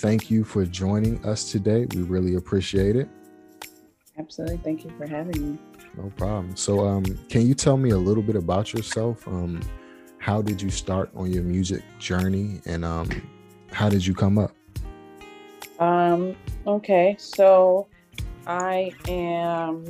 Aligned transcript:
Thank 0.00 0.30
you 0.30 0.44
for 0.44 0.64
joining 0.64 1.22
us 1.26 1.52
today. 1.52 1.86
We 1.94 2.00
really 2.00 2.36
appreciate 2.36 2.96
it. 2.96 3.06
Absolutely. 4.18 4.56
Thank 4.56 4.82
you 4.82 4.90
for 4.96 5.06
having 5.06 5.52
me. 5.52 5.58
No 5.94 6.10
problem. 6.16 6.56
So, 6.56 6.86
um, 6.86 7.04
can 7.28 7.46
you 7.46 7.52
tell 7.52 7.76
me 7.76 7.90
a 7.90 7.98
little 7.98 8.22
bit 8.22 8.34
about 8.34 8.72
yourself? 8.72 9.28
Um, 9.28 9.60
how 10.16 10.40
did 10.40 10.62
you 10.62 10.70
start 10.70 11.10
on 11.14 11.30
your 11.30 11.42
music 11.42 11.82
journey, 11.98 12.62
and 12.64 12.82
um, 12.82 13.10
how 13.72 13.90
did 13.90 14.06
you 14.06 14.14
come 14.14 14.38
up? 14.38 14.52
Um. 15.78 16.34
Okay. 16.66 17.16
So, 17.18 17.86
I 18.46 18.92
am 19.06 19.84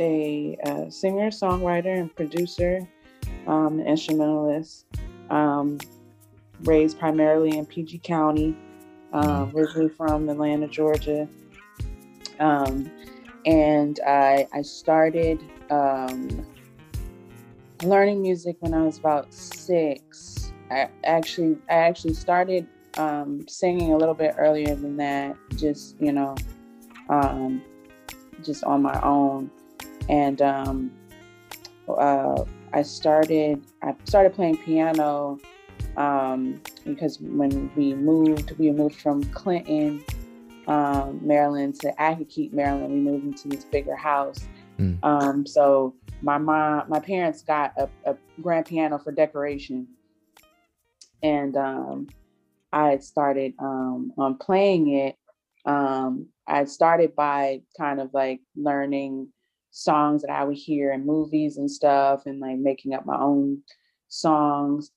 a, 0.00 0.58
a, 0.66 0.90
singer, 0.90 1.30
songwriter, 1.30 1.96
and 1.96 2.12
producer, 2.16 2.80
um, 3.46 3.78
instrumentalist. 3.78 4.86
Um, 5.30 5.78
raised 6.64 6.98
primarily 6.98 7.56
in 7.56 7.66
PG 7.66 7.98
County, 7.98 8.56
um, 9.12 9.52
originally 9.54 9.88
from 9.88 10.28
Atlanta, 10.28 10.68
Georgia. 10.68 11.28
Um, 12.40 12.90
and 13.46 13.98
I, 14.06 14.46
I 14.52 14.62
started 14.62 15.42
um, 15.70 16.46
learning 17.82 18.22
music 18.22 18.56
when 18.60 18.74
I 18.74 18.82
was 18.82 18.98
about 18.98 19.32
six. 19.32 20.52
I 20.70 20.88
actually 21.04 21.56
I 21.70 21.74
actually 21.74 22.14
started 22.14 22.66
um, 22.98 23.46
singing 23.48 23.92
a 23.92 23.96
little 23.96 24.14
bit 24.14 24.34
earlier 24.36 24.74
than 24.74 24.96
that, 24.98 25.36
just 25.56 25.96
you 26.00 26.12
know, 26.12 26.34
um, 27.08 27.62
just 28.42 28.64
on 28.64 28.82
my 28.82 29.00
own. 29.02 29.50
And 30.08 30.42
um, 30.42 30.90
uh, 31.88 32.44
I 32.72 32.82
started 32.82 33.64
I 33.82 33.94
started 34.04 34.34
playing 34.34 34.58
piano 34.58 35.38
um, 35.98 36.62
because 36.84 37.20
when 37.20 37.70
we 37.74 37.92
moved, 37.92 38.52
we 38.52 38.70
moved 38.70 39.00
from 39.00 39.24
Clinton, 39.24 40.04
um, 40.68 41.18
Maryland 41.20 41.74
to 41.80 41.92
Accokeek, 41.98 42.52
Maryland. 42.52 42.92
We 42.92 43.00
moved 43.00 43.24
into 43.24 43.48
this 43.48 43.64
bigger 43.64 43.96
house. 43.96 44.46
Mm. 44.78 44.98
Um, 45.02 45.44
so 45.44 45.96
my 46.22 46.38
mom, 46.38 46.88
my 46.88 47.00
parents 47.00 47.42
got 47.42 47.72
a, 47.76 47.88
a 48.04 48.16
grand 48.40 48.66
piano 48.66 48.98
for 48.98 49.10
decoration, 49.10 49.88
and 51.20 51.56
um, 51.56 52.06
I 52.72 52.90
had 52.90 53.02
started 53.02 53.54
um, 53.58 54.12
on 54.16 54.38
playing 54.38 54.94
it. 54.94 55.16
Um, 55.64 56.28
I 56.46 56.64
started 56.66 57.16
by 57.16 57.62
kind 57.76 58.00
of 58.00 58.14
like 58.14 58.40
learning 58.54 59.32
songs 59.72 60.22
that 60.22 60.30
I 60.30 60.44
would 60.44 60.56
hear 60.56 60.92
in 60.92 61.04
movies 61.04 61.56
and 61.56 61.68
stuff, 61.68 62.26
and 62.26 62.38
like 62.38 62.58
making 62.58 62.94
up 62.94 63.04
my 63.04 63.18
own 63.18 63.62
songs. 64.06 64.92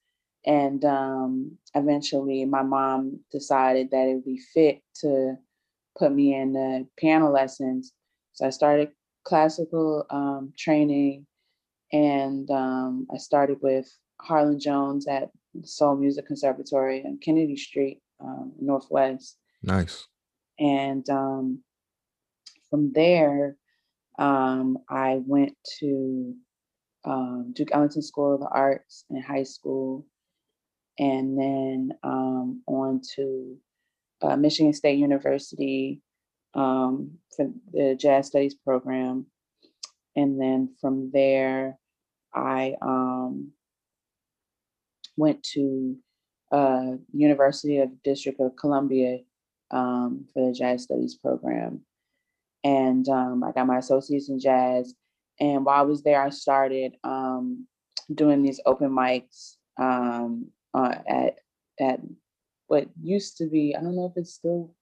And 0.45 0.83
um, 0.85 1.57
eventually, 1.75 2.45
my 2.45 2.63
mom 2.63 3.19
decided 3.31 3.91
that 3.91 4.07
it 4.07 4.15
would 4.15 4.25
be 4.25 4.41
fit 4.53 4.81
to 5.01 5.35
put 5.97 6.11
me 6.11 6.33
in 6.35 6.53
the 6.53 6.87
piano 6.97 7.29
lessons. 7.29 7.93
So 8.33 8.47
I 8.47 8.49
started 8.49 8.89
classical 9.23 10.05
um, 10.09 10.53
training, 10.57 11.27
and 11.91 12.49
um, 12.49 13.07
I 13.13 13.17
started 13.17 13.57
with 13.61 13.87
Harlan 14.19 14.59
Jones 14.59 15.07
at 15.07 15.29
Sewell 15.63 15.95
Music 15.95 16.25
Conservatory 16.25 17.03
on 17.05 17.19
Kennedy 17.23 17.57
Street, 17.57 18.01
um, 18.19 18.53
Northwest. 18.59 19.37
Nice. 19.61 20.07
And 20.59 21.07
um, 21.09 21.59
from 22.69 22.91
there, 22.93 23.57
um, 24.17 24.77
I 24.89 25.21
went 25.25 25.55
to 25.79 26.35
um, 27.03 27.53
Duke 27.53 27.69
Ellington 27.73 28.01
School 28.01 28.35
of 28.35 28.41
the 28.41 28.47
Arts 28.47 29.05
in 29.09 29.21
high 29.21 29.43
school 29.43 30.05
and 30.99 31.37
then 31.37 31.91
um, 32.03 32.61
on 32.67 33.01
to 33.15 33.57
uh, 34.21 34.35
Michigan 34.35 34.73
State 34.73 34.99
University 34.99 36.01
um, 36.53 37.11
for 37.35 37.49
the 37.71 37.95
Jazz 37.99 38.27
Studies 38.27 38.55
program. 38.55 39.25
And 40.15 40.39
then 40.39 40.75
from 40.79 41.11
there, 41.13 41.77
I 42.33 42.75
um, 42.81 43.51
went 45.17 45.43
to 45.53 45.97
uh, 46.51 46.91
University 47.13 47.79
of 47.79 48.03
District 48.03 48.39
of 48.39 48.55
Columbia 48.57 49.19
um, 49.71 50.25
for 50.33 50.47
the 50.47 50.53
Jazz 50.53 50.83
Studies 50.83 51.15
program. 51.15 51.81
And 52.63 53.07
um, 53.09 53.43
I 53.43 53.51
got 53.51 53.67
my 53.67 53.77
associates 53.77 54.29
in 54.29 54.39
jazz. 54.39 54.93
And 55.39 55.65
while 55.65 55.79
I 55.79 55.83
was 55.83 56.03
there, 56.03 56.21
I 56.21 56.29
started 56.29 56.93
um, 57.03 57.65
doing 58.13 58.43
these 58.43 58.59
open 58.65 58.91
mics 58.91 59.55
um, 59.79 60.49
uh, 60.73 60.95
at 61.07 61.39
at 61.79 61.99
what 62.67 62.87
used 63.01 63.37
to 63.37 63.47
be 63.47 63.75
I 63.75 63.81
don't 63.81 63.95
know 63.95 64.05
if 64.05 64.13
it's 64.15 64.33
still 64.33 64.73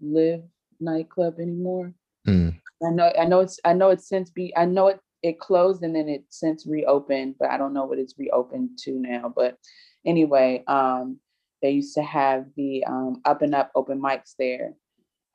Live 0.00 0.42
nightclub 0.80 1.38
anymore. 1.38 1.92
Mm. 2.26 2.58
I 2.86 2.90
know 2.90 3.12
I 3.18 3.24
know 3.26 3.40
it's 3.40 3.60
I 3.64 3.72
know 3.72 3.90
it's 3.90 4.08
since 4.08 4.30
be 4.30 4.52
I 4.56 4.64
know 4.64 4.88
it 4.88 5.00
it 5.22 5.40
closed 5.40 5.82
and 5.82 5.94
then 5.96 6.08
it 6.08 6.24
since 6.28 6.66
reopened, 6.66 7.36
but 7.38 7.50
I 7.50 7.56
don't 7.56 7.72
know 7.72 7.84
what 7.84 7.98
it's 7.98 8.18
reopened 8.18 8.78
to 8.84 8.92
now. 8.92 9.32
But 9.34 9.56
anyway, 10.04 10.62
um, 10.66 11.18
they 11.62 11.70
used 11.70 11.94
to 11.94 12.02
have 12.02 12.46
the 12.56 12.84
um, 12.84 13.22
up 13.24 13.40
and 13.40 13.54
up 13.54 13.70
open 13.74 14.00
mics 14.00 14.34
there. 14.38 14.74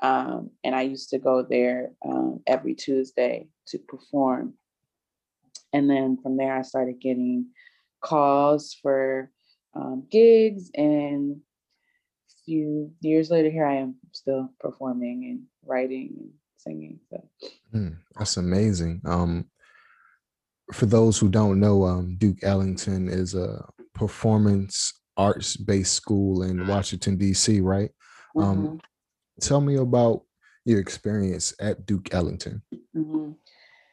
Um, 0.01 0.51
and 0.63 0.75
I 0.75 0.81
used 0.83 1.09
to 1.09 1.17
go 1.17 1.41
there 1.41 1.91
um, 2.05 2.41
every 2.45 2.75
Tuesday 2.75 3.47
to 3.69 3.79
perform. 3.79 4.53
And 5.73 5.89
then 5.89 6.17
from 6.21 6.37
there, 6.37 6.55
I 6.55 6.61
started 6.61 7.01
getting 7.01 7.47
calls 8.01 8.77
for 8.81 9.31
um, 9.75 10.05
gigs 10.09 10.71
and 10.75 11.37
a 11.37 12.43
few 12.45 12.91
years 13.01 13.29
later 13.29 13.49
here 13.49 13.65
i 13.65 13.75
am 13.75 13.95
still 14.11 14.49
performing 14.59 15.25
and 15.25 15.41
writing 15.65 16.13
and 16.17 16.29
singing 16.57 16.99
so 17.09 17.29
mm, 17.73 17.95
that's 18.17 18.37
amazing 18.37 19.01
um, 19.05 19.45
for 20.73 20.85
those 20.85 21.17
who 21.17 21.29
don't 21.29 21.59
know 21.59 21.85
um, 21.85 22.15
duke 22.17 22.39
ellington 22.43 23.07
is 23.07 23.35
a 23.35 23.63
performance 23.93 24.93
arts 25.17 25.55
based 25.55 25.93
school 25.93 26.43
in 26.43 26.67
washington 26.67 27.17
d.c 27.17 27.61
right 27.61 27.91
um, 28.37 28.57
mm-hmm. 28.57 28.75
tell 29.41 29.61
me 29.61 29.75
about 29.75 30.23
your 30.65 30.79
experience 30.79 31.53
at 31.59 31.85
duke 31.85 32.13
ellington 32.13 32.61
mm-hmm. 32.95 33.31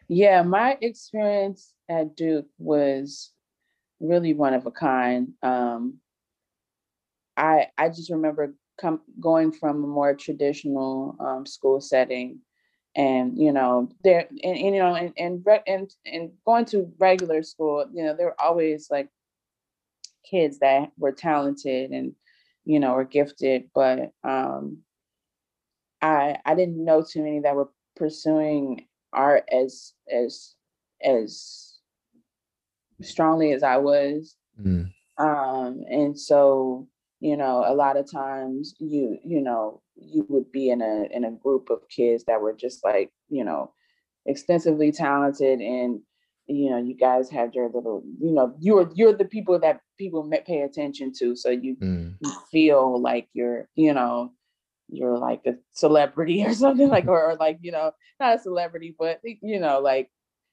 yeah 0.09 0.43
my 0.43 0.77
experience 0.81 1.73
at 1.89 2.17
duke 2.17 2.47
was 2.59 3.33
really 4.01 4.35
one 4.35 4.55
of 4.55 4.67
a 4.67 4.71
kind. 4.71 5.29
Um, 5.43 6.01
I 7.37 7.69
I 7.79 7.89
just 7.89 8.11
remember 8.11 8.55
com- 8.81 9.03
going 9.21 9.53
from 9.53 9.85
a 9.85 9.87
more 9.87 10.15
traditional 10.15 11.17
um, 11.21 11.47
school 11.47 11.81
setting, 11.81 12.41
and 12.97 13.37
you 13.39 13.53
know 13.53 13.91
there 14.05 14.27
and, 14.31 14.57
and 14.57 14.75
you 14.75 14.81
know 14.83 14.95
and 14.95 15.13
and, 15.19 15.45
and 15.67 15.91
and 16.07 16.31
going 16.47 16.65
to 16.67 16.93
regular 16.99 17.43
school, 17.43 17.87
you 17.93 18.05
know 18.05 18.15
there 18.17 18.27
were 18.27 18.41
always 18.41 18.89
like 18.91 19.09
kids 20.29 20.59
that 20.61 20.91
were 20.99 21.13
talented 21.13 21.91
and 21.91 22.15
you 22.65 22.81
know 22.81 22.95
were 22.95 23.05
gifted, 23.05 23.71
but 23.75 24.13
um, 24.25 24.79
I 26.03 26.39
I 26.45 26.55
didn't 26.55 26.85
know 26.85 27.03
too 27.03 27.23
many 27.23 27.41
that 27.41 27.57
were 27.57 27.71
pursuing 27.97 28.87
art 29.13 29.45
as 29.53 29.93
as 30.13 30.55
as 31.03 31.76
strongly 33.03 33.53
as 33.53 33.63
I 33.63 33.77
was. 33.77 34.37
Mm. 34.61 34.91
Um, 35.19 35.85
and 35.89 36.19
so, 36.19 36.87
you 37.21 37.37
know, 37.37 37.65
a 37.67 37.75
lot 37.75 37.97
of 37.97 38.11
times 38.11 38.75
you, 38.79 39.19
you 39.25 39.41
know, 39.41 39.83
you 39.97 40.27
would 40.29 40.53
be 40.53 40.71
in 40.71 40.83
a 40.83 41.07
in 41.11 41.25
a 41.25 41.31
group 41.31 41.71
of 41.71 41.89
kids 41.89 42.25
that 42.25 42.41
were 42.41 42.53
just 42.53 42.85
like, 42.85 43.11
you 43.29 43.45
know, 43.45 43.73
extensively 44.27 44.93
talented 44.93 45.61
and 45.61 46.01
you 46.49 46.71
know, 46.71 46.79
you 46.79 46.95
guys 46.95 47.29
have 47.31 47.55
your 47.55 47.69
little, 47.69 48.05
you 48.21 48.31
know, 48.31 48.55
you're 48.61 48.91
you're 48.95 49.13
the 49.13 49.25
people 49.25 49.59
that 49.59 49.81
people 49.99 50.29
pay 50.47 50.63
attention 50.63 51.13
to. 51.19 51.35
So 51.35 51.51
you, 51.51 51.77
mm. 51.77 52.15
you 52.21 52.33
feel 52.51 53.01
like 53.01 53.29
you're, 53.33 53.69
you 53.75 53.93
know, 53.93 54.33
you're 54.89 55.19
like 55.19 55.41
a 55.47 55.55
celebrity 55.73 56.45
or 56.47 56.55
something 56.55 56.89
like, 56.89 57.07
or, 57.09 57.31
or 57.31 57.37
like, 57.37 57.59
you 57.63 57.73
know, 57.73 57.91
not 58.21 58.37
a 58.37 58.39
celebrity, 58.39 58.95
but 58.97 59.21
you 59.25 59.59
know, 59.59 59.81
like 59.81 60.09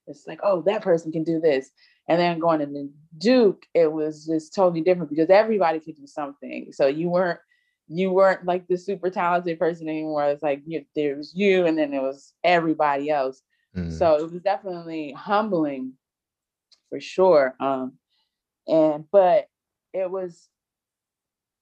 it's 0.08 0.28
like, 0.28 0.40
oh, 0.44 0.62
that 0.64 0.82
person 0.82 1.12
can 1.12 1.24
do 1.24 1.40
this 1.40 1.72
And 2.08 2.20
then 2.20 2.40
going 2.40 2.62
into 2.62 2.90
Duke, 3.18 3.66
it 3.74 3.92
was 3.92 4.26
just 4.26 4.54
totally 4.54 4.82
different 4.82 5.10
because 5.10 5.30
everybody 5.30 5.80
could 5.80 5.96
do 5.96 6.08
something. 6.08 6.72
So 6.72 6.88
you 6.88 7.10
weren't 7.10 7.40
you 7.88 8.12
weren't 8.12 8.46
like 8.46 8.68
the 8.68 8.78
super 8.78 9.10
talented 9.10 9.60
person 9.60 9.90
anymore. 9.90 10.26
It's 10.26 10.44
like 10.44 10.62
you, 10.66 10.86
there 10.96 11.18
was 11.18 11.34
you, 11.36 11.66
and 11.66 11.78
then 11.78 11.92
there 11.92 12.02
was 12.02 12.34
everybody 12.44 13.10
else. 13.10 13.42
Mm. 13.76 13.92
So 13.92 14.16
it 14.16 14.32
was 14.32 14.42
definitely 14.42 15.12
humbling, 15.12 15.94
for 16.90 17.00
sure. 17.00 17.56
Um, 17.60 17.94
and 18.68 19.06
but 19.12 19.48
it 19.94 20.10
was 20.10 20.48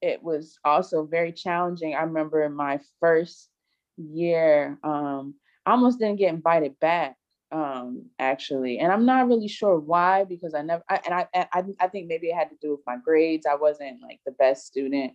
it 0.02 0.24
was 0.24 0.58
also 0.64 1.06
very 1.06 1.32
challenging. 1.32 1.96
I 1.96 2.04
remember 2.04 2.48
my 2.50 2.80
first 3.00 3.50
year, 3.98 4.80
um, 4.84 5.36
I 5.66 5.72
almost 5.72 6.00
didn't 6.00 6.18
get 6.18 6.34
invited 6.34 6.80
back 6.80 7.16
um 7.52 8.06
actually 8.20 8.80
and 8.80 8.92
i'm 8.92 9.06
not 9.06 9.28
really 9.28 9.48
sure 9.48 9.78
why 9.78 10.24
because 10.24 10.54
i 10.54 10.62
never 10.62 10.84
I, 10.90 11.02
and 11.06 11.14
I, 11.14 11.28
I 11.34 11.64
i 11.82 11.88
think 11.88 12.08
maybe 12.08 12.28
it 12.28 12.36
had 12.36 12.50
to 12.50 12.56
do 12.62 12.72
with 12.72 12.82
my 12.88 12.96
grades 13.04 13.46
i 13.46 13.56
wasn't 13.56 14.02
like 14.02 14.20
the 14.26 14.32
best 14.32 14.66
student 14.68 15.14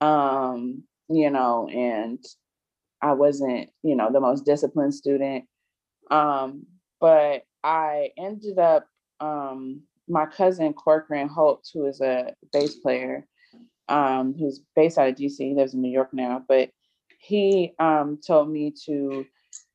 um 0.00 0.82
you 1.08 1.30
know 1.30 1.68
and 1.68 2.18
i 3.02 3.12
wasn't 3.12 3.68
you 3.82 3.94
know 3.96 4.10
the 4.10 4.20
most 4.20 4.46
disciplined 4.46 4.94
student 4.94 5.44
um 6.10 6.64
but 7.00 7.42
i 7.62 8.10
ended 8.16 8.58
up 8.58 8.86
um 9.20 9.82
my 10.08 10.24
cousin 10.24 10.72
corcoran 10.72 11.28
holt 11.28 11.68
who 11.72 11.86
is 11.86 12.00
a 12.00 12.34
bass 12.52 12.76
player 12.76 13.26
um 13.88 14.34
who's 14.38 14.60
based 14.74 14.96
out 14.96 15.08
of 15.08 15.16
dc 15.16 15.36
he 15.36 15.54
lives 15.54 15.74
in 15.74 15.82
new 15.82 15.90
york 15.90 16.14
now 16.14 16.42
but 16.48 16.70
he 17.18 17.74
um 17.78 18.18
told 18.26 18.50
me 18.50 18.72
to 18.86 19.24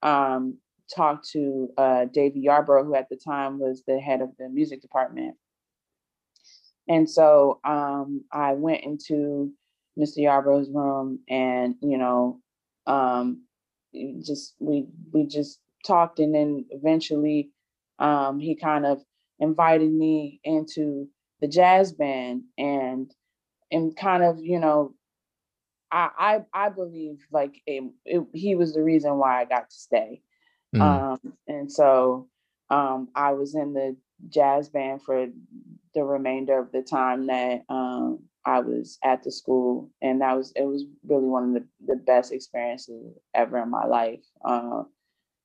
um 0.01 0.57
talked 0.93 1.29
to 1.31 1.69
uh, 1.77 2.05
David 2.05 2.41
Yarborough, 2.41 2.85
who 2.85 2.95
at 2.95 3.09
the 3.09 3.17
time 3.17 3.59
was 3.59 3.83
the 3.87 3.99
head 3.99 4.21
of 4.21 4.29
the 4.39 4.49
music 4.49 4.81
department. 4.81 5.35
And 6.87 7.09
so 7.09 7.59
um, 7.65 8.23
I 8.31 8.53
went 8.53 8.83
into 8.83 9.51
Mr. 9.99 10.17
Yarborough's 10.17 10.69
room, 10.69 11.19
and 11.29 11.75
you 11.81 11.97
know, 11.97 12.39
um, 12.85 13.43
just 14.25 14.55
we 14.59 14.87
we 15.11 15.25
just 15.27 15.59
talked, 15.85 16.19
and 16.19 16.33
then 16.33 16.65
eventually 16.69 17.51
um, 17.99 18.39
he 18.39 18.55
kind 18.55 18.85
of 18.85 19.01
invited 19.39 19.91
me 19.91 20.39
into 20.43 21.09
the 21.41 21.47
jazz 21.47 21.91
band, 21.91 22.43
and 22.57 23.11
and 23.71 23.95
kind 23.97 24.23
of 24.23 24.39
you 24.41 24.59
know 24.59 24.93
I 25.91 26.09
I, 26.53 26.65
I 26.67 26.69
believe 26.69 27.25
like 27.31 27.61
it, 27.65 27.83
it, 28.05 28.23
he 28.33 28.55
was 28.55 28.73
the 28.73 28.83
reason 28.83 29.17
why 29.17 29.41
I 29.41 29.45
got 29.45 29.69
to 29.69 29.75
stay. 29.75 30.21
Mm. 30.75 30.81
Um, 30.81 31.33
and 31.47 31.71
so 31.71 32.27
um, 32.69 33.09
I 33.15 33.31
was 33.33 33.55
in 33.55 33.73
the 33.73 33.95
jazz 34.29 34.69
band 34.69 35.01
for 35.03 35.27
the 35.93 36.03
remainder 36.03 36.59
of 36.59 36.71
the 36.71 36.81
time 36.81 37.27
that 37.27 37.63
um, 37.69 38.19
I 38.45 38.59
was 38.59 38.97
at 39.03 39.23
the 39.23 39.31
school, 39.31 39.89
and 40.01 40.21
that 40.21 40.35
was 40.35 40.51
it 40.55 40.63
was 40.63 40.85
really 41.05 41.27
one 41.27 41.43
of 41.49 41.53
the, 41.53 41.93
the 41.93 41.99
best 41.99 42.31
experiences 42.31 43.17
ever 43.33 43.61
in 43.61 43.69
my 43.69 43.85
life. 43.85 44.23
Uh, 44.43 44.83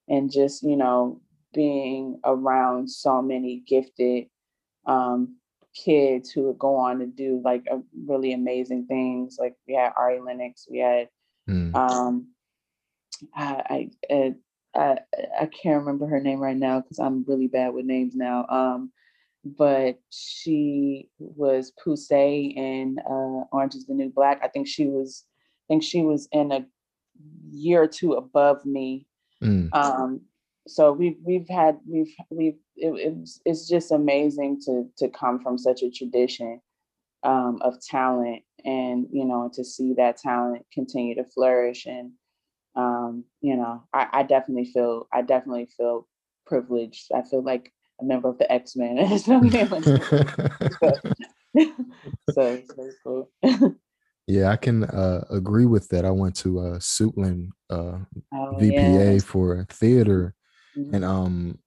and 0.09 0.31
just 0.31 0.63
you 0.63 0.77
know 0.77 1.21
being 1.55 2.19
around 2.25 2.91
so 2.91 3.23
many 3.23 3.63
gifted 3.67 4.27
um, 4.87 5.37
kids 5.75 6.31
who 6.31 6.45
would 6.45 6.59
go 6.59 6.77
on 6.77 6.99
to 6.99 7.07
do 7.07 7.41
like 7.45 7.65
a, 7.71 7.81
really 8.07 8.33
amazing 8.33 8.87
things. 8.87 9.37
Like 9.39 9.55
we 9.67 9.75
had 9.75 9.93
Ari 9.97 10.21
Lennox, 10.21 10.67
we 10.71 10.79
had 10.79 11.09
mm. 11.49 11.75
um, 11.75 12.29
I, 13.35 13.91
I, 14.11 14.15
uh, 14.15 14.31
I 14.75 14.99
I 15.41 15.47
can't 15.47 15.81
remember 15.81 16.07
her 16.07 16.21
name 16.21 16.41
right 16.41 16.57
now 16.57 16.81
because 16.81 16.99
I'm 16.99 17.25
really 17.27 17.49
bad 17.49 17.75
with 17.75 17.85
names 17.85 18.15
now. 18.15 18.47
Um, 18.49 18.93
but 19.45 19.99
she 20.11 21.09
was 21.19 21.73
Poussey 21.85 22.57
in 22.57 22.99
uh, 23.05 23.45
Orange 23.53 23.75
Is 23.75 23.87
the 23.87 23.95
New 23.95 24.11
Black. 24.11 24.41
I 24.43 24.49
think 24.49 24.69
she 24.69 24.87
was, 24.87 25.25
I 25.65 25.75
think 25.75 25.83
she 25.83 26.03
was 26.03 26.29
in 26.33 26.53
a 26.53 26.67
year 27.51 27.83
or 27.83 27.89
two 27.89 28.13
above 28.13 28.65
me. 28.65 29.07
Mm. 29.43 29.69
Um, 29.75 30.21
so 30.69 30.93
we've 30.93 31.17
we've 31.25 31.49
had 31.49 31.79
we've 31.89 32.15
we've 32.31 32.59
it, 32.77 32.93
it's 32.95 33.41
it's 33.45 33.69
just 33.69 33.91
amazing 33.91 34.61
to 34.67 34.89
to 34.99 35.09
come 35.09 35.41
from 35.41 35.59
such 35.59 35.83
a 35.83 35.91
tradition 35.91 36.61
um, 37.25 37.59
of 37.63 37.81
talent 37.81 38.43
and 38.65 39.07
you 39.11 39.25
know 39.25 39.51
to 39.55 39.65
see 39.65 39.95
that 39.95 40.19
talent 40.19 40.65
continue 40.73 41.17
to 41.17 41.25
flourish 41.25 41.87
and 41.87 42.13
um, 42.75 43.25
you 43.41 43.57
know, 43.57 43.85
I, 43.93 44.09
I 44.13 44.23
definitely 44.23 44.67
feel 44.67 45.09
I 45.13 45.23
definitely 45.23 45.69
feel 45.77 46.09
privileged. 46.47 47.11
I 47.15 47.23
feel 47.23 47.43
like 47.43 47.73
a 48.01 48.05
member 48.05 48.29
of 48.29 48.39
the 48.39 48.51
X 48.51 48.77
Men. 48.77 48.99
so, 52.31 52.63
so, 52.71 52.91
cool. 53.05 53.31
yeah, 54.27 54.49
I 54.51 54.57
can 54.57 54.85
uh, 54.85 55.25
agree 55.31 55.67
with 55.67 55.89
that. 55.89 56.05
I 56.05 56.11
went 56.11 56.35
to 56.37 56.61
uh, 56.61 56.79
Suitland 56.79 57.49
uh, 57.69 57.99
oh, 58.35 58.57
VPA 58.59 59.15
yeah. 59.15 59.19
for 59.19 59.67
theater, 59.69 60.35
mm-hmm. 60.77 60.95
and 60.95 61.05
um, 61.05 61.59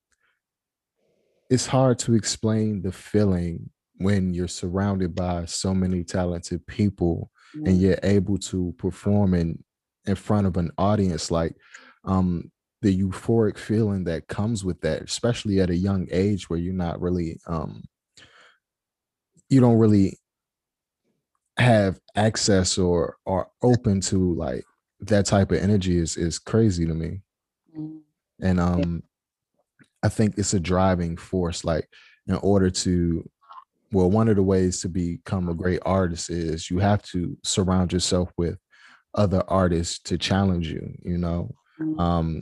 it's 1.50 1.68
hard 1.68 2.00
to 2.00 2.16
explain 2.16 2.82
the 2.82 2.92
feeling 2.92 3.70
when 3.98 4.34
you're 4.34 4.48
surrounded 4.48 5.16
by 5.16 5.46
so 5.46 5.74
many 5.74 6.04
talented 6.04 6.66
people 6.68 7.32
mm-hmm. 7.56 7.68
and 7.68 7.80
you're 7.80 8.00
able 8.04 8.38
to 8.38 8.74
perform 8.78 9.34
and 9.34 9.64
in 10.08 10.16
front 10.16 10.48
of 10.48 10.58
an 10.58 10.72
audience 10.78 11.32
like 11.32 11.56
um 12.06 12.52
the 12.82 13.02
euphoric 13.02 13.58
feeling 13.58 14.04
that 14.04 14.28
comes 14.28 14.64
with 14.64 14.80
that 14.82 15.02
especially 15.02 15.60
at 15.60 15.70
a 15.70 15.76
young 15.76 16.08
age 16.12 16.50
where 16.50 16.60
you're 16.60 16.74
not 16.74 17.02
really 17.02 17.40
um 17.48 17.84
you 19.50 19.60
don't 19.60 19.78
really 19.78 20.18
have 21.58 22.00
access 22.16 22.78
or 22.78 23.18
are 23.26 23.48
open 23.64 24.02
to 24.02 24.34
like 24.36 24.64
that 25.00 25.26
type 25.26 25.52
of 25.52 25.58
energy 25.58 25.98
is 25.98 26.18
is 26.18 26.38
crazy 26.38 26.86
to 26.86 26.94
me 26.94 27.22
mm-hmm. 27.76 27.98
and 28.42 28.60
um 28.60 29.02
i 30.04 30.10
think 30.10 30.38
it's 30.38 30.54
a 30.54 30.60
driving 30.60 31.16
force 31.16 31.64
like 31.64 31.88
in 32.28 32.36
order 32.36 32.70
to 32.70 33.28
well 33.92 34.10
one 34.12 34.28
of 34.28 34.36
the 34.36 34.44
ways 34.44 34.82
to 34.82 34.90
become 34.90 35.48
a 35.48 35.54
great 35.54 35.80
artist 35.86 36.30
is 36.30 36.70
you 36.70 36.80
have 36.80 37.02
to 37.04 37.38
surround 37.44 37.94
yourself 37.94 38.32
with 38.38 38.58
other 39.16 39.44
artists 39.48 40.00
to 40.00 40.18
challenge 40.18 40.68
you 40.68 40.94
you 41.04 41.18
know 41.18 41.54
mm-hmm. 41.80 42.00
um 42.00 42.42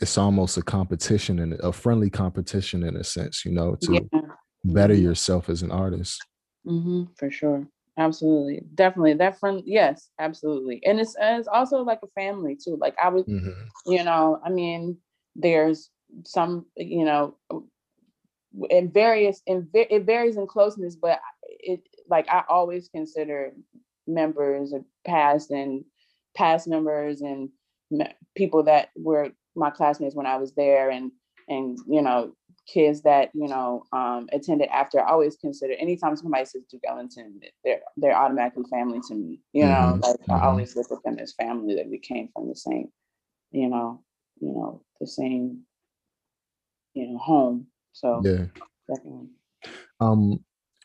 it's 0.00 0.16
almost 0.16 0.56
a 0.56 0.62
competition 0.62 1.38
and 1.38 1.54
a 1.60 1.72
friendly 1.72 2.10
competition 2.10 2.84
in 2.84 2.96
a 2.96 3.04
sense 3.04 3.44
you 3.44 3.52
know 3.52 3.76
to 3.80 3.94
yeah. 3.94 4.20
better 4.64 4.94
mm-hmm. 4.94 5.04
yourself 5.04 5.48
as 5.48 5.62
an 5.62 5.70
artist 5.70 6.24
mm-hmm, 6.66 7.04
for 7.16 7.30
sure 7.30 7.66
absolutely 7.98 8.62
definitely 8.74 9.14
that 9.14 9.38
friend 9.38 9.62
yes 9.66 10.10
absolutely 10.18 10.80
and 10.84 11.00
it's, 11.00 11.14
it's 11.20 11.48
also 11.48 11.82
like 11.82 12.00
a 12.02 12.20
family 12.20 12.56
too 12.56 12.76
like 12.80 12.94
i 13.02 13.08
was 13.08 13.24
mm-hmm. 13.24 13.50
you 13.86 14.02
know 14.02 14.40
i 14.44 14.48
mean 14.48 14.96
there's 15.36 15.90
some 16.24 16.66
you 16.76 17.04
know 17.04 17.36
in 18.70 18.90
various 18.90 19.42
in 19.46 19.68
it 19.74 20.04
varies 20.04 20.36
in 20.36 20.46
closeness 20.46 20.96
but 20.96 21.20
it 21.42 21.80
like 22.08 22.28
i 22.28 22.42
always 22.48 22.88
consider 22.88 23.52
members 24.06 24.72
of 24.72 24.84
past 25.04 25.50
and 25.50 25.84
past 26.40 26.66
members 26.66 27.20
and 27.20 27.50
people 28.34 28.62
that 28.62 28.88
were 28.96 29.28
my 29.54 29.68
classmates 29.68 30.14
when 30.14 30.24
I 30.24 30.38
was 30.38 30.54
there 30.54 30.88
and 30.88 31.12
and 31.48 31.78
you 31.86 32.00
know 32.00 32.32
kids 32.66 33.02
that 33.02 33.28
you 33.34 33.46
know 33.46 33.84
um, 33.92 34.26
attended 34.32 34.68
after. 34.70 35.00
I 35.00 35.10
always 35.10 35.36
consider 35.36 35.74
anytime 35.74 36.16
somebody 36.16 36.46
says 36.46 36.62
Duke 36.70 36.80
Ellington 36.88 37.40
they're 37.62 37.80
they're 37.98 38.16
automatically 38.16 38.64
family 38.70 39.00
to 39.08 39.14
me 39.14 39.40
you 39.52 39.66
know 39.66 39.92
mm-hmm. 39.92 40.00
like 40.00 40.16
mm-hmm. 40.16 40.32
I 40.32 40.44
always 40.44 40.74
look 40.76 40.90
at 40.90 41.02
them 41.04 41.18
as 41.18 41.34
family 41.34 41.74
that 41.74 41.90
we 41.90 41.98
came 41.98 42.30
from 42.32 42.48
the 42.48 42.56
same 42.56 42.88
you 43.50 43.68
know 43.68 44.02
you 44.40 44.48
know 44.48 44.82
the 44.98 45.06
same 45.06 45.60
you 46.94 47.06
know 47.06 47.18
home 47.18 47.66
so 47.92 48.22
yeah. 48.24 48.46
definitely. 48.88 49.28
Um 50.00 50.42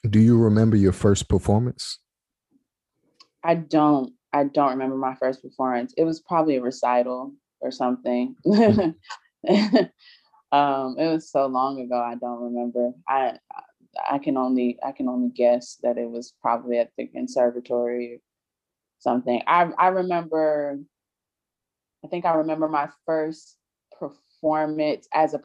do 0.10 0.20
you 0.20 0.38
remember 0.38 0.76
your 0.76 0.92
first 0.92 1.30
performance? 1.30 2.00
I 3.42 3.56
don't 3.56 4.12
I 4.36 4.44
don't 4.44 4.72
remember 4.72 4.98
my 4.98 5.16
first 5.16 5.42
performance. 5.42 5.94
It 5.96 6.04
was 6.04 6.20
probably 6.20 6.58
a 6.58 6.62
recital 6.62 7.34
or 7.62 7.72
something. 7.72 8.36
um, 8.46 9.06
it 9.48 11.08
was 11.08 11.32
so 11.32 11.46
long 11.46 11.80
ago. 11.80 11.98
I 11.98 12.16
don't 12.16 12.42
remember. 12.42 12.92
I 13.08 13.38
I 14.12 14.18
can 14.18 14.36
only 14.36 14.78
I 14.86 14.92
can 14.92 15.08
only 15.08 15.30
guess 15.30 15.78
that 15.84 15.98
it 15.98 16.10
was 16.12 16.34
probably 16.42 16.80
at 16.80 16.92
the 16.98 17.08
conservatory 17.08 18.16
or 18.16 18.18
something. 19.00 19.42
I 19.48 19.70
I 19.80 19.88
remember. 19.88 20.80
I 22.04 22.10
think 22.10 22.26
I 22.26 22.34
remember 22.34 22.68
my 22.68 22.90
first 23.06 23.56
performance 23.98 25.08
as 25.14 25.34
a 25.34 25.40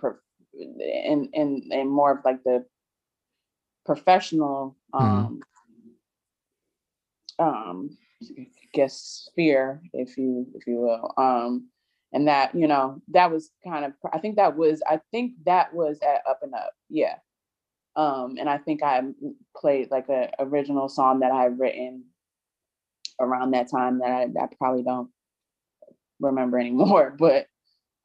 in 0.52 1.30
in 1.32 1.68
in 1.70 1.88
more 1.88 2.10
of 2.10 2.24
like 2.24 2.42
the 2.42 2.64
professional 3.86 4.76
mm-hmm. 4.92 5.06
um 5.06 5.40
mm. 7.40 7.44
um 7.46 7.96
guess 8.72 9.28
sphere, 9.30 9.82
if 9.92 10.16
you 10.16 10.46
if 10.54 10.66
you 10.66 10.76
will. 10.76 11.12
Um, 11.16 11.68
and 12.12 12.26
that 12.28 12.54
you 12.54 12.66
know 12.66 13.00
that 13.08 13.30
was 13.30 13.50
kind 13.64 13.84
of 13.84 13.92
I 14.12 14.18
think 14.18 14.36
that 14.36 14.56
was 14.56 14.82
I 14.88 15.00
think 15.10 15.34
that 15.46 15.72
was 15.74 15.98
at 16.02 16.22
Up 16.28 16.40
and 16.42 16.54
Up, 16.54 16.72
yeah. 16.88 17.16
Um, 17.96 18.36
and 18.38 18.48
I 18.48 18.58
think 18.58 18.82
I 18.82 19.02
played 19.56 19.90
like 19.90 20.08
a 20.08 20.30
original 20.38 20.88
song 20.88 21.20
that 21.20 21.32
I 21.32 21.42
had 21.42 21.58
written 21.58 22.04
around 23.20 23.50
that 23.52 23.70
time 23.70 23.98
that 23.98 24.10
I, 24.10 24.22
I 24.22 24.46
probably 24.58 24.82
don't 24.82 25.10
remember 26.20 26.58
anymore. 26.60 27.14
But 27.18 27.46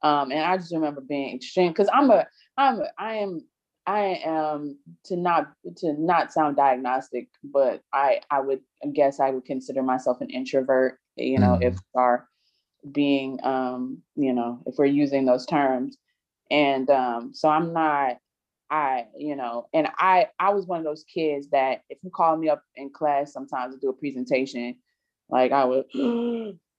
um, 0.01 0.31
and 0.31 0.41
I 0.41 0.57
just 0.57 0.73
remember 0.73 1.01
being 1.01 1.35
extreme 1.35 1.71
because 1.71 1.89
I'm 1.93 2.09
a 2.11 2.27
I'm 2.57 2.81
a, 2.81 2.89
I 2.97 3.15
am 3.15 3.41
I 3.87 4.21
am 4.25 4.77
to 5.05 5.15
not 5.15 5.51
to 5.77 5.93
not 5.93 6.33
sound 6.33 6.55
diagnostic, 6.55 7.27
but 7.43 7.81
I 7.93 8.21
I 8.31 8.39
would 8.39 8.61
I 8.83 8.87
guess 8.87 9.19
I 9.19 9.29
would 9.29 9.45
consider 9.45 9.83
myself 9.83 10.21
an 10.21 10.29
introvert. 10.29 10.99
You 11.15 11.39
know, 11.39 11.57
mm. 11.61 11.63
if 11.63 11.77
are 11.95 12.27
being 12.91 13.39
um, 13.43 14.01
you 14.15 14.33
know, 14.33 14.59
if 14.65 14.75
we're 14.77 14.85
using 14.85 15.25
those 15.25 15.45
terms, 15.45 15.97
and 16.49 16.89
um, 16.89 17.31
so 17.33 17.49
I'm 17.49 17.73
not. 17.73 18.17
I 18.71 19.05
you 19.15 19.35
know, 19.35 19.67
and 19.73 19.87
I 19.99 20.29
I 20.39 20.51
was 20.51 20.65
one 20.65 20.79
of 20.79 20.85
those 20.85 21.03
kids 21.03 21.49
that 21.51 21.81
if 21.89 21.99
you 22.01 22.09
call 22.09 22.35
me 22.35 22.49
up 22.49 22.63
in 22.75 22.89
class 22.89 23.31
sometimes 23.31 23.75
to 23.75 23.79
do 23.79 23.89
a 23.89 23.93
presentation, 23.93 24.75
like 25.29 25.51
I 25.51 25.65
would. 25.65 25.85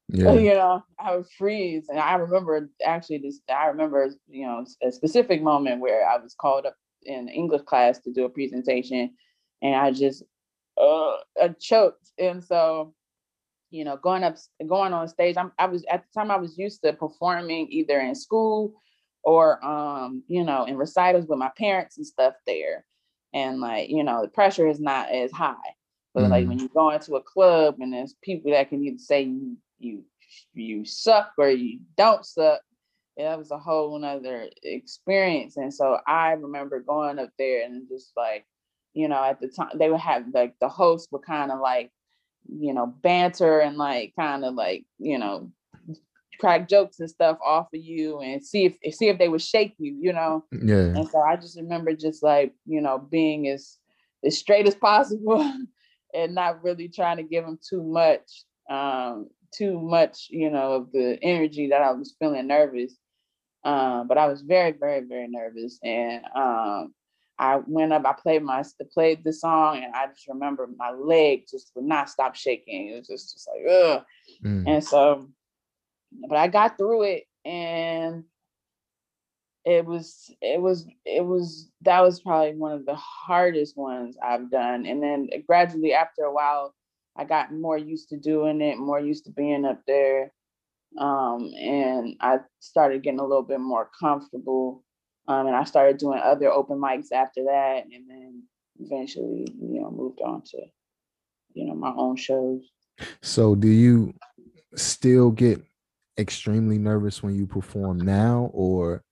yeah. 0.09 0.33
you 0.33 0.55
know, 0.55 0.83
I 0.99 1.17
would 1.17 1.27
freeze. 1.39 1.87
And 1.89 1.99
I 1.99 2.15
remember 2.15 2.69
actually 2.85 3.19
this, 3.19 3.41
I 3.49 3.67
remember, 3.67 4.09
you 4.29 4.47
know, 4.47 4.65
a 4.83 4.91
specific 4.93 5.43
moment 5.43 5.81
where 5.81 6.09
I 6.09 6.19
was 6.19 6.35
called 6.35 6.67
up 6.67 6.75
in 7.07 7.29
English 7.29 7.63
class 7.63 7.99
to 8.01 8.13
do 8.13 8.25
a 8.25 8.29
presentation 8.29 9.15
and 9.63 9.75
I 9.75 9.91
just 9.91 10.23
uh, 10.81 11.17
I 11.43 11.49
choked. 11.59 12.11
And 12.19 12.43
so, 12.43 12.95
you 13.71 13.85
know, 13.85 13.97
going 13.97 14.25
up, 14.25 14.37
going 14.67 14.93
on 14.93 15.09
stage, 15.09 15.37
I'm, 15.37 15.53
I 15.59 15.67
was 15.67 15.85
at 15.91 16.05
the 16.05 16.21
time 16.21 16.31
I 16.31 16.37
was 16.37 16.59
used 16.59 16.83
to 16.83 16.93
performing 16.93 17.69
either 17.71 17.99
in 18.01 18.15
school 18.15 18.75
or, 19.23 19.65
um, 19.65 20.23
you 20.29 20.45
know, 20.45 20.65
in 20.65 20.77
recitals 20.77 21.27
with 21.27 21.39
my 21.39 21.51
parents 21.57 21.97
and 21.97 22.07
stuff 22.07 22.35
there. 22.47 22.85
And 23.33 23.61
like, 23.61 23.91
you 23.91 24.05
know, 24.05 24.23
the 24.23 24.29
pressure 24.29 24.69
is 24.69 24.81
not 24.81 25.11
as 25.11 25.33
high. 25.33 25.55
But 26.15 26.23
mm-hmm. 26.23 26.33
like 26.33 26.49
when 26.49 26.59
you 26.59 26.69
go 26.69 26.91
into 26.91 27.17
a 27.17 27.23
club 27.23 27.77
and 27.81 27.93
there's 27.93 28.15
people 28.23 28.53
that 28.53 28.69
can 28.69 28.85
either 28.85 28.99
say 28.99 29.23
you 29.23 29.57
you 29.79 30.05
you 30.55 30.85
suck 30.85 31.33
or 31.39 31.51
you 31.51 31.81
don't 31.97 32.25
suck, 32.25 32.61
that 33.17 33.39
was 33.39 33.51
a 33.51 33.59
whole 33.59 33.99
nother 33.99 34.49
experience. 34.63 35.57
And 35.57 35.73
so 35.73 35.99
I 36.07 36.33
remember 36.33 36.81
going 36.81 37.19
up 37.19 37.31
there 37.39 37.65
and 37.65 37.89
just 37.89 38.13
like, 38.17 38.45
you 38.95 39.09
know, 39.09 39.23
at 39.23 39.41
the 39.41 39.49
time 39.49 39.71
they 39.75 39.91
would 39.91 40.01
have 40.01 40.25
like 40.33 40.55
the 40.61 40.69
host 40.69 41.09
would 41.13 41.23
kind 41.23 41.51
of 41.51 41.61
like, 41.61 41.91
you 42.49 42.73
know, 42.75 42.87
banter 42.87 43.61
and 43.61 43.77
like 43.77 44.13
kind 44.19 44.45
of 44.45 44.55
like, 44.55 44.85
you 44.99 45.19
know, 45.19 45.51
crack 46.39 46.69
jokes 46.69 47.01
and 47.01 47.09
stuff 47.09 47.39
off 47.45 47.69
of 47.75 47.81
you 47.81 48.21
and 48.21 48.45
see 48.45 48.67
if 48.67 48.95
see 48.95 49.09
if 49.09 49.19
they 49.19 49.29
would 49.29 49.43
shake 49.43 49.75
you, 49.79 49.97
you 50.01 50.13
know. 50.13 50.45
Yeah. 50.53 50.95
And 50.95 51.09
so 51.09 51.21
I 51.21 51.37
just 51.37 51.57
remember 51.57 51.95
just 51.95 52.23
like, 52.23 52.53
you 52.67 52.81
know, 52.81 52.99
being 52.99 53.49
as 53.49 53.79
as 54.25 54.39
straight 54.39 54.67
as 54.67 54.75
possible 54.75 55.41
and 56.15 56.35
not 56.35 56.63
really 56.63 56.89
trying 56.89 57.17
to 57.17 57.23
give 57.23 57.45
them 57.45 57.59
too 57.67 57.83
much 57.83 58.45
um 58.71 59.29
too 59.57 59.81
much, 59.81 60.27
you 60.31 60.51
know, 60.51 60.73
of 60.73 60.93
the 60.93 61.19
energy 61.23 61.69
that 61.69 61.81
I 61.81 61.93
was 61.93 62.15
feeling 62.19 62.47
nervous. 62.47 62.95
Um, 63.67 64.07
but 64.07 64.17
I 64.17 64.29
was 64.29 64.43
very, 64.43 64.71
very, 64.71 65.01
very 65.01 65.27
nervous. 65.27 65.81
And 65.83 66.25
um, 66.37 66.95
I 67.37 67.57
went 67.67 67.93
up, 67.93 68.07
I 68.07 68.13
played 68.13 68.45
my 68.45 68.63
played 68.95 69.25
the 69.25 69.33
song, 69.33 69.83
and 69.83 69.93
I 69.93 70.07
just 70.07 70.29
remember 70.29 70.69
my 70.77 70.93
leg 70.93 71.47
just 71.51 71.73
would 71.75 71.85
not 71.85 72.09
stop 72.09 72.37
shaking. 72.37 72.91
It 72.91 72.99
was 72.99 73.09
just, 73.09 73.33
just 73.33 73.49
like, 73.49 73.67
ugh. 73.69 74.05
Mm. 74.45 74.69
And 74.69 74.85
so, 74.85 75.29
but 76.29 76.39
I 76.39 76.47
got 76.47 76.79
through 76.79 77.03
it 77.03 77.25
and 77.45 78.23
it 79.65 79.85
was 79.85 80.31
it 80.41 80.61
was 80.61 80.87
it 81.05 81.25
was 81.25 81.69
that 81.83 82.01
was 82.01 82.21
probably 82.21 82.55
one 82.55 82.71
of 82.71 82.87
the 82.87 82.95
hardest 82.95 83.77
ones 83.77 84.17
I've 84.23 84.49
done. 84.49 84.87
And 84.87 85.03
then 85.03 85.29
gradually 85.45 85.93
after 85.93 86.23
a 86.23 86.33
while, 86.33 86.73
I 87.17 87.25
got 87.25 87.53
more 87.53 87.77
used 87.77 88.11
to 88.11 88.17
doing 88.17 88.61
it, 88.61 88.79
more 88.79 89.01
used 89.01 89.25
to 89.25 89.33
being 89.33 89.65
up 89.65 89.81
there 89.89 90.33
um, 90.99 91.51
and 91.59 92.17
I 92.21 92.39
started 92.61 93.03
getting 93.03 93.21
a 93.21 93.25
little 93.27 93.43
bit 93.43 93.61
more 93.61 93.91
comfortable. 93.99 94.83
Um, 95.29 95.49
and 95.49 95.57
I 95.57 95.65
started 95.65 95.99
doing 95.99 96.21
other 96.23 96.51
open 96.51 96.79
mics 96.79 97.13
after 97.13 97.45
that, 97.45 97.85
and 97.93 98.09
then 98.09 98.45
eventually, 98.79 99.47
you 99.61 99.81
know, 99.81 99.91
moved 99.91 100.21
on 100.25 100.43
to, 100.43 100.59
you 101.55 101.67
know, 101.67 101.75
my 101.75 101.93
own 101.97 102.17
shows. 102.17 102.63
So, 103.23 103.57
do 103.57 103.69
you 103.69 104.15
still 104.77 105.31
get 105.31 105.61
extremely 106.19 106.79
nervous 106.79 107.23
when 107.23 107.35
you 107.35 107.47
perform 107.47 107.99
now, 107.99 108.51
or 108.53 109.03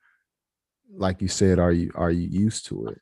like 0.97 1.21
you 1.21 1.29
said, 1.29 1.59
are 1.59 1.73
you 1.73 1.91
are 1.95 2.11
you 2.11 2.29
used 2.29 2.67
to 2.67 2.87
it, 2.87 3.01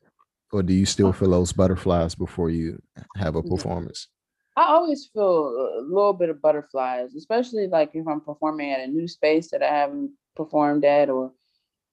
or 0.50 0.62
do 0.62 0.72
you 0.72 0.86
still 0.86 1.08
uh, 1.08 1.12
feel 1.12 1.30
those 1.30 1.52
butterflies 1.52 2.14
before 2.14 2.50
you 2.50 2.80
have 3.16 3.36
a 3.36 3.42
performance? 3.42 4.08
I 4.56 4.64
always 4.64 5.06
feel 5.06 5.78
a 5.78 5.80
little 5.80 6.12
bit 6.12 6.28
of 6.28 6.42
butterflies, 6.42 7.14
especially 7.14 7.68
like 7.68 7.90
if 7.94 8.06
I'm 8.06 8.20
performing 8.20 8.70
at 8.70 8.80
a 8.80 8.86
new 8.86 9.08
space 9.08 9.50
that 9.50 9.62
I 9.62 9.68
haven't 9.68 10.12
performed 10.36 10.84
at, 10.84 11.08
or 11.08 11.32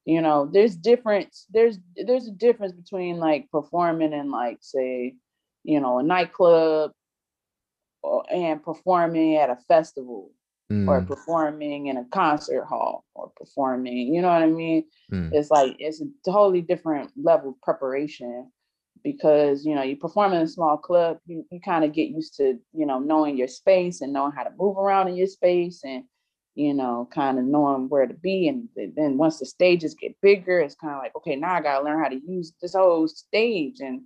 you 0.05 0.21
know, 0.21 0.49
there's 0.51 0.75
difference. 0.75 1.45
There's 1.49 1.77
there's 1.95 2.27
a 2.27 2.31
difference 2.31 2.73
between 2.73 3.17
like 3.17 3.49
performing 3.51 4.11
in 4.11 4.29
like 4.29 4.57
say, 4.61 5.15
you 5.63 5.79
know, 5.79 5.99
a 5.99 6.03
nightclub, 6.03 6.91
or, 8.01 8.23
and 8.29 8.61
performing 8.61 9.37
at 9.37 9.49
a 9.49 9.55
festival, 9.55 10.31
mm. 10.69 10.87
or 10.87 11.01
performing 11.01 11.87
in 11.87 11.95
a 11.95 12.05
concert 12.05 12.65
hall, 12.65 13.05
or 13.15 13.31
performing. 13.37 14.13
You 14.13 14.21
know 14.21 14.29
what 14.29 14.43
I 14.43 14.47
mean? 14.47 14.83
Mm. 15.13 15.31
It's 15.33 15.49
like 15.49 15.77
it's 15.79 16.01
a 16.01 16.07
totally 16.25 16.61
different 16.61 17.11
level 17.15 17.51
of 17.51 17.61
preparation 17.61 18.51
because 19.03 19.65
you 19.65 19.75
know 19.75 19.83
you 19.83 19.95
perform 19.95 20.33
in 20.33 20.41
a 20.41 20.47
small 20.47 20.77
club 20.77 21.17
you, 21.25 21.45
you 21.51 21.59
kind 21.59 21.83
of 21.83 21.93
get 21.93 22.09
used 22.09 22.35
to 22.35 22.59
you 22.73 22.85
know 22.85 22.99
knowing 22.99 23.37
your 23.37 23.47
space 23.47 24.01
and 24.01 24.13
knowing 24.13 24.31
how 24.31 24.43
to 24.43 24.51
move 24.57 24.77
around 24.77 25.07
in 25.07 25.15
your 25.15 25.27
space 25.27 25.81
and 25.83 26.03
you 26.55 26.73
know 26.73 27.07
kind 27.13 27.39
of 27.39 27.45
knowing 27.45 27.87
where 27.87 28.05
to 28.05 28.13
be. 28.13 28.47
And 28.47 28.67
then 28.95 29.17
once 29.17 29.39
the 29.39 29.45
stages 29.45 29.95
get 29.95 30.19
bigger 30.21 30.59
it's 30.59 30.75
kind 30.75 30.93
of 30.93 30.99
like 30.99 31.15
okay 31.15 31.35
now 31.35 31.53
i 31.53 31.61
gotta 31.61 31.83
learn 31.83 32.03
how 32.03 32.09
to 32.09 32.19
use 32.27 32.53
this 32.61 32.73
whole 32.73 33.07
stage. 33.07 33.79
And 33.79 34.01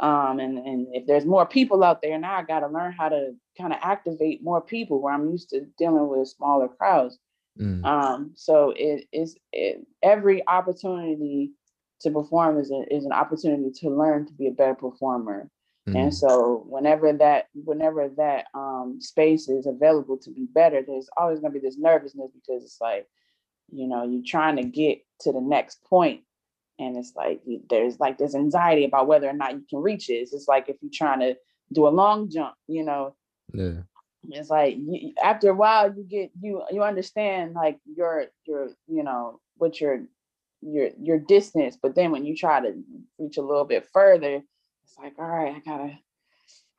um 0.00 0.40
and 0.40 0.58
and 0.58 0.88
if 0.92 1.06
there's 1.06 1.24
more 1.24 1.46
people 1.46 1.82
out 1.82 2.02
there 2.02 2.18
now 2.18 2.36
i 2.36 2.42
gotta 2.42 2.68
learn 2.68 2.92
how 2.92 3.08
to 3.08 3.32
kind 3.56 3.72
of 3.72 3.78
activate 3.82 4.42
more 4.42 4.60
people 4.60 5.00
where 5.00 5.14
i'm 5.14 5.30
used 5.30 5.48
to 5.50 5.62
dealing 5.78 6.08
with 6.08 6.28
smaller 6.28 6.68
crowds. 6.68 7.18
Mm. 7.58 7.82
um 7.86 8.32
so 8.34 8.74
it 8.76 9.06
is 9.12 9.36
it, 9.52 9.86
every 10.02 10.46
opportunity 10.46 11.52
to 12.00 12.10
perform 12.10 12.58
is, 12.58 12.70
a, 12.70 12.84
is 12.94 13.04
an 13.04 13.12
opportunity 13.12 13.70
to 13.80 13.90
learn 13.90 14.26
to 14.26 14.32
be 14.32 14.48
a 14.48 14.52
better 14.52 14.74
performer. 14.74 15.50
Mm-hmm. 15.88 15.96
And 15.96 16.14
so 16.14 16.64
whenever 16.68 17.12
that 17.12 17.46
whenever 17.54 18.08
that 18.16 18.46
um, 18.54 18.98
space 19.00 19.48
is 19.48 19.66
available 19.66 20.16
to 20.18 20.30
be 20.30 20.46
better, 20.52 20.82
there's 20.82 21.08
always 21.16 21.38
going 21.38 21.52
to 21.52 21.60
be 21.60 21.64
this 21.64 21.78
nervousness 21.78 22.32
because 22.34 22.64
it's 22.64 22.80
like, 22.80 23.06
you 23.70 23.86
know, 23.86 24.04
you're 24.04 24.22
trying 24.26 24.56
to 24.56 24.64
get 24.64 24.98
to 25.20 25.32
the 25.32 25.40
next 25.40 25.84
point, 25.84 26.22
and 26.80 26.96
it's 26.96 27.12
like 27.14 27.40
there's 27.70 28.00
like 28.00 28.18
this 28.18 28.34
anxiety 28.34 28.84
about 28.84 29.06
whether 29.06 29.28
or 29.28 29.32
not 29.32 29.52
you 29.52 29.64
can 29.70 29.78
reach 29.78 30.10
it. 30.10 30.14
It's 30.14 30.32
just 30.32 30.48
like 30.48 30.68
if 30.68 30.76
you're 30.80 30.90
trying 30.92 31.20
to 31.20 31.36
do 31.72 31.86
a 31.86 31.90
long 31.90 32.30
jump, 32.30 32.54
you 32.66 32.84
know. 32.84 33.14
Yeah. 33.54 33.82
It's 34.28 34.50
like 34.50 34.76
you, 34.76 35.12
after 35.22 35.50
a 35.50 35.54
while 35.54 35.94
you 35.94 36.02
get 36.02 36.32
you 36.40 36.64
you 36.72 36.82
understand 36.82 37.54
like 37.54 37.78
your 37.84 38.26
your 38.44 38.70
you 38.88 39.04
know 39.04 39.40
what 39.56 39.80
your 39.80 40.02
your 40.62 40.90
your 41.00 41.18
distance 41.18 41.76
but 41.80 41.94
then 41.94 42.10
when 42.10 42.24
you 42.24 42.34
try 42.34 42.60
to 42.60 42.74
reach 43.18 43.36
a 43.36 43.42
little 43.42 43.64
bit 43.64 43.86
further 43.92 44.42
it's 44.84 44.98
like 44.98 45.14
all 45.18 45.26
right 45.26 45.54
i 45.54 45.58
gotta 45.60 45.98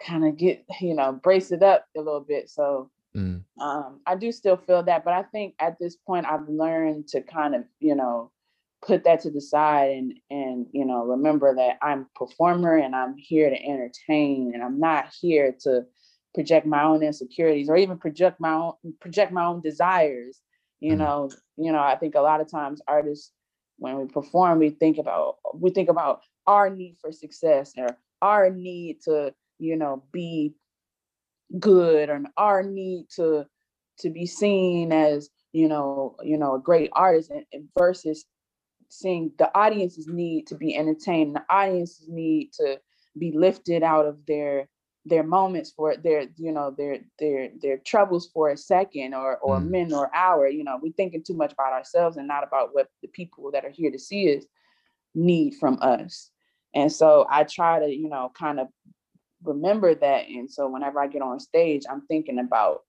kind 0.05 0.25
of 0.25 0.37
get 0.37 0.63
you 0.81 0.95
know 0.95 1.11
brace 1.11 1.51
it 1.51 1.63
up 1.63 1.85
a 1.95 1.99
little 1.99 2.21
bit 2.21 2.49
so 2.49 2.89
mm. 3.15 3.41
um, 3.59 3.99
i 4.05 4.15
do 4.15 4.31
still 4.31 4.57
feel 4.57 4.83
that 4.83 5.03
but 5.03 5.13
i 5.13 5.23
think 5.23 5.53
at 5.59 5.77
this 5.79 5.95
point 5.95 6.25
i've 6.25 6.47
learned 6.47 7.07
to 7.07 7.21
kind 7.21 7.55
of 7.55 7.63
you 7.79 7.95
know 7.95 8.31
put 8.85 9.03
that 9.03 9.21
to 9.21 9.31
the 9.31 9.41
side 9.41 9.91
and 9.91 10.13
and 10.29 10.67
you 10.71 10.85
know 10.85 11.03
remember 11.03 11.55
that 11.55 11.77
i'm 11.81 12.01
a 12.01 12.19
performer 12.19 12.77
and 12.77 12.95
i'm 12.95 13.15
here 13.17 13.49
to 13.49 13.65
entertain 13.65 14.51
and 14.53 14.63
i'm 14.63 14.79
not 14.79 15.07
here 15.19 15.55
to 15.59 15.83
project 16.35 16.67
my 16.67 16.83
own 16.83 17.01
insecurities 17.01 17.69
or 17.69 17.77
even 17.77 17.97
project 17.97 18.39
my 18.39 18.53
own 18.53 18.73
project 18.99 19.31
my 19.31 19.45
own 19.45 19.61
desires 19.61 20.39
you 20.79 20.93
mm. 20.93 20.97
know 20.97 21.29
you 21.57 21.71
know 21.71 21.79
i 21.79 21.95
think 21.95 22.13
a 22.13 22.21
lot 22.21 22.41
of 22.41 22.49
times 22.49 22.81
artists 22.87 23.31
when 23.77 23.99
we 23.99 24.07
perform, 24.07 24.59
we 24.59 24.71
think 24.71 24.97
about 24.97 25.37
we 25.53 25.69
think 25.69 25.89
about 25.89 26.21
our 26.45 26.69
need 26.69 26.97
for 26.99 27.11
success 27.11 27.73
or 27.77 27.97
our 28.21 28.49
need 28.49 29.01
to, 29.03 29.33
you 29.59 29.75
know, 29.75 30.03
be 30.11 30.53
good 31.59 32.09
or 32.09 32.21
our 32.37 32.63
need 32.63 33.05
to 33.15 33.45
to 33.99 34.09
be 34.09 34.25
seen 34.25 34.91
as, 34.91 35.29
you 35.53 35.67
know, 35.67 36.15
you 36.23 36.37
know, 36.37 36.55
a 36.55 36.59
great 36.61 36.89
artist 36.93 37.31
and, 37.31 37.45
and 37.53 37.67
versus 37.77 38.25
seeing 38.89 39.31
the 39.37 39.55
audience's 39.57 40.07
need 40.07 40.47
to 40.47 40.55
be 40.55 40.75
entertained, 40.75 41.35
the 41.35 41.43
audience's 41.49 42.07
need 42.07 42.51
to 42.53 42.79
be 43.17 43.31
lifted 43.35 43.83
out 43.83 44.05
of 44.05 44.25
their 44.25 44.67
their 45.07 45.23
moments 45.23 45.71
for 45.71 45.95
their 45.97 46.27
you 46.37 46.51
know 46.51 46.71
their 46.77 46.99
their 47.19 47.49
their 47.61 47.77
troubles 47.79 48.29
for 48.33 48.49
a 48.49 48.57
second 48.57 49.13
or 49.13 49.37
or 49.37 49.59
mm. 49.59 49.69
minute 49.69 49.93
or 49.93 50.13
hour 50.15 50.47
you 50.47 50.63
know 50.63 50.79
we're 50.81 50.93
thinking 50.93 51.23
too 51.23 51.35
much 51.35 51.53
about 51.53 51.73
ourselves 51.73 52.17
and 52.17 52.27
not 52.27 52.43
about 52.43 52.73
what 52.73 52.87
the 53.01 53.07
people 53.09 53.51
that 53.51 53.65
are 53.65 53.71
here 53.71 53.91
to 53.91 53.99
see 53.99 54.37
us 54.37 54.43
need 55.15 55.55
from 55.55 55.77
us 55.81 56.29
And 56.73 56.91
so 56.91 57.25
I 57.29 57.43
try 57.43 57.79
to, 57.79 57.87
you 57.87 58.09
know, 58.09 58.31
kind 58.37 58.59
of 58.59 58.67
remember 59.43 59.95
that. 59.95 60.27
And 60.27 60.49
so 60.49 60.69
whenever 60.69 61.01
I 61.01 61.07
get 61.07 61.21
on 61.21 61.39
stage, 61.39 61.83
I'm 61.89 62.01
thinking 62.07 62.39
about 62.39 62.81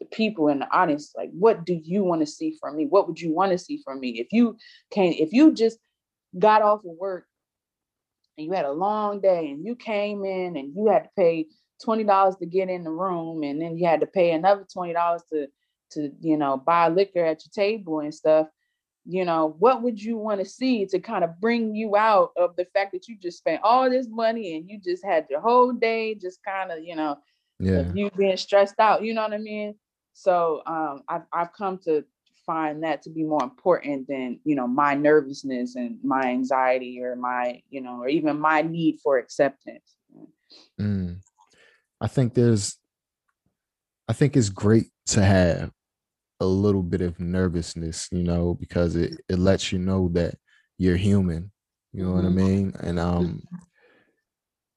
the 0.00 0.06
people 0.06 0.48
in 0.48 0.60
the 0.60 0.70
audience, 0.72 1.12
like, 1.16 1.30
what 1.32 1.64
do 1.64 1.74
you 1.74 2.02
want 2.02 2.22
to 2.22 2.26
see 2.26 2.56
from 2.60 2.76
me? 2.76 2.86
What 2.86 3.06
would 3.06 3.20
you 3.20 3.32
want 3.32 3.52
to 3.52 3.58
see 3.58 3.80
from 3.84 4.00
me? 4.00 4.18
If 4.18 4.28
you 4.32 4.56
came, 4.90 5.14
if 5.18 5.32
you 5.32 5.52
just 5.52 5.78
got 6.38 6.62
off 6.62 6.80
of 6.80 6.96
work 6.98 7.26
and 8.40 8.46
you 8.46 8.52
had 8.54 8.64
a 8.64 8.72
long 8.72 9.20
day 9.20 9.50
and 9.50 9.64
you 9.64 9.76
came 9.76 10.24
in 10.24 10.56
and 10.56 10.74
you 10.74 10.88
had 10.88 11.04
to 11.04 11.10
pay 11.16 11.46
$20 11.86 12.38
to 12.38 12.46
get 12.46 12.68
in 12.68 12.84
the 12.84 12.90
room 12.90 13.42
and 13.42 13.60
then 13.60 13.76
you 13.76 13.86
had 13.86 14.00
to 14.00 14.06
pay 14.06 14.32
another 14.32 14.66
$20 14.76 15.20
to 15.32 15.46
to 15.92 16.10
you 16.20 16.36
know 16.36 16.56
buy 16.56 16.88
liquor 16.88 17.24
at 17.24 17.42
your 17.44 17.50
table 17.52 18.00
and 18.00 18.14
stuff 18.14 18.46
you 19.04 19.24
know 19.24 19.56
what 19.58 19.82
would 19.82 20.00
you 20.00 20.16
want 20.16 20.40
to 20.40 20.46
see 20.46 20.86
to 20.86 20.98
kind 21.00 21.24
of 21.24 21.40
bring 21.40 21.74
you 21.74 21.96
out 21.96 22.30
of 22.36 22.54
the 22.56 22.64
fact 22.72 22.92
that 22.92 23.08
you 23.08 23.16
just 23.16 23.38
spent 23.38 23.60
all 23.64 23.90
this 23.90 24.06
money 24.08 24.56
and 24.56 24.68
you 24.68 24.78
just 24.78 25.04
had 25.04 25.26
your 25.28 25.40
whole 25.40 25.72
day 25.72 26.14
just 26.14 26.38
kind 26.44 26.70
of 26.70 26.78
you 26.82 26.94
know 26.94 27.16
Yeah. 27.58 27.90
you 27.92 28.10
being 28.16 28.36
stressed 28.36 28.78
out 28.78 29.02
you 29.02 29.14
know 29.14 29.22
what 29.22 29.32
i 29.32 29.38
mean 29.38 29.74
so 30.12 30.62
um 30.66 31.02
i've, 31.08 31.22
I've 31.32 31.52
come 31.52 31.78
to 31.84 32.04
find 32.50 32.82
that 32.82 33.02
to 33.02 33.10
be 33.10 33.22
more 33.22 33.44
important 33.50 34.08
than 34.08 34.40
you 34.44 34.56
know 34.58 34.66
my 34.66 34.92
nervousness 34.94 35.76
and 35.76 35.98
my 36.02 36.22
anxiety 36.36 37.00
or 37.00 37.14
my 37.14 37.62
you 37.70 37.80
know 37.80 37.96
or 38.02 38.08
even 38.08 38.40
my 38.40 38.62
need 38.62 38.98
for 39.04 39.18
acceptance 39.18 39.96
Mm. 40.80 41.20
I 42.00 42.06
think 42.06 42.34
there's, 42.34 42.78
I 44.08 44.12
think 44.14 44.36
it's 44.36 44.48
great 44.48 44.86
to 45.08 45.22
have 45.22 45.70
a 46.40 46.46
little 46.46 46.82
bit 46.82 47.02
of 47.02 47.20
nervousness, 47.20 48.08
you 48.10 48.22
know, 48.22 48.54
because 48.54 48.96
it, 48.96 49.20
it 49.28 49.38
lets 49.38 49.72
you 49.72 49.78
know 49.78 50.08
that 50.14 50.36
you're 50.78 50.96
human. 50.96 51.52
You 51.92 52.04
know 52.04 52.12
what 52.12 52.24
I 52.24 52.28
Mhm. 52.28 52.34
mean? 52.34 52.74
And 52.80 52.98
um, 52.98 53.42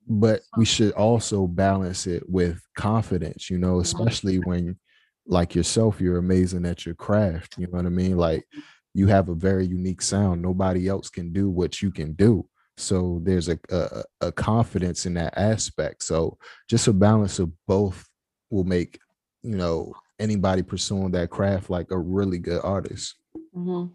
but 0.08 0.42
we 0.58 0.66
should 0.66 0.92
also 0.94 1.48
balance 1.48 2.06
it 2.06 2.30
with 2.30 2.62
confidence, 2.76 3.50
you 3.50 3.58
know, 3.58 3.80
especially 3.80 4.38
when 4.40 4.78
like 5.26 5.56
yourself, 5.56 6.02
you're 6.02 6.18
amazing 6.18 6.66
at 6.66 6.86
your 6.86 6.96
craft. 6.96 7.58
You 7.58 7.68
know 7.68 7.78
what 7.78 7.86
I 7.86 7.90
mean? 7.90 8.18
Like 8.18 8.46
you 8.94 9.08
have 9.08 9.30
a 9.30 9.36
very 9.36 9.66
unique 9.66 10.02
sound. 10.02 10.42
Nobody 10.42 10.88
else 10.88 11.10
can 11.10 11.32
do 11.34 11.50
what 11.50 11.82
you 11.82 11.92
can 11.92 12.14
do. 12.14 12.48
So 12.78 13.20
there's 13.24 13.50
a, 13.50 13.60
a 13.70 14.04
a 14.22 14.32
confidence 14.32 15.06
in 15.06 15.14
that 15.16 15.38
aspect. 15.38 16.04
So 16.04 16.38
just 16.70 16.88
a 16.88 16.94
balance 16.94 17.40
of 17.40 17.52
both 17.68 18.08
will 18.50 18.64
make 18.64 19.00
you 19.44 19.56
know 19.56 19.94
anybody 20.20 20.64
pursuing 20.64 21.12
that 21.12 21.30
craft 21.30 21.70
like 21.70 21.92
a 21.92 21.98
really 21.98 22.40
good 22.40 22.62
artist. 22.64 23.16
hmm 23.54 23.86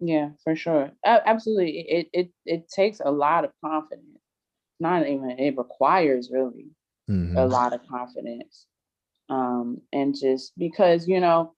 Yeah, 0.00 0.30
for 0.42 0.56
sure. 0.56 0.90
A- 1.04 1.28
absolutely. 1.28 1.80
It, 1.80 2.08
it 2.12 2.30
it 2.44 2.68
takes 2.68 3.00
a 3.00 3.10
lot 3.10 3.44
of 3.44 3.52
confidence. 3.64 4.06
Not 4.80 5.06
even 5.08 5.30
it 5.38 5.56
requires 5.56 6.30
really 6.30 6.70
a 7.36 7.46
Mhm. 7.46 7.50
lot 7.50 7.72
of 7.72 7.86
confidence. 7.86 8.66
Um, 9.28 9.80
and 9.92 10.14
just 10.18 10.52
because 10.58 11.08
you 11.08 11.20
know 11.20 11.54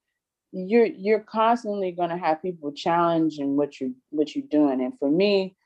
you're 0.53 0.87
you're 0.87 1.21
constantly 1.21 1.93
gonna 1.93 2.19
have 2.19 2.43
people 2.43 2.73
challenging 2.73 3.57
what 3.57 3.81
you 3.81 3.95
what 4.11 4.35
you're 4.37 4.47
doing. 4.49 4.81
And 4.83 4.97
for 4.99 5.11
me, 5.11 5.57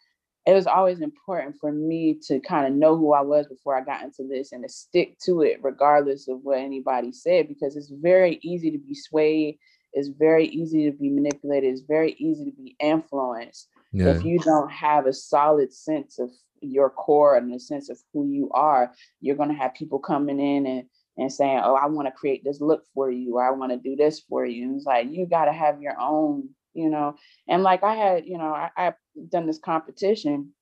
it 0.47 0.55
was 0.55 0.67
always 0.67 1.01
important 1.01 1.57
for 1.61 1.71
me 1.71 2.19
to 2.27 2.41
kind 2.41 2.67
of 2.67 2.73
know 2.73 2.97
who 2.97 3.13
I 3.13 3.21
was 3.21 3.47
before 3.49 3.77
I 3.77 3.85
got 3.85 4.03
into 4.03 4.27
this 4.27 4.53
and 4.53 4.63
to 4.65 4.69
stick 4.69 5.19
to 5.27 5.43
it 5.43 5.61
regardless 5.63 6.27
of 6.29 6.41
what 6.43 6.59
anybody 6.59 7.13
said 7.13 7.49
because 7.49 7.77
it's 7.77 7.91
very 7.91 8.39
easy 8.43 8.71
to 8.71 8.79
be 8.79 8.95
swayed. 8.95 9.59
It's 9.93 10.09
very 10.09 10.47
easy 10.47 10.91
to 10.91 10.97
be 10.97 11.11
manipulated. 11.11 11.71
It's 11.71 11.83
very 11.83 12.13
easy 12.15 12.47
to 12.47 12.53
be 12.53 12.77
influenced 12.81 13.69
Yeah. 13.93 14.11
if 14.17 14.25
you 14.25 14.39
don't 14.39 14.71
have 14.71 15.07
a 15.07 15.13
solid 15.13 15.73
sense 15.73 16.19
of 16.19 16.31
your 16.61 16.91
core 16.91 17.37
and 17.37 17.53
a 17.55 17.61
sense 17.61 17.89
of 17.91 17.99
who 18.13 18.27
you 18.27 18.51
are, 18.53 18.93
you're 19.21 19.37
going 19.37 19.51
to 19.51 19.55
have 19.55 19.75
people 19.75 19.99
coming 19.99 20.41
in 20.41 20.67
and, 20.67 20.85
and 21.19 21.33
saying, 21.33 21.61
Oh, 21.65 21.75
I 21.77 21.87
want 21.89 22.09
to 22.09 22.13
create 22.13 22.45
this 22.45 22.61
look 22.63 22.85
for 22.95 23.11
you, 23.11 23.37
or 23.37 23.47
I 23.47 23.53
want 23.53 23.73
to 23.73 23.79
do 23.79 23.97
this 23.97 24.21
for 24.21 24.47
you. 24.47 24.65
And 24.65 24.77
it's 24.77 24.87
like, 24.87 25.09
you 25.11 25.27
got 25.27 25.47
to 25.47 25.53
have 25.55 25.83
your 25.83 25.97
own, 26.01 26.51
you 26.75 26.91
know. 26.91 27.17
And 27.49 27.65
like 27.65 27.85
I 27.85 27.97
had, 27.97 28.27
you 28.27 28.39
know, 28.39 28.55
I, 28.55 28.71
I've 28.77 28.95
done 29.31 29.47
this 29.47 29.61
competition 29.61 30.55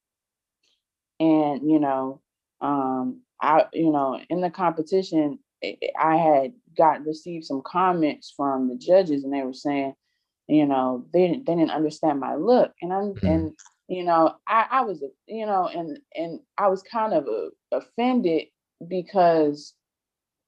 and, 1.21 1.69
you 1.71 1.81
know, 1.81 2.21
um, 2.61 3.23
I, 3.41 3.67
you 3.73 3.91
know, 3.93 4.21
in 4.31 4.41
the 4.41 4.51
competition, 4.51 5.39
I 5.65 5.79
I 5.99 6.17
had 6.17 6.53
got 6.77 7.07
received 7.07 7.45
some 7.47 7.63
comments 7.65 8.33
from 8.37 8.69
the 8.69 8.77
judges 8.77 9.25
and 9.25 9.33
they 9.33 9.43
were 9.43 9.53
saying, 9.55 9.95
you 10.49 10.67
know, 10.67 11.07
they 11.13 11.29
didn't, 11.29 11.47
they 11.47 11.55
didn't 11.57 11.71
understand 11.73 12.21
my 12.21 12.37
look. 12.37 12.73
And 12.83 12.93
I'm, 12.93 13.15
Mhm. 13.15 13.21
and, 13.25 13.53
you 13.89 14.05
know, 14.05 14.37
I, 14.49 14.67
I 14.71 14.83
was, 14.83 15.03
you 15.29 15.47
know, 15.47 15.69
and, 15.69 15.99
and 16.17 16.41
I 16.59 16.69
was 16.69 16.83
kind 16.85 17.15
of 17.15 17.27
uh, 17.29 17.51
offended 17.79 18.49
because 18.89 19.75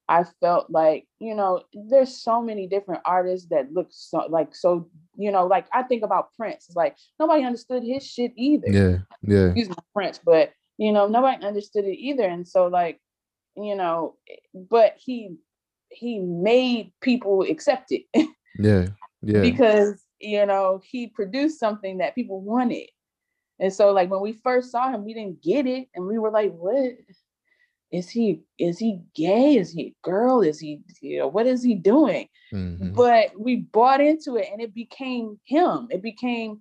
I 0.08 0.24
felt 0.40 0.70
like, 0.70 1.06
you 1.18 1.34
know, 1.34 1.62
there's 1.74 2.22
so 2.22 2.40
many 2.40 2.66
different 2.66 3.02
artists 3.04 3.48
that 3.50 3.72
look 3.72 3.88
so 3.90 4.26
like 4.30 4.54
so, 4.54 4.88
you 5.16 5.30
know, 5.30 5.46
like 5.46 5.66
I 5.72 5.82
think 5.82 6.02
about 6.02 6.32
Prince. 6.34 6.66
It's 6.68 6.76
like 6.76 6.96
nobody 7.20 7.44
understood 7.44 7.82
his 7.82 8.06
shit 8.06 8.32
either. 8.36 8.68
Yeah. 8.68 8.98
Yeah. 9.22 9.52
He's 9.54 9.68
my 9.68 9.76
French, 9.92 10.18
but 10.24 10.52
you 10.78 10.92
know, 10.92 11.08
nobody 11.08 11.44
understood 11.44 11.84
it 11.84 11.98
either. 11.98 12.24
And 12.24 12.48
so 12.48 12.68
like, 12.68 13.00
you 13.56 13.74
know, 13.76 14.16
but 14.54 14.94
he 14.96 15.36
he 15.90 16.18
made 16.18 16.92
people 17.00 17.42
accept 17.42 17.92
it 17.92 18.04
Yeah. 18.58 18.86
Yeah. 19.22 19.40
because 19.40 20.02
you 20.20 20.44
know 20.46 20.80
he 20.84 21.08
produced 21.08 21.58
something 21.60 21.98
that 21.98 22.14
people 22.14 22.40
wanted. 22.40 22.88
And 23.60 23.72
so 23.72 23.92
like 23.92 24.10
when 24.10 24.20
we 24.20 24.32
first 24.32 24.70
saw 24.70 24.90
him, 24.90 25.04
we 25.04 25.14
didn't 25.14 25.42
get 25.42 25.66
it. 25.66 25.88
And 25.94 26.06
we 26.06 26.18
were 26.18 26.30
like, 26.30 26.52
what? 26.54 26.92
Is 27.90 28.10
he 28.10 28.42
is 28.58 28.78
he 28.78 29.00
gay? 29.14 29.56
Is 29.56 29.72
he 29.72 29.82
a 29.88 29.94
girl? 30.02 30.42
Is 30.42 30.60
he, 30.60 30.80
you 31.00 31.18
know, 31.20 31.28
what 31.28 31.46
is 31.46 31.62
he 31.62 31.74
doing? 31.74 32.28
Mhm. 32.52 32.94
but 32.94 33.30
we 33.38 33.56
bought 33.56 34.00
into 34.00 34.36
it 34.36 34.48
and 34.52 34.60
it 34.62 34.72
became 34.72 35.38
him 35.44 35.88
it 35.90 36.00
became 36.02 36.60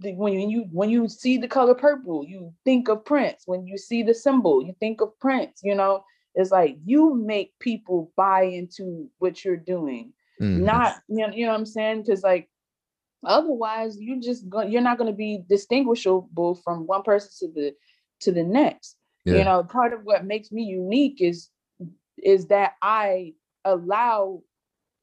the, 0.00 0.12
when 0.14 0.50
you 0.50 0.66
when 0.72 0.90
you 0.90 1.08
see 1.08 1.38
the 1.38 1.48
color 1.48 1.74
purple 1.74 2.24
you 2.24 2.52
think 2.64 2.88
of 2.88 3.04
prince 3.04 3.42
when 3.46 3.66
you 3.66 3.76
see 3.78 4.02
the 4.02 4.14
symbol 4.14 4.62
you 4.62 4.74
think 4.78 5.00
of 5.00 5.18
prince 5.20 5.60
you 5.62 5.74
know 5.74 6.04
it's 6.34 6.50
like 6.50 6.76
you 6.84 7.14
make 7.14 7.52
people 7.60 8.12
buy 8.16 8.42
into 8.42 9.08
what 9.18 9.44
you're 9.44 9.56
doing 9.56 10.12
Mhm. 10.40 10.60
not 10.64 10.96
you 11.08 11.26
know, 11.26 11.32
you 11.34 11.46
know 11.46 11.52
what 11.52 11.58
i'm 11.60 11.66
saying 11.66 12.02
because 12.02 12.22
like 12.22 12.48
otherwise 13.24 13.98
you 13.98 14.20
just 14.20 14.48
go, 14.48 14.60
you're 14.62 14.82
not 14.82 14.98
going 14.98 15.10
to 15.10 15.16
be 15.16 15.42
distinguishable 15.48 16.54
from 16.56 16.86
one 16.86 17.02
person 17.02 17.30
to 17.48 17.54
the 17.54 17.74
to 18.20 18.32
the 18.32 18.44
next 18.44 18.96
Yeah. 19.24 19.38
you 19.38 19.44
know 19.44 19.62
part 19.64 19.92
of 19.92 20.04
what 20.04 20.24
makes 20.24 20.52
me 20.52 20.62
unique 20.64 21.20
is 21.20 21.50
is 22.18 22.46
that 22.48 22.72
i 22.82 23.32
allow 23.64 24.40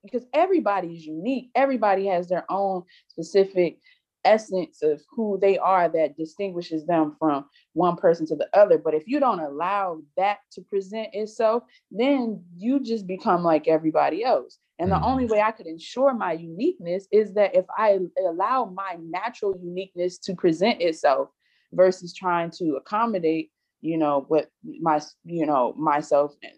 because 0.03 0.25
everybody 0.33 0.89
is 0.95 1.05
unique 1.05 1.49
everybody 1.55 2.05
has 2.07 2.27
their 2.27 2.45
own 2.51 2.83
specific 3.07 3.79
essence 4.23 4.83
of 4.83 5.01
who 5.09 5.39
they 5.41 5.57
are 5.57 5.89
that 5.89 6.15
distinguishes 6.15 6.85
them 6.85 7.15
from 7.17 7.45
one 7.73 7.95
person 7.95 8.25
to 8.27 8.35
the 8.35 8.47
other 8.53 8.77
but 8.77 8.93
if 8.93 9.03
you 9.07 9.19
don't 9.19 9.39
allow 9.39 9.99
that 10.15 10.39
to 10.51 10.61
present 10.61 11.09
itself 11.13 11.63
then 11.89 12.43
you 12.55 12.79
just 12.79 13.07
become 13.07 13.43
like 13.43 13.67
everybody 13.67 14.23
else 14.23 14.59
and 14.79 14.91
the 14.91 14.95
Mhm. 14.95 15.03
only 15.05 15.25
way 15.25 15.41
i 15.41 15.51
could 15.51 15.65
ensure 15.65 16.13
my 16.13 16.33
uniqueness 16.33 17.07
is 17.11 17.33
that 17.33 17.55
if 17.55 17.65
i 17.77 17.99
allow 18.27 18.65
my 18.65 18.95
natural 19.01 19.55
uniqueness 19.59 20.19
to 20.19 20.35
present 20.35 20.79
itself 20.81 21.29
versus 21.73 22.13
trying 22.13 22.51
to 22.51 22.75
accommodate 22.75 23.51
you 23.81 23.97
know 23.97 24.25
what 24.27 24.49
my 24.79 25.01
you 25.25 25.45
know 25.45 25.73
myself 25.77 26.33
eh, 26.43 26.49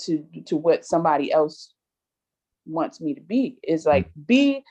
to 0.00 0.24
to 0.46 0.56
what 0.56 0.84
somebody 0.84 1.32
else 1.32 1.72
wants 2.66 3.00
me 3.00 3.14
to 3.14 3.20
be. 3.20 3.58
Is 3.62 3.86
like 3.86 4.06
mm. 4.08 4.26
be 4.26 4.64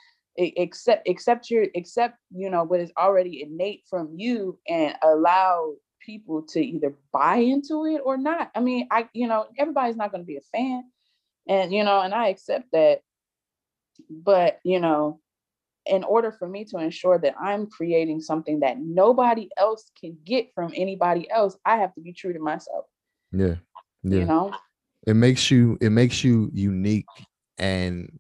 accept 0.57 1.07
accept 1.07 1.51
your 1.51 1.67
accept 1.75 2.17
you 2.31 2.49
know 2.49 2.63
what 2.63 2.79
is 2.79 2.91
already 2.97 3.43
innate 3.43 3.83
from 3.87 4.15
you 4.15 4.57
and 4.67 4.95
allow 5.03 5.73
people 6.03 6.41
to 6.41 6.59
either 6.59 6.95
buy 7.11 7.35
into 7.35 7.85
it 7.85 8.01
or 8.03 8.17
not. 8.17 8.51
I 8.55 8.59
mean 8.59 8.87
i 8.91 9.07
you 9.13 9.27
know 9.27 9.45
everybody's 9.57 9.95
not 9.95 10.11
going 10.11 10.23
to 10.23 10.27
be 10.27 10.37
a 10.37 10.57
fan 10.57 10.83
and 11.47 11.73
you 11.73 11.83
know 11.83 11.99
and 12.01 12.13
i 12.13 12.27
accept 12.27 12.65
that 12.71 13.01
but 14.09 14.59
you 14.63 14.79
know 14.79 15.19
in 15.86 16.04
order 16.04 16.32
for 16.32 16.48
me 16.48 16.63
to 16.65 16.78
ensure 16.78 17.17
that 17.19 17.36
i'm 17.39 17.67
creating 17.67 18.22
something 18.22 18.60
that 18.60 18.78
nobody 18.80 19.50
else 19.58 19.91
can 20.00 20.17
get 20.24 20.48
from 20.54 20.72
anybody 20.76 21.30
else 21.30 21.58
i 21.65 21.78
have 21.78 21.93
to 21.93 22.02
be 22.02 22.13
true 22.13 22.34
to 22.34 22.39
myself 22.39 22.86
Yeah. 23.32 23.56
Yeah. 24.04 24.19
you 24.19 24.26
know 24.26 24.52
it 25.06 25.15
makes 25.15 25.52
you 25.52 25.78
it 25.82 25.89
makes 25.89 26.24
you 26.24 26.50
unique 26.54 27.06
and 27.58 28.19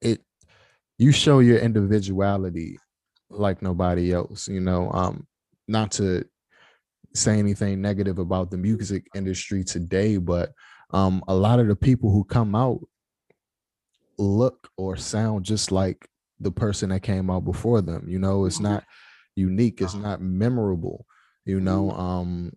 it 0.00 0.20
you 0.98 1.12
show 1.12 1.40
your 1.40 1.58
individuality 1.58 2.78
like 3.30 3.62
nobody 3.62 4.12
else 4.12 4.48
you 4.48 4.60
know 4.60 4.90
um 4.92 5.26
not 5.68 5.90
to 5.92 6.24
say 7.14 7.38
anything 7.38 7.80
negative 7.80 8.18
about 8.18 8.50
the 8.50 8.56
music 8.56 9.06
industry 9.14 9.64
today 9.64 10.16
but 10.16 10.52
um 10.92 11.22
a 11.28 11.34
lot 11.34 11.58
of 11.58 11.66
the 11.66 11.74
people 11.74 12.10
who 12.10 12.22
come 12.24 12.54
out 12.54 12.80
look 14.18 14.68
or 14.76 14.96
sound 14.96 15.44
just 15.44 15.72
like 15.72 16.08
the 16.40 16.50
person 16.50 16.90
that 16.90 17.00
came 17.00 17.30
out 17.30 17.44
before 17.44 17.80
them 17.80 18.06
you 18.08 18.18
know? 18.18 18.46
It's 18.46 18.60
not 18.60 18.84
unique 19.34 19.80
it's 19.80 19.94
not 19.94 20.20
memorable 20.20 21.06
you 21.44 21.60
know? 21.60 21.90
Um 21.92 22.52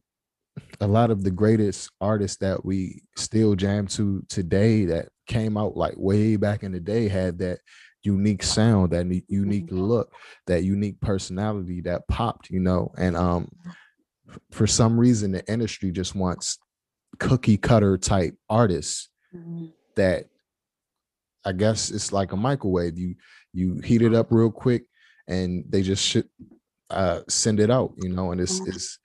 a 0.81 0.87
lot 0.87 1.11
of 1.11 1.23
the 1.23 1.31
greatest 1.31 1.89
artists 2.01 2.37
that 2.37 2.65
we 2.65 3.01
still 3.15 3.55
jam 3.55 3.87
to 3.87 4.23
today 4.29 4.85
that 4.85 5.09
came 5.27 5.57
out 5.57 5.77
like 5.77 5.93
way 5.97 6.35
back 6.35 6.63
in 6.63 6.71
the 6.71 6.79
day 6.79 7.07
had 7.07 7.37
that 7.39 7.59
unique 8.03 8.43
sound 8.43 8.91
that 8.91 9.05
unique 9.27 9.67
mm-hmm. 9.67 9.79
look 9.79 10.13
that 10.47 10.63
unique 10.63 10.99
personality 11.01 11.81
that 11.81 12.07
popped 12.07 12.49
you 12.49 12.59
know? 12.59 12.91
And 12.97 13.15
um 13.15 13.49
for 14.51 14.67
some 14.67 14.99
reason 14.99 15.31
the 15.31 15.45
industry 15.51 15.91
just 15.91 16.15
wants 16.15 16.57
cookie 17.19 17.57
cutter 17.57 17.97
type 17.97 18.35
artists 18.49 19.09
mm-hmm. 19.33 19.67
that 19.95 20.25
i 21.45 21.51
guess 21.51 21.91
it's 21.91 22.11
like 22.11 22.31
a 22.31 22.37
microwave 22.37 22.97
you 22.97 23.15
you 23.53 23.79
heat 23.83 24.01
it 24.01 24.13
up 24.13 24.27
real 24.29 24.51
quick 24.51 24.83
and 25.27 25.63
they 25.69 25.81
just 25.81 26.05
should 26.05 26.27
uh 26.89 27.21
send 27.27 27.59
it 27.59 27.69
out 27.69 27.93
you 27.97 28.09
know 28.09 28.31
and 28.31 28.41
it's 28.41 28.59
mm-hmm. 28.59 28.71
it's 28.71 28.99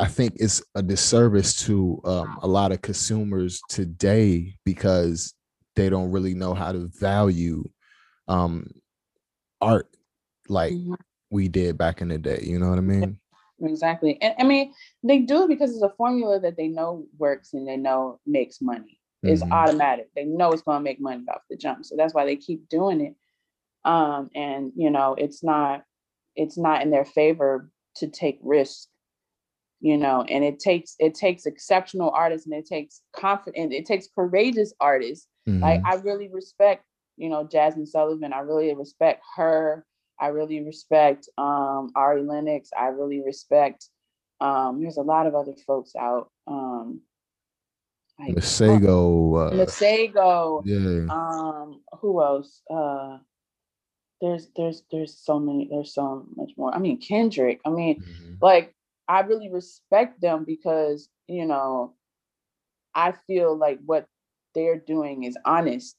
I 0.00 0.06
think 0.06 0.34
it's 0.36 0.62
a 0.76 0.82
disservice 0.82 1.64
to 1.66 2.00
um, 2.04 2.38
a 2.42 2.46
lot 2.46 2.70
of 2.70 2.82
consumers 2.82 3.60
today 3.68 4.54
because 4.64 5.34
they 5.74 5.90
don't 5.90 6.12
really 6.12 6.34
know 6.34 6.54
how 6.54 6.70
to 6.70 6.88
value 7.00 7.64
um, 8.28 8.70
art 9.60 9.88
like 10.48 10.72
mm-hmm. 10.72 10.94
we 11.30 11.48
did 11.48 11.76
back 11.76 12.00
in 12.00 12.08
the 12.08 12.18
day. 12.18 12.40
You 12.42 12.60
know 12.60 12.70
what 12.70 12.78
I 12.78 12.82
mean? 12.82 13.18
Exactly. 13.60 14.20
And 14.22 14.34
I 14.38 14.44
mean, 14.44 14.72
they 15.02 15.18
do 15.18 15.48
because 15.48 15.72
it's 15.72 15.82
a 15.82 15.92
formula 15.96 16.38
that 16.40 16.56
they 16.56 16.68
know 16.68 17.04
works 17.18 17.54
and 17.54 17.66
they 17.66 17.76
know 17.76 18.20
makes 18.24 18.60
money. 18.60 18.97
It's 19.22 19.42
mm-hmm. 19.42 19.52
automatic. 19.52 20.08
They 20.14 20.24
know 20.24 20.52
it's 20.52 20.62
going 20.62 20.78
to 20.78 20.84
make 20.84 21.00
money 21.00 21.24
off 21.32 21.42
the 21.50 21.56
jump. 21.56 21.84
So 21.84 21.96
that's 21.96 22.14
why 22.14 22.24
they 22.24 22.36
keep 22.36 22.68
doing 22.68 23.00
it. 23.00 23.14
Um, 23.84 24.30
and 24.34 24.72
you 24.76 24.90
know, 24.90 25.14
it's 25.18 25.42
not 25.42 25.82
it's 26.36 26.56
not 26.56 26.82
in 26.82 26.90
their 26.90 27.04
favor 27.04 27.70
to 27.96 28.06
take 28.06 28.38
risks 28.42 28.88
you 29.80 29.96
know 29.96 30.22
and 30.28 30.44
it 30.44 30.58
takes 30.58 30.96
it 30.98 31.14
takes 31.14 31.46
exceptional 31.46 32.10
artists 32.10 32.46
and 32.46 32.54
it 32.54 32.66
takes 32.66 33.02
confident 33.14 33.72
it 33.72 33.86
takes 33.86 34.08
courageous 34.14 34.72
artists 34.80 35.26
mm-hmm. 35.48 35.62
like 35.62 35.80
i 35.84 35.94
really 35.96 36.28
respect 36.32 36.84
you 37.16 37.28
know 37.28 37.44
Jazmine 37.44 37.86
sullivan 37.86 38.32
i 38.32 38.40
really 38.40 38.74
respect 38.74 39.22
her 39.36 39.84
i 40.20 40.28
really 40.28 40.64
respect 40.64 41.28
um 41.38 41.90
ari 41.94 42.22
lennox 42.22 42.70
i 42.78 42.86
really 42.86 43.22
respect 43.24 43.88
um 44.40 44.80
there's 44.80 44.96
a 44.96 45.02
lot 45.02 45.26
of 45.26 45.34
other 45.34 45.54
folks 45.66 45.92
out 45.98 46.30
um 46.46 47.00
like 48.18 48.34
Masego, 48.34 49.48
uh, 49.48 49.54
Masego, 49.54 50.62
yeah. 50.64 51.06
Um, 51.12 51.80
who 52.00 52.22
else? 52.22 52.62
Uh, 52.70 53.18
there's 54.20 54.48
there's 54.56 54.82
there's 54.90 55.16
so 55.16 55.38
many. 55.38 55.68
There's 55.70 55.94
so 55.94 56.26
much 56.36 56.50
more. 56.56 56.74
I 56.74 56.78
mean, 56.78 57.00
Kendrick. 57.00 57.60
I 57.64 57.70
mean, 57.70 58.00
mm-hmm. 58.00 58.34
like 58.42 58.74
I 59.08 59.20
really 59.20 59.50
respect 59.50 60.20
them 60.20 60.44
because, 60.44 61.08
you 61.28 61.46
know, 61.46 61.94
I 62.94 63.14
feel 63.26 63.56
like 63.56 63.78
what 63.84 64.06
they're 64.54 64.78
doing 64.78 65.24
is 65.24 65.36
honest. 65.44 65.96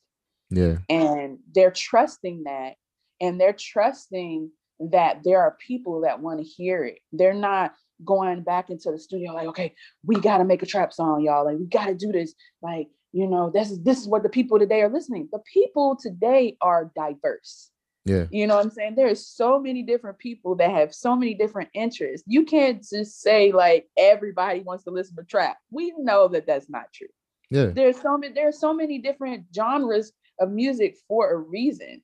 Yeah. 0.51 0.77
And 0.89 1.39
they're 1.53 1.71
trusting 1.71 2.43
that. 2.43 2.75
And 3.19 3.41
they're 3.41 3.55
trusting 3.57 4.51
that 4.79 5.21
there 5.23 5.41
are 5.41 5.57
people 5.65 6.01
that 6.01 6.19
want 6.19 6.39
to 6.39 6.45
hear 6.45 6.83
it. 6.85 6.99
They're 7.11 7.33
not 7.33 7.73
going 8.05 8.43
back 8.43 8.69
into 8.69 8.91
the 8.91 8.99
studio 8.99 9.33
like, 9.33 9.47
okay, 9.47 9.75
we 10.05 10.15
gotta 10.15 10.45
make 10.45 10.63
a 10.63 10.65
trap 10.65 10.93
song, 10.93 11.21
y'all. 11.21 11.45
Like, 11.45 11.57
we 11.57 11.65
gotta 11.65 11.95
do 11.95 12.11
this. 12.11 12.33
Like, 12.61 12.87
you 13.11 13.27
know, 13.27 13.51
this 13.53 13.71
is 13.71 13.81
this 13.81 13.99
is 13.99 14.07
what 14.07 14.23
the 14.23 14.29
people 14.29 14.59
today 14.59 14.81
are 14.81 14.89
listening. 14.89 15.27
The 15.31 15.41
people 15.51 15.97
today 16.01 16.57
are 16.61 16.91
diverse. 16.95 17.71
Yeah. 18.05 18.25
You 18.31 18.47
know 18.47 18.55
what 18.55 18.65
I'm 18.65 18.71
saying? 18.71 18.95
There's 18.95 19.25
so 19.27 19.59
many 19.59 19.83
different 19.83 20.17
people 20.17 20.55
that 20.55 20.71
have 20.71 20.93
so 20.93 21.15
many 21.15 21.33
different 21.33 21.69
interests. 21.73 22.25
You 22.27 22.45
can't 22.45 22.81
just 22.81 23.21
say 23.21 23.51
like 23.51 23.87
everybody 23.97 24.61
wants 24.61 24.83
to 24.85 24.91
listen 24.91 25.15
to 25.17 25.23
trap. 25.23 25.57
We 25.69 25.93
know 25.97 26.27
that 26.29 26.47
that's 26.47 26.69
not 26.69 26.91
true. 26.93 27.07
Yeah. 27.51 27.67
There's 27.67 27.99
so 28.01 28.17
many 28.17 28.33
there's 28.33 28.59
so 28.59 28.73
many 28.73 28.99
different 28.99 29.45
genres 29.53 30.11
of 30.39 30.51
music 30.51 30.97
for 31.07 31.31
a 31.31 31.37
reason. 31.37 32.01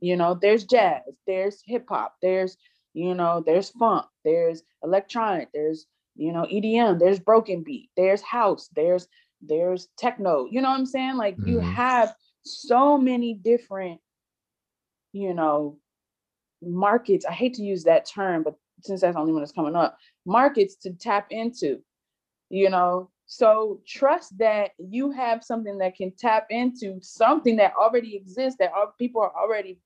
You 0.00 0.16
know, 0.16 0.34
there's 0.34 0.64
jazz, 0.64 1.02
there's 1.26 1.62
hip 1.64 1.86
hop, 1.88 2.16
there's 2.22 2.56
you 2.94 3.14
know, 3.14 3.42
there's 3.44 3.70
funk, 3.70 4.06
there's 4.24 4.62
electronic, 4.82 5.48
there's 5.52 5.86
you 6.14 6.32
know, 6.32 6.46
EDM, 6.50 6.98
there's 6.98 7.18
broken 7.18 7.62
beat, 7.62 7.90
there's 7.96 8.22
house, 8.22 8.68
there's 8.74 9.08
there's 9.42 9.88
techno. 9.98 10.46
You 10.50 10.62
know 10.62 10.70
what 10.70 10.78
I'm 10.78 10.86
saying? 10.86 11.16
Like 11.16 11.36
mm-hmm. 11.36 11.48
you 11.48 11.60
have 11.60 12.14
so 12.44 12.96
many 12.96 13.34
different 13.34 14.00
you 15.16 15.32
know, 15.32 15.78
markets. 16.62 17.24
I 17.24 17.32
hate 17.32 17.54
to 17.54 17.62
use 17.62 17.84
that 17.84 18.06
term, 18.06 18.42
but 18.42 18.54
since 18.82 19.00
that's 19.00 19.14
the 19.14 19.20
only 19.20 19.32
one 19.32 19.40
that's 19.40 19.52
coming 19.52 19.74
up, 19.74 19.96
markets 20.26 20.76
to 20.82 20.92
tap 20.92 21.28
into, 21.30 21.80
you 22.50 22.70
know. 22.70 23.10
So 23.26 23.80
trust 23.86 24.38
that 24.38 24.70
you 24.78 25.10
have 25.10 25.42
something 25.42 25.78
that 25.78 25.96
can 25.96 26.12
tap 26.16 26.46
into 26.50 26.98
something 27.02 27.56
that 27.56 27.74
already 27.74 28.16
exists 28.16 28.58
that 28.60 28.70
people 28.98 29.20
are 29.20 29.32
already 29.36 29.80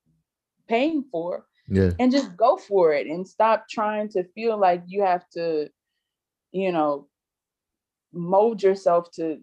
paying 0.68 1.04
for. 1.10 1.46
Yeah. 1.68 1.90
And 1.98 2.12
just 2.12 2.36
go 2.36 2.56
for 2.56 2.92
it 2.92 3.06
and 3.06 3.26
stop 3.26 3.66
trying 3.68 4.08
to 4.10 4.24
feel 4.34 4.58
like 4.58 4.82
you 4.86 5.02
have 5.02 5.28
to, 5.30 5.68
you 6.52 6.72
know, 6.72 7.08
mold 8.12 8.62
yourself 8.62 9.10
to 9.12 9.38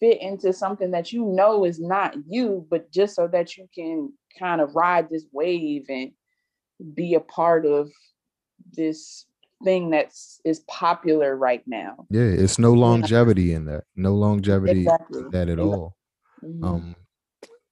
fit 0.00 0.20
into 0.20 0.52
something 0.52 0.90
that 0.90 1.12
you 1.12 1.24
know 1.24 1.64
is 1.64 1.78
not 1.78 2.14
you, 2.26 2.66
but 2.70 2.90
just 2.90 3.14
so 3.14 3.28
that 3.28 3.56
you 3.56 3.68
can 3.74 4.12
kind 4.38 4.60
of 4.60 4.74
ride 4.74 5.08
this 5.10 5.26
wave 5.32 5.84
and 5.88 6.12
be 6.94 7.14
a 7.14 7.20
part 7.20 7.66
of 7.66 7.90
this 8.72 9.26
thing 9.64 9.90
that's 9.90 10.40
is 10.44 10.60
popular 10.60 11.36
right 11.36 11.62
now. 11.66 12.06
Yeah, 12.10 12.22
it's 12.22 12.58
no 12.58 12.72
longevity 12.72 13.52
in 13.52 13.64
that. 13.66 13.84
No 13.96 14.14
longevity 14.14 14.82
exactly. 14.82 15.20
in 15.20 15.30
that 15.30 15.48
at 15.48 15.58
all. 15.58 15.96
Mm-hmm. 16.44 16.64
Um 16.64 16.96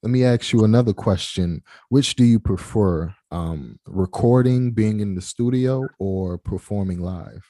let 0.02 0.10
me 0.10 0.24
ask 0.24 0.52
you 0.52 0.64
another 0.64 0.92
question. 0.92 1.62
Which 1.88 2.16
do 2.16 2.24
you 2.24 2.38
prefer? 2.38 3.14
Um 3.30 3.78
recording, 3.86 4.72
being 4.72 5.00
in 5.00 5.14
the 5.14 5.22
studio 5.22 5.88
or 5.98 6.38
performing 6.38 7.00
live? 7.00 7.44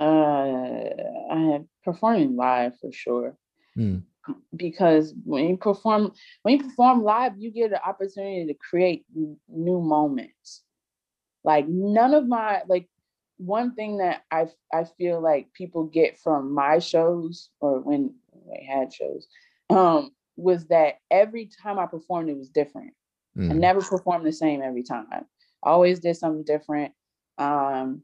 Uh 0.00 0.90
I 1.30 1.60
performing 1.84 2.36
live 2.36 2.78
for 2.80 2.92
sure. 2.92 3.36
Mm 3.76 4.02
because 4.54 5.14
when 5.24 5.48
you 5.48 5.56
perform 5.56 6.12
when 6.42 6.56
you 6.56 6.64
perform 6.64 7.02
live 7.02 7.32
you 7.36 7.50
get 7.50 7.72
an 7.72 7.78
opportunity 7.86 8.46
to 8.46 8.54
create 8.54 9.04
new 9.14 9.80
moments 9.80 10.62
like 11.46 11.66
none 11.68 12.12
of 12.12 12.28
my 12.28 12.60
like 12.68 12.88
one 13.38 13.74
thing 13.74 13.98
that 13.98 14.24
i 14.30 14.46
i 14.74 14.84
feel 14.84 15.20
like 15.22 15.50
people 15.54 15.84
get 15.84 16.18
from 16.18 16.52
my 16.52 16.78
shows 16.78 17.50
or 17.60 17.80
when 17.80 18.12
they 18.50 18.64
had 18.64 18.92
shows 18.92 19.26
um 19.70 20.10
was 20.36 20.66
that 20.66 20.96
every 21.10 21.48
time 21.62 21.78
i 21.78 21.86
performed 21.86 22.28
it 22.28 22.36
was 22.36 22.50
different. 22.50 22.92
Mm. 23.38 23.50
i 23.50 23.54
never 23.54 23.80
performed 23.80 24.26
the 24.26 24.32
same 24.32 24.60
every 24.60 24.82
time. 24.82 25.06
I 25.10 25.22
always 25.64 26.00
did 26.00 26.16
something 26.16 26.44
different. 26.44 26.92
Um 27.38 28.02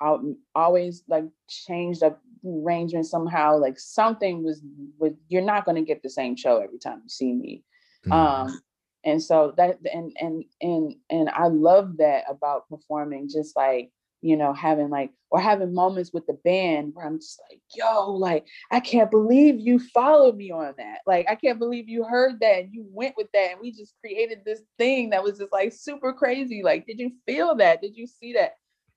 I 0.00 0.16
always 0.54 1.02
like 1.08 1.24
changed 1.48 2.02
up 2.02 2.20
arrangement 2.46 3.06
somehow. 3.06 3.58
Like 3.58 3.78
something 3.78 4.42
was 4.42 4.60
with 4.98 5.14
you're 5.28 5.42
not 5.42 5.64
going 5.64 5.76
to 5.76 5.82
get 5.82 6.02
the 6.02 6.10
same 6.10 6.36
show 6.36 6.58
every 6.58 6.78
time 6.78 7.00
you 7.02 7.08
see 7.08 7.32
me. 7.32 7.64
Mm-hmm. 8.06 8.12
um 8.12 8.60
and 9.04 9.22
so 9.22 9.52
that 9.56 9.78
and 9.92 10.12
and 10.20 10.44
and 10.60 10.94
and 11.10 11.28
i 11.30 11.46
love 11.46 11.96
that 11.98 12.24
about 12.28 12.68
performing 12.68 13.28
just 13.28 13.56
like 13.56 13.90
you 14.22 14.36
know 14.36 14.52
having 14.52 14.88
like 14.88 15.10
or 15.30 15.40
having 15.40 15.74
moments 15.74 16.12
with 16.12 16.26
the 16.26 16.38
band 16.44 16.92
where 16.94 17.06
i'm 17.06 17.18
just 17.18 17.40
like 17.50 17.60
yo 17.74 18.10
like 18.10 18.46
i 18.70 18.80
can't 18.80 19.10
believe 19.10 19.60
you 19.60 19.78
followed 19.78 20.36
me 20.36 20.50
on 20.50 20.72
that 20.78 20.98
like 21.06 21.26
i 21.28 21.34
can't 21.34 21.58
believe 21.58 21.88
you 21.88 22.04
heard 22.04 22.40
that 22.40 22.60
and 22.64 22.74
you 22.74 22.86
went 22.90 23.14
with 23.16 23.28
that 23.32 23.52
and 23.52 23.60
we 23.60 23.70
just 23.70 23.94
created 24.00 24.40
this 24.44 24.62
thing 24.78 25.10
that 25.10 25.22
was 25.22 25.38
just 25.38 25.52
like 25.52 25.72
super 25.72 26.12
crazy 26.12 26.62
like 26.62 26.86
did 26.86 26.98
you 26.98 27.12
feel 27.26 27.54
that 27.54 27.82
did 27.82 27.96
you 27.96 28.06
see 28.06 28.32
that 28.32 28.54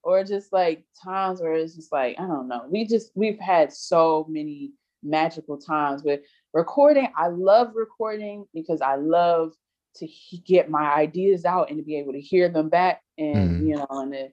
or 0.08 0.24
just 0.24 0.54
like 0.54 0.86
times 1.04 1.42
where 1.42 1.54
it's 1.54 1.76
just 1.76 1.92
like, 1.92 2.16
I 2.18 2.26
don't 2.26 2.48
know. 2.48 2.64
We 2.70 2.86
just, 2.86 3.12
we've 3.14 3.40
had 3.40 3.74
so 3.74 4.26
many 4.30 4.72
magical 5.04 5.58
times 5.58 6.02
with 6.02 6.22
recording. 6.54 7.10
I 7.18 7.28
love 7.28 7.74
recording 7.76 8.46
because 8.54 8.80
I 8.80 8.96
love 8.96 9.52
to 9.98 10.08
get 10.46 10.70
my 10.70 10.94
ideas 10.94 11.46
out 11.46 11.70
and 11.70 11.78
to 11.78 11.84
be 11.84 11.98
able 11.98 12.14
to 12.14 12.22
hear 12.22 12.50
them 12.50 12.70
back 12.70 13.02
and, 13.18 13.62
mm. 13.62 13.68
you 13.68 13.76
know, 13.76 13.88
and 13.90 14.14
to, 14.14 14.30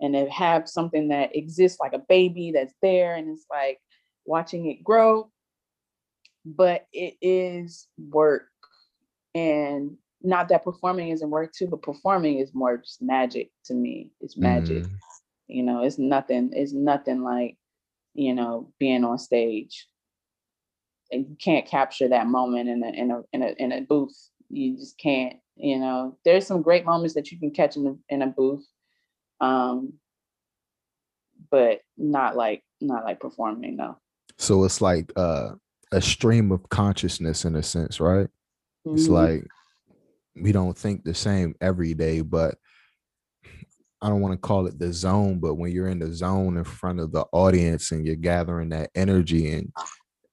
and 0.00 0.14
to 0.14 0.28
have 0.30 0.68
something 0.68 1.08
that 1.08 1.34
exists 1.34 1.78
like 1.80 1.92
a 1.92 2.04
baby 2.08 2.52
that's 2.52 2.74
there 2.82 3.14
and 3.14 3.28
it's 3.30 3.46
like 3.50 3.78
watching 4.24 4.70
it 4.70 4.84
grow. 4.84 5.30
But 6.44 6.86
it 6.92 7.14
is 7.20 7.88
work. 7.98 8.48
And 9.34 9.96
not 10.22 10.48
that 10.48 10.64
performing 10.64 11.10
isn't 11.10 11.30
work 11.30 11.52
too, 11.52 11.66
but 11.66 11.82
performing 11.82 12.38
is 12.38 12.54
more 12.54 12.78
just 12.78 13.02
magic 13.02 13.50
to 13.66 13.74
me. 13.74 14.10
It's 14.20 14.36
magic. 14.36 14.84
Mm. 14.84 14.90
You 15.48 15.62
know, 15.62 15.82
it's 15.82 15.98
nothing, 15.98 16.50
it's 16.52 16.72
nothing 16.72 17.22
like, 17.22 17.56
you 18.14 18.34
know, 18.34 18.72
being 18.78 19.04
on 19.04 19.18
stage. 19.18 19.88
And 21.10 21.26
you 21.28 21.36
can't 21.42 21.66
capture 21.66 22.08
that 22.08 22.26
moment 22.26 22.68
in 22.68 22.82
a 22.82 22.88
in 22.88 23.10
a 23.10 23.22
in 23.32 23.42
a 23.42 23.54
in 23.58 23.72
a 23.72 23.80
booth. 23.80 24.28
You 24.50 24.76
just 24.76 24.98
can't. 24.98 25.36
You 25.56 25.78
know, 25.78 26.16
there's 26.24 26.46
some 26.46 26.62
great 26.62 26.84
moments 26.84 27.14
that 27.14 27.32
you 27.32 27.38
can 27.38 27.50
catch 27.50 27.76
in 27.76 27.86
a, 27.86 28.14
in 28.14 28.22
a 28.22 28.28
booth, 28.28 28.64
um, 29.40 29.94
but 31.50 31.80
not 31.96 32.36
like 32.36 32.62
not 32.80 33.04
like 33.04 33.20
performing. 33.20 33.76
No. 33.76 33.98
So 34.38 34.64
it's 34.64 34.80
like 34.80 35.12
uh, 35.16 35.50
a 35.92 36.00
stream 36.00 36.52
of 36.52 36.68
consciousness 36.68 37.44
in 37.44 37.56
a 37.56 37.62
sense, 37.62 37.98
right? 37.98 38.28
Mm-hmm. 38.86 38.94
It's 38.96 39.08
like 39.08 39.46
we 40.40 40.52
don't 40.52 40.76
think 40.76 41.04
the 41.04 41.14
same 41.14 41.54
every 41.60 41.94
day, 41.94 42.20
but 42.20 42.56
I 44.00 44.08
don't 44.08 44.20
want 44.20 44.32
to 44.32 44.38
call 44.38 44.66
it 44.66 44.78
the 44.78 44.92
zone, 44.92 45.40
but 45.40 45.54
when 45.54 45.72
you're 45.72 45.88
in 45.88 45.98
the 45.98 46.12
zone 46.12 46.56
in 46.56 46.64
front 46.64 47.00
of 47.00 47.10
the 47.10 47.24
audience 47.32 47.90
and 47.90 48.06
you're 48.06 48.14
gathering 48.14 48.68
that 48.68 48.90
energy 48.94 49.52
and 49.52 49.72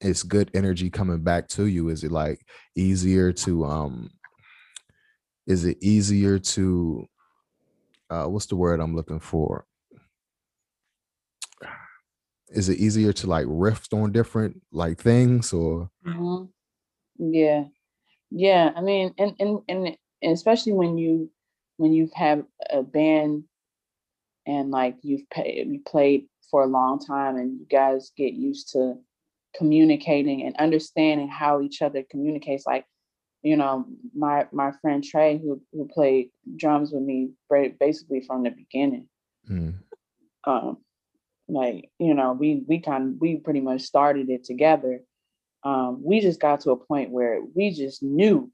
it's 0.02 0.24
good 0.24 0.52
energy 0.54 0.90
coming 0.90 1.22
back 1.22 1.48
to 1.50 1.66
you, 1.66 1.90
is 1.90 2.04
it 2.04 2.12
like 2.12 2.46
easier 2.76 3.32
to 3.32 3.66
um 3.66 4.10
is 5.48 5.66
it 5.66 5.78
easier 5.82 6.40
to 6.40 7.08
uh 8.10 8.26
what's 8.26 8.48
the 8.48 8.56
word 8.56 8.80
I'm 8.80 8.96
looking 8.96 9.20
for? 9.20 9.66
Is 12.50 12.70
it 12.70 12.78
easier 12.78 13.14
to 13.14 13.28
like 13.28 13.46
riff 13.48 13.88
on 13.94 14.12
different 14.12 14.62
like 14.72 15.00
things 15.00 15.54
or 15.54 15.90
mm-hmm. 16.06 16.46
yeah. 17.18 17.66
Yeah. 18.32 18.72
I 18.76 18.82
mean 18.82 19.14
and 19.18 19.36
and 19.40 19.60
and 19.68 19.98
especially 20.24 20.74
when 20.74 20.98
you 20.98 21.30
when 21.78 21.94
you've 21.94 22.14
had 22.14 22.46
a 22.70 22.82
band 22.84 23.44
and 24.46 24.72
like 24.72 24.98
you've 25.02 25.30
pay, 25.30 25.66
you 25.68 25.82
played 25.86 26.28
for 26.50 26.64
a 26.64 26.68
long 26.68 27.00
time 27.00 27.38
and 27.38 27.60
you 27.60 27.66
guys 27.70 28.12
get 28.16 28.34
used 28.34 28.72
to 28.74 28.96
communicating 29.58 30.44
and 30.44 30.56
understanding 30.58 31.28
how 31.28 31.62
each 31.62 31.82
other 31.82 32.04
communicates 32.10 32.66
like 32.66 32.86
you 33.42 33.56
know 33.56 33.86
my 34.16 34.46
my 34.52 34.72
friend 34.82 35.04
trey 35.04 35.38
who 35.38 35.62
who 35.72 35.88
played 35.88 36.30
drums 36.56 36.92
with 36.92 37.04
me 37.04 37.30
basically 37.80 38.22
from 38.22 38.44
the 38.44 38.50
beginning 38.50 39.08
mm. 39.50 39.74
um 40.46 40.78
like 41.48 41.90
you 42.00 42.14
know 42.14 42.34
we 42.34 42.64
we 42.68 42.80
kind 42.80 43.14
of 43.14 43.22
we 43.22 43.38
pretty 43.38 43.62
much 43.62 43.82
started 43.82 44.30
it 44.30 44.44
together 44.44 45.00
um 45.64 46.02
we 46.04 46.20
just 46.20 46.40
got 46.40 46.60
to 46.60 46.72
a 46.72 46.76
point 46.78 47.12
where 47.12 47.40
we 47.56 47.72
just 47.72 48.02
knew 48.02 48.52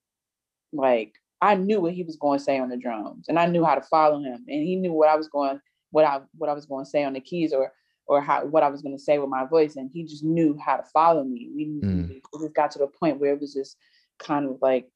like 0.74 1.14
i 1.42 1.56
knew 1.56 1.80
what 1.80 1.94
he 1.94 2.04
was 2.04 2.18
going 2.18 2.38
to 2.38 2.44
say 2.44 2.60
on 2.60 2.70
the 2.70 2.78
drums 2.78 3.26
and 3.28 3.40
i 3.40 3.46
knew 3.46 3.64
how 3.64 3.76
to 3.76 3.82
follow 3.84 4.20
him 4.20 4.44
and 4.48 4.64
he 4.68 4.76
knew 4.76 4.92
what 4.92 5.10
i 5.10 5.16
was 5.16 5.30
going 5.30 5.60
what 5.92 6.06
I 6.06 6.22
what 6.38 6.50
I 6.50 6.54
was 6.54 6.66
going 6.66 6.86
to 6.86 6.90
say 6.90 7.04
on 7.04 7.14
the 7.14 7.20
keys 7.20 7.54
or 7.54 7.72
or 8.08 8.22
how 8.22 8.46
what 8.46 8.64
I 8.64 8.70
was 8.70 8.82
going 8.82 8.96
to 8.96 9.04
say 9.04 9.18
with 9.18 9.30
my 9.30 9.46
voice, 9.46 9.76
and 9.76 9.90
he 9.94 10.04
just 10.04 10.24
knew 10.24 10.58
how 10.64 10.78
to 10.78 10.84
follow 10.84 11.24
me. 11.24 11.50
We, 11.56 11.66
mm. 11.68 12.08
we 12.10 12.22
just 12.40 12.54
got 12.54 12.72
to 12.72 12.80
the 12.80 12.88
point 12.88 13.20
where 13.20 13.34
it 13.34 13.42
was 13.42 13.54
just 13.54 13.78
kind 14.20 14.50
of 14.50 14.58
like 14.62 14.90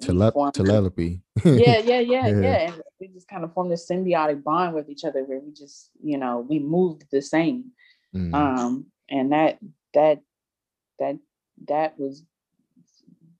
Tele- 0.00 0.32
telepathy. 0.52 1.22
yeah, 1.44 1.52
yeah, 1.78 1.78
yeah, 1.78 2.00
yeah, 2.00 2.28
yeah. 2.28 2.72
And 2.72 2.82
we 3.00 3.08
just 3.08 3.28
kind 3.28 3.44
of 3.44 3.52
formed 3.52 3.72
this 3.72 3.88
symbiotic 3.90 4.42
bond 4.44 4.74
with 4.74 4.88
each 4.88 5.04
other 5.04 5.24
where 5.24 5.40
we 5.40 5.52
just, 5.52 5.90
you 6.02 6.16
know, 6.16 6.46
we 6.48 6.58
moved 6.58 7.04
the 7.10 7.20
same. 7.20 7.72
Mm. 8.14 8.34
Um, 8.34 8.86
and 9.08 9.32
that 9.32 9.58
that 9.94 10.20
that 10.98 11.16
that 11.66 11.98
was 11.98 12.24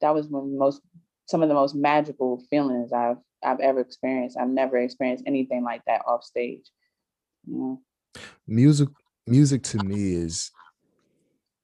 that 0.01 0.15
was 0.15 0.27
one 0.27 0.45
of 0.45 0.51
the 0.51 0.59
most 0.59 0.83
some 1.27 1.43
of 1.43 1.49
the 1.49 1.55
most 1.55 1.75
magical 1.75 2.43
feelings 2.51 2.93
I've 2.93 3.19
I've 3.43 3.61
ever 3.61 3.81
experienced. 3.81 4.37
I've 4.39 4.49
never 4.49 4.77
experienced 4.77 5.25
anything 5.27 5.63
like 5.63 5.83
that 5.87 6.03
off 6.07 6.25
stage. 6.25 6.69
You 7.47 7.59
know? 7.59 7.81
Music 8.47 8.89
music 9.27 9.63
to 9.63 9.79
me 9.85 10.15
is 10.15 10.51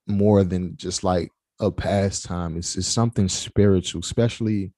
more 0.06 0.44
than 0.44 0.76
just 0.76 1.02
like 1.02 1.30
a 1.60 1.70
pastime. 1.70 2.56
It's, 2.56 2.76
it's 2.76 2.86
something 2.86 3.28
spiritual, 3.28 4.00
especially 4.00 4.72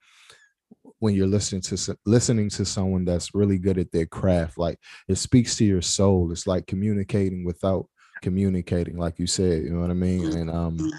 when 1.00 1.14
you're 1.14 1.26
listening 1.26 1.60
to 1.62 1.96
listening 2.06 2.50
to 2.50 2.64
someone 2.64 3.04
that's 3.04 3.34
really 3.34 3.58
good 3.58 3.78
at 3.78 3.92
their 3.92 4.06
craft. 4.06 4.58
Like 4.58 4.78
it 5.06 5.16
speaks 5.16 5.56
to 5.56 5.64
your 5.64 5.82
soul. 5.82 6.32
It's 6.32 6.46
like 6.46 6.66
communicating 6.66 7.44
without 7.44 7.86
communicating, 8.22 8.96
like 8.96 9.18
you 9.18 9.26
said. 9.26 9.62
You 9.62 9.70
know 9.70 9.80
what 9.80 9.90
I 9.90 9.94
mean? 9.94 10.22
Mm-hmm. 10.22 10.40
And 10.40 10.50
um, 10.50 10.78
mm-hmm. 10.78 10.98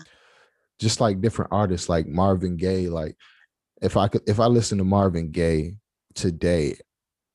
just 0.80 1.02
like 1.02 1.22
different 1.22 1.52
artists, 1.52 1.90
like 1.90 2.08
Marvin 2.08 2.56
Gaye. 2.56 2.88
Like 2.88 3.16
if 3.82 3.98
I 3.98 4.08
could, 4.08 4.22
if 4.28 4.40
I 4.40 4.46
listen 4.46 4.78
to 4.78 4.84
Marvin 4.84 5.32
Gaye, 5.32 5.76
today, 6.16 6.76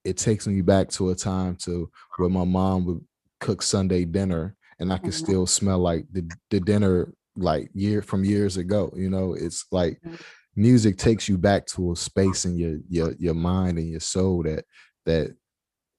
it 0.05 0.17
takes 0.17 0.47
me 0.47 0.61
back 0.61 0.91
to 0.91 1.11
a 1.11 1.15
time 1.15 1.57
to 1.57 1.91
where 2.17 2.29
my 2.29 2.45
mom 2.45 2.85
would 2.87 3.05
cook 3.41 3.63
Sunday 3.63 4.05
dinner 4.05 4.57
and 4.79 4.93
I 4.93 4.99
can 4.99 5.11
mm-hmm. 5.11 5.25
still 5.25 5.47
smell 5.47 5.79
like 5.79 6.07
the, 6.13 6.29
the 6.51 6.61
dinner 6.61 7.13
like 7.37 7.71
year 7.75 8.03
from 8.03 8.25
years 8.25 8.57
ago. 8.57 8.93
You 8.97 9.11
know, 9.11 9.35
it's 9.35 9.67
like 9.71 10.01
mm-hmm. 10.05 10.17
music 10.57 10.99
takes 10.99 11.29
you 11.29 11.39
back 11.39 11.67
to 11.67 11.93
a 11.93 11.97
space 11.97 12.45
in 12.45 12.57
your 12.57 12.79
your 12.89 13.15
your 13.19 13.35
mind 13.35 13.79
and 13.79 13.89
your 13.89 14.01
soul 14.01 14.43
that 14.45 14.65
that 15.07 15.35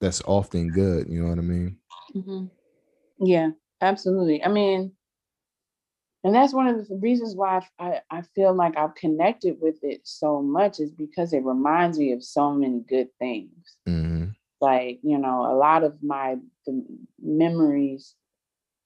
that's 0.01 0.21
often 0.25 0.69
good. 0.69 1.07
You 1.09 1.23
know 1.23 1.29
what 1.29 1.39
I 1.39 1.41
mean? 1.41 1.77
Mm-hmm. 2.15 2.45
Yeah, 3.25 3.49
absolutely. 3.81 4.43
I 4.43 4.49
mean, 4.49 4.91
and 6.23 6.33
that's 6.33 6.53
one 6.53 6.67
of 6.67 6.87
the 6.87 6.95
reasons 6.95 7.35
why 7.35 7.65
I, 7.79 8.01
I 8.09 8.23
feel 8.33 8.53
like 8.53 8.75
I've 8.77 8.95
connected 8.95 9.57
with 9.61 9.83
it 9.83 10.01
so 10.03 10.41
much 10.41 10.79
is 10.79 10.91
because 10.91 11.33
it 11.33 11.43
reminds 11.43 11.99
me 11.99 12.13
of 12.13 12.23
so 12.23 12.51
many 12.51 12.81
good 12.87 13.09
things. 13.19 13.77
Mm-hmm. 13.87 14.29
Like, 14.61 14.99
you 15.03 15.17
know, 15.17 15.45
a 15.51 15.55
lot 15.55 15.83
of 15.83 16.01
my 16.01 16.37
memories 17.21 18.15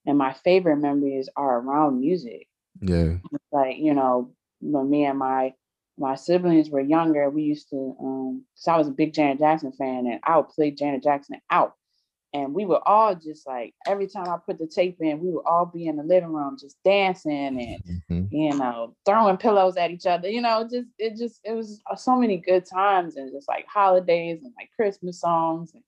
and 0.06 0.18
my 0.18 0.32
favorite 0.32 0.76
memories 0.76 1.28
are 1.36 1.60
around 1.60 2.00
music. 2.00 2.48
Yeah. 2.80 3.16
Like, 3.52 3.78
you 3.78 3.94
know, 3.94 4.32
when 4.60 4.90
me 4.90 5.04
and 5.04 5.18
my 5.18 5.54
my 5.98 6.14
siblings 6.14 6.70
were 6.70 6.80
younger, 6.80 7.28
we 7.28 7.42
used 7.42 7.68
to 7.70 7.96
um 8.00 8.44
so 8.54 8.72
I 8.72 8.78
was 8.78 8.88
a 8.88 8.92
big 8.92 9.12
Janet 9.12 9.38
Jackson 9.38 9.72
fan 9.72 10.06
and 10.06 10.20
I 10.24 10.36
would 10.36 10.48
play 10.48 10.70
Janet 10.70 11.02
Jackson 11.02 11.40
out 11.50 11.74
and 12.32 12.54
we 12.54 12.64
were 12.64 12.86
all 12.86 13.14
just 13.14 13.46
like 13.46 13.74
every 13.86 14.06
time 14.06 14.28
I 14.28 14.36
put 14.44 14.58
the 14.58 14.66
tape 14.66 14.98
in, 15.00 15.20
we 15.20 15.30
would 15.30 15.44
all 15.46 15.66
be 15.66 15.86
in 15.86 15.96
the 15.96 16.04
living 16.04 16.32
room 16.32 16.56
just 16.60 16.76
dancing 16.84 17.60
and 17.60 18.02
mm-hmm. 18.08 18.34
you 18.34 18.56
know 18.56 18.94
throwing 19.04 19.36
pillows 19.36 19.76
at 19.76 19.90
each 19.90 20.06
other. 20.06 20.28
You 20.28 20.40
know, 20.40 20.62
just 20.70 20.88
it 20.98 21.16
just 21.16 21.40
it 21.44 21.52
was 21.52 21.80
so 21.96 22.16
many 22.16 22.36
good 22.36 22.64
times 22.66 23.16
and 23.16 23.32
just 23.32 23.48
like 23.48 23.66
holidays 23.66 24.40
and 24.44 24.52
like 24.56 24.70
Christmas 24.76 25.20
songs 25.20 25.72
and 25.74 25.82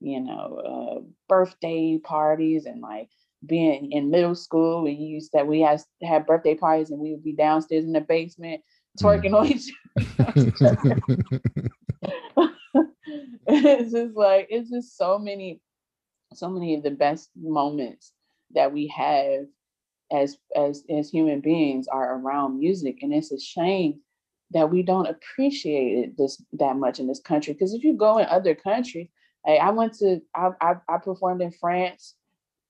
you 0.00 0.20
know 0.20 0.56
uh, 0.64 1.00
birthday 1.28 1.98
parties 1.98 2.64
and 2.64 2.80
like 2.80 3.10
being 3.44 3.92
in 3.92 4.10
middle 4.10 4.34
school. 4.34 4.82
We 4.82 4.92
used 4.92 5.32
that 5.32 5.46
we 5.46 5.60
had 5.60 5.82
had 6.02 6.26
birthday 6.26 6.54
parties 6.54 6.90
and 6.90 7.00
we 7.00 7.10
would 7.10 7.24
be 7.24 7.34
downstairs 7.34 7.84
in 7.84 7.92
the 7.92 8.00
basement 8.00 8.62
twerking 8.98 9.32
mm. 9.32 9.40
on 9.40 9.46
each 9.48 9.70
other. 10.62 10.98
it's 13.46 13.92
just 13.92 14.16
like 14.16 14.46
it's 14.50 14.70
just 14.70 14.96
so 14.96 15.18
many 15.18 15.60
so 16.36 16.50
many 16.50 16.74
of 16.74 16.82
the 16.82 16.90
best 16.90 17.30
moments 17.36 18.12
that 18.54 18.72
we 18.72 18.86
have 18.88 19.46
as 20.12 20.36
as 20.56 20.84
as 20.90 21.10
human 21.10 21.40
beings 21.40 21.88
are 21.88 22.18
around 22.18 22.58
music. 22.58 22.98
And 23.02 23.12
it's 23.12 23.32
a 23.32 23.40
shame 23.40 24.00
that 24.50 24.70
we 24.70 24.82
don't 24.82 25.06
appreciate 25.08 25.98
it 25.98 26.18
this 26.18 26.42
that 26.54 26.76
much 26.76 27.00
in 27.00 27.06
this 27.06 27.20
country. 27.20 27.52
Because 27.54 27.74
if 27.74 27.82
you 27.84 27.94
go 27.94 28.18
in 28.18 28.26
other 28.26 28.54
countries 28.54 29.08
I, 29.46 29.56
I 29.56 29.70
went 29.70 29.94
to 29.94 30.20
I, 30.34 30.50
I, 30.60 30.74
I 30.88 30.98
performed 30.98 31.42
in 31.42 31.52
France 31.52 32.14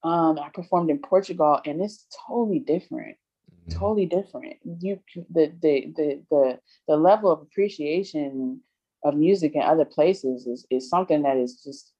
um 0.02 0.38
I 0.38 0.48
performed 0.52 0.90
in 0.90 0.98
Portugal 0.98 1.60
and 1.64 1.80
it's 1.80 2.06
totally 2.26 2.58
different 2.58 3.16
mm-hmm. 3.50 3.78
totally 3.78 4.06
different. 4.06 4.56
You 4.80 5.00
the, 5.30 5.52
the 5.60 5.92
the 5.96 6.22
the 6.30 6.58
the 6.88 6.96
level 6.96 7.30
of 7.30 7.42
appreciation 7.42 8.60
of 9.04 9.14
music 9.14 9.54
in 9.54 9.62
other 9.62 9.84
places 9.84 10.46
is 10.46 10.66
is 10.70 10.88
something 10.88 11.22
that 11.22 11.36
is 11.36 11.62
just 11.62 11.92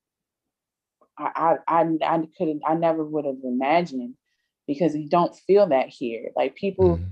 I 1.19 1.57
I 1.67 1.85
I, 2.03 2.23
couldn't 2.37 2.63
I 2.67 2.75
never 2.75 3.05
would 3.05 3.25
have 3.25 3.39
imagined 3.45 4.15
because 4.67 4.97
you 4.97 5.09
don't 5.09 5.35
feel 5.47 5.67
that 5.69 5.89
here. 5.89 6.31
Like 6.37 6.55
people 6.55 6.97
mm-hmm. 6.97 7.11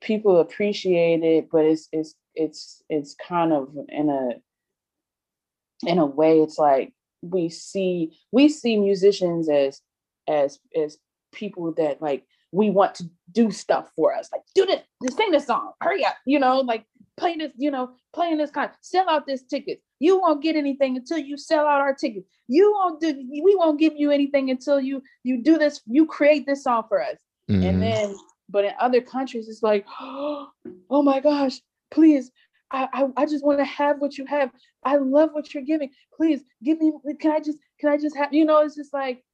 people 0.00 0.40
appreciate 0.40 1.22
it, 1.22 1.48
but 1.50 1.64
it's 1.64 1.88
it's 1.92 2.14
it's 2.34 2.82
it's 2.88 3.14
kind 3.14 3.52
of 3.52 3.68
in 3.88 4.08
a 4.10 5.88
in 5.88 5.98
a 5.98 6.06
way 6.06 6.40
it's 6.40 6.58
like 6.58 6.92
we 7.22 7.48
see 7.48 8.16
we 8.32 8.48
see 8.48 8.76
musicians 8.76 9.48
as 9.48 9.80
as 10.28 10.58
as 10.76 10.98
people 11.32 11.72
that 11.76 12.00
like 12.00 12.24
we 12.52 12.70
want 12.70 12.94
to 12.94 13.04
do 13.32 13.50
stuff 13.50 13.90
for 13.94 14.14
us 14.14 14.28
like 14.32 14.42
do 14.54 14.64
this 14.64 14.82
sing 15.14 15.30
this 15.30 15.46
song 15.46 15.72
hurry 15.80 16.04
up 16.04 16.16
you 16.26 16.38
know 16.38 16.60
like 16.60 16.84
play 17.16 17.36
this 17.36 17.52
you 17.56 17.70
know 17.70 17.90
playing 18.14 18.38
this 18.38 18.50
kind 18.50 18.70
sell 18.80 19.08
out 19.10 19.26
this 19.26 19.42
ticket 19.42 19.82
you 20.00 20.20
won't 20.20 20.42
get 20.42 20.56
anything 20.56 20.96
until 20.96 21.18
you 21.18 21.36
sell 21.36 21.66
out 21.66 21.80
our 21.80 21.94
tickets. 21.94 22.26
You 22.46 22.72
won't 22.72 23.00
do. 23.00 23.14
We 23.30 23.54
won't 23.56 23.78
give 23.78 23.94
you 23.96 24.10
anything 24.10 24.50
until 24.50 24.80
you 24.80 25.02
you 25.24 25.42
do 25.42 25.58
this. 25.58 25.80
You 25.86 26.06
create 26.06 26.46
this 26.46 26.64
song 26.64 26.84
for 26.88 27.02
us. 27.02 27.18
Mm-hmm. 27.50 27.62
And 27.62 27.82
then, 27.82 28.16
but 28.48 28.64
in 28.64 28.72
other 28.78 29.00
countries, 29.00 29.48
it's 29.48 29.62
like, 29.62 29.86
oh 30.00 30.50
my 30.90 31.20
gosh, 31.20 31.60
please. 31.90 32.30
I, 32.70 32.86
I, 32.92 33.22
I 33.22 33.26
just 33.26 33.46
want 33.46 33.60
to 33.60 33.64
have 33.64 33.98
what 33.98 34.18
you 34.18 34.26
have. 34.26 34.50
I 34.84 34.96
love 34.96 35.30
what 35.32 35.54
you're 35.54 35.62
giving. 35.62 35.90
Please 36.14 36.42
give 36.62 36.78
me. 36.80 36.92
Can 37.20 37.32
I 37.32 37.40
just 37.40 37.58
can 37.80 37.90
I 37.90 37.96
just 37.96 38.16
have? 38.16 38.32
You 38.32 38.44
know, 38.44 38.60
it's 38.60 38.76
just 38.76 38.92
like 38.92 39.24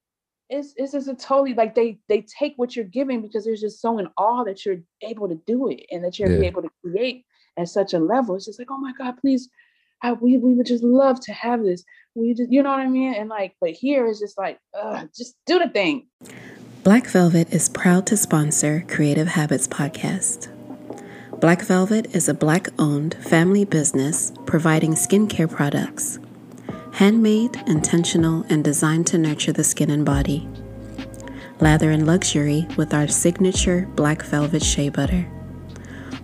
it's 0.50 0.74
it's 0.76 0.92
just 0.92 1.08
a 1.08 1.14
totally 1.14 1.54
like 1.54 1.74
they 1.74 1.98
they 2.08 2.22
take 2.22 2.54
what 2.56 2.76
you're 2.76 2.84
giving 2.84 3.22
because 3.22 3.44
they're 3.44 3.56
just 3.56 3.80
so 3.80 3.98
in 3.98 4.08
awe 4.16 4.44
that 4.44 4.64
you're 4.64 4.78
able 5.02 5.28
to 5.28 5.40
do 5.46 5.68
it 5.68 5.84
and 5.90 6.04
that 6.04 6.18
you're 6.18 6.30
yeah. 6.30 6.46
able 6.46 6.62
to 6.62 6.70
create 6.82 7.24
at 7.56 7.68
such 7.68 7.94
a 7.94 7.98
level. 7.98 8.34
It's 8.34 8.46
just 8.46 8.58
like, 8.58 8.70
oh 8.70 8.78
my 8.78 8.92
God, 8.96 9.16
please, 9.20 9.48
I, 10.04 10.12
we, 10.12 10.36
we 10.36 10.54
would 10.54 10.66
just 10.66 10.84
love 10.84 11.18
to 11.20 11.32
have 11.32 11.62
this. 11.62 11.82
We 12.14 12.34
just, 12.34 12.52
you 12.52 12.62
know 12.62 12.70
what 12.70 12.80
I 12.80 12.88
mean? 12.88 13.14
And 13.14 13.30
like, 13.30 13.56
but 13.58 13.70
here 13.70 14.06
is 14.06 14.20
just 14.20 14.36
like, 14.36 14.58
just 15.16 15.34
do 15.46 15.58
the 15.58 15.68
thing. 15.70 16.08
Black 16.82 17.06
Velvet 17.06 17.50
is 17.54 17.70
proud 17.70 18.06
to 18.08 18.16
sponsor 18.18 18.84
Creative 18.86 19.28
Habits 19.28 19.66
Podcast. 19.66 20.50
Black 21.40 21.62
Velvet 21.62 22.14
is 22.14 22.28
a 22.28 22.34
black 22.34 22.68
owned 22.78 23.14
family 23.14 23.64
business 23.64 24.30
providing 24.44 24.92
skincare 24.92 25.50
products. 25.50 26.18
Handmade, 26.92 27.56
intentional, 27.66 28.44
and 28.50 28.62
designed 28.62 29.06
to 29.08 29.18
nurture 29.18 29.52
the 29.52 29.64
skin 29.64 29.90
and 29.90 30.04
body. 30.04 30.46
Lather 31.60 31.90
in 31.90 32.04
luxury 32.04 32.66
with 32.76 32.92
our 32.92 33.08
signature 33.08 33.88
black 33.94 34.22
velvet 34.22 34.62
shea 34.62 34.90
butter. 34.90 35.33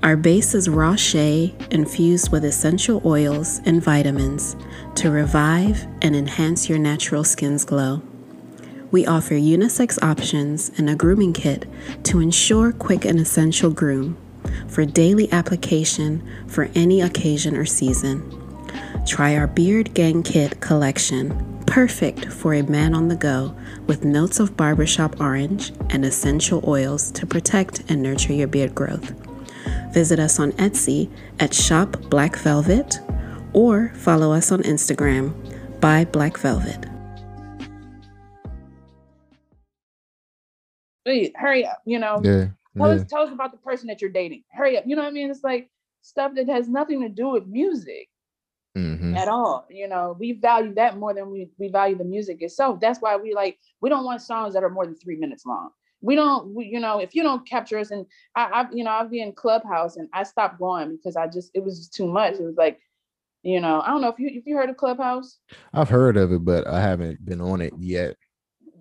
Our 0.03 0.17
base 0.17 0.55
is 0.55 0.67
raw 0.67 0.97
shea 0.97 1.55
infused 1.71 2.33
with 2.33 2.43
essential 2.43 3.03
oils 3.05 3.61
and 3.67 3.83
vitamins 3.83 4.57
to 4.95 5.11
revive 5.11 5.87
and 6.01 6.17
enhance 6.17 6.71
your 6.71 6.79
natural 6.79 7.23
skin's 7.23 7.67
glow. 7.67 8.01
We 8.91 9.07
offer 9.07 9.35
unisex 9.35 10.03
options 10.03 10.71
and 10.79 10.89
a 10.89 10.95
grooming 10.95 11.35
kit 11.35 11.67
to 12.05 12.21
ensure 12.21 12.73
quick 12.73 13.05
and 13.05 13.21
essential 13.21 13.71
groom 13.71 14.17
for 14.69 14.87
daily 14.87 15.31
application 15.33 16.27
for 16.49 16.71
any 16.75 17.03
occasion 17.03 17.55
or 17.55 17.67
season. 17.67 18.25
Try 19.07 19.37
our 19.37 19.47
Beard 19.47 19.93
Gang 19.93 20.23
Kit 20.23 20.61
collection, 20.61 21.63
perfect 21.67 22.25
for 22.25 22.55
a 22.55 22.63
man 22.63 22.95
on 22.95 23.09
the 23.09 23.17
go 23.17 23.55
with 23.87 24.03
notes 24.03 24.41
of 24.41 24.57
barbershop 24.57 25.21
orange 25.21 25.73
and 25.91 26.07
essential 26.07 26.65
oils 26.67 27.11
to 27.13 27.27
protect 27.27 27.83
and 27.91 28.03
nurture 28.03 28.33
your 28.33 28.49
beard 28.49 28.75
growth. 28.75 29.13
Visit 29.93 30.19
us 30.19 30.39
on 30.39 30.53
Etsy 30.53 31.11
at 31.41 31.53
Shop 31.53 31.97
Black 32.11 32.37
Velvet 32.37 33.01
or 33.53 33.89
follow 33.95 34.33
us 34.33 34.53
on 34.53 34.63
Instagram 34.63 35.35
by 35.81 36.05
Black 36.05 36.39
Velvet. 36.39 36.87
Please 41.05 41.31
hurry 41.35 41.67
up, 41.67 41.81
you 41.85 41.99
know. 41.99 42.21
Yeah. 42.23 42.49
Tell 42.77 42.89
yeah. 42.95 43.03
us 43.03 43.05
tell 43.09 43.23
us 43.23 43.33
about 43.33 43.51
the 43.53 43.59
person 43.59 43.89
that 43.89 44.01
you're 44.01 44.11
dating. 44.11 44.45
Hurry 44.53 44.79
up. 44.79 44.85
You 44.87 44.95
know 44.95 45.03
what 45.03 45.09
I 45.09 45.13
mean? 45.13 45.31
It's 45.31 45.43
like 45.43 45.69
stuff 46.03 46.33
that 46.37 46.49
has 46.49 46.69
nothing 46.69 47.01
to 47.03 47.09
do 47.09 47.31
with 47.31 47.47
music 47.47 48.09
Mhm. 48.77 49.17
at 49.17 49.27
all. 49.29 49.67
You 49.71 49.89
know, 49.89 50.17
we 50.19 50.33
value 50.33 50.73
that 50.75 50.97
more 50.97 51.13
than 51.13 51.31
we, 51.31 51.51
we 51.59 51.69
value 51.69 51.97
the 51.97 52.05
music 52.05 52.43
itself. 52.43 52.79
That's 52.81 53.01
why 53.01 53.17
we 53.17 53.35
like 53.35 53.59
we 53.81 53.89
don't 53.91 54.05
want 54.05 54.23
songs 54.23 54.55
that 54.55 54.63
are 54.63 54.71
more 54.71 54.85
than 54.87 54.95
three 54.95 55.17
minutes 55.17 55.45
long. 55.45 55.71
We 56.03 56.15
don't, 56.15 56.55
we, 56.55 56.67
you 56.67 56.81
know, 56.81 56.99
if 57.01 57.15
you 57.15 57.23
don't 57.23 57.47
capture 57.49 57.79
us, 57.79 57.91
and 57.91 58.07
I, 58.37 58.45
I, 58.45 58.67
you 58.73 58.85
know, 58.85 58.91
I've 58.91 59.11
been 59.11 59.29
in 59.29 59.33
Clubhouse 59.35 59.97
and 59.97 60.09
I 60.15 60.23
stopped 60.25 60.59
going 60.59 60.97
because 60.97 61.17
I 61.17 61.27
just 61.27 61.51
it 61.55 61.63
was 61.65 61.79
just 61.79 61.95
too 61.95 62.07
much. 62.07 62.35
It 62.35 62.43
was 62.43 62.57
like, 62.57 62.81
you 63.43 63.61
know, 63.61 63.81
I 63.83 63.89
don't 63.89 64.01
know 64.03 64.09
if 64.09 64.19
you 64.19 64.31
if 64.33 64.47
you 64.47 64.57
heard 64.57 64.71
of 64.71 64.77
Clubhouse. 64.79 65.39
I've 65.75 65.89
heard 65.91 66.17
of 66.17 66.33
it, 66.33 66.45
but 66.45 66.67
I 66.67 66.81
haven't 66.81 67.25
been 67.25 67.41
on 67.41 67.61
it 67.61 67.75
yet. 67.79 68.17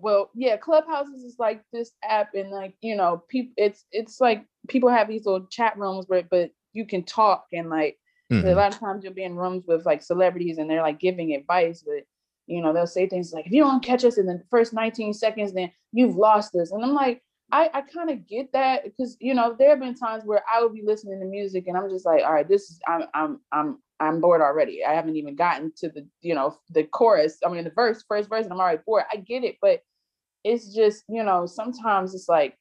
well 0.02 0.30
yeah 0.34 0.56
clubhouses 0.56 1.24
is 1.24 1.36
like 1.38 1.62
this 1.72 1.92
app 2.04 2.34
and 2.34 2.50
like 2.50 2.74
you 2.80 2.96
know 2.96 3.22
people 3.28 3.52
it's 3.56 3.84
it's 3.92 4.20
like 4.20 4.44
people 4.68 4.88
have 4.88 5.08
these 5.08 5.26
little 5.26 5.46
chat 5.48 5.76
rooms 5.78 6.06
where 6.08 6.22
but 6.30 6.50
you 6.72 6.86
can 6.86 7.02
talk 7.04 7.46
and 7.52 7.68
like 7.70 7.98
a 8.30 8.34
Mhm. 8.34 8.56
lot 8.56 8.72
of 8.74 8.80
times 8.80 9.04
you'll 9.04 9.12
be 9.12 9.24
in 9.24 9.36
rooms 9.36 9.64
with 9.66 9.84
like 9.86 10.02
celebrities 10.02 10.58
and 10.58 10.70
they're 10.70 10.82
like 10.82 11.00
giving 11.00 11.34
advice 11.34 11.82
but 11.86 12.04
you 12.50 12.60
know 12.60 12.72
they'll 12.72 12.86
say 12.86 13.08
things 13.08 13.32
like 13.32 13.46
if 13.46 13.52
you 13.52 13.62
don't 13.62 13.84
catch 13.84 14.04
us 14.04 14.18
in 14.18 14.26
the 14.26 14.42
first 14.50 14.72
19 14.72 15.14
seconds 15.14 15.52
then 15.52 15.70
you've 15.92 16.16
lost 16.16 16.54
us. 16.56 16.72
And 16.72 16.84
i'm 16.84 16.94
like 16.94 17.22
i 17.52 17.70
i 17.72 17.80
kind 17.80 18.10
of 18.10 18.26
get 18.26 18.52
that 18.52 18.84
because 18.84 19.16
you 19.20 19.34
know 19.34 19.54
there 19.58 19.70
have 19.70 19.80
been 19.80 19.94
times 19.94 20.24
where 20.24 20.42
i 20.52 20.62
would 20.62 20.74
be 20.74 20.82
listening 20.84 21.20
to 21.20 21.26
music 21.26 21.66
and 21.66 21.76
i'm 21.76 21.88
just 21.88 22.04
like 22.06 22.22
all 22.24 22.32
right 22.32 22.48
this 22.48 22.70
is 22.70 22.80
i'm 22.86 23.04
i'm 23.14 23.40
i'm 23.52 23.78
i'm 24.00 24.20
bored 24.20 24.40
already. 24.40 24.82
I 24.82 24.94
haven't 24.94 25.16
even 25.16 25.36
gotten 25.36 25.72
to 25.76 25.88
the 25.90 26.06
you 26.22 26.34
know 26.34 26.56
the 26.70 26.84
chorus 26.84 27.38
i 27.46 27.50
mean 27.50 27.64
the 27.64 27.70
verse 27.70 28.04
first 28.08 28.28
verse 28.28 28.44
and 28.44 28.52
i'm 28.52 28.60
already 28.60 28.82
bored. 28.84 29.04
I 29.12 29.16
get 29.16 29.44
it 29.44 29.56
but 29.62 29.82
it's 30.42 30.74
just 30.74 31.04
you 31.08 31.22
know 31.22 31.46
sometimes 31.46 32.14
it's 32.14 32.28
like 32.28 32.56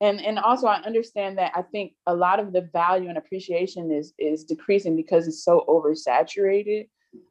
and 0.00 0.20
and 0.20 0.38
also 0.38 0.66
i 0.66 0.76
understand 0.82 1.38
that 1.38 1.52
i 1.54 1.62
think 1.62 1.92
a 2.06 2.14
lot 2.14 2.38
of 2.38 2.52
the 2.52 2.68
value 2.72 3.08
and 3.08 3.18
appreciation 3.18 3.90
is 3.90 4.12
is 4.18 4.44
decreasing 4.44 4.96
because 4.96 5.26
it's 5.26 5.44
so 5.44 5.64
oversaturated 5.68 6.88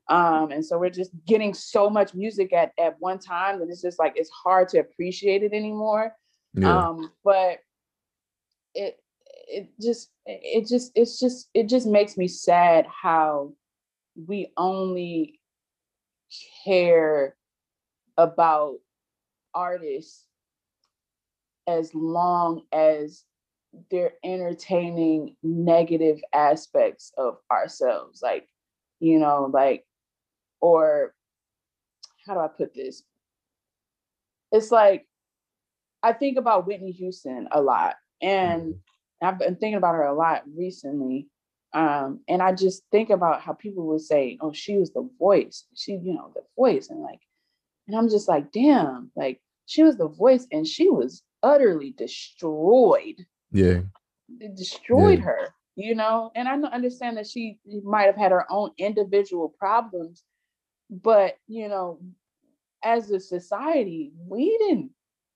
um 0.10 0.52
and 0.52 0.66
so 0.66 0.78
we're 0.78 0.90
just 0.90 1.12
getting 1.26 1.54
so 1.54 1.90
much 1.90 2.14
music 2.14 2.54
at 2.54 2.72
at 2.80 2.96
one 3.00 3.20
time 3.20 3.60
that 3.60 3.70
it's 3.70 3.82
just 3.82 4.00
like 4.00 4.14
it's 4.16 4.30
hard 4.30 4.68
to 4.68 4.80
appreciate 4.80 5.44
it 5.44 5.54
anymore 5.54 6.14
Yeah. 6.54 6.88
um 6.88 7.12
but 7.24 7.60
it 8.76 9.00
it 9.48 9.70
just 9.82 10.10
it 10.26 10.68
just 10.68 10.92
it's 10.96 11.20
just 11.20 11.50
it 11.54 11.70
just 11.70 11.88
makes 11.88 12.18
me 12.18 12.28
sad 12.28 12.86
how 12.88 13.54
we 14.28 14.52
only 14.58 15.40
care 16.66 17.36
about 18.18 18.76
artists 19.54 20.26
as 21.68 21.94
long 21.94 22.62
as 22.72 23.24
they're 23.90 24.14
entertaining 24.24 25.36
negative 25.42 26.22
aspects 26.34 27.12
of 27.18 27.38
ourselves 27.52 28.22
like 28.22 28.48
you 29.04 29.20
know 29.20 29.50
like 29.54 29.84
or 30.62 31.14
how 32.26 32.34
do 32.34 32.40
i 32.40 32.48
put 32.48 32.74
this 32.74 33.04
it's 34.52 34.72
like 34.72 35.06
i 36.02 36.14
think 36.14 36.38
about 36.38 36.66
whitney 36.66 36.92
houston 36.92 37.48
a 37.52 37.62
lot 37.62 37.96
and 38.22 38.76
i've 39.22 39.38
been 39.38 39.56
thinking 39.58 39.76
about 39.76 39.96
her 39.96 40.06
a 40.06 40.14
lot 40.14 40.44
recently 40.56 41.28
um 41.74 42.22
and 42.30 42.42
i 42.42 42.54
just 42.54 42.84
think 42.92 43.10
about 43.10 43.42
how 43.42 43.52
people 43.52 43.86
would 43.86 44.00
say 44.02 44.38
oh 44.40 44.54
she 44.54 44.78
was 44.78 44.92
the 44.94 45.08
voice 45.20 45.66
she 45.76 45.94
you 45.94 46.14
know 46.14 46.32
the 46.34 46.42
voice 46.56 46.90
and 46.90 47.02
like 47.02 47.20
and 47.88 47.98
i'm 47.98 48.10
just 48.10 48.30
like 48.30 48.52
damn 48.54 49.12
like 49.18 49.42
she 49.66 49.84
was 49.84 49.98
the 49.98 50.08
voice 50.08 50.48
and 50.52 50.66
she 50.66 50.90
was 50.90 51.24
utterly 51.42 51.92
destroyed 51.98 53.26
yeah. 53.52 53.82
it 54.40 54.56
destroyed 54.56 55.20
Yeah. 55.20 55.26
her 55.26 55.48
you 55.76 55.96
know 55.96 56.32
and 56.36 56.48
i 56.48 56.54
understand 56.70 57.18
that 57.18 57.28
she 57.28 57.58
might 57.84 58.04
have 58.04 58.16
had 58.16 58.32
her 58.32 58.46
own 58.52 58.72
individual 58.78 59.50
problems 59.58 60.24
but 60.90 61.38
you 61.48 61.68
know 61.68 62.00
as 62.84 63.10
a 63.12 63.20
society 63.20 64.12
we 64.28 64.58
didn't 64.58 64.92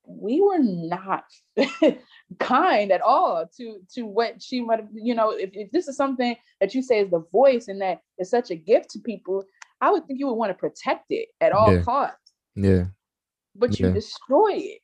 we 0.05 0.41
were 0.41 0.59
not 0.59 1.25
kind 2.39 2.91
at 2.91 3.01
all 3.01 3.45
to 3.57 3.79
to 3.93 4.03
what 4.03 4.41
she 4.41 4.61
might 4.61 4.79
have 4.79 4.87
you 4.93 5.13
know 5.15 5.31
if, 5.31 5.49
if 5.53 5.71
this 5.71 5.87
is 5.87 5.97
something 5.97 6.35
that 6.61 6.73
you 6.73 6.81
say 6.81 6.99
is 6.99 7.09
the 7.11 7.23
voice 7.31 7.67
and 7.67 7.81
that 7.81 7.99
is 8.17 8.29
such 8.29 8.51
a 8.51 8.55
gift 8.55 8.89
to 8.89 8.99
people 8.99 9.43
i 9.81 9.89
would 9.91 10.05
think 10.05 10.19
you 10.19 10.27
would 10.27 10.33
want 10.33 10.49
to 10.49 10.53
protect 10.53 11.05
it 11.09 11.27
at 11.41 11.51
all 11.51 11.71
Yeah. 11.73 11.81
costs 11.81 12.33
Yeah. 12.55 12.85
but 13.55 13.79
you 13.79 13.87
Yeah. 13.87 13.93
destroy 13.93 14.53
it 14.53 14.79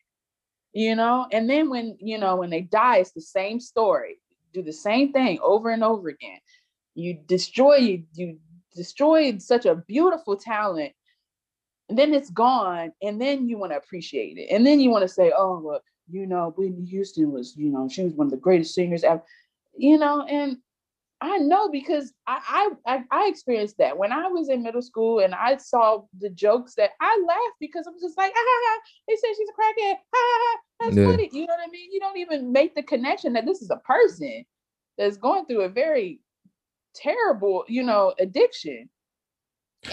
you 0.73 0.95
know 0.95 1.27
and 1.31 1.49
then 1.49 1.69
when 1.69 1.95
you 1.99 2.17
know 2.17 2.35
when 2.35 2.49
they 2.49 2.61
die 2.61 2.97
it's 2.97 3.11
the 3.11 3.21
same 3.21 3.59
story 3.59 4.19
do 4.53 4.61
the 4.61 4.73
same 4.73 5.11
thing 5.11 5.39
over 5.41 5.69
and 5.69 5.83
over 5.83 6.09
again. 6.09 6.39
You 6.95 7.15
destroy 7.25 8.03
you 8.13 8.37
destroyed 8.75 9.41
such 9.41 9.65
a 9.65 9.75
beautiful 9.75 10.35
talent 10.35 10.93
and 11.89 11.97
then 11.97 12.13
it's 12.13 12.29
gone 12.29 12.91
and 13.01 13.21
then 13.21 13.47
you 13.47 13.57
want 13.57 13.71
to 13.71 13.77
appreciate 13.77 14.37
it 14.37 14.47
and 14.49 14.65
then 14.65 14.79
you 14.79 14.89
want 14.89 15.03
to 15.03 15.07
say 15.07 15.31
oh 15.35 15.59
well 15.59 15.81
you 16.09 16.25
know 16.25 16.53
whitney 16.57 16.85
houston 16.85 17.31
was 17.31 17.55
you 17.55 17.69
know 17.69 17.87
she 17.87 18.03
was 18.03 18.13
one 18.13 18.27
of 18.27 18.31
the 18.31 18.37
greatest 18.37 18.73
singers 18.73 19.03
ever 19.03 19.21
you 19.77 19.97
know 19.97 20.23
and 20.23 20.57
I 21.23 21.37
know 21.37 21.69
because 21.69 22.13
I, 22.27 22.69
I 22.85 23.03
I 23.09 23.27
experienced 23.29 23.77
that 23.77 23.97
when 23.97 24.11
I 24.11 24.27
was 24.27 24.49
in 24.49 24.61
middle 24.61 24.81
school 24.81 25.19
and 25.19 25.33
I 25.33 25.55
saw 25.55 26.01
the 26.19 26.29
jokes 26.29 26.75
that 26.75 26.91
I 26.99 27.23
laughed 27.25 27.59
because 27.61 27.87
I 27.87 27.91
was 27.91 28.01
just 28.01 28.17
like, 28.17 28.33
ah, 28.35 28.39
ha, 28.45 28.59
ha, 28.65 28.81
they 29.07 29.15
said 29.15 29.29
she's 29.37 29.47
a 29.47 29.53
crackhead. 29.53 29.93
Ha, 29.93 29.99
ha, 30.13 30.39
ha, 30.43 30.59
that's 30.81 30.97
Yeah. 30.97 31.05
funny. 31.05 31.29
You 31.31 31.47
know 31.47 31.53
what 31.53 31.65
I 31.65 31.71
mean? 31.71 31.93
You 31.93 32.01
don't 32.01 32.17
even 32.17 32.51
make 32.51 32.75
the 32.75 32.83
connection 32.83 33.31
that 33.33 33.45
this 33.45 33.61
is 33.61 33.69
a 33.69 33.77
person 33.77 34.43
that's 34.97 35.15
going 35.15 35.45
through 35.45 35.61
a 35.61 35.69
very 35.69 36.19
terrible, 36.93 37.63
you 37.69 37.83
know, 37.83 38.13
addiction. 38.19 38.89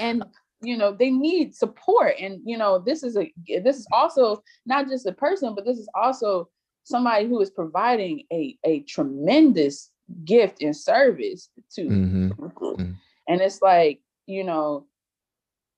And 0.00 0.24
you 0.62 0.76
know, 0.76 0.92
they 0.92 1.10
need 1.10 1.54
support. 1.54 2.16
And 2.18 2.40
you 2.44 2.58
know, 2.58 2.80
this 2.80 3.04
is 3.04 3.16
a 3.16 3.32
this 3.62 3.76
is 3.76 3.86
also 3.92 4.42
not 4.66 4.88
just 4.88 5.06
a 5.06 5.12
person, 5.12 5.54
but 5.54 5.64
this 5.64 5.78
is 5.78 5.88
also 5.94 6.48
somebody 6.82 7.28
who 7.28 7.40
is 7.40 7.50
providing 7.50 8.24
a 8.32 8.58
a 8.64 8.80
tremendous 8.80 9.92
gift 10.24 10.62
and 10.62 10.76
service 10.76 11.48
too. 11.74 11.88
Mhm. 11.88 12.28
people. 12.36 12.76
Mhm. 12.76 12.96
and 13.28 13.40
it's 13.40 13.60
like 13.62 14.00
you 14.26 14.44
know 14.44 14.86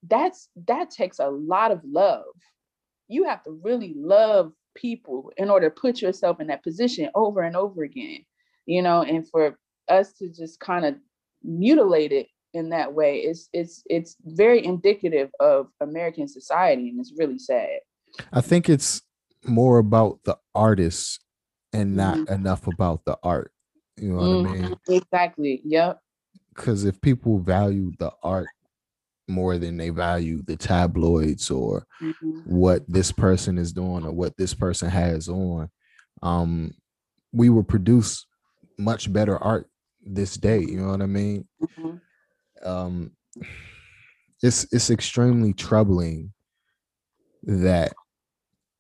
that's 0.09 0.49
that 0.67 0.91
takes 0.91 1.19
a 1.19 1.29
lot 1.29 1.71
of 1.71 1.81
love 1.85 2.25
you 3.09 3.25
have 3.25 3.43
to 3.45 3.51
really 3.63 3.95
love 3.97 4.53
people 4.75 5.31
in 5.37 5.51
order 5.51 5.69
to 5.69 5.75
put 5.75 6.01
yourself 6.01 6.41
in 6.41 6.47
that 6.47 6.63
position 6.63 7.09
over 7.15 7.43
and 7.43 7.57
over 7.57 7.83
again 7.85 8.25
you 8.67 8.83
know 8.83 9.03
and 9.03 9.29
for 9.29 9.59
us 9.89 10.13
to 10.15 10.29
just 10.29 10.59
kind 10.61 10.85
of 10.85 10.95
mutilate 11.45 12.13
it 12.13 12.27
in 12.55 12.69
that 12.71 12.93
way 12.93 13.19
it's 13.19 13.49
it's 13.53 13.83
it's 13.87 14.17
very 14.25 14.65
indicative 14.65 15.31
of 15.41 15.69
american 15.81 16.27
society 16.27 16.89
and 16.89 16.99
it's 17.01 17.13
really 17.19 17.39
sad 17.39 17.81
I 18.33 18.43
think 18.43 18.69
it's 18.69 19.01
more 19.47 19.79
about 19.79 20.21
the 20.25 20.37
artists 20.55 21.19
and 21.73 21.97
not 21.97 22.19
Mhm. 22.19 22.31
enough 22.31 22.67
about 22.67 23.07
the 23.07 23.17
art. 23.23 23.53
You 24.03 24.11
know 24.13 24.23
what 24.23 24.33
I 24.33 24.37
mean? 24.37 24.73
Mhm, 24.73 24.79
Exactly. 24.89 25.63
Yep. 25.65 26.01
Because 26.55 26.85
if 26.85 27.01
people 27.01 27.39
value 27.39 27.93
the 27.99 28.13
art 28.23 28.49
more 29.29 29.59
than 29.59 29.77
they 29.79 29.91
value 29.91 30.43
the 30.43 30.57
tabloids 30.57 31.51
or 31.51 31.87
Mhm, 32.01 32.45
what 32.45 32.85
this 32.89 33.13
person 33.13 33.59
is 33.59 33.73
doing 33.73 34.05
or 34.07 34.13
what 34.13 34.37
this 34.37 34.55
person 34.55 34.91
has 34.91 35.29
on, 35.29 35.71
um, 36.23 36.75
we 37.33 37.51
will 37.51 37.65
produce 37.65 38.27
much 38.79 39.13
better 39.13 39.39
art 39.39 39.69
this 40.03 40.37
day. 40.37 40.61
You 40.61 40.81
know 40.81 40.89
what 40.89 41.03
I 41.03 41.07
mean? 41.07 41.49
mhm, 41.59 42.01
um 42.65 43.13
it's 44.43 44.67
it's 44.73 44.91
extremely 44.91 45.53
troubling 45.53 46.33
that 47.45 47.93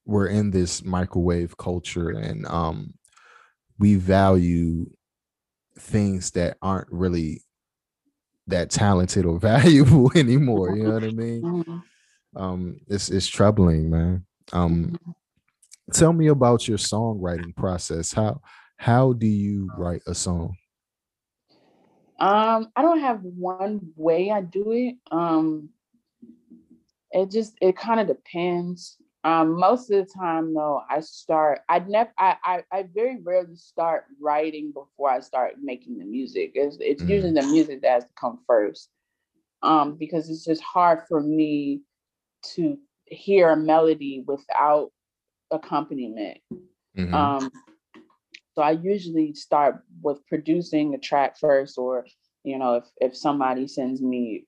we're 0.06 0.28
in 0.28 0.50
this 0.50 0.84
microwave 0.84 1.56
culture 1.58 2.10
and 2.10 2.46
um 2.46 2.94
we 3.78 3.96
value 3.96 4.86
things 5.78 6.30
that 6.32 6.56
aren't 6.62 6.90
really 6.90 7.42
that 8.46 8.70
talented 8.70 9.24
or 9.26 9.38
valuable 9.40 10.10
anymore 10.16 10.70
you 10.76 10.84
know 10.84 10.94
what 10.94 11.04
i 11.04 11.10
mean 11.10 11.42
mhm, 11.42 11.82
um 12.36 12.80
it's 12.88 13.10
it's 13.10 13.26
troubling 13.26 13.90
man 13.90 14.24
um 14.52 14.92
mhm. 15.06 15.14
tell 15.92 16.12
me 16.12 16.28
about 16.28 16.68
your 16.68 16.78
songwriting 16.78 17.54
process 17.56 18.12
how 18.12 18.40
how 18.76 19.12
do 19.12 19.26
you 19.26 19.70
write 19.76 20.02
a 20.06 20.14
song 20.14 20.54
Um, 22.18 22.70
I 22.76 22.82
don't 22.82 23.00
have 23.00 23.20
one 23.22 23.80
way 23.96 24.30
I 24.30 24.42
do 24.42 24.70
it. 24.72 24.94
Um, 25.10 25.70
it 27.10 27.30
just 27.32 27.54
it 27.60 27.76
kind 27.76 28.00
of 28.00 28.06
depends. 28.06 28.96
Um, 29.24 29.58
most 29.58 29.90
of 29.90 30.04
the 30.06 30.12
time 30.12 30.54
though, 30.54 30.82
I 30.90 31.00
start. 31.00 31.60
I 31.68 31.78
never. 31.80 32.12
I, 32.18 32.36
I 32.44 32.64
I 32.72 32.82
very 32.94 33.18
rarely 33.22 33.56
start 33.56 34.04
writing 34.20 34.72
before 34.72 35.10
I 35.10 35.20
start 35.20 35.54
making 35.62 35.98
the 35.98 36.04
music. 36.04 36.52
It's 36.54 36.76
it's 36.80 37.02
Mm. 37.02 37.08
usually 37.08 37.32
the 37.32 37.42
music 37.46 37.82
that 37.82 37.92
has 37.92 38.04
to 38.04 38.10
come 38.18 38.40
first. 38.46 38.90
Um, 39.62 39.96
because 39.96 40.28
it's 40.28 40.44
just 40.44 40.62
hard 40.62 41.02
for 41.08 41.20
me 41.20 41.82
to 42.54 42.78
hear 43.06 43.50
a 43.50 43.56
melody 43.56 44.24
without 44.26 44.90
accompaniment. 45.50 46.38
Mhm. 46.96 47.14
Um, 47.14 47.50
so 48.54 48.62
I 48.62 48.72
usually 48.72 49.34
start 49.34 49.82
with 50.02 50.26
producing 50.26 50.94
a 50.94 50.98
track 50.98 51.38
first, 51.38 51.78
or 51.78 52.06
you 52.44 52.58
know, 52.58 52.74
if 52.74 52.84
if 53.00 53.16
somebody 53.16 53.66
sends 53.68 54.00
me 54.02 54.46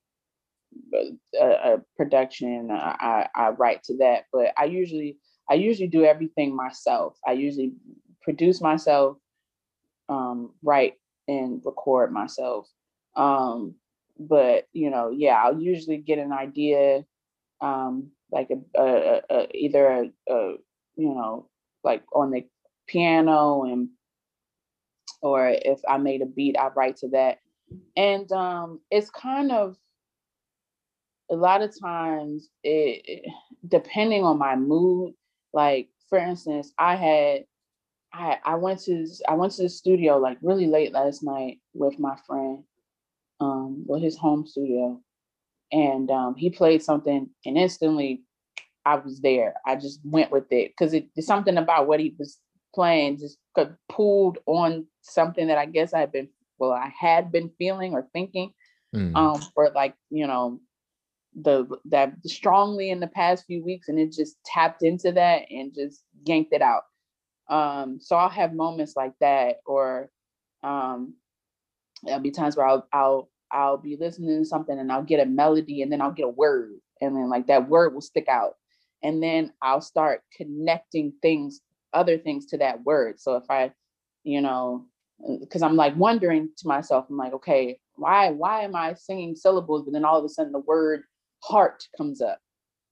a, 1.39 1.45
a 1.45 1.77
production, 1.97 2.69
I, 2.71 3.27
I 3.35 3.49
write 3.49 3.83
to 3.83 3.97
that. 3.97 4.25
But 4.31 4.53
I 4.57 4.65
usually 4.65 5.17
I 5.49 5.55
usually 5.55 5.87
do 5.87 6.05
everything 6.05 6.55
myself. 6.55 7.17
I 7.25 7.33
usually 7.33 7.73
produce 8.21 8.61
myself, 8.61 9.17
um, 10.09 10.53
write 10.63 10.93
and 11.27 11.61
record 11.65 12.11
myself. 12.11 12.67
Um, 13.15 13.75
but 14.19 14.67
you 14.73 14.89
know, 14.89 15.11
yeah, 15.11 15.41
I'll 15.43 15.59
usually 15.61 15.97
get 15.97 16.19
an 16.19 16.31
idea, 16.31 17.05
um, 17.61 18.11
like 18.31 18.49
a, 18.49 18.79
a, 18.79 18.85
a, 18.85 19.21
a 19.29 19.47
either 19.57 19.87
a, 19.87 20.33
a 20.33 20.55
you 20.95 21.13
know 21.13 21.49
like 21.83 22.03
on 22.13 22.31
the 22.31 22.45
piano 22.87 23.63
and 23.63 23.89
or 25.21 25.49
if 25.49 25.79
I 25.87 25.97
made 25.97 26.21
a 26.21 26.25
beat, 26.25 26.57
I 26.57 26.67
write 26.75 26.97
to 26.97 27.09
that. 27.09 27.39
And 27.95 28.31
um 28.31 28.79
it's 28.91 29.09
kind 29.09 29.51
of 29.51 29.75
a 31.31 31.35
lot 31.35 31.61
of 31.61 31.77
times 31.79 32.49
it, 32.63 33.25
depending 33.67 34.23
on 34.23 34.37
my 34.37 34.55
mood, 34.55 35.13
like 35.53 35.89
for 36.09 36.17
instance, 36.19 36.71
I 36.77 36.95
had 36.95 37.45
I 38.13 38.37
I 38.45 38.55
went 38.55 38.79
to 38.81 39.07
I 39.27 39.33
went 39.33 39.53
to 39.53 39.63
the 39.63 39.69
studio 39.69 40.17
like 40.17 40.37
really 40.41 40.67
late 40.67 40.93
last 40.93 41.23
night 41.23 41.59
with 41.73 41.99
my 41.99 42.15
friend, 42.27 42.63
um, 43.39 43.83
with 43.87 44.01
his 44.03 44.17
home 44.17 44.45
studio. 44.45 45.01
And 45.71 46.09
um 46.11 46.35
he 46.35 46.49
played 46.49 46.83
something 46.83 47.29
and 47.45 47.57
instantly 47.57 48.23
I 48.85 48.95
was 48.95 49.19
there. 49.21 49.55
I 49.65 49.75
just 49.75 49.99
went 50.03 50.31
with 50.31 50.51
it 50.51 50.71
because 50.71 50.93
it, 50.93 51.07
it's 51.15 51.27
something 51.27 51.57
about 51.57 51.87
what 51.87 51.99
he 51.99 52.15
was 52.19 52.39
playing 52.73 53.17
just 53.17 53.39
pulled 53.89 54.37
on 54.45 54.85
something 55.01 55.47
that 55.47 55.57
I 55.57 55.65
guess 55.65 55.93
I 55.93 56.01
had 56.01 56.11
been 56.11 56.29
well, 56.59 56.71
I 56.71 56.93
had 56.97 57.31
been 57.31 57.49
feeling 57.57 57.93
or 57.93 58.07
thinking 58.13 58.53
Mm. 58.95 59.15
um 59.15 59.41
for 59.53 59.71
like, 59.75 59.93
you 60.09 60.25
know, 60.25 60.61
the 61.41 61.67
that 61.85 62.13
strongly 62.25 62.89
in 62.89 62.99
the 62.99 63.07
past 63.07 63.45
few 63.45 63.63
weeks 63.63 63.89
and 63.89 63.99
it 63.99 64.11
just 64.11 64.37
tapped 64.45 64.83
into 64.83 65.11
that 65.11 65.43
and 65.51 65.73
just 65.73 66.03
yanked 66.25 66.53
it 66.53 66.61
out. 66.61 66.83
Um 67.49 67.99
so 68.01 68.15
I'll 68.15 68.29
have 68.29 68.53
moments 68.53 68.95
like 68.95 69.13
that 69.19 69.57
or 69.65 70.09
um 70.63 71.15
there'll 72.03 72.21
be 72.21 72.31
times 72.31 72.55
where 72.55 72.67
I'll 72.67 72.87
I'll 72.93 73.29
I'll 73.51 73.77
be 73.77 73.97
listening 73.99 74.39
to 74.39 74.45
something 74.45 74.79
and 74.79 74.91
I'll 74.91 75.03
get 75.03 75.25
a 75.25 75.25
melody 75.25 75.81
and 75.81 75.91
then 75.91 76.01
I'll 76.01 76.11
get 76.11 76.25
a 76.25 76.29
word 76.29 76.73
and 77.01 77.15
then 77.15 77.29
like 77.29 77.47
that 77.47 77.69
word 77.69 77.93
will 77.93 78.01
stick 78.01 78.27
out 78.29 78.53
and 79.03 79.21
then 79.21 79.51
I'll 79.61 79.81
start 79.81 80.21
connecting 80.35 81.13
things 81.21 81.61
other 81.93 82.17
things 82.17 82.47
to 82.47 82.57
that 82.57 82.83
word. 82.83 83.19
So 83.19 83.35
if 83.35 83.45
I 83.49 83.71
you 84.23 84.41
know 84.41 84.85
because 85.39 85.61
I'm 85.61 85.75
like 85.75 85.95
wondering 85.97 86.49
to 86.57 86.67
myself 86.67 87.05
I'm 87.09 87.17
like 87.17 87.33
okay 87.33 87.79
why 87.95 88.31
why 88.31 88.63
am 88.63 88.75
I 88.75 88.93
singing 88.93 89.35
syllables 89.35 89.83
but 89.83 89.93
then 89.93 90.05
all 90.05 90.19
of 90.19 90.25
a 90.25 90.29
sudden 90.29 90.51
the 90.51 90.59
word 90.59 91.03
heart 91.47 91.87
comes 91.97 92.21
up. 92.21 92.39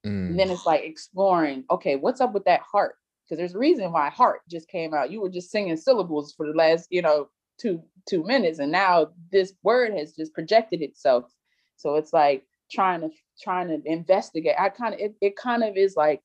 And 0.05 0.39
then 0.39 0.49
Mm. 0.49 0.53
it's 0.53 0.65
like 0.65 0.83
exploring 0.83 1.63
okay 1.69 1.95
what's 1.95 2.21
up 2.21 2.33
with 2.33 2.45
that 2.45 2.61
heart? 2.61 2.95
Because 3.23 3.37
there's 3.37 3.55
a 3.55 3.59
reason 3.59 3.91
why 3.91 4.09
heart 4.09 4.41
just 4.49 4.67
came 4.67 4.93
out. 4.93 5.11
You 5.11 5.21
were 5.21 5.29
just 5.29 5.51
singing 5.51 5.77
syllables 5.77 6.33
for 6.33 6.45
the 6.47 6.53
last 6.53 6.87
you 6.91 7.01
know 7.01 7.29
two 7.57 7.81
two 8.07 8.23
minutes 8.23 8.59
and 8.59 8.71
now 8.71 9.09
this 9.31 9.53
word 9.63 9.93
has 9.93 10.13
just 10.13 10.33
projected 10.33 10.81
itself. 10.81 11.31
So 11.77 11.95
it's 11.95 12.13
like 12.13 12.45
trying 12.71 13.01
to 13.01 13.09
trying 13.41 13.69
to 13.69 13.81
investigate. 13.91 14.55
I 14.59 14.69
kind 14.69 14.93
of 14.93 14.99
it, 14.99 15.15
it 15.21 15.35
kind 15.35 15.63
of 15.63 15.77
is 15.77 15.95
like 15.95 16.21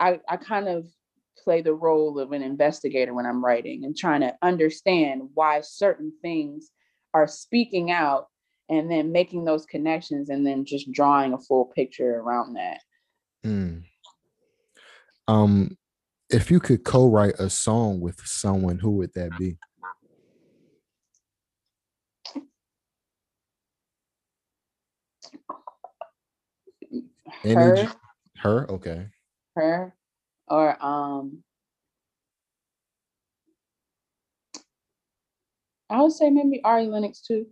i 0.00 0.20
i 0.28 0.36
kind 0.36 0.68
of 0.68 0.86
play 1.42 1.60
the 1.62 1.74
role 1.74 2.18
of 2.18 2.32
an 2.32 2.42
investigator 2.42 3.12
when 3.14 3.26
i'm 3.26 3.44
writing 3.44 3.84
and 3.84 3.96
trying 3.96 4.20
to 4.20 4.34
understand 4.42 5.22
why 5.34 5.60
certain 5.60 6.12
things 6.22 6.70
are 7.12 7.26
speaking 7.26 7.90
out 7.90 8.28
and 8.68 8.90
then 8.90 9.12
making 9.12 9.44
those 9.44 9.66
connections 9.66 10.30
and 10.30 10.46
then 10.46 10.64
just 10.64 10.90
drawing 10.92 11.32
a 11.32 11.38
full 11.38 11.66
picture 11.66 12.20
around 12.20 12.54
that 12.54 12.80
Mm. 13.44 13.82
Um, 15.28 15.76
if 16.30 16.50
you 16.50 16.58
could 16.58 16.84
co-write 16.84 17.34
a 17.38 17.50
song 17.50 18.00
with 18.00 18.20
someone, 18.24 18.78
who 18.78 18.92
would 18.92 19.12
that 19.14 19.30
be? 19.38 19.58
Her 27.44 27.88
her? 28.38 28.70
Okay. 28.70 29.08
her 29.56 29.94
or 30.48 30.82
um 30.84 31.42
I 35.90 36.00
would 36.00 36.12
say 36.12 36.30
maybe 36.30 36.62
Ari 36.64 36.86
Lennox 36.86 37.20
too. 37.20 37.46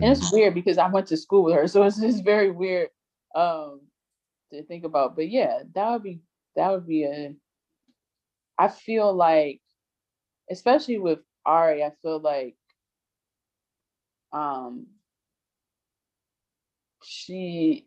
And 0.00 0.12
Mm. 0.12 0.12
it's 0.12 0.32
weird 0.32 0.54
because 0.54 0.78
I 0.78 0.88
went 0.88 1.06
to 1.08 1.16
school 1.16 1.44
with 1.44 1.54
her, 1.54 1.66
so 1.68 1.82
it's 1.84 2.00
just 2.00 2.24
very 2.24 2.50
weird 2.50 2.90
um 3.34 3.80
to 4.52 4.62
think 4.64 4.84
about. 4.84 5.16
But 5.16 5.30
yeah, 5.30 5.62
that 5.74 5.90
would 5.90 6.02
be 6.02 6.20
that 6.56 6.70
would 6.70 6.86
be 6.86 7.04
a 7.04 7.34
I 8.58 8.68
feel 8.68 9.12
like 9.14 9.60
especially 10.50 10.98
with 10.98 11.20
Ari, 11.46 11.82
I 11.84 11.90
feel 12.02 12.20
like 12.20 12.56
um 14.32 14.86
she 17.02 17.86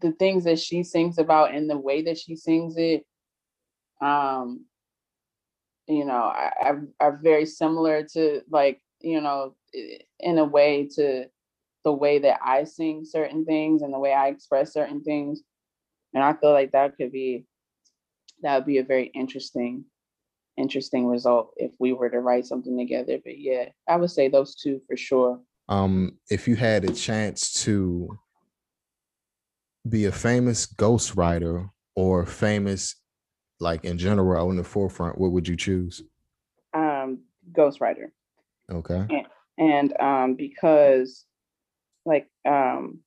the 0.00 0.12
things 0.12 0.44
that 0.44 0.58
she 0.58 0.82
sings 0.82 1.18
about 1.18 1.54
and 1.54 1.68
the 1.68 1.78
way 1.78 2.02
that 2.02 2.18
she 2.18 2.36
sings 2.36 2.76
it 2.76 3.04
um 4.00 4.64
you 5.86 6.04
know 6.04 6.12
are, 6.60 6.86
are 7.00 7.16
very 7.22 7.46
similar 7.46 8.02
to 8.04 8.42
like 8.50 8.80
you 9.00 9.20
know 9.20 9.54
in 10.20 10.38
a 10.38 10.44
way 10.44 10.88
to 10.94 11.26
the 11.84 11.92
way 11.92 12.18
that 12.18 12.38
i 12.42 12.64
sing 12.64 13.04
certain 13.04 13.44
things 13.44 13.82
and 13.82 13.92
the 13.94 13.98
way 13.98 14.12
i 14.12 14.28
express 14.28 14.72
certain 14.72 15.02
things. 15.02 15.42
And 16.14 16.22
i 16.24 16.32
feel 16.32 16.52
like 16.52 16.72
that 16.72 16.96
could 16.96 17.12
be 17.12 17.46
that 18.42 18.56
would 18.56 18.66
be 18.66 18.78
a 18.78 18.84
very 18.84 19.06
interesting 19.06 19.84
interesting 20.56 21.06
result 21.06 21.52
if 21.56 21.70
we 21.78 21.92
were 21.92 22.10
to 22.10 22.18
write 22.18 22.44
something 22.46 22.76
together. 22.76 23.18
But 23.24 23.38
yeah 23.38 23.66
i 23.88 23.96
would 23.96 24.10
say 24.10 24.28
those 24.28 24.54
two 24.54 24.80
for 24.86 24.96
sure. 24.96 25.40
Um, 25.70 26.18
if 26.30 26.48
you 26.48 26.56
had 26.56 26.84
a 26.84 26.94
chance 26.94 27.52
to 27.64 28.18
be 29.86 30.06
a 30.06 30.12
famous 30.12 30.66
ghostwriter 30.66 31.68
or 31.94 32.24
famous, 32.24 32.96
like 33.60 33.84
in 33.84 33.98
general, 33.98 34.48
on 34.48 34.56
the 34.56 34.64
forefront, 34.64 35.18
what 35.18 35.32
would 35.32 35.46
you 35.46 35.56
choose? 35.56 36.02
um 36.74 37.20
ghostwriter 37.52 38.10
Okay. 38.70 39.06
and 39.58 39.94
um 40.00 40.34
because 40.34 41.26
like 42.06 42.28
um 42.46 43.00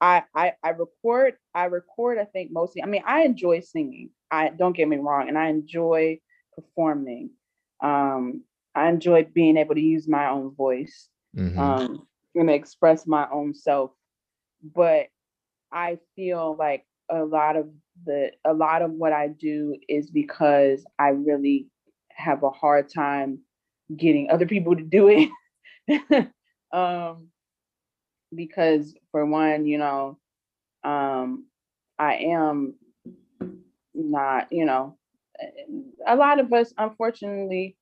I, 0.00 0.24
I 0.34 0.52
I 0.62 0.70
record 0.70 1.34
I 1.54 1.64
record 1.66 2.18
I 2.18 2.24
think 2.24 2.50
mostly 2.52 2.82
I 2.82 2.86
mean 2.86 3.02
I 3.06 3.22
enjoy 3.24 3.60
singing 3.60 4.10
I 4.30 4.50
don't 4.50 4.76
get 4.76 4.88
me 4.88 4.96
wrong 4.98 5.28
and 5.28 5.38
I 5.38 5.48
enjoy 5.48 6.20
performing 6.54 7.30
Um, 7.82 8.44
I 8.74 8.88
enjoy 8.88 9.24
being 9.34 9.56
able 9.58 9.74
to 9.76 9.80
use 9.80 10.08
my 10.08 10.28
own 10.30 10.54
voice 10.54 11.08
mm-hmm. 11.36 11.58
um, 11.58 12.06
and 12.34 12.50
express 12.50 13.06
my 13.06 13.28
own 13.30 13.54
self. 13.54 13.92
But 14.62 15.08
I 15.72 15.98
feel 16.16 16.56
like 16.58 16.86
a 17.10 17.24
lot 17.24 17.56
of 17.56 17.68
the 18.06 18.32
a 18.44 18.54
lot 18.54 18.82
of 18.82 18.92
what 18.92 19.12
I 19.12 19.28
do 19.28 19.76
is 19.88 20.10
because 20.10 20.84
I 20.98 21.10
really 21.10 21.68
have 22.12 22.42
a 22.44 22.50
hard 22.50 22.88
time 22.90 23.40
getting 23.94 24.30
other 24.30 24.46
people 24.46 24.76
to 24.76 24.82
do 24.82 25.08
it. 25.88 26.30
um, 26.72 27.28
because 28.34 28.94
for 29.10 29.24
one, 29.26 29.66
you 29.66 29.78
know, 29.78 30.18
um, 30.82 31.46
I 31.98 32.14
am 32.14 32.74
not, 33.94 34.48
you 34.50 34.64
know, 34.64 34.96
a 36.06 36.16
lot 36.16 36.40
of 36.40 36.52
us, 36.52 36.72
unfortunately, 36.78 37.76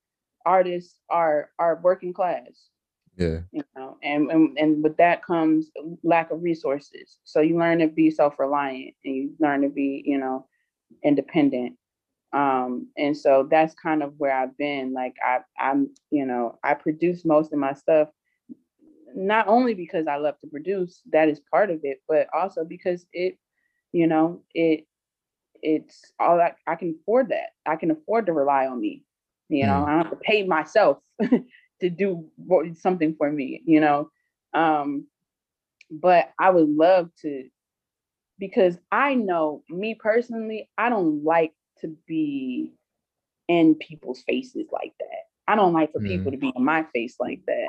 artists 0.44 0.98
are 1.08 1.50
are 1.58 1.80
working 1.82 2.12
class. 2.12 2.68
Yeah. 3.16 3.40
You 3.52 3.62
know, 3.76 3.98
and, 4.02 4.30
and 4.30 4.58
and 4.58 4.82
with 4.82 4.96
that 4.96 5.24
comes 5.24 5.70
lack 6.02 6.30
of 6.30 6.42
resources. 6.42 7.18
So 7.24 7.40
you 7.40 7.58
learn 7.58 7.78
to 7.80 7.88
be 7.88 8.10
self-reliant 8.10 8.94
and 9.04 9.14
you 9.14 9.30
learn 9.38 9.62
to 9.62 9.68
be, 9.68 10.02
you 10.06 10.18
know, 10.18 10.46
independent. 11.04 11.76
Um, 12.32 12.88
and 12.96 13.16
so 13.16 13.46
that's 13.50 13.74
kind 13.74 14.02
of 14.02 14.14
where 14.16 14.34
I've 14.34 14.56
been. 14.56 14.92
Like 14.92 15.14
I 15.24 15.40
I'm, 15.58 15.90
you 16.10 16.24
know, 16.24 16.58
I 16.64 16.74
produce 16.74 17.24
most 17.24 17.52
of 17.52 17.58
my 17.58 17.74
stuff 17.74 18.08
not 19.14 19.48
only 19.48 19.74
because 19.74 20.06
I 20.06 20.16
love 20.16 20.38
to 20.40 20.46
produce, 20.46 21.02
that 21.12 21.28
is 21.28 21.40
part 21.50 21.70
of 21.70 21.80
it, 21.82 22.02
but 22.08 22.28
also 22.34 22.64
because 22.64 23.06
it, 23.12 23.38
you 23.92 24.06
know, 24.06 24.42
it 24.54 24.86
it's 25.62 26.12
all 26.18 26.40
I, 26.40 26.54
I 26.66 26.74
can 26.74 26.96
afford 27.00 27.28
that. 27.28 27.50
I 27.66 27.76
can 27.76 27.90
afford 27.90 28.26
to 28.26 28.32
rely 28.32 28.66
on 28.66 28.80
me. 28.80 29.04
You 29.48 29.66
know, 29.66 29.72
mm. 29.72 29.86
I 29.86 29.90
don't 29.90 30.02
have 30.04 30.10
to 30.10 30.16
pay 30.16 30.44
myself 30.44 30.98
to 31.80 31.90
do 31.90 32.26
something 32.74 33.14
for 33.16 33.30
me, 33.30 33.62
you 33.64 33.80
know. 33.80 34.10
Um, 34.54 35.06
but 35.90 36.30
I 36.40 36.50
would 36.50 36.68
love 36.68 37.10
to 37.20 37.48
because 38.38 38.78
I 38.90 39.14
know 39.14 39.62
me 39.68 39.94
personally, 39.94 40.68
I 40.78 40.88
don't 40.88 41.22
like 41.22 41.52
to 41.80 41.96
be 42.06 42.72
in 43.48 43.74
people's 43.74 44.22
faces 44.22 44.66
like 44.70 44.92
that. 45.00 45.26
I 45.48 45.56
don't 45.56 45.72
like 45.72 45.92
for 45.92 46.00
mm. 46.00 46.08
people 46.08 46.32
to 46.32 46.38
be 46.38 46.52
in 46.54 46.64
my 46.64 46.86
face 46.94 47.16
like 47.18 47.40
that. 47.46 47.68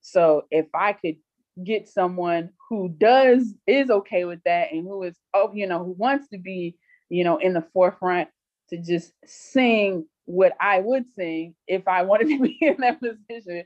So 0.00 0.44
if 0.50 0.66
I 0.74 0.92
could 0.92 1.16
get 1.62 1.88
someone 1.88 2.50
who 2.68 2.88
does 2.88 3.54
is 3.66 3.88
okay 3.88 4.24
with 4.24 4.40
that 4.44 4.72
and 4.72 4.82
who 4.82 5.04
is 5.04 5.16
oh 5.34 5.52
you 5.54 5.68
know 5.68 5.84
who 5.84 5.92
wants 5.92 6.26
to 6.28 6.36
be 6.36 6.76
you 7.10 7.22
know 7.22 7.36
in 7.36 7.52
the 7.52 7.64
forefront 7.72 8.28
to 8.70 8.76
just 8.76 9.12
sing 9.24 10.04
what 10.24 10.52
I 10.58 10.80
would 10.80 11.04
sing 11.14 11.54
if 11.66 11.86
I 11.86 12.02
wanted 12.02 12.28
to 12.28 12.40
be 12.42 12.58
in 12.60 12.76
that 12.78 13.00
position, 13.00 13.64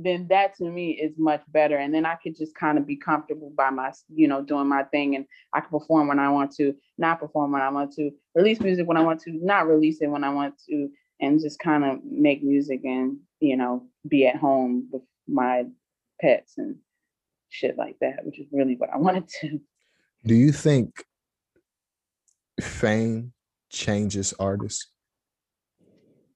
then 0.00 0.28
that 0.28 0.54
to 0.56 0.64
me 0.64 0.92
is 0.92 1.12
much 1.18 1.42
better. 1.48 1.76
And 1.76 1.92
then 1.92 2.06
I 2.06 2.14
could 2.14 2.36
just 2.36 2.54
kind 2.54 2.78
of 2.78 2.86
be 2.86 2.96
comfortable 2.96 3.52
by 3.56 3.70
my, 3.70 3.92
you 4.08 4.28
know, 4.28 4.42
doing 4.42 4.68
my 4.68 4.84
thing 4.84 5.16
and 5.16 5.26
I 5.52 5.60
can 5.60 5.70
perform 5.70 6.06
when 6.06 6.20
I 6.20 6.30
want 6.30 6.52
to, 6.52 6.74
not 6.96 7.18
perform 7.18 7.50
when 7.50 7.62
I 7.62 7.68
want 7.68 7.92
to, 7.94 8.12
release 8.36 8.60
music 8.60 8.86
when 8.86 8.96
I 8.96 9.02
want 9.02 9.20
to, 9.22 9.32
not 9.32 9.66
release 9.66 10.00
it 10.00 10.06
when 10.06 10.22
I 10.22 10.32
want 10.32 10.54
to, 10.68 10.88
and 11.20 11.40
just 11.40 11.58
kind 11.58 11.84
of 11.84 11.98
make 12.04 12.44
music 12.44 12.82
and, 12.84 13.18
you 13.40 13.56
know, 13.56 13.88
be 14.06 14.24
at 14.28 14.36
home 14.36 14.88
with 14.92 15.02
my 15.26 15.64
pets 16.20 16.54
and 16.58 16.76
shit 17.48 17.76
like 17.76 17.96
that, 18.00 18.24
which 18.24 18.38
is 18.38 18.46
really 18.52 18.76
what 18.76 18.90
I 18.94 18.96
wanted 18.98 19.28
to. 19.40 19.60
Do 20.24 20.34
you 20.34 20.52
think 20.52 21.04
fame 22.60 23.32
changes 23.68 24.32
artists? 24.38 24.86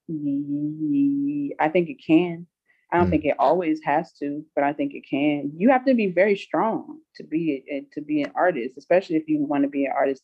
I 0.09 1.69
think 1.69 1.89
it 1.89 2.03
can. 2.05 2.47
I 2.93 2.97
don't 2.97 3.07
mm. 3.07 3.09
think 3.09 3.25
it 3.25 3.35
always 3.39 3.81
has 3.83 4.13
to, 4.19 4.45
but 4.53 4.63
I 4.63 4.71
think 4.71 4.93
it 4.93 5.03
can. 5.09 5.51
You 5.57 5.71
have 5.71 5.83
to 5.85 5.95
be 5.95 6.07
very 6.11 6.37
strong 6.37 6.99
to 7.15 7.23
be 7.23 7.63
a, 7.69 7.85
to 7.93 8.01
be 8.01 8.21
an 8.21 8.31
artist, 8.35 8.77
especially 8.77 9.15
if 9.15 9.27
you 9.27 9.43
want 9.43 9.63
to 9.63 9.69
be 9.69 9.85
an 9.85 9.93
artist 9.95 10.21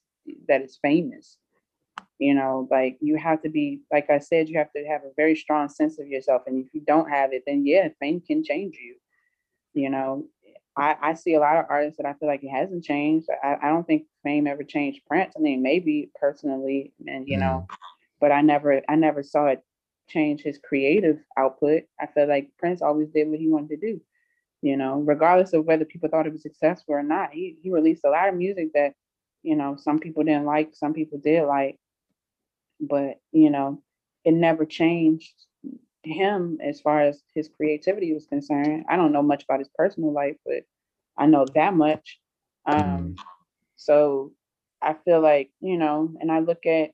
that 0.48 0.62
is 0.62 0.78
famous. 0.80 1.38
You 2.20 2.36
know, 2.36 2.68
like 2.70 2.98
you 3.02 3.18
have 3.18 3.42
to 3.42 3.50
be, 3.50 3.82
like 3.92 4.10
I 4.12 4.20
said, 4.20 4.50
you 4.50 4.60
have 4.60 4.72
to 4.74 4.86
have 4.86 5.02
a 5.02 5.14
very 5.18 5.36
strong 5.36 5.68
sense 5.68 6.00
of 6.00 6.08
yourself. 6.08 6.44
And 6.46 6.64
if 6.64 6.72
you 6.74 6.82
don't 6.82 7.10
have 7.10 7.34
it, 7.34 7.44
then 7.48 7.66
yeah, 7.66 7.88
fame 8.00 8.22
can 8.22 8.44
change 8.44 8.78
you. 8.78 8.96
You 9.74 9.90
know, 9.90 10.26
I, 10.78 10.96
I 11.02 11.14
see 11.16 11.34
a 11.34 11.40
lot 11.40 11.58
of 11.58 11.66
artists 11.70 11.98
that 11.98 12.06
I 12.06 12.14
feel 12.14 12.30
like 12.30 12.44
it 12.44 12.50
hasn't 12.50 12.84
changed. 12.84 13.28
I, 13.44 13.58
I 13.64 13.70
don't 13.70 13.88
think 13.88 14.04
fame 14.24 14.46
ever 14.46 14.64
changed 14.64 15.02
Prince. 15.08 15.34
I 15.36 15.40
mean, 15.40 15.64
maybe 15.64 16.12
personally, 16.20 16.94
and 17.08 17.28
you 17.28 17.38
mm. 17.38 17.42
know, 17.42 17.68
but 18.20 18.32
I 18.32 18.42
never 18.42 18.82
I 18.88 18.96
never 18.96 19.24
saw 19.24 19.48
it 19.48 19.64
change 20.10 20.42
his 20.42 20.58
creative 20.58 21.20
output. 21.38 21.84
I 22.00 22.08
feel 22.08 22.28
like 22.28 22.52
Prince 22.58 22.82
always 22.82 23.10
did 23.10 23.30
what 23.30 23.40
he 23.40 23.48
wanted 23.48 23.70
to 23.70 23.94
do. 23.94 24.02
You 24.62 24.76
know, 24.76 25.00
regardless 25.00 25.54
of 25.54 25.66
whether 25.66 25.86
people 25.86 26.10
thought 26.10 26.28
it 26.28 26.34
was 26.34 26.42
successful 26.42 26.96
or 26.96 27.04
not, 27.04 27.32
he 27.32 27.58
he 27.62 27.72
released 27.72 28.04
a 28.04 28.10
lot 28.10 28.28
of 28.28 28.36
music 28.36 28.74
that, 28.74 28.94
you 29.42 29.56
know, 29.56 29.78
some 29.78 30.00
people 30.00 30.24
didn't 30.24 30.46
like, 30.46 30.72
some 30.74 30.94
people 30.94 31.18
did 31.18 31.44
like, 31.46 31.80
but 32.82 33.20
you 33.32 33.50
know, 33.50 33.82
it 34.26 34.34
never 34.34 34.66
changed 34.66 35.34
him 36.04 36.60
as 36.62 36.82
far 36.82 37.02
as 37.02 37.22
his 37.36 37.50
creativity 37.50 38.14
was 38.14 38.26
concerned. 38.26 38.86
I 38.90 38.96
don't 38.96 39.12
know 39.12 39.24
much 39.24 39.44
about 39.44 39.60
his 39.60 39.70
personal 39.76 40.12
life, 40.12 40.36
but 40.46 40.64
I 41.18 41.26
know 41.26 41.46
that 41.56 41.74
much. 41.74 42.20
Um, 42.66 42.82
mm. 42.82 43.18
so 43.76 44.34
I 44.82 44.96
feel 45.06 45.22
like, 45.22 45.52
you 45.60 45.78
know, 45.78 46.14
and 46.20 46.32
I 46.32 46.40
look 46.40 46.66
at 46.66 46.92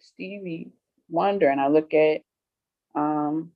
Stevie 0.00 0.72
Wonder 1.08 1.48
and 1.48 1.60
I 1.60 1.68
look 1.68 1.94
at 1.94 2.22
um, 2.94 3.52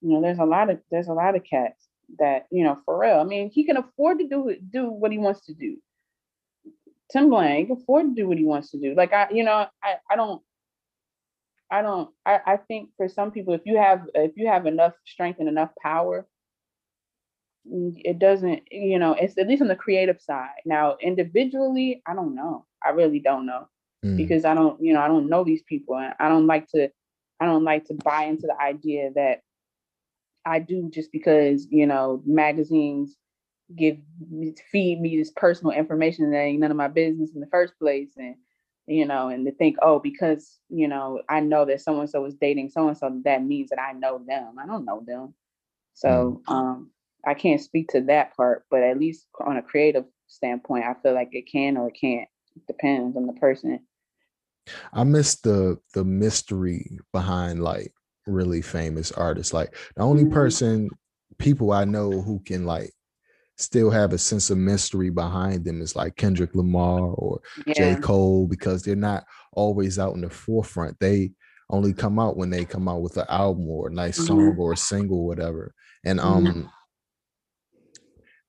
you 0.00 0.10
know, 0.12 0.22
there's 0.22 0.38
a 0.38 0.44
lot 0.44 0.70
of 0.70 0.78
there's 0.90 1.08
a 1.08 1.12
lot 1.12 1.36
of 1.36 1.44
cats 1.44 1.88
that, 2.18 2.46
you 2.50 2.64
know, 2.64 2.78
Pharrell. 2.86 3.20
I 3.20 3.24
mean, 3.24 3.50
he 3.50 3.64
can 3.64 3.76
afford 3.76 4.18
to 4.18 4.28
do 4.28 4.56
do 4.70 4.90
what 4.90 5.12
he 5.12 5.18
wants 5.18 5.44
to 5.46 5.54
do. 5.54 5.76
Tim 7.10 7.24
he 7.24 7.64
can 7.64 7.76
afford 7.76 8.06
to 8.06 8.14
do 8.14 8.28
what 8.28 8.38
he 8.38 8.44
wants 8.44 8.70
to 8.70 8.78
do. 8.78 8.94
Like 8.94 9.12
I, 9.12 9.28
you 9.30 9.44
know, 9.44 9.66
I, 9.82 9.94
I 10.10 10.16
don't 10.16 10.42
I 11.70 11.82
don't 11.82 12.10
I, 12.24 12.40
I 12.46 12.56
think 12.56 12.90
for 12.96 13.08
some 13.08 13.30
people, 13.30 13.54
if 13.54 13.62
you 13.64 13.76
have 13.76 14.02
if 14.14 14.32
you 14.36 14.46
have 14.46 14.66
enough 14.66 14.94
strength 15.06 15.40
and 15.40 15.48
enough 15.48 15.70
power, 15.82 16.26
mm, 17.70 17.92
it 18.04 18.18
doesn't, 18.18 18.62
you 18.70 18.98
know, 18.98 19.14
it's 19.14 19.36
at 19.38 19.48
least 19.48 19.62
on 19.62 19.68
the 19.68 19.76
creative 19.76 20.20
side. 20.20 20.60
Now, 20.64 20.96
individually, 21.00 22.02
I 22.06 22.14
don't 22.14 22.34
know. 22.34 22.66
I 22.84 22.90
really 22.90 23.20
don't 23.20 23.46
know. 23.46 23.68
Mm. 24.04 24.16
Because 24.16 24.44
I 24.44 24.54
don't, 24.54 24.80
you 24.80 24.92
know, 24.92 25.00
I 25.00 25.08
don't 25.08 25.28
know 25.28 25.44
these 25.44 25.62
people. 25.62 25.96
And 25.96 26.14
I 26.20 26.28
don't 26.28 26.46
like 26.46 26.68
to 26.68 26.90
I 27.40 27.46
don't 27.46 27.64
like 27.64 27.86
to 27.86 27.94
buy 27.94 28.24
into 28.24 28.46
the 28.46 28.60
idea 28.60 29.10
that 29.14 29.42
I 30.44 30.58
do 30.58 30.90
just 30.92 31.12
because, 31.12 31.66
you 31.70 31.86
know, 31.86 32.22
magazines 32.26 33.16
give 33.76 33.98
feed 34.72 35.00
me 35.00 35.18
this 35.18 35.30
personal 35.36 35.72
information 35.72 36.30
that 36.30 36.38
ain't 36.38 36.60
none 36.60 36.70
of 36.70 36.76
my 36.76 36.88
business 36.88 37.32
in 37.34 37.40
the 37.40 37.46
first 37.48 37.78
place. 37.78 38.10
And, 38.16 38.34
you 38.86 39.04
know, 39.04 39.28
and 39.28 39.44
to 39.46 39.52
think, 39.52 39.76
oh, 39.82 39.98
because, 39.98 40.58
you 40.70 40.88
know, 40.88 41.20
I 41.28 41.40
know 41.40 41.64
that 41.66 41.82
so 41.82 42.00
and 42.00 42.08
so 42.08 42.24
is 42.24 42.34
dating 42.34 42.70
so 42.70 42.88
and 42.88 42.96
so, 42.96 43.20
that 43.24 43.44
means 43.44 43.70
that 43.70 43.80
I 43.80 43.92
know 43.92 44.22
them. 44.26 44.54
I 44.58 44.66
don't 44.66 44.84
know 44.86 45.02
them. 45.06 45.34
So 45.94 46.42
mm. 46.48 46.52
um 46.52 46.90
I 47.26 47.34
can't 47.34 47.60
speak 47.60 47.88
to 47.90 48.00
that 48.02 48.36
part, 48.36 48.64
but 48.70 48.82
at 48.82 48.98
least 48.98 49.26
on 49.44 49.56
a 49.56 49.62
creative 49.62 50.04
standpoint, 50.28 50.84
I 50.84 50.94
feel 51.02 51.14
like 51.14 51.30
it 51.32 51.50
can 51.50 51.76
or 51.76 51.88
it 51.88 51.96
can't. 52.00 52.28
It 52.56 52.66
depends 52.66 53.16
on 53.16 53.26
the 53.26 53.34
person 53.34 53.80
I 54.92 55.04
miss 55.04 55.36
the 55.36 55.78
the 55.94 56.04
mystery 56.04 56.98
behind 57.12 57.62
like 57.62 57.92
really 58.26 58.62
famous 58.62 59.12
artists. 59.12 59.52
Like 59.52 59.74
the 59.96 60.02
only 60.02 60.24
mm-hmm. 60.24 60.34
person 60.34 60.90
people 61.38 61.72
I 61.72 61.84
know 61.84 62.10
who 62.10 62.40
can 62.40 62.64
like 62.64 62.92
still 63.56 63.90
have 63.90 64.12
a 64.12 64.18
sense 64.18 64.50
of 64.50 64.58
mystery 64.58 65.10
behind 65.10 65.64
them 65.64 65.80
is 65.80 65.96
like 65.96 66.16
Kendrick 66.16 66.54
Lamar 66.54 67.00
or 67.00 67.40
yeah. 67.66 67.94
J. 67.94 68.00
Cole 68.00 68.46
because 68.46 68.82
they're 68.82 68.96
not 68.96 69.24
always 69.52 69.98
out 69.98 70.14
in 70.14 70.20
the 70.20 70.30
forefront. 70.30 70.96
They 71.00 71.32
only 71.70 71.92
come 71.92 72.18
out 72.18 72.36
when 72.36 72.50
they 72.50 72.64
come 72.64 72.88
out 72.88 73.02
with 73.02 73.16
an 73.16 73.26
album 73.28 73.68
or 73.68 73.88
a 73.88 73.92
nice 73.92 74.16
song 74.16 74.52
mm-hmm. 74.52 74.60
or 74.60 74.72
a 74.72 74.76
single, 74.76 75.26
whatever. 75.26 75.74
And 76.04 76.20
um 76.20 76.46
mm-hmm. 76.46 76.62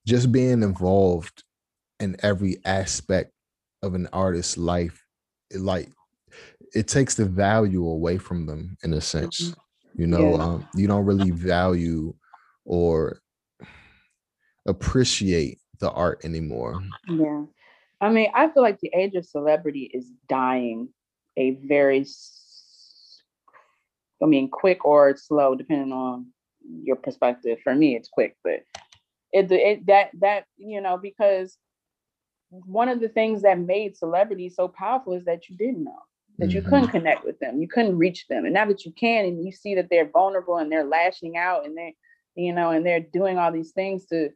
just 0.06 0.32
being 0.32 0.64
involved 0.64 1.44
in 2.00 2.16
every 2.22 2.58
aspect 2.64 3.32
of 3.82 3.96
an 3.96 4.08
artist's 4.14 4.58
life, 4.58 5.06
like 5.54 5.90
it 6.74 6.88
takes 6.88 7.16
the 7.16 7.26
value 7.26 7.86
away 7.86 8.18
from 8.18 8.46
them 8.46 8.78
in 8.84 8.94
a 8.94 9.02
sense. 9.02 9.42
Mm-hmm. 9.42 10.02
You 10.02 10.08
know, 10.08 10.36
yeah. 10.36 10.44
um, 10.44 10.68
you 10.76 10.88
don't 10.88 11.06
really 11.06 11.32
value 11.32 12.14
or 12.66 13.22
appreciate 14.68 15.60
the 15.80 15.92
art 15.92 16.22
anymore. 16.24 16.82
Yeah. 17.08 17.44
I 18.02 18.10
mean, 18.10 18.32
I 18.34 18.50
feel 18.50 18.64
like 18.64 18.80
the 18.80 18.92
age 18.94 19.16
of 19.16 19.26
celebrity 19.26 19.90
is 19.94 20.10
dying 20.30 20.90
a 21.36 21.52
very, 21.52 22.06
I 24.22 24.26
mean, 24.26 24.50
quick 24.50 24.86
or 24.86 25.16
slow, 25.18 25.56
depending 25.56 25.92
on 25.92 26.28
your 26.84 26.96
perspective. 26.96 27.60
For 27.64 27.76
me, 27.76 27.96
it's 27.96 28.10
quick, 28.10 28.38
but 28.44 28.62
it, 29.32 29.52
it 29.52 29.86
that 29.88 30.12
that 30.20 30.46
you 30.58 30.82
know 30.82 30.98
because 30.98 31.58
one 32.50 32.90
of 32.90 33.00
the 33.00 33.10
things 33.10 33.42
that 33.44 33.60
made 33.60 33.98
celebrity 33.98 34.50
so 34.50 34.68
powerful 34.68 35.14
is 35.14 35.26
that 35.26 35.50
you 35.50 35.56
didn't 35.56 35.84
know 35.84 36.02
that 36.40 36.52
you 36.52 36.62
couldn't 36.62 36.84
mm-hmm. 36.84 36.92
connect 36.92 37.26
with 37.26 37.40
them, 37.40 37.62
you 37.62 37.68
couldn't 37.68 37.98
reach 37.98 38.28
them. 38.28 38.46
And 38.46 38.54
now 38.54 38.66
that 38.66 38.86
you 38.86 38.92
can, 38.92 39.26
and 39.26 39.46
you 39.46 39.52
see 39.52 39.76
that 39.76 39.88
they're 39.90 40.10
vulnerable 40.10 40.58
and 40.58 40.72
they're 40.72 40.86
lashing 40.86 41.38
out 41.38 41.66
and 41.66 41.78
they're, 41.78 41.92
you 42.36 42.54
know, 42.54 42.72
and 42.72 42.86
they're 42.86 43.00
doing 43.00 43.38
all 43.38 43.52
these 43.52 43.72
things 43.72 44.06
to 44.08 44.30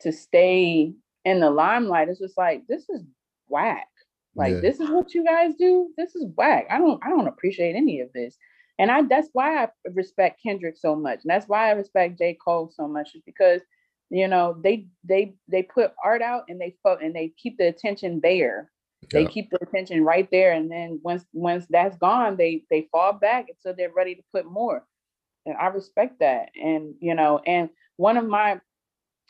to 0.00 0.12
stay 0.12 0.92
in 1.24 1.40
the 1.40 1.50
limelight, 1.50 2.08
it's 2.08 2.20
just 2.20 2.38
like 2.38 2.62
this 2.68 2.88
is 2.88 3.02
whack. 3.48 3.88
Like 4.34 4.54
yeah. 4.54 4.60
this 4.60 4.80
is 4.80 4.88
what 4.90 5.14
you 5.14 5.24
guys 5.24 5.54
do. 5.58 5.88
This 5.96 6.14
is 6.14 6.26
whack. 6.36 6.66
I 6.70 6.78
don't 6.78 7.02
I 7.04 7.08
don't 7.08 7.28
appreciate 7.28 7.74
any 7.74 8.00
of 8.00 8.12
this. 8.14 8.36
And 8.78 8.90
I 8.90 9.02
that's 9.02 9.28
why 9.32 9.64
I 9.64 9.68
respect 9.92 10.42
Kendrick 10.42 10.76
so 10.76 10.94
much. 10.94 11.20
And 11.22 11.30
that's 11.30 11.48
why 11.48 11.68
I 11.68 11.72
respect 11.72 12.18
J. 12.18 12.36
Cole 12.42 12.70
so 12.74 12.86
much, 12.86 13.14
is 13.14 13.22
because 13.24 13.62
you 14.10 14.28
know 14.28 14.56
they 14.62 14.86
they 15.04 15.34
they 15.48 15.62
put 15.62 15.92
art 16.04 16.22
out 16.22 16.44
and 16.48 16.60
they 16.60 16.76
fo- 16.82 16.98
and 17.02 17.14
they 17.14 17.32
keep 17.36 17.58
the 17.58 17.68
attention 17.68 18.20
there 18.22 18.70
they 19.12 19.26
keep 19.26 19.50
the 19.50 19.58
attention 19.62 20.04
right 20.04 20.28
there 20.30 20.52
and 20.52 20.70
then 20.70 21.00
once 21.02 21.24
once 21.32 21.66
that's 21.70 21.96
gone 21.96 22.36
they 22.36 22.62
they 22.70 22.88
fall 22.92 23.12
back 23.12 23.46
until 23.48 23.76
they're 23.76 23.92
ready 23.94 24.14
to 24.14 24.22
put 24.32 24.46
more. 24.46 24.84
And 25.44 25.56
i 25.56 25.66
respect 25.66 26.18
that 26.20 26.50
and 26.60 26.94
you 27.00 27.14
know 27.14 27.40
and 27.46 27.70
one 27.96 28.16
of 28.16 28.26
my 28.26 28.60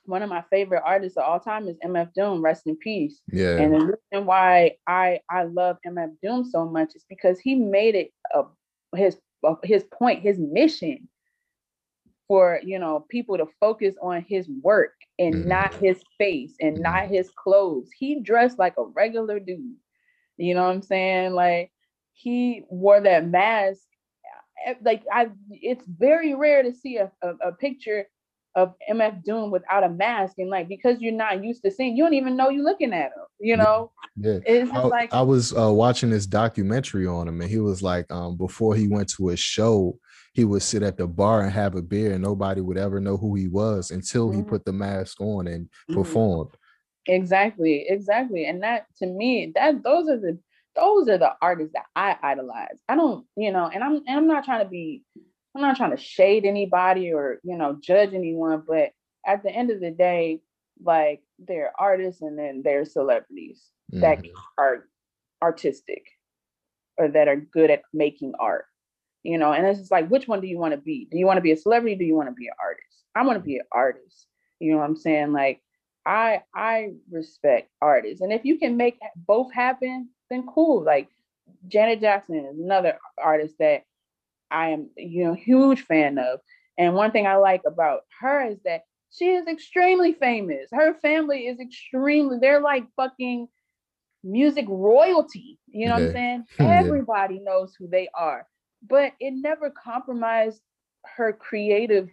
one 0.06 0.22
of 0.22 0.30
my 0.30 0.44
favorite 0.50 0.82
artists 0.84 1.18
of 1.18 1.24
all 1.24 1.40
time 1.40 1.68
is 1.68 1.76
mf 1.84 2.12
doom 2.14 2.42
rest 2.42 2.66
in 2.66 2.76
peace. 2.76 3.20
Yeah. 3.30 3.56
And 3.56 3.74
the 3.74 3.80
reason 4.12 4.26
why 4.26 4.76
i 4.86 5.20
i 5.30 5.44
love 5.44 5.76
mf 5.86 6.12
doom 6.22 6.44
so 6.44 6.64
much 6.64 6.94
is 6.94 7.04
because 7.08 7.38
he 7.38 7.54
made 7.54 7.94
it 7.94 8.12
a 8.34 8.44
his 8.96 9.18
his 9.62 9.84
point 9.84 10.22
his 10.22 10.38
mission 10.38 11.08
for 12.28 12.60
you 12.64 12.78
know 12.78 13.04
people 13.08 13.36
to 13.38 13.46
focus 13.60 13.94
on 14.02 14.24
his 14.28 14.48
work 14.62 14.94
and 15.18 15.34
mm-hmm. 15.34 15.48
not 15.48 15.74
his 15.74 16.02
face 16.18 16.54
and 16.60 16.74
mm-hmm. 16.74 16.82
not 16.82 17.08
his 17.08 17.30
clothes. 17.36 17.88
He 17.96 18.20
dressed 18.20 18.58
like 18.58 18.74
a 18.78 18.84
regular 18.84 19.38
dude. 19.38 19.76
You 20.36 20.54
know 20.54 20.64
what 20.64 20.74
I'm 20.74 20.82
saying? 20.82 21.32
Like 21.32 21.70
he 22.12 22.64
wore 22.68 23.00
that 23.00 23.28
mask. 23.28 23.80
Eh, 24.66 24.74
like 24.82 25.02
I, 25.12 25.30
it's 25.50 25.84
very 25.86 26.34
rare 26.34 26.62
to 26.62 26.72
see 26.72 26.96
a, 26.96 27.10
a, 27.22 27.48
a 27.48 27.52
picture 27.52 28.06
of 28.56 28.72
MF 28.90 29.22
Doom 29.22 29.50
without 29.50 29.84
a 29.84 29.88
mask, 29.90 30.38
and 30.38 30.48
like 30.48 30.66
because 30.66 30.96
you're 31.00 31.12
not 31.12 31.44
used 31.44 31.62
to 31.62 31.70
seeing, 31.70 31.94
you 31.94 32.02
don't 32.02 32.14
even 32.14 32.36
know 32.36 32.48
you're 32.48 32.64
looking 32.64 32.94
at 32.94 33.06
him. 33.06 33.26
You 33.38 33.58
know, 33.58 33.92
yeah. 34.16 34.38
It's 34.46 34.70
I, 34.72 34.82
like 34.82 35.12
I 35.12 35.20
was 35.20 35.56
uh, 35.56 35.70
watching 35.72 36.08
this 36.08 36.26
documentary 36.26 37.06
on 37.06 37.28
him, 37.28 37.40
and 37.42 37.50
he 37.50 37.58
was 37.58 37.82
like, 37.82 38.10
um, 38.10 38.36
before 38.36 38.74
he 38.74 38.88
went 38.88 39.10
to 39.10 39.28
a 39.28 39.36
show, 39.36 39.98
he 40.36 40.44
would 40.44 40.62
sit 40.62 40.82
at 40.82 40.98
the 40.98 41.06
bar 41.06 41.40
and 41.40 41.50
have 41.50 41.74
a 41.76 41.80
beer 41.82 42.12
and 42.12 42.22
nobody 42.22 42.60
would 42.60 42.76
ever 42.76 43.00
know 43.00 43.16
who 43.16 43.34
he 43.34 43.48
was 43.48 43.90
until 43.90 44.30
he 44.30 44.40
mm-hmm. 44.40 44.50
put 44.50 44.66
the 44.66 44.72
mask 44.72 45.18
on 45.18 45.46
and 45.46 45.64
mm-hmm. 45.64 45.94
performed 45.94 46.50
exactly 47.06 47.86
exactly 47.88 48.44
and 48.44 48.62
that 48.62 48.84
to 48.98 49.06
me 49.06 49.50
that 49.54 49.82
those 49.82 50.10
are 50.10 50.18
the 50.18 50.38
those 50.74 51.08
are 51.08 51.16
the 51.16 51.32
artists 51.40 51.72
that 51.72 51.86
i 51.96 52.16
idolize 52.22 52.78
i 52.90 52.94
don't 52.94 53.24
you 53.34 53.50
know 53.50 53.70
and 53.72 53.82
i'm 53.82 53.94
and 54.06 54.18
i'm 54.18 54.26
not 54.26 54.44
trying 54.44 54.62
to 54.62 54.68
be 54.68 55.02
i'm 55.54 55.62
not 55.62 55.74
trying 55.74 55.96
to 55.96 55.96
shade 55.96 56.44
anybody 56.44 57.14
or 57.14 57.38
you 57.42 57.56
know 57.56 57.78
judge 57.80 58.12
anyone 58.12 58.62
but 58.68 58.90
at 59.26 59.42
the 59.42 59.50
end 59.50 59.70
of 59.70 59.80
the 59.80 59.90
day 59.90 60.38
like 60.84 61.22
they're 61.38 61.72
artists 61.78 62.20
and 62.20 62.38
then 62.38 62.60
they're 62.62 62.84
celebrities 62.84 63.64
mm-hmm. 63.90 64.02
that 64.02 64.18
are 64.58 64.84
artistic 65.42 66.04
or 66.98 67.08
that 67.08 67.26
are 67.26 67.36
good 67.36 67.70
at 67.70 67.80
making 67.94 68.34
art 68.38 68.66
you 69.26 69.38
know, 69.38 69.52
and 69.52 69.66
it's 69.66 69.80
just 69.80 69.90
like, 69.90 70.08
which 70.08 70.28
one 70.28 70.40
do 70.40 70.46
you 70.46 70.56
want 70.56 70.72
to 70.72 70.78
be? 70.78 71.08
Do 71.10 71.18
you 71.18 71.26
want 71.26 71.38
to 71.38 71.42
be 71.42 71.50
a 71.50 71.56
celebrity? 71.56 71.96
do 71.96 72.04
you 72.04 72.14
want 72.14 72.28
to 72.28 72.34
be 72.34 72.46
an 72.46 72.54
artist? 72.62 73.04
I 73.16 73.24
want 73.24 73.38
to 73.38 73.44
be 73.44 73.56
an 73.56 73.64
artist. 73.72 74.26
You 74.60 74.72
know 74.72 74.78
what 74.78 74.84
I'm 74.84 74.96
saying? 74.96 75.32
Like, 75.32 75.60
I 76.06 76.42
I 76.54 76.92
respect 77.10 77.70
artists, 77.82 78.20
and 78.20 78.32
if 78.32 78.44
you 78.44 78.58
can 78.58 78.76
make 78.76 78.98
both 79.16 79.52
happen, 79.52 80.10
then 80.30 80.46
cool. 80.46 80.84
Like 80.84 81.08
Janet 81.66 82.00
Jackson 82.00 82.36
is 82.36 82.58
another 82.58 82.98
artist 83.18 83.56
that 83.58 83.82
I 84.50 84.68
am, 84.68 84.90
you 84.96 85.24
know, 85.24 85.34
huge 85.34 85.82
fan 85.82 86.18
of. 86.18 86.38
And 86.78 86.94
one 86.94 87.10
thing 87.10 87.26
I 87.26 87.36
like 87.36 87.62
about 87.66 88.02
her 88.20 88.46
is 88.46 88.58
that 88.64 88.82
she 89.10 89.30
is 89.30 89.48
extremely 89.48 90.12
famous. 90.12 90.68
Her 90.72 90.94
family 90.94 91.46
is 91.48 91.58
extremely, 91.58 92.38
they're 92.38 92.60
like 92.60 92.84
fucking 92.96 93.48
music 94.22 94.66
royalty. 94.68 95.58
You 95.66 95.88
know 95.88 95.96
yeah. 95.96 96.00
what 96.00 96.08
I'm 96.08 96.12
saying? 96.12 96.44
Everybody 96.60 97.40
knows 97.40 97.74
who 97.76 97.88
they 97.88 98.08
are 98.14 98.46
but 98.88 99.12
it 99.20 99.32
never 99.32 99.70
compromised 99.70 100.60
her 101.16 101.32
creative 101.32 102.08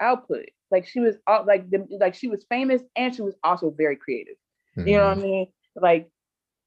output. 0.00 0.46
Like 0.70 0.86
she 0.86 1.00
was 1.00 1.16
like 1.26 1.70
the, 1.70 1.86
like 2.00 2.14
she 2.14 2.28
was 2.28 2.44
famous 2.48 2.82
and 2.96 3.14
she 3.14 3.22
was 3.22 3.34
also 3.44 3.70
very 3.70 3.96
creative. 3.96 4.36
Mm-hmm. 4.76 4.88
You 4.88 4.96
know 4.96 5.04
what 5.04 5.18
I 5.18 5.20
mm-hmm. 5.20 5.30
mean? 5.30 5.46
Like 5.76 6.10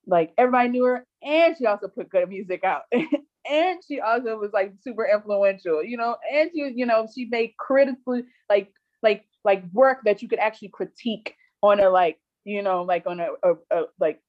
like 0.07 0.33
everybody 0.38 0.69
knew 0.69 0.83
her 0.83 1.05
and 1.23 1.55
she 1.57 1.65
also 1.65 1.88
put 1.88 2.09
good 2.09 2.29
music 2.29 2.63
out. 2.63 2.83
and 2.91 3.79
she 3.88 3.99
also 3.99 4.38
was 4.38 4.51
like 4.53 4.73
super 4.81 5.07
influential, 5.11 5.83
you 5.83 5.97
know, 5.97 6.17
and 6.31 6.51
she 6.53 6.71
you 6.75 6.86
know, 6.86 7.07
she 7.13 7.25
made 7.25 7.53
critically 7.57 8.23
like 8.49 8.71
like 9.01 9.25
like 9.43 9.63
work 9.73 9.99
that 10.05 10.21
you 10.21 10.27
could 10.27 10.39
actually 10.39 10.69
critique 10.69 11.36
on 11.61 11.79
a 11.79 11.89
like, 11.89 12.19
you 12.43 12.61
know, 12.61 12.83
like 12.83 13.07
on 13.07 13.19
a, 13.19 13.27
a, 13.43 13.53
a 13.71 13.83
like 13.99 14.21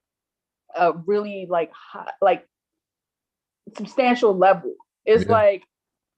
a 0.75 0.93
really 0.93 1.47
like 1.49 1.71
high, 1.73 2.11
like 2.23 2.47
substantial 3.77 4.37
level 4.37 4.75
it's 5.07 5.25
yeah. 5.25 5.33
like, 5.33 5.63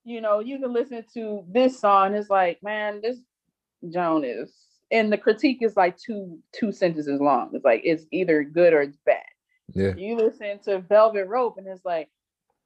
you 0.04 0.20
know, 0.20 0.40
you 0.40 0.58
can 0.58 0.72
listen 0.72 1.04
to 1.14 1.44
this 1.48 1.80
song. 1.80 2.14
It's 2.14 2.30
like, 2.30 2.62
man, 2.62 3.00
this 3.02 3.18
Joan 3.90 4.24
is, 4.24 4.52
and 4.90 5.12
the 5.12 5.18
critique 5.18 5.58
is 5.62 5.76
like 5.76 5.96
two 5.98 6.38
two 6.52 6.72
sentences 6.72 7.20
long. 7.20 7.50
It's 7.52 7.64
like 7.64 7.82
it's 7.84 8.04
either 8.10 8.42
good 8.42 8.72
or 8.72 8.82
it's 8.82 8.98
bad. 9.04 9.22
Yeah. 9.74 9.94
You 9.96 10.16
listen 10.16 10.58
to 10.64 10.80
Velvet 10.80 11.26
Rope, 11.26 11.58
and 11.58 11.66
it's 11.66 11.84
like, 11.84 12.08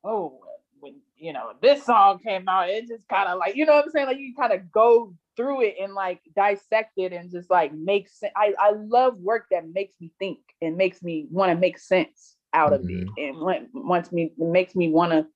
oh, 0.05 0.39
when 0.81 0.95
you 1.17 1.33
know 1.33 1.53
this 1.61 1.85
song 1.85 2.21
came 2.21 2.49
out, 2.49 2.69
it 2.69 2.89
just 2.89 3.09
kind 3.09 3.29
of 3.29 3.39
like, 3.39 3.57
you 3.57 3.67
know 3.67 3.75
what 3.75 3.85
I'm 3.85 3.91
saying? 3.91 4.07
Like 4.07 4.19
you 4.19 4.35
kind 4.37 4.53
of 4.53 4.71
go 4.71 5.15
through 5.37 5.63
it 5.63 5.77
and 5.81 5.95
like 5.95 6.21
dissect 6.37 6.93
it 6.97 7.13
and 7.13 7.31
just 7.31 7.51
like 7.51 7.73
make 7.73 8.09
sense. 8.09 8.33
I, 8.37 8.55
I 8.59 8.73
love 8.73 9.17
work 9.19 9.47
that 9.51 9.69
makes 9.69 9.95
me 10.01 10.13
think 10.19 10.39
and 10.61 10.77
makes 10.77 11.03
me 11.03 11.27
want 11.31 11.51
to 11.51 11.59
make 11.59 11.79
sense 11.79 12.37
out 12.53 12.73
mm-hmm. 12.73 12.85
of 12.85 12.91
it 12.91 13.07
mm-hmm. 13.07 13.49
and 13.49 13.69
wants 13.73 14.13
me 14.13 14.33
makes 14.37 14.75
me 14.75 14.91
want 14.91 15.13
to 15.13 15.27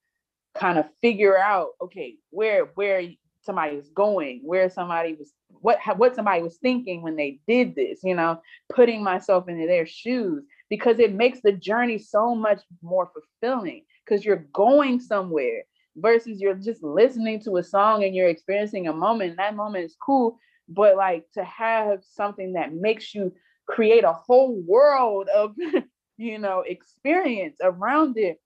kind 0.58 0.78
of 0.78 0.86
figure 1.00 1.38
out 1.38 1.70
okay 1.80 2.16
where 2.30 2.66
where 2.74 3.02
somebody 3.42 3.76
is 3.76 3.88
going 3.90 4.40
where 4.44 4.68
somebody 4.68 5.14
was 5.14 5.32
what 5.60 5.78
what 5.96 6.14
somebody 6.14 6.42
was 6.42 6.56
thinking 6.58 7.02
when 7.02 7.16
they 7.16 7.38
did 7.46 7.74
this 7.74 8.00
you 8.02 8.14
know 8.14 8.40
putting 8.74 9.02
myself 9.02 9.48
into 9.48 9.66
their 9.66 9.86
shoes 9.86 10.44
because 10.68 10.98
it 10.98 11.14
makes 11.14 11.40
the 11.42 11.52
journey 11.52 11.98
so 11.98 12.34
much 12.34 12.60
more 12.82 13.10
fulfilling 13.12 13.84
because 14.04 14.24
you're 14.24 14.46
going 14.52 15.00
somewhere 15.00 15.62
versus 15.96 16.40
you're 16.40 16.54
just 16.54 16.82
listening 16.82 17.40
to 17.40 17.56
a 17.56 17.62
song 17.62 18.04
and 18.04 18.14
you're 18.14 18.28
experiencing 18.28 18.88
a 18.88 18.92
moment 18.92 19.30
and 19.30 19.38
that 19.38 19.56
moment 19.56 19.84
is 19.84 19.96
cool 20.04 20.38
but 20.68 20.96
like 20.96 21.24
to 21.32 21.44
have 21.44 22.00
something 22.02 22.52
that 22.52 22.74
makes 22.74 23.14
you 23.14 23.32
create 23.66 24.04
a 24.04 24.12
whole 24.12 24.60
world 24.66 25.28
of 25.34 25.54
you 26.16 26.38
know 26.38 26.62
experience 26.66 27.58
around 27.62 28.16
it 28.16 28.40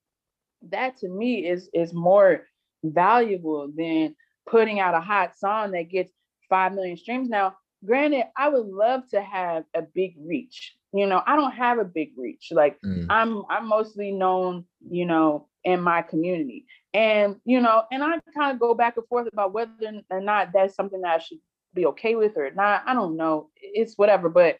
that 0.69 0.99
to 0.99 1.09
me 1.09 1.47
is 1.47 1.69
is 1.73 1.93
more 1.93 2.47
valuable 2.85 3.71
than 3.77 4.15
putting 4.49 4.81
out 4.81 4.95
a 4.95 5.01
hot 5.01 5.37
song 5.39 5.73
that 5.73 5.91
gets 5.91 6.13
5 6.49 6.75
million 6.75 6.97
streams. 6.97 7.29
Now 7.29 7.57
granted 7.85 8.25
i 8.37 8.49
would 8.49 8.67
love 8.67 9.09
to 9.11 9.23
have 9.23 9.65
a 9.75 9.83
big 9.83 10.15
reach. 10.19 10.77
You 10.93 11.07
know 11.07 11.23
i 11.27 11.37
don't 11.37 11.53
have 11.53 11.79
a 11.79 11.85
big 11.85 12.13
reach. 12.17 12.49
Like 12.51 12.79
mm. 12.85 13.07
i'm 13.09 13.43
i'm 13.51 13.67
mostly 13.67 14.13
known 14.13 14.65
you 14.89 15.07
know 15.07 15.49
in 15.65 15.81
my 15.81 16.03
community. 16.03 16.67
And 16.93 17.37
you 17.45 17.61
know 17.61 17.85
and 17.91 18.03
i 18.03 18.19
kind 18.35 18.53
of 18.53 18.61
go 18.61 18.75
back 18.75 18.97
and 18.97 19.07
forth 19.07 19.29
about 19.33 19.53
whether 19.53 19.71
or 20.11 20.21
not 20.21 20.51
that's 20.53 20.75
something 20.75 21.01
that 21.03 21.15
i 21.15 21.19
should 21.19 21.39
be 21.73 21.87
okay 21.87 22.17
with 22.17 22.37
or 22.37 22.51
not. 22.51 22.83
I 22.87 22.95
don't 22.95 23.17
know. 23.17 23.49
It's 23.57 23.97
whatever. 23.97 24.29
But 24.29 24.57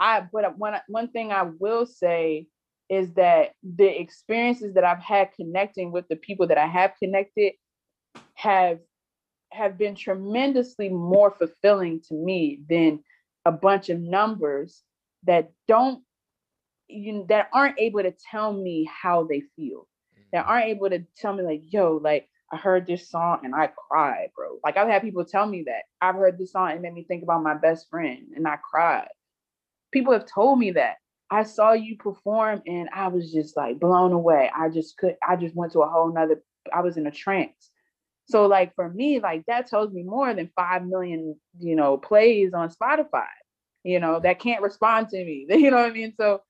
i 0.00 0.26
but 0.32 0.58
one 0.58 0.74
one 0.88 1.08
thing 1.08 1.32
i 1.32 1.42
will 1.42 1.86
say 1.86 2.46
is 2.88 3.12
that 3.14 3.52
the 3.62 4.00
experiences 4.00 4.74
that 4.74 4.84
I've 4.84 5.02
had 5.02 5.32
connecting 5.34 5.90
with 5.90 6.06
the 6.08 6.16
people 6.16 6.46
that 6.48 6.58
I 6.58 6.66
have 6.66 6.92
connected 6.98 7.54
have 8.34 8.78
have 9.52 9.78
been 9.78 9.94
tremendously 9.94 10.88
more 10.88 11.30
fulfilling 11.30 12.00
to 12.00 12.14
me 12.14 12.60
than 12.68 13.00
a 13.44 13.52
bunch 13.52 13.88
of 13.88 14.00
numbers 14.00 14.82
that 15.24 15.52
don't 15.68 16.02
you 16.88 17.12
know, 17.12 17.26
that 17.28 17.48
aren't 17.52 17.78
able 17.78 18.02
to 18.02 18.12
tell 18.30 18.52
me 18.52 18.88
how 18.90 19.24
they 19.24 19.42
feel. 19.56 19.86
That 20.32 20.42
mm-hmm. 20.42 20.50
aren't 20.50 20.66
able 20.66 20.90
to 20.90 21.04
tell 21.16 21.34
me 21.34 21.42
like 21.42 21.62
yo 21.64 22.00
like 22.02 22.28
i 22.52 22.56
heard 22.56 22.86
this 22.86 23.08
song 23.08 23.40
and 23.44 23.54
i 23.54 23.68
cried 23.88 24.28
bro. 24.36 24.58
Like 24.62 24.76
i've 24.76 24.88
had 24.88 25.02
people 25.02 25.24
tell 25.24 25.46
me 25.46 25.64
that. 25.66 25.84
I've 26.00 26.16
heard 26.16 26.38
this 26.38 26.52
song 26.52 26.72
and 26.72 26.82
made 26.82 26.94
me 26.94 27.04
think 27.04 27.22
about 27.22 27.42
my 27.42 27.54
best 27.54 27.88
friend 27.88 28.26
and 28.36 28.46
i 28.46 28.56
cried. 28.56 29.08
People 29.92 30.12
have 30.12 30.26
told 30.26 30.58
me 30.58 30.72
that 30.72 30.96
I 31.34 31.42
saw 31.42 31.72
you 31.72 31.96
perform 31.96 32.62
and 32.64 32.88
I 32.94 33.08
was 33.08 33.32
just 33.32 33.56
like 33.56 33.80
blown 33.80 34.12
away. 34.12 34.48
I 34.56 34.68
just 34.68 34.96
could, 34.96 35.16
I 35.26 35.34
just 35.34 35.56
went 35.56 35.72
to 35.72 35.80
a 35.80 35.88
whole 35.88 36.12
nother, 36.12 36.40
I 36.72 36.80
was 36.80 36.96
in 36.96 37.08
a 37.08 37.10
trance. 37.10 37.70
So 38.26 38.46
like 38.46 38.72
for 38.76 38.88
me, 38.88 39.18
like 39.18 39.44
that 39.46 39.66
tells 39.66 39.92
me 39.92 40.04
more 40.04 40.32
than 40.32 40.48
5 40.54 40.86
million, 40.86 41.34
you 41.58 41.74
know, 41.74 41.98
plays 41.98 42.54
on 42.54 42.70
Spotify, 42.70 43.26
you 43.82 43.98
know, 43.98 44.20
that 44.20 44.38
can't 44.38 44.62
respond 44.62 45.08
to 45.08 45.16
me. 45.16 45.46
You 45.50 45.72
know 45.72 45.78
what 45.78 45.90
I 45.90 45.92
mean? 45.92 46.14
So 46.16 46.40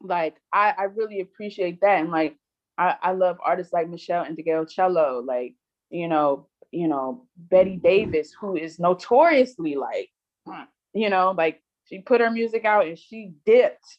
like 0.00 0.34
I, 0.52 0.74
I 0.76 0.82
really 0.84 1.20
appreciate 1.20 1.80
that. 1.82 2.00
And 2.00 2.10
like 2.10 2.36
I, 2.76 2.96
I 3.00 3.12
love 3.12 3.38
artists 3.44 3.72
like 3.72 3.88
Michelle 3.88 4.24
and 4.24 4.36
Meshell 4.36 4.66
Ndegeocello, 4.66 5.24
like, 5.24 5.54
you 5.90 6.08
know, 6.08 6.48
you 6.72 6.88
know, 6.88 7.28
Betty 7.36 7.76
Davis, 7.76 8.32
who 8.40 8.56
is 8.56 8.80
notoriously 8.80 9.76
like, 9.76 10.10
you 10.94 11.10
know, 11.10 11.32
like 11.38 11.62
she 11.94 12.00
put 12.00 12.20
her 12.20 12.30
music 12.30 12.64
out 12.64 12.86
and 12.86 12.98
she 12.98 13.32
dipped. 13.46 13.98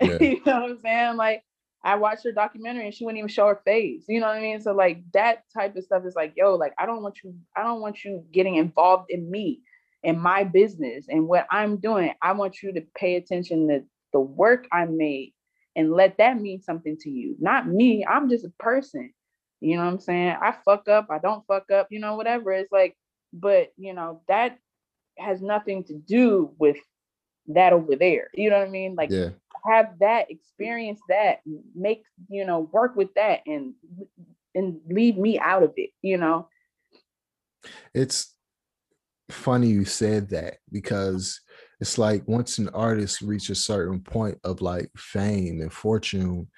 Yeah. 0.02 0.16
you 0.20 0.42
know 0.44 0.62
what 0.62 0.70
I'm 0.70 0.78
saying? 0.80 1.16
Like 1.16 1.44
I 1.84 1.94
watched 1.94 2.24
her 2.24 2.32
documentary 2.32 2.86
and 2.86 2.94
she 2.94 3.04
wouldn't 3.04 3.18
even 3.18 3.28
show 3.28 3.46
her 3.46 3.60
face. 3.64 4.04
You 4.08 4.18
know 4.18 4.26
what 4.26 4.38
I 4.38 4.40
mean? 4.40 4.60
So 4.60 4.72
like 4.72 5.04
that 5.12 5.44
type 5.54 5.76
of 5.76 5.84
stuff 5.84 6.02
is 6.04 6.16
like, 6.16 6.32
yo, 6.36 6.54
like 6.56 6.72
I 6.78 6.84
don't 6.84 7.02
want 7.02 7.18
you, 7.22 7.32
I 7.56 7.62
don't 7.62 7.80
want 7.80 8.04
you 8.04 8.24
getting 8.32 8.56
involved 8.56 9.10
in 9.10 9.30
me 9.30 9.60
and 10.02 10.20
my 10.20 10.42
business 10.42 11.06
and 11.08 11.28
what 11.28 11.46
I'm 11.48 11.76
doing. 11.76 12.12
I 12.22 12.32
want 12.32 12.60
you 12.60 12.72
to 12.72 12.80
pay 12.96 13.14
attention 13.14 13.68
to 13.68 13.84
the 14.12 14.18
work 14.18 14.66
I 14.72 14.86
made 14.86 15.32
and 15.76 15.92
let 15.92 16.18
that 16.18 16.40
mean 16.40 16.60
something 16.60 16.96
to 17.02 17.10
you. 17.10 17.36
Not 17.38 17.68
me. 17.68 18.04
I'm 18.04 18.28
just 18.28 18.44
a 18.44 18.52
person. 18.58 19.12
You 19.60 19.76
know 19.76 19.84
what 19.84 19.92
I'm 19.92 20.00
saying? 20.00 20.36
I 20.42 20.54
fuck 20.64 20.88
up, 20.88 21.06
I 21.10 21.18
don't 21.18 21.46
fuck 21.46 21.70
up, 21.70 21.86
you 21.90 22.00
know, 22.00 22.16
whatever. 22.16 22.52
It's 22.52 22.72
like, 22.72 22.96
but 23.32 23.72
you 23.76 23.94
know, 23.94 24.22
that 24.26 24.58
has 25.18 25.40
nothing 25.40 25.84
to 25.84 25.94
do 25.94 26.50
with 26.58 26.78
that 27.48 27.72
over 27.72 27.96
there. 27.96 28.28
You 28.34 28.50
know 28.50 28.58
what 28.58 28.68
I 28.68 28.70
mean? 28.70 28.94
Like 28.94 29.10
yeah. 29.10 29.30
have 29.66 29.98
that, 30.00 30.30
experience 30.30 31.00
that, 31.08 31.40
make, 31.74 32.04
you 32.28 32.44
know, 32.44 32.68
work 32.72 32.96
with 32.96 33.12
that 33.14 33.40
and 33.46 33.74
and 34.54 34.80
leave 34.88 35.16
me 35.16 35.38
out 35.38 35.62
of 35.62 35.72
it, 35.76 35.90
you 36.00 36.16
know. 36.16 36.48
It's 37.92 38.34
funny 39.30 39.68
you 39.68 39.84
said 39.84 40.30
that 40.30 40.58
because 40.70 41.40
it's 41.80 41.98
like 41.98 42.26
once 42.28 42.58
an 42.58 42.68
artist 42.70 43.20
reaches 43.20 43.58
a 43.58 43.62
certain 43.62 44.00
point 44.00 44.38
of 44.44 44.60
like 44.60 44.90
fame 44.96 45.60
and 45.60 45.72
fortune, 45.72 46.48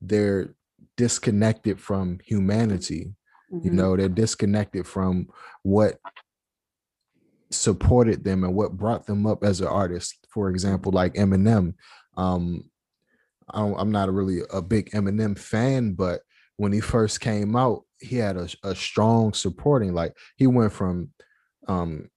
they're 0.00 0.54
disconnected 0.96 1.80
from 1.80 2.18
humanity. 2.24 3.14
Mm-hmm. 3.52 3.66
You 3.66 3.72
know, 3.72 3.96
they're 3.96 4.08
disconnected 4.08 4.86
from 4.86 5.28
what 5.62 5.98
supported 7.54 8.24
them 8.24 8.44
and 8.44 8.54
what 8.54 8.76
brought 8.76 9.06
them 9.06 9.26
up 9.26 9.44
as 9.44 9.60
an 9.60 9.68
artist. 9.68 10.26
For 10.30 10.50
example, 10.50 10.92
like 10.92 11.14
Eminem. 11.14 11.74
Um, 12.16 12.70
I 13.50 13.62
am 13.62 13.90
not 13.90 14.08
a 14.08 14.12
really 14.12 14.40
a 14.52 14.62
big 14.62 14.90
Eminem 14.92 15.38
fan, 15.38 15.92
but 15.92 16.22
when 16.56 16.72
he 16.72 16.80
first 16.80 17.20
came 17.20 17.56
out, 17.56 17.82
he 18.00 18.16
had 18.16 18.36
a, 18.36 18.48
a 18.62 18.74
strong 18.74 19.32
supporting. 19.32 19.92
Like 19.92 20.16
he 20.36 20.46
went 20.46 20.72
from 20.72 21.10
um, 21.68 22.08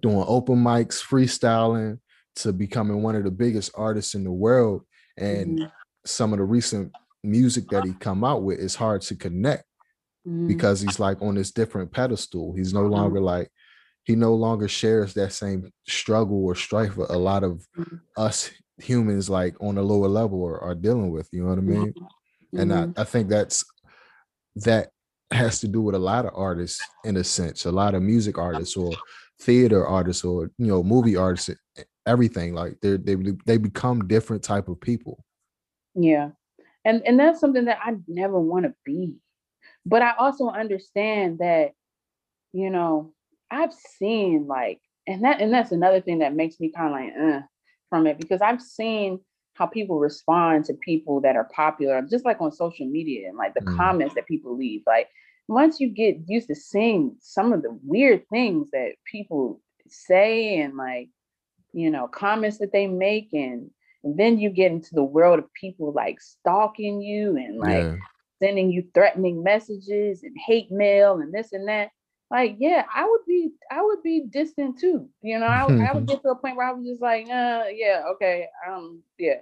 doing 0.00 0.24
open 0.26 0.56
mics, 0.56 1.02
freestyling 1.02 2.00
to 2.36 2.52
becoming 2.52 3.02
one 3.02 3.16
of 3.16 3.24
the 3.24 3.30
biggest 3.30 3.70
artists 3.74 4.14
in 4.14 4.24
the 4.24 4.32
world. 4.32 4.82
And 5.16 5.58
mm-hmm. 5.58 5.68
some 6.04 6.32
of 6.32 6.38
the 6.38 6.44
recent 6.44 6.92
music 7.22 7.68
that 7.70 7.84
he 7.84 7.92
come 7.94 8.24
out 8.24 8.42
with 8.42 8.58
is 8.58 8.74
hard 8.74 9.02
to 9.02 9.16
connect 9.16 9.64
mm-hmm. 10.26 10.48
because 10.48 10.80
he's 10.80 11.00
like 11.00 11.20
on 11.20 11.34
this 11.34 11.50
different 11.50 11.92
pedestal. 11.92 12.54
He's 12.54 12.72
no 12.74 12.82
mm-hmm. 12.82 12.92
longer 12.92 13.20
like 13.20 13.50
he 14.08 14.16
no 14.16 14.34
longer 14.34 14.66
shares 14.66 15.12
that 15.12 15.34
same 15.34 15.70
struggle 15.86 16.42
or 16.42 16.54
strife 16.54 16.96
a 16.96 17.18
lot 17.18 17.44
of 17.44 17.66
mm-hmm. 17.76 17.96
us 18.16 18.50
humans 18.78 19.28
like 19.28 19.54
on 19.60 19.76
a 19.76 19.82
lower 19.82 20.08
level 20.08 20.42
are, 20.46 20.58
are 20.62 20.74
dealing 20.74 21.10
with. 21.10 21.28
You 21.30 21.42
know 21.42 21.50
what 21.50 21.58
I 21.58 21.60
mean? 21.60 21.94
And 22.54 22.72
I, 22.72 22.76
mm-hmm. 22.86 23.00
I 23.00 23.04
think 23.04 23.28
that's 23.28 23.66
that 24.56 24.88
has 25.30 25.60
to 25.60 25.68
do 25.68 25.82
with 25.82 25.94
a 25.94 25.98
lot 25.98 26.24
of 26.24 26.32
artists 26.34 26.82
in 27.04 27.18
a 27.18 27.22
sense, 27.22 27.66
a 27.66 27.70
lot 27.70 27.94
of 27.94 28.00
music 28.02 28.38
artists 28.38 28.78
or 28.78 28.92
theater 29.40 29.86
artists 29.86 30.24
or 30.24 30.50
you 30.56 30.66
know 30.66 30.82
movie 30.82 31.14
artists 31.14 31.50
everything 32.06 32.54
like 32.54 32.80
they 32.80 32.96
they 32.96 33.14
they 33.44 33.56
become 33.58 34.08
different 34.08 34.42
type 34.42 34.66
of 34.66 34.80
people 34.80 35.22
yeah 35.94 36.30
and 36.84 37.02
and 37.06 37.20
that's 37.20 37.38
something 37.38 37.66
that 37.66 37.78
i 37.80 37.94
never 38.08 38.40
want 38.40 38.64
to 38.64 38.74
be 38.84 39.14
but 39.86 40.02
i 40.02 40.12
also 40.18 40.48
understand 40.48 41.38
that 41.38 41.70
you 42.52 42.68
know 42.68 43.12
i've 43.50 43.72
seen 43.72 44.46
like 44.46 44.80
and 45.06 45.24
that 45.24 45.40
and 45.40 45.52
that's 45.52 45.72
another 45.72 46.00
thing 46.00 46.18
that 46.18 46.34
makes 46.34 46.60
me 46.60 46.70
kind 46.70 46.86
of 46.86 46.92
like 46.92 47.34
uh, 47.34 47.40
from 47.88 48.06
it 48.06 48.18
because 48.18 48.40
i've 48.42 48.62
seen 48.62 49.20
how 49.54 49.66
people 49.66 49.98
respond 49.98 50.64
to 50.64 50.74
people 50.74 51.20
that 51.20 51.34
are 51.34 51.48
popular 51.54 52.00
just 52.02 52.24
like 52.24 52.40
on 52.40 52.52
social 52.52 52.86
media 52.86 53.28
and 53.28 53.36
like 53.36 53.54
the 53.54 53.60
mm. 53.60 53.76
comments 53.76 54.14
that 54.14 54.26
people 54.26 54.56
leave 54.56 54.82
like 54.86 55.08
once 55.48 55.80
you 55.80 55.88
get 55.88 56.16
used 56.26 56.48
to 56.48 56.54
seeing 56.54 57.16
some 57.20 57.52
of 57.52 57.62
the 57.62 57.76
weird 57.82 58.22
things 58.28 58.70
that 58.70 58.92
people 59.10 59.60
say 59.88 60.60
and 60.60 60.76
like 60.76 61.08
you 61.72 61.90
know 61.90 62.06
comments 62.06 62.58
that 62.58 62.72
they 62.72 62.86
make 62.86 63.30
and, 63.32 63.70
and 64.04 64.18
then 64.18 64.38
you 64.38 64.50
get 64.50 64.70
into 64.70 64.94
the 64.94 65.02
world 65.02 65.38
of 65.38 65.52
people 65.54 65.92
like 65.92 66.20
stalking 66.20 67.00
you 67.00 67.36
and 67.36 67.58
like 67.58 67.84
yeah. 67.84 67.96
sending 68.40 68.70
you 68.70 68.86
threatening 68.94 69.42
messages 69.42 70.22
and 70.22 70.36
hate 70.46 70.70
mail 70.70 71.18
and 71.18 71.32
this 71.32 71.52
and 71.52 71.66
that 71.66 71.90
like 72.30 72.56
yeah 72.58 72.84
i 72.94 73.04
would 73.04 73.24
be 73.26 73.50
i 73.70 73.82
would 73.82 74.02
be 74.02 74.24
distant 74.30 74.78
too 74.78 75.08
you 75.22 75.38
know 75.38 75.46
i, 75.46 75.62
I 75.62 75.92
would 75.94 76.06
get 76.08 76.22
to 76.22 76.30
a 76.30 76.36
point 76.36 76.56
where 76.56 76.68
i 76.68 76.72
was 76.72 76.86
just 76.86 77.02
like 77.02 77.26
uh 77.26 77.64
yeah 77.72 78.02
okay 78.12 78.46
um 78.68 79.02
yeah 79.18 79.36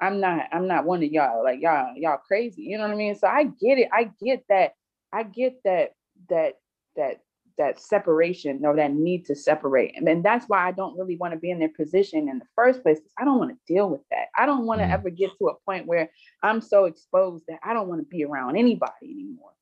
i'm 0.00 0.20
not 0.20 0.48
i'm 0.52 0.66
not 0.66 0.84
one 0.84 1.02
of 1.02 1.10
y'all 1.10 1.44
like 1.44 1.60
y'all 1.60 1.94
y'all 1.96 2.18
crazy 2.18 2.62
you 2.62 2.78
know 2.78 2.84
what 2.84 2.92
i 2.92 2.96
mean 2.96 3.14
so 3.14 3.26
i 3.26 3.44
get 3.44 3.78
it 3.78 3.88
i 3.92 4.10
get 4.20 4.44
that 4.48 4.74
I 5.12 5.22
get 5.24 5.62
that 5.64 5.90
that 6.28 6.54
that 6.96 7.20
that 7.58 7.78
separation 7.78 8.64
or 8.64 8.74
that 8.76 8.92
need 8.92 9.26
to 9.26 9.34
separate. 9.34 9.92
And 9.96 10.06
then 10.06 10.22
that's 10.22 10.46
why 10.46 10.66
I 10.66 10.72
don't 10.72 10.96
really 10.96 11.16
want 11.16 11.34
to 11.34 11.38
be 11.38 11.50
in 11.50 11.58
their 11.58 11.68
position 11.68 12.28
in 12.28 12.38
the 12.38 12.46
first 12.56 12.82
place. 12.82 12.98
I 13.18 13.26
don't 13.26 13.38
want 13.38 13.50
to 13.50 13.72
deal 13.72 13.90
with 13.90 14.00
that. 14.10 14.28
I 14.38 14.46
don't 14.46 14.64
want 14.64 14.80
to 14.80 14.86
mm. 14.86 14.90
ever 14.90 15.10
get 15.10 15.30
to 15.38 15.48
a 15.48 15.54
point 15.66 15.86
where 15.86 16.10
I'm 16.42 16.62
so 16.62 16.86
exposed 16.86 17.44
that 17.48 17.60
I 17.62 17.74
don't 17.74 17.88
want 17.88 18.00
to 18.00 18.06
be 18.06 18.24
around 18.24 18.56
anybody 18.56 19.04
anymore, 19.04 19.52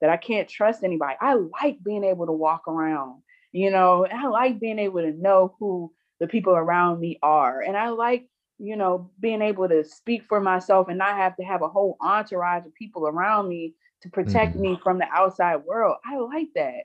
that 0.00 0.10
I 0.10 0.16
can't 0.16 0.48
trust 0.48 0.84
anybody. 0.84 1.16
I 1.20 1.34
like 1.34 1.78
being 1.82 2.04
able 2.04 2.26
to 2.26 2.32
walk 2.32 2.68
around, 2.68 3.22
you 3.52 3.70
know, 3.70 4.06
I 4.06 4.26
like 4.26 4.58
being 4.58 4.78
able 4.78 5.00
to 5.00 5.12
know 5.12 5.54
who 5.58 5.92
the 6.20 6.26
people 6.26 6.54
around 6.54 7.00
me 7.00 7.18
are. 7.22 7.60
And 7.60 7.76
I 7.76 7.90
like, 7.90 8.28
you 8.58 8.76
know, 8.76 9.10
being 9.20 9.42
able 9.42 9.68
to 9.68 9.84
speak 9.84 10.24
for 10.28 10.40
myself 10.40 10.88
and 10.88 10.98
not 10.98 11.16
have 11.16 11.36
to 11.36 11.44
have 11.44 11.62
a 11.62 11.68
whole 11.68 11.96
entourage 12.00 12.66
of 12.66 12.74
people 12.74 13.06
around 13.06 13.48
me 13.48 13.74
to 14.02 14.10
protect 14.10 14.54
mm-hmm. 14.54 14.62
me 14.62 14.80
from 14.82 14.98
the 14.98 15.06
outside 15.12 15.56
world. 15.64 15.96
I 16.04 16.18
like 16.18 16.48
that. 16.54 16.84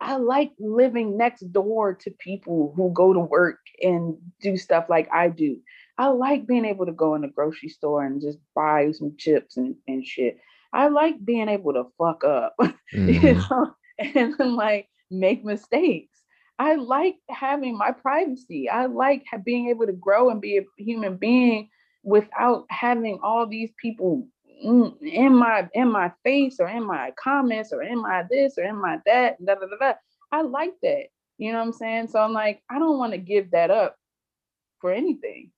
I 0.00 0.16
like 0.16 0.52
living 0.58 1.16
next 1.16 1.52
door 1.52 1.94
to 1.94 2.10
people 2.10 2.72
who 2.76 2.92
go 2.92 3.12
to 3.12 3.20
work 3.20 3.58
and 3.82 4.16
do 4.40 4.56
stuff 4.56 4.86
like 4.88 5.08
I 5.12 5.28
do. 5.28 5.58
I 5.98 6.08
like 6.08 6.46
being 6.46 6.64
able 6.64 6.86
to 6.86 6.92
go 6.92 7.14
in 7.14 7.22
the 7.22 7.28
grocery 7.28 7.68
store 7.68 8.04
and 8.04 8.20
just 8.20 8.38
buy 8.54 8.90
some 8.92 9.14
chips 9.16 9.56
and, 9.56 9.76
and 9.86 10.04
shit. 10.04 10.38
I 10.74 10.88
like 10.88 11.24
being 11.24 11.48
able 11.48 11.72
to 11.72 11.84
fuck 11.96 12.24
up, 12.24 12.56
mm-hmm. 12.60 13.08
you 13.08 13.34
know, 13.34 13.74
and 14.38 14.56
like 14.56 14.88
make 15.10 15.44
mistakes. 15.44 16.18
I 16.58 16.74
like 16.74 17.16
having 17.30 17.78
my 17.78 17.92
privacy. 17.92 18.68
I 18.68 18.86
like 18.86 19.24
being 19.44 19.68
able 19.70 19.86
to 19.86 19.92
grow 19.92 20.30
and 20.30 20.40
be 20.40 20.58
a 20.58 20.62
human 20.78 21.16
being 21.16 21.68
without 22.02 22.66
having 22.70 23.18
all 23.22 23.46
these 23.46 23.70
people 23.80 24.28
in 24.62 25.34
my 25.34 25.68
in 25.74 25.90
my 25.90 26.12
face 26.22 26.58
or 26.60 26.68
in 26.68 26.84
my 26.84 27.12
comments 27.22 27.72
or 27.72 27.82
in 27.82 28.00
my 28.00 28.24
this 28.30 28.56
or 28.56 28.64
in 28.64 28.76
my 28.76 28.98
that 29.06 29.44
da, 29.44 29.54
da, 29.54 29.66
da, 29.66 29.76
da. 29.80 29.94
I 30.32 30.42
like 30.42 30.74
that. 30.82 31.06
You 31.38 31.52
know 31.52 31.58
what 31.58 31.66
I'm 31.66 31.72
saying? 31.72 32.08
So 32.08 32.20
I'm 32.20 32.32
like, 32.32 32.62
I 32.70 32.78
don't 32.78 32.98
want 32.98 33.12
to 33.12 33.18
give 33.18 33.50
that 33.50 33.70
up 33.70 33.96
for 34.80 34.92
anything. 34.92 35.50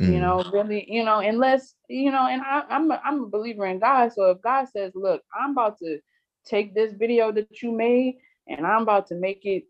Mm. 0.00 0.14
You 0.14 0.20
know, 0.20 0.42
really, 0.52 0.86
you 0.90 1.04
know, 1.04 1.18
unless, 1.20 1.74
you 1.88 2.10
know, 2.10 2.26
and 2.26 2.42
I, 2.42 2.62
I'm 2.70 2.90
a, 2.90 3.00
I'm 3.04 3.24
a 3.24 3.28
believer 3.28 3.66
in 3.66 3.78
God. 3.78 4.12
So 4.12 4.30
if 4.30 4.40
God 4.42 4.66
says, 4.68 4.92
look, 4.94 5.22
I'm 5.38 5.50
about 5.52 5.78
to 5.80 5.98
take 6.46 6.74
this 6.74 6.92
video 6.94 7.30
that 7.32 7.62
you 7.62 7.72
made 7.72 8.16
and 8.48 8.66
I'm 8.66 8.82
about 8.82 9.06
to 9.08 9.14
make 9.14 9.44
it 9.44 9.64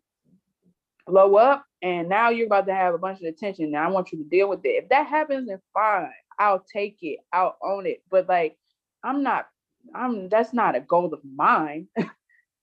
blow 1.06 1.36
up, 1.36 1.64
and 1.82 2.08
now 2.08 2.30
you're 2.30 2.46
about 2.46 2.66
to 2.66 2.74
have 2.74 2.94
a 2.94 2.98
bunch 2.98 3.20
of 3.20 3.26
attention. 3.26 3.72
Now 3.72 3.88
I 3.88 3.90
want 3.90 4.12
you 4.12 4.18
to 4.18 4.28
deal 4.28 4.48
with 4.48 4.60
it. 4.64 4.84
If 4.84 4.88
that 4.90 5.06
happens, 5.06 5.48
then 5.48 5.60
fine. 5.74 6.10
I'll 6.38 6.64
take 6.72 6.98
it. 7.02 7.18
I'll 7.32 7.56
own 7.62 7.86
it. 7.86 8.02
But 8.10 8.28
like 8.28 8.56
I'm 9.02 9.22
not, 9.22 9.48
I'm 9.94 10.28
that's 10.28 10.52
not 10.52 10.76
a 10.76 10.80
goal 10.80 11.12
of 11.12 11.20
mine 11.24 11.88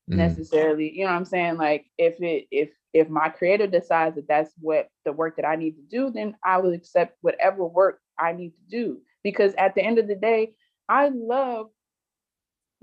mm-hmm. 0.10 0.18
necessarily. 0.18 0.91
You 0.91 1.05
know 1.05 1.12
what 1.12 1.18
I'm 1.18 1.26
saying? 1.26 1.58
Like 1.58 1.86
if 1.97 2.22
it 2.22 2.47
if 2.51 2.70
if 2.93 3.10
my 3.10 3.30
creator 3.30 3.68
decides 3.68 4.16
that 4.16 4.28
that's 4.28 4.51
what 4.60 4.89
the 5.05 5.12
work 5.12 5.36
that 5.36 5.45
I 5.45 5.55
need 5.55 5.76
to 5.76 5.84
do, 5.84 6.12
then 6.12 6.36
I 6.43 6.58
will 6.58 6.74
accept 6.74 7.18
whatever 7.22 7.66
work 7.66 7.99
I 8.20 8.34
need 8.34 8.51
to 8.51 8.64
do. 8.70 8.99
Because 9.24 9.53
at 9.58 9.76
the 9.76 9.82
end 9.82 9.99
of 9.99 10.08
the 10.08 10.16
day, 10.16 10.53
I 10.88 11.10
love 11.10 11.68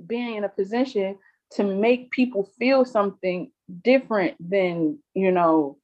being 0.07 0.37
in 0.37 0.45
a 0.45 0.49
position 0.49 1.18
to 1.53 1.64
make 1.64 2.11
people 2.11 2.51
feel 2.59 2.85
something 2.85 3.51
different 3.83 4.37
than, 4.41 4.99
you 5.14 5.31
know, 5.31 5.79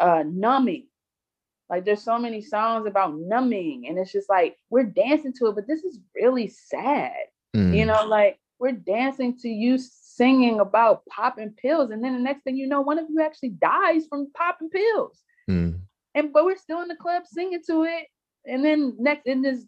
uh 0.00 0.24
numbing 0.26 0.86
like 1.70 1.84
there's 1.84 2.02
so 2.02 2.18
many 2.18 2.42
songs 2.42 2.86
about 2.86 3.16
numbing, 3.18 3.86
and 3.88 3.98
it's 3.98 4.12
just 4.12 4.28
like 4.28 4.56
we're 4.70 4.84
dancing 4.84 5.32
to 5.38 5.46
it, 5.46 5.54
but 5.54 5.66
this 5.66 5.82
is 5.82 5.98
really 6.14 6.48
sad. 6.48 7.12
Mm. 7.56 7.76
You 7.76 7.86
know, 7.86 8.06
like 8.06 8.38
we're 8.58 8.72
dancing 8.72 9.36
to 9.38 9.48
you 9.48 9.78
singing 10.16 10.60
about 10.60 11.06
popping 11.06 11.50
pills, 11.50 11.90
and 11.90 12.02
then 12.02 12.14
the 12.14 12.20
next 12.20 12.42
thing 12.42 12.56
you 12.56 12.66
know, 12.66 12.80
one 12.80 12.98
of 12.98 13.06
you 13.08 13.22
actually 13.22 13.50
dies 13.50 14.06
from 14.08 14.30
popping 14.36 14.70
pills. 14.70 15.22
Mm. 15.50 15.80
And 16.14 16.32
but 16.32 16.44
we're 16.44 16.56
still 16.56 16.82
in 16.82 16.88
the 16.88 16.96
club 16.96 17.24
singing 17.26 17.60
to 17.66 17.84
it, 17.84 18.06
and 18.46 18.64
then 18.64 18.96
next 18.98 19.26
in 19.26 19.42
this 19.42 19.64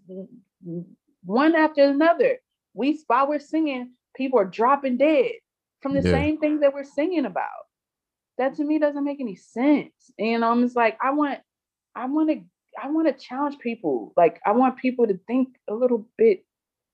one 1.24 1.55
after 1.55 1.82
another, 1.82 2.38
we 2.74 3.01
while 3.07 3.28
we're 3.28 3.40
singing, 3.40 3.92
people 4.16 4.38
are 4.38 4.44
dropping 4.44 4.97
dead 4.97 5.32
from 5.82 5.94
the 5.94 6.03
yeah. 6.03 6.11
same 6.11 6.38
things 6.38 6.61
that 6.61 6.72
we're 6.72 6.84
singing 6.84 7.26
about. 7.26 7.66
That 8.38 8.55
to 8.57 8.64
me 8.64 8.78
doesn't 8.78 9.05
make 9.05 9.20
any 9.20 9.36
sense. 9.36 9.92
And 10.18 10.44
I'm 10.44 10.62
just 10.62 10.76
like, 10.76 10.99
I 11.03 11.11
want, 11.12 11.40
I 11.94 12.07
want 12.07 12.30
to, 12.30 12.42
I 12.82 12.90
want 12.90 13.07
to 13.07 13.24
challenge 13.24 13.59
people. 13.59 14.12
Like, 14.16 14.40
I 14.44 14.53
want 14.53 14.78
people 14.78 15.07
to 15.07 15.18
think 15.26 15.49
a 15.68 15.74
little 15.74 16.07
bit 16.18 16.44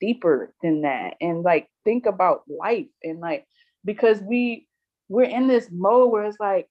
deeper 0.03 0.53
than 0.63 0.83
that 0.83 1.15
and 1.21 1.45
like 1.45 1.69
think 1.85 2.07
about 2.07 2.43
life 2.49 2.89
and 3.05 3.21
like 3.21 3.47
because 3.85 4.21
we 4.21 4.67
we're 5.09 5.23
in 5.23 5.47
this 5.47 5.69
mode 5.71 6.11
where 6.11 6.25
it's 6.25 6.41
like 6.41 6.67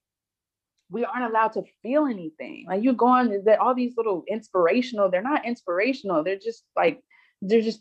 we 0.90 1.04
aren't 1.04 1.24
allowed 1.24 1.52
to 1.54 1.62
feel 1.82 2.04
anything. 2.04 2.66
Like 2.68 2.84
you're 2.84 2.92
going 2.92 3.44
that 3.46 3.58
all 3.58 3.74
these 3.74 3.94
little 3.96 4.24
inspirational, 4.28 5.10
they're 5.10 5.22
not 5.22 5.46
inspirational. 5.46 6.22
They're 6.22 6.36
just 6.36 6.64
like 6.76 7.00
they're 7.40 7.62
just 7.62 7.80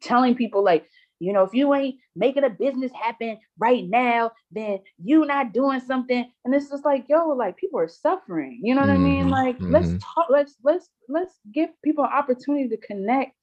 telling 0.00 0.36
people 0.36 0.62
like, 0.62 0.86
you 1.18 1.32
know, 1.32 1.42
if 1.42 1.52
you 1.52 1.74
ain't 1.74 1.96
making 2.14 2.44
a 2.44 2.50
business 2.50 2.92
happen 2.92 3.38
right 3.58 3.84
now, 3.88 4.30
then 4.52 4.78
you 5.02 5.24
not 5.26 5.52
doing 5.52 5.80
something. 5.80 6.30
And 6.44 6.54
it's 6.54 6.70
just 6.70 6.84
like, 6.84 7.06
yo, 7.08 7.28
like 7.28 7.56
people 7.56 7.80
are 7.80 7.88
suffering. 7.88 8.60
You 8.62 8.74
know 8.74 8.82
what 8.82 8.90
mm-hmm. 8.90 9.04
I 9.04 9.08
mean? 9.08 9.20
Mm-hmm. 9.22 9.30
Like 9.30 9.56
mm-hmm. 9.56 9.72
let's 9.72 10.04
talk, 10.04 10.26
let's 10.30 10.54
let's 10.62 10.88
let's 11.08 11.34
give 11.52 11.70
people 11.82 12.04
an 12.04 12.12
opportunity 12.12 12.68
to 12.68 12.76
connect 12.76 13.36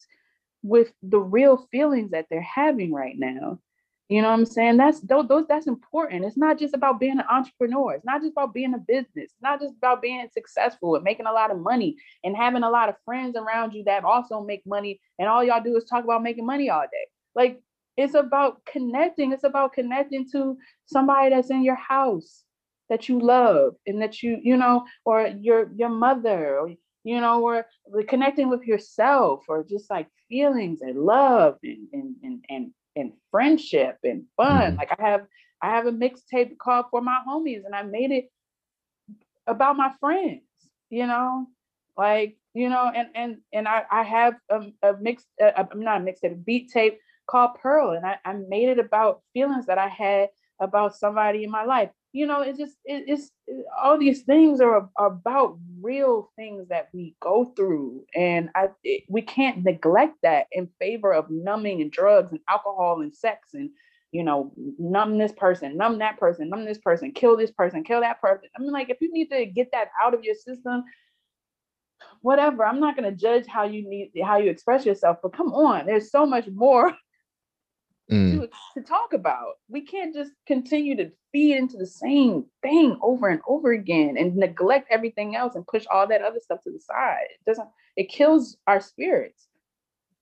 with 0.64 0.92
the 1.02 1.20
real 1.20 1.68
feelings 1.72 2.12
that 2.12 2.28
they're 2.30 2.42
having 2.42 2.94
right 2.94 3.18
now. 3.18 3.60
You 4.10 4.22
know 4.22 4.28
what 4.28 4.40
I'm 4.40 4.46
saying? 4.46 4.76
That's 4.76 5.00
those, 5.00 5.46
that's 5.48 5.68
important. 5.68 6.26
It's 6.26 6.36
not 6.36 6.60
just 6.60 6.74
about 6.74 7.00
being 7.00 7.18
an 7.18 7.26
entrepreneur. 7.32 7.94
It's 7.94 8.04
not 8.04 8.20
just 8.20 8.34
about 8.34 8.54
being 8.54 8.74
a 8.74 8.78
business. 8.78 9.08
It's 9.16 9.42
not 9.42 9.62
just 9.62 9.74
about 9.78 10.02
being 10.02 10.28
successful 10.34 10.96
and 10.96 11.04
making 11.06 11.28
a 11.28 11.32
lot 11.32 11.50
of 11.50 11.60
money 11.60 11.96
and 12.26 12.36
having 12.36 12.64
a 12.64 12.70
lot 12.70 12.90
of 12.90 12.96
friends 13.06 13.38
around 13.38 13.74
you 13.74 13.86
that 13.86 14.04
also 14.04 14.42
make 14.42 14.68
money 14.68 15.00
and 15.18 15.30
all 15.30 15.42
y'all 15.42 15.64
do 15.64 15.78
is 15.78 15.86
talk 15.86 16.04
about 16.04 16.24
making 16.24 16.46
money 16.46 16.70
all 16.70 16.82
day. 16.82 17.08
Like 17.36 17.62
it's 17.96 18.14
about 18.14 18.66
connecting. 18.66 19.32
It's 19.32 19.46
about 19.46 19.72
connecting 19.72 20.30
to 20.32 20.58
somebody 20.88 21.30
that's 21.30 21.50
in 21.50 21.64
your 21.64 21.76
house 21.76 22.44
that 22.90 23.08
you 23.08 23.18
love 23.18 23.76
and 23.88 24.02
that 24.02 24.22
you, 24.22 24.38
you 24.44 24.58
know, 24.58 24.84
or 25.06 25.28
your 25.40 25.72
your 25.74 25.88
mother 25.88 26.60
or 26.60 26.72
you 27.04 27.20
know, 27.20 27.42
or 27.42 27.66
connecting 28.08 28.50
with 28.50 28.64
yourself 28.66 29.44
or 29.48 29.64
just 29.64 29.90
like 29.90 30.08
feelings 30.30 30.82
and 30.82 31.00
love 31.00 31.58
and 31.64 31.88
and 31.94 32.16
and, 32.24 32.46
and 32.50 32.72
and 32.96 33.14
friendship 33.32 33.98
and 34.04 34.24
fun. 34.38 34.62
Mm-hmm. 34.62 34.78
Like 34.78 35.00
I 35.00 35.10
have 35.10 35.26
I 35.62 35.70
have 35.70 35.86
a 35.86 35.92
mixtape 35.92 36.58
called 36.58 36.86
for 36.92 37.02
my 37.02 37.20
homies 37.28 37.66
and 37.66 37.76
I 37.76 37.84
made 37.84 38.12
it 38.12 38.32
about 39.48 39.78
my 39.78 39.92
friends, 40.00 40.42
you 40.90 41.06
know, 41.08 41.48
like, 41.98 42.38
you 42.54 42.70
know, 42.70 42.92
and 42.94 43.10
and 43.16 43.38
and 43.54 43.68
I, 43.68 43.84
I 43.92 44.04
have 44.04 44.36
a, 44.50 44.62
a 44.84 44.94
mixed 45.00 45.28
uh, 45.42 45.52
I'm 45.56 45.82
not 45.82 46.02
a 46.02 46.04
mixtape, 46.04 46.44
beat 46.46 46.72
tape 46.72 47.00
called 47.28 47.52
Pearl. 47.62 47.92
And 47.92 48.06
I, 48.06 48.18
I 48.26 48.34
made 48.34 48.70
it 48.70 48.80
about 48.80 49.22
feelings 49.34 49.68
that 49.68 49.78
I 49.78 49.88
had 49.88 50.30
about 50.62 50.96
somebody 50.96 51.44
in 51.44 51.52
my 51.52 51.66
life. 51.66 51.90
You 52.14 52.28
know, 52.28 52.42
it's 52.42 52.60
just 52.60 52.76
it, 52.86 53.06
it's 53.08 53.32
it, 53.48 53.66
all 53.82 53.98
these 53.98 54.22
things 54.24 54.62
are, 54.62 54.90
are, 54.98 55.08
about 55.08 55.58
real 55.82 56.32
things 56.36 56.68
that 56.70 56.90
we 56.94 57.16
go 57.22 57.54
through, 57.56 58.04
and 58.16 58.50
I 58.56 58.70
it, 58.84 59.04
we 59.10 59.22
can't 59.22 59.64
neglect 59.64 60.18
that 60.24 60.48
in 60.52 60.70
favor 60.80 61.14
of 61.14 61.30
numbing 61.30 61.82
and 61.82 61.92
drugs 61.92 62.32
and 62.32 62.42
alcohol 62.50 63.02
and 63.02 63.14
sex 63.14 63.50
and 63.54 63.70
you 64.12 64.24
know 64.24 64.52
numb 64.78 65.18
this 65.18 65.32
person, 65.32 65.78
numb 65.78 66.00
that 66.00 66.20
person, 66.20 66.50
numb 66.50 66.66
this 66.66 66.80
person, 66.80 67.14
kill 67.14 67.38
this 67.38 67.52
person, 67.52 67.84
kill 67.84 68.02
that 68.02 68.22
person. 68.22 68.50
I 68.58 68.62
mean, 68.62 68.72
like 68.72 68.90
if 68.90 68.98
you 69.00 69.12
need 69.12 69.30
to 69.30 69.46
get 69.46 69.72
that 69.72 69.88
out 70.02 70.14
of 70.14 70.24
your 70.24 70.36
system, 70.36 70.84
whatever. 72.22 72.66
I'm 72.66 72.80
not 72.80 72.96
gonna 72.96 73.12
judge 73.12 73.48
how 73.48 73.64
you 73.64 73.88
need 73.90 74.12
how 74.24 74.38
you 74.38 74.50
express 74.50 74.86
yourself, 74.86 75.18
but 75.24 75.34
come 75.34 75.54
on, 75.54 75.86
there's 75.86 76.12
so 76.12 76.26
much 76.26 76.48
more 76.48 76.94
mm. 78.12 78.42
to, 78.42 78.50
to 78.76 78.86
talk 78.86 79.14
about. 79.14 79.54
We 79.70 79.82
can't 79.82 80.14
just 80.14 80.32
continue 80.46 80.96
to 80.98 81.12
feed 81.32 81.56
into 81.56 81.78
the 81.78 81.88
same 81.88 82.46
thing 82.62 82.98
over 83.02 83.30
and 83.30 83.42
over 83.48 83.72
again 83.72 84.18
and 84.18 84.36
neglect 84.36 84.88
everything 84.92 85.36
else 85.36 85.56
and 85.56 85.66
push 85.66 85.86
all 85.92 86.08
that 86.08 86.22
other 86.22 86.40
stuff 86.42 86.62
to 86.64 86.72
the 86.72 86.80
side. 86.80 87.28
It 87.30 87.50
doesn't, 87.50 87.68
it 87.96 88.10
kills 88.10 88.58
our 88.68 88.82
spirits. 88.82 89.48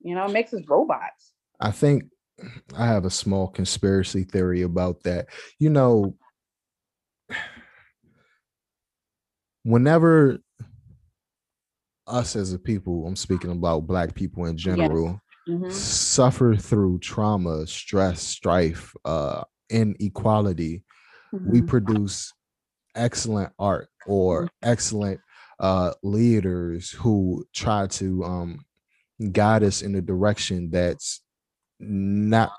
You 0.01 0.15
know, 0.15 0.25
it 0.25 0.31
makes 0.31 0.53
us 0.53 0.61
robots. 0.67 1.33
I 1.59 1.71
think 1.71 2.03
I 2.77 2.85
have 2.85 3.05
a 3.05 3.09
small 3.09 3.47
conspiracy 3.47 4.23
theory 4.23 4.61
about 4.61 5.03
that. 5.03 5.27
You 5.59 5.69
know, 5.69 6.15
whenever 9.63 10.39
us 12.07 12.35
as 12.35 12.53
a 12.53 12.59
people, 12.59 13.05
I'm 13.05 13.15
speaking 13.15 13.51
about 13.51 13.87
black 13.87 14.15
people 14.15 14.45
in 14.45 14.57
general, 14.57 15.19
mm-hmm. 15.49 15.69
suffer 15.69 16.55
through 16.55 16.99
trauma, 16.99 17.65
stress, 17.67 18.21
strife, 18.21 18.95
uh, 19.05 19.43
inequality, 19.69 20.83
mm-hmm. 21.33 21.51
we 21.51 21.61
produce 21.61 22.33
excellent 22.95 23.51
art 23.57 23.89
or 24.05 24.43
mm-hmm. 24.43 24.69
excellent 24.69 25.19
uh, 25.59 25.93
leaders 26.03 26.91
who 26.91 27.45
try 27.53 27.87
to 27.87 28.23
um, 28.23 28.65
guide 29.31 29.63
us 29.63 29.81
in 29.81 29.95
a 29.95 30.01
direction 30.01 30.69
that's 30.71 31.21
not 31.79 32.51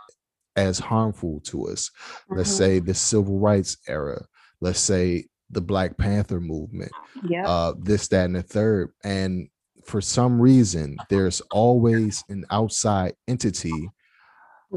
as 0.56 0.78
harmful 0.78 1.40
to 1.44 1.68
us. 1.68 1.90
Let's 2.28 2.50
mm-hmm. 2.50 2.58
say 2.58 2.78
the 2.80 2.94
civil 2.94 3.38
rights 3.38 3.78
era. 3.88 4.24
Let's 4.60 4.80
say 4.80 5.26
the 5.50 5.60
Black 5.60 5.96
Panther 5.96 6.40
movement. 6.40 6.92
Yeah. 7.26 7.48
Uh, 7.48 7.74
this, 7.78 8.08
that, 8.08 8.26
and 8.26 8.36
the 8.36 8.42
third. 8.42 8.90
And 9.02 9.48
for 9.84 10.00
some 10.00 10.40
reason 10.40 10.96
there's 11.08 11.40
always 11.50 12.24
an 12.28 12.44
outside 12.50 13.14
entity 13.28 13.88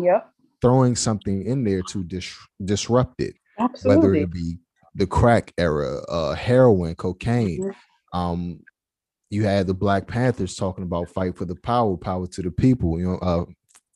yep. 0.02 0.30
throwing 0.62 0.96
something 0.96 1.46
in 1.46 1.64
there 1.64 1.82
to 1.82 2.04
dis- 2.04 2.38
disrupt 2.64 3.22
it 3.22 3.36
Absolutely. 3.60 3.96
whether 3.96 4.16
it 4.16 4.32
be 4.32 4.58
the 4.96 5.08
crack 5.08 5.54
era 5.58 6.02
uh 6.10 6.34
heroin 6.34 6.96
cocaine 6.96 7.62
mm-hmm. 7.62 8.18
um 8.18 8.60
you 9.30 9.44
had 9.44 9.66
the 9.66 9.74
black 9.74 10.08
panthers 10.08 10.56
talking 10.56 10.84
about 10.84 11.10
fight 11.10 11.36
for 11.36 11.46
the 11.46 11.56
power 11.56 11.98
power 11.98 12.28
to 12.28 12.42
the 12.42 12.52
people 12.52 13.00
you 13.00 13.06
know 13.06 13.18
uh 13.18 13.46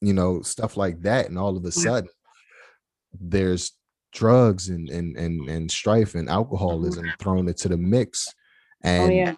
you 0.01 0.13
know 0.13 0.41
stuff 0.41 0.77
like 0.77 1.01
that 1.01 1.27
and 1.27 1.37
all 1.37 1.57
of 1.57 1.65
a 1.65 1.71
sudden 1.71 2.09
there's 3.19 3.73
drugs 4.11 4.69
and 4.69 4.89
and 4.89 5.15
and, 5.15 5.49
and 5.49 5.71
strife 5.71 6.15
and 6.15 6.29
alcoholism 6.29 7.05
mm-hmm. 7.05 7.21
thrown 7.23 7.47
into 7.47 7.67
the 7.67 7.77
mix 7.77 8.27
oh, 8.83 8.89
and 8.89 9.11
oh, 9.11 9.15
yeah 9.15 9.35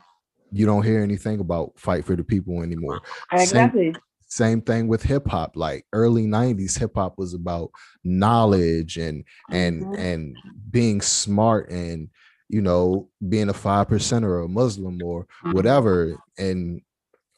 you 0.51 0.65
don't 0.65 0.83
hear 0.83 1.01
anything 1.01 1.39
about 1.39 1.73
fight 1.77 2.05
for 2.05 2.15
the 2.15 2.23
people 2.23 2.61
anymore. 2.61 3.01
Exactly. 3.31 3.93
Same, 3.93 4.01
same 4.27 4.61
thing 4.61 4.87
with 4.87 5.03
hip 5.03 5.27
hop. 5.27 5.55
Like 5.55 5.85
early 5.93 6.25
90s, 6.25 6.77
hip 6.77 6.91
hop 6.95 7.17
was 7.17 7.33
about 7.33 7.71
knowledge 8.03 8.97
and 8.97 9.23
and 9.49 9.83
mm-hmm. 9.83 9.95
and 9.95 10.37
being 10.71 11.01
smart 11.01 11.69
and 11.69 12.09
you 12.47 12.61
know 12.61 13.09
being 13.27 13.49
a 13.49 13.53
five 13.53 13.87
percent 13.87 14.25
or 14.25 14.41
a 14.41 14.47
Muslim 14.47 15.01
or 15.03 15.23
mm-hmm. 15.23 15.53
whatever. 15.53 16.15
And 16.37 16.81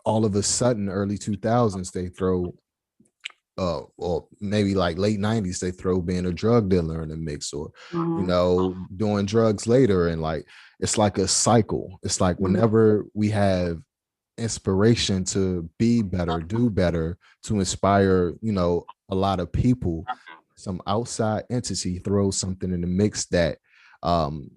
all 0.03 0.25
of 0.25 0.35
a 0.35 0.43
sudden, 0.43 0.89
early 0.89 1.17
2000s, 1.17 1.91
they 1.91 2.07
throw 2.07 2.53
uh, 3.57 3.81
or 3.97 4.27
maybe 4.39 4.73
like 4.73 4.97
late 4.97 5.19
90s 5.19 5.59
they 5.59 5.71
throw 5.71 6.01
being 6.01 6.25
a 6.25 6.31
drug 6.31 6.69
dealer 6.69 7.03
in 7.03 7.09
the 7.09 7.17
mix 7.17 7.53
or 7.53 7.71
mm-hmm. 7.91 8.19
you 8.19 8.25
know 8.25 8.75
doing 8.95 9.25
drugs 9.25 9.67
later 9.67 10.07
and 10.07 10.21
like 10.21 10.45
it's 10.81 10.97
like 10.97 11.17
a 11.17 11.27
cycle 11.27 11.99
it's 12.03 12.19
like 12.19 12.35
mm-hmm. 12.35 12.53
whenever 12.53 13.05
we 13.13 13.29
have 13.29 13.79
inspiration 14.37 15.23
to 15.23 15.69
be 15.77 16.01
better 16.01 16.39
do 16.39 16.69
better 16.69 17.17
to 17.43 17.59
inspire 17.59 18.33
you 18.41 18.51
know 18.51 18.85
a 19.09 19.15
lot 19.15 19.39
of 19.39 19.51
people 19.51 20.05
some 20.55 20.81
outside 20.87 21.43
entity 21.49 21.99
throws 21.99 22.37
something 22.37 22.71
in 22.71 22.81
the 22.81 22.87
mix 22.87 23.25
that 23.27 23.57
um 24.03 24.49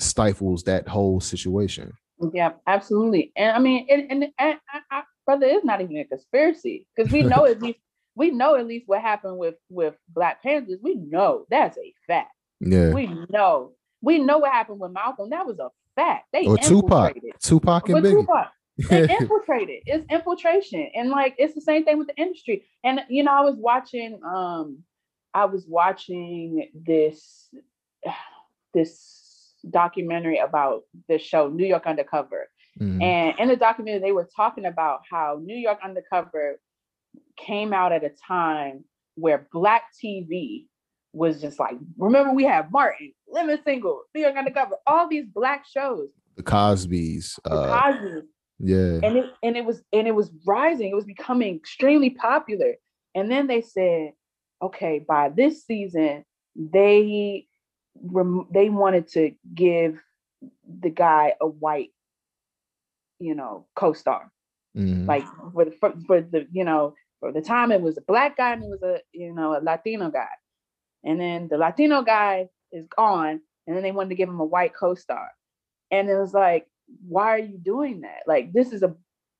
stifles 0.00 0.62
that 0.62 0.88
whole 0.88 1.20
situation 1.20 1.92
yeah 2.32 2.52
absolutely 2.66 3.32
and 3.36 3.54
i 3.54 3.58
mean 3.58 3.86
and, 3.90 4.10
and, 4.10 4.24
and 4.38 4.58
I, 4.72 4.80
I, 4.90 5.02
brother 5.26 5.46
it's 5.46 5.64
not 5.64 5.80
even 5.80 5.98
a 5.98 6.04
conspiracy 6.04 6.86
because 6.96 7.12
we 7.12 7.22
know 7.22 7.44
at 7.44 7.60
least 7.60 7.78
we 8.14 8.30
know 8.30 8.56
at 8.56 8.66
least 8.66 8.88
what 8.88 9.00
happened 9.00 9.38
with 9.38 9.54
with 9.68 9.94
Black 10.08 10.42
Panthers. 10.42 10.78
We 10.82 10.94
know 10.96 11.46
that's 11.48 11.78
a 11.78 11.94
fact. 12.06 12.32
Yeah. 12.60 12.92
We 12.92 13.06
know. 13.30 13.72
We 14.02 14.18
know 14.18 14.38
what 14.38 14.52
happened 14.52 14.80
with 14.80 14.92
Malcolm. 14.92 15.30
That 15.30 15.46
was 15.46 15.58
a 15.58 15.70
fact. 15.96 16.26
They 16.32 16.46
or 16.46 16.58
Tupac. 16.58 17.16
Tupac 17.40 17.88
and 17.88 18.04
Biggie. 18.04 18.20
Tupac. 18.20 18.50
They 18.88 19.16
infiltrated. 19.20 19.82
It's 19.86 20.04
infiltration. 20.10 20.90
And 20.94 21.10
like 21.10 21.34
it's 21.38 21.54
the 21.54 21.60
same 21.60 21.84
thing 21.84 21.98
with 21.98 22.08
the 22.08 22.16
industry. 22.16 22.66
And 22.84 23.00
you 23.08 23.22
know, 23.22 23.32
I 23.32 23.40
was 23.42 23.56
watching 23.56 24.20
um 24.24 24.78
I 25.34 25.46
was 25.46 25.66
watching 25.66 26.68
this 26.74 27.48
this 28.74 29.54
documentary 29.68 30.38
about 30.38 30.82
the 31.08 31.18
show 31.18 31.48
New 31.48 31.66
York 31.66 31.86
Undercover. 31.86 32.48
Mm-hmm. 32.80 33.02
And 33.02 33.38
in 33.38 33.48
the 33.48 33.56
documentary, 33.56 34.00
they 34.00 34.12
were 34.12 34.28
talking 34.34 34.64
about 34.64 35.00
how 35.10 35.38
New 35.42 35.56
York 35.56 35.78
Undercover 35.84 36.58
came 37.36 37.72
out 37.72 37.92
at 37.92 38.02
a 38.02 38.10
time 38.26 38.84
where 39.14 39.46
black 39.52 39.84
TV 40.02 40.66
was 41.12 41.40
just 41.40 41.58
like, 41.58 41.76
remember 41.98 42.32
we 42.32 42.44
have 42.44 42.70
Martin, 42.70 43.12
Living 43.28 43.58
Single, 43.64 44.02
New 44.14 44.22
York 44.22 44.36
Undercover, 44.36 44.76
all 44.86 45.08
these 45.08 45.26
black 45.26 45.64
shows. 45.66 46.08
The 46.36 46.42
Cosby's. 46.42 47.38
The 47.44 47.50
uh, 47.50 47.80
Cosby's. 47.80 48.22
Yeah. 48.58 49.00
And 49.02 49.16
it 49.16 49.30
and 49.42 49.56
it 49.56 49.64
was 49.64 49.82
and 49.92 50.06
it 50.06 50.14
was 50.14 50.30
rising. 50.46 50.90
It 50.90 50.94
was 50.94 51.04
becoming 51.04 51.56
extremely 51.56 52.10
popular. 52.10 52.74
And 53.14 53.30
then 53.30 53.46
they 53.46 53.60
said, 53.60 54.12
okay, 54.62 55.04
by 55.06 55.28
this 55.28 55.64
season, 55.64 56.24
they 56.56 57.46
rem- 58.00 58.46
they 58.50 58.70
wanted 58.70 59.08
to 59.08 59.32
give 59.54 60.00
the 60.80 60.90
guy 60.90 61.34
a 61.40 61.46
white, 61.46 61.90
you 63.18 63.34
know, 63.34 63.66
co-star. 63.74 64.30
Mhm. 64.76 65.06
Like 65.06 65.24
for 65.52 65.64
the 65.66 65.72
for, 65.72 65.92
for 66.06 66.20
the 66.20 66.46
you 66.52 66.64
know 66.64 66.94
for 67.20 67.32
the 67.32 67.42
time 67.42 67.72
it 67.72 67.80
was 67.80 67.98
a 67.98 68.02
black 68.02 68.36
guy 68.36 68.52
and 68.52 68.64
it 68.64 68.70
was 68.70 68.82
a 68.82 69.00
you 69.12 69.34
know 69.34 69.58
a 69.58 69.60
Latino 69.60 70.10
guy, 70.10 70.28
and 71.04 71.20
then 71.20 71.48
the 71.48 71.58
Latino 71.58 72.02
guy 72.02 72.48
is 72.70 72.86
gone, 72.94 73.40
and 73.66 73.76
then 73.76 73.82
they 73.82 73.92
wanted 73.92 74.10
to 74.10 74.14
give 74.14 74.28
him 74.28 74.40
a 74.40 74.44
white 74.44 74.74
co-star, 74.74 75.30
and 75.90 76.08
it 76.08 76.16
was 76.16 76.34
like, 76.34 76.66
why 77.06 77.28
are 77.34 77.38
you 77.38 77.58
doing 77.58 78.02
that? 78.02 78.22
Like 78.26 78.52
this 78.52 78.72
is 78.72 78.82
a 78.82 78.94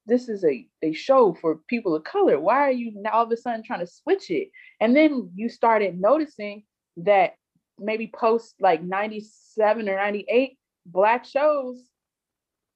this 0.07 0.29
is 0.29 0.45
a, 0.45 0.67
a 0.83 0.93
show 0.93 1.33
for 1.41 1.61
people 1.69 1.95
of 1.95 2.05
color. 2.05 2.41
Why 2.41 2.57
are 2.57 2.73
you 2.73 2.93
now 2.95 3.11
all 3.13 3.25
of 3.25 3.31
a 3.31 3.37
sudden 3.37 3.63
trying 3.63 3.81
to 3.81 3.87
switch 3.87 4.31
it? 4.31 4.49
And 4.81 4.97
then 4.97 5.31
you 5.35 5.49
started 5.49 6.01
noticing 6.01 6.65
that 6.99 7.35
maybe 7.79 8.11
post 8.13 8.55
like 8.61 8.83
97 8.83 9.89
or 9.89 9.97
98, 9.97 10.59
black 10.87 11.25
shows 11.25 11.89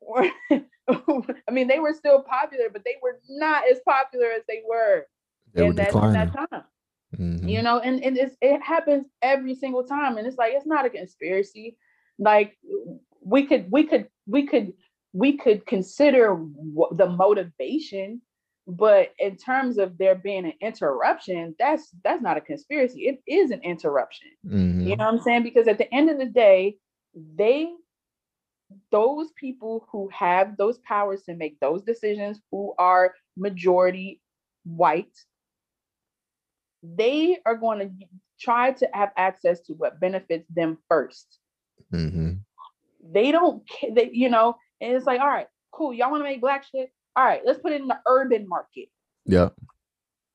were, 0.00 0.30
I 0.88 1.50
mean, 1.50 1.68
they 1.68 1.80
were 1.80 1.94
still 1.94 2.22
popular, 2.22 2.66
but 2.72 2.84
they 2.84 2.96
were 3.02 3.20
not 3.28 3.64
as 3.70 3.80
popular 3.84 4.26
as 4.26 4.42
they 4.48 4.62
were 4.66 5.06
They 5.52 5.62
were 5.62 5.70
in 5.70 5.76
that, 5.76 5.92
that 5.92 6.32
time. 6.32 6.62
Mhm. 7.14 7.48
You 7.48 7.62
know, 7.62 7.78
and, 7.78 8.02
and 8.02 8.16
it's, 8.16 8.36
it 8.40 8.60
happens 8.62 9.06
every 9.22 9.54
single 9.54 9.84
time. 9.84 10.16
And 10.16 10.26
it's 10.26 10.38
like, 10.38 10.52
it's 10.54 10.66
not 10.66 10.84
a 10.86 10.90
conspiracy. 10.90 11.76
Like 12.18 12.56
we 13.22 13.46
could, 13.46 13.70
we 13.70 13.84
could, 13.84 14.08
we 14.26 14.46
could, 14.46 14.72
we 15.12 15.36
could 15.36 15.66
consider 15.66 16.34
wh- 16.34 16.94
the 16.96 17.08
motivation, 17.08 18.20
but 18.66 19.12
in 19.18 19.36
terms 19.36 19.78
of 19.78 19.96
there 19.98 20.14
being 20.14 20.44
an 20.44 20.52
interruption, 20.60 21.54
that's 21.58 21.90
that's 22.02 22.22
not 22.22 22.36
a 22.36 22.40
conspiracy. 22.40 23.06
It 23.06 23.22
is 23.26 23.50
an 23.50 23.60
interruption. 23.62 24.28
Mhm. 24.46 24.86
You 24.86 24.96
know 24.96 25.04
what 25.04 25.14
I'm 25.14 25.20
saying? 25.20 25.42
Because 25.44 25.68
at 25.68 25.78
the 25.78 25.92
end 25.94 26.10
of 26.10 26.18
the 26.18 26.26
day, 26.26 26.76
they 27.36 27.70
those 28.90 29.30
people 29.32 29.86
who 29.90 30.08
have 30.12 30.56
those 30.56 30.78
powers 30.78 31.22
to 31.22 31.34
make 31.34 31.58
those 31.60 31.82
decisions, 31.82 32.40
who 32.50 32.74
are 32.78 33.14
majority 33.36 34.20
white, 34.64 35.16
they 36.94 37.38
are 37.46 37.56
going 37.56 37.78
to 37.78 38.06
try 38.40 38.72
to 38.72 38.88
have 38.92 39.10
access 39.16 39.60
to 39.62 39.72
what 39.74 39.98
benefits 40.00 40.46
them 40.54 40.78
first. 40.88 41.38
Mhm. 41.92 42.40
They 43.12 43.32
don't, 43.32 43.62
they, 43.92 44.10
you 44.12 44.28
know, 44.28 44.56
and 44.80 44.92
it's 44.92 45.06
like, 45.06 45.20
all 45.20 45.28
right, 45.28 45.48
cool. 45.72 45.92
Y'all 45.94 46.10
want 46.10 46.20
to 46.20 46.28
make 46.28 46.40
black 46.40 46.64
shit? 46.64 46.90
All 47.16 47.24
right, 47.24 47.40
let's 47.44 47.58
put 47.60 47.72
it 47.72 47.80
in 47.80 47.88
the 47.88 47.98
urban 48.06 48.46
market. 48.48 48.88
Yeah. 49.24 49.50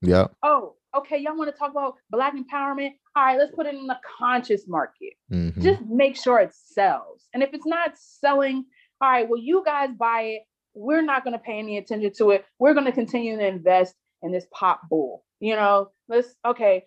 Yeah. 0.01 0.27
Oh, 0.41 0.75
okay. 0.97 1.17
Y'all 1.19 1.37
want 1.37 1.51
to 1.53 1.57
talk 1.57 1.69
about 1.71 1.95
black 2.09 2.33
empowerment? 2.35 2.93
All 3.15 3.23
right, 3.23 3.37
let's 3.37 3.53
put 3.53 3.67
it 3.67 3.75
in 3.75 3.85
the 3.85 3.99
conscious 4.17 4.67
market. 4.67 5.13
Mhm. 5.31 5.61
just 5.61 5.81
make 5.83 6.15
sure 6.15 6.39
it 6.39 6.53
sells. 6.53 7.27
And 7.33 7.43
if 7.43 7.53
it's 7.53 7.67
not 7.67 7.97
selling, 7.97 8.65
all 8.99 9.09
right, 9.11 9.29
well, 9.29 9.39
you 9.39 9.63
guys 9.63 9.89
buy 9.97 10.21
it. 10.21 10.41
We're 10.73 11.01
not 11.03 11.23
going 11.23 11.33
to 11.33 11.39
pay 11.39 11.59
any 11.59 11.77
attention 11.77 12.11
to 12.17 12.31
it. 12.31 12.45
We're 12.57 12.73
going 12.73 12.85
to 12.85 12.91
continue 12.91 13.37
to 13.37 13.45
invest 13.45 13.95
in 14.23 14.31
this 14.31 14.47
pop 14.51 14.81
bull. 14.89 15.23
You 15.39 15.55
know, 15.55 15.89
let's, 16.11 16.35
okay, 16.45 16.85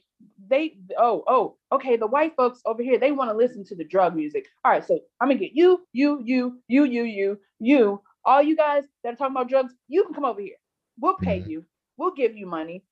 they, 0.48 0.76
oh, 0.98 1.24
oh, 1.26 1.56
okay, 1.72 1.96
the 1.96 2.06
white 2.06 2.34
folks 2.36 2.60
over 2.66 2.82
here, 2.82 2.98
they 2.98 3.10
want 3.12 3.30
to 3.30 3.36
listen 3.36 3.64
to 3.64 3.74
the 3.74 3.84
drug 3.84 4.14
music. 4.14 4.46
All 4.64 4.70
right, 4.72 4.84
so 4.86 5.00
I'm 5.20 5.28
going 5.28 5.38
to 5.38 5.44
get 5.44 5.54
you, 5.56 5.84
you, 5.92 6.22
you, 6.24 6.60
you, 6.68 6.84
you, 6.84 7.02
you, 7.04 7.38
you, 7.58 8.00
all 8.24 8.42
you 8.42 8.56
guys 8.56 8.84
that 9.02 9.14
are 9.14 9.16
talking 9.16 9.34
about 9.34 9.48
drugs, 9.48 9.72
you 9.88 10.04
can 10.04 10.14
come 10.14 10.24
over 10.24 10.40
here. 10.40 10.56
We'll 10.98 11.16
pay 11.16 11.40
Mhm. 11.40 11.48
you. 11.48 11.64
We'll 11.96 12.12
give 12.12 12.36
you 12.36 12.46
money. 12.46 12.84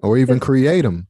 Or 0.00 0.16
even 0.18 0.40
create 0.40 0.82
them. 0.82 1.06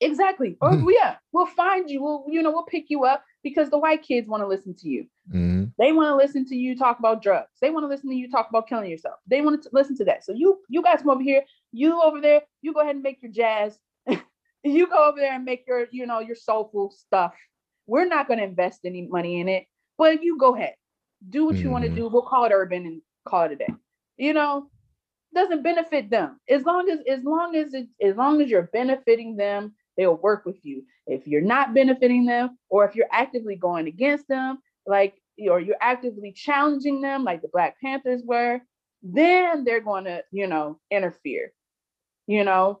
Exactly. 0.00 0.56
Or 0.60 0.70
Mhm. 0.72 0.92
yeah, 0.92 1.16
we'll 1.32 1.46
find 1.46 1.88
you. 1.88 2.02
We'll, 2.02 2.24
you 2.28 2.42
know, 2.42 2.50
we'll 2.50 2.64
pick 2.64 2.90
you 2.90 3.04
up 3.04 3.22
because 3.42 3.70
the 3.70 3.78
white 3.78 4.02
kids 4.02 4.28
want 4.28 4.42
to 4.42 4.46
listen 4.46 4.74
to 4.74 4.88
you. 4.88 5.06
Mhm. 5.32 5.72
They 5.78 5.92
want 5.92 6.08
to 6.08 6.16
listen 6.16 6.44
to 6.46 6.56
you 6.56 6.76
talk 6.76 6.98
about 6.98 7.22
drugs. 7.22 7.48
They 7.60 7.70
want 7.70 7.84
to 7.84 7.88
listen 7.88 8.10
to 8.10 8.16
you 8.16 8.28
talk 8.30 8.48
about 8.50 8.66
killing 8.68 8.90
yourself. 8.90 9.20
They 9.26 9.40
want 9.40 9.62
to 9.62 9.70
listen 9.72 9.96
to 9.98 10.04
that. 10.06 10.24
So 10.24 10.32
you 10.32 10.60
you 10.68 10.82
guys 10.82 10.98
come 11.00 11.10
over 11.10 11.22
here. 11.22 11.44
You 11.72 12.00
over 12.02 12.20
there. 12.20 12.42
You 12.62 12.72
go 12.74 12.80
ahead 12.80 12.96
and 12.96 13.02
make 13.02 13.22
your 13.22 13.32
jazz. 13.32 13.78
You 14.72 14.86
go 14.88 15.08
over 15.08 15.18
there 15.18 15.34
and 15.34 15.44
make 15.44 15.64
your 15.66 15.86
you 15.90 16.06
know 16.06 16.20
your 16.20 16.36
soulful 16.36 16.90
stuff. 16.90 17.34
We're 17.86 18.06
not 18.06 18.26
going 18.26 18.38
to 18.38 18.44
invest 18.44 18.80
any 18.84 19.02
money 19.02 19.40
in 19.40 19.48
it, 19.48 19.66
but 19.96 20.22
you 20.22 20.38
go 20.38 20.56
ahead. 20.56 20.74
Do 21.30 21.46
what 21.46 21.56
you 21.56 21.70
want 21.70 21.84
to 21.84 21.90
mm-hmm. 21.90 21.98
do. 21.98 22.08
We'll 22.08 22.22
call 22.22 22.44
it 22.44 22.52
urban 22.52 22.84
and 22.86 23.00
call 23.26 23.44
it 23.44 23.52
a 23.52 23.56
day. 23.56 23.72
You 24.16 24.32
know, 24.32 24.70
doesn't 25.34 25.62
benefit 25.62 26.10
them. 26.10 26.40
As 26.48 26.64
long 26.64 26.88
as 26.90 27.00
as 27.08 27.22
long 27.24 27.54
as 27.54 27.74
it 27.74 27.86
as 28.02 28.16
long 28.16 28.40
as 28.40 28.50
you're 28.50 28.70
benefiting 28.72 29.36
them, 29.36 29.74
they'll 29.96 30.16
work 30.16 30.44
with 30.44 30.64
you. 30.64 30.84
If 31.06 31.26
you're 31.26 31.40
not 31.42 31.74
benefiting 31.74 32.26
them, 32.26 32.58
or 32.68 32.84
if 32.86 32.96
you're 32.96 33.06
actively 33.12 33.56
going 33.56 33.86
against 33.86 34.26
them, 34.28 34.58
like 34.86 35.14
or 35.48 35.60
you're 35.60 35.76
actively 35.80 36.32
challenging 36.32 37.00
them, 37.00 37.24
like 37.24 37.42
the 37.42 37.48
Black 37.48 37.76
Panthers 37.80 38.22
were, 38.24 38.60
then 39.02 39.64
they're 39.64 39.80
going 39.80 40.04
to, 40.04 40.24
you 40.32 40.46
know, 40.46 40.80
interfere. 40.90 41.52
You 42.26 42.44
know, 42.44 42.80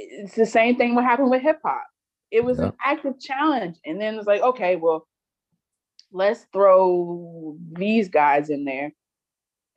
it's 0.00 0.36
the 0.36 0.46
same 0.46 0.76
thing 0.76 0.94
what 0.94 1.04
happened 1.04 1.30
with 1.30 1.42
hip 1.42 1.60
hop. 1.64 1.84
It 2.30 2.44
was 2.44 2.60
an 2.60 2.72
active 2.84 3.20
challenge, 3.20 3.78
and 3.86 4.00
then 4.00 4.16
it's 4.16 4.26
like, 4.26 4.42
okay, 4.42 4.76
well, 4.76 5.06
let's 6.12 6.46
throw 6.52 7.56
these 7.72 8.08
guys 8.08 8.50
in 8.50 8.64
there, 8.64 8.92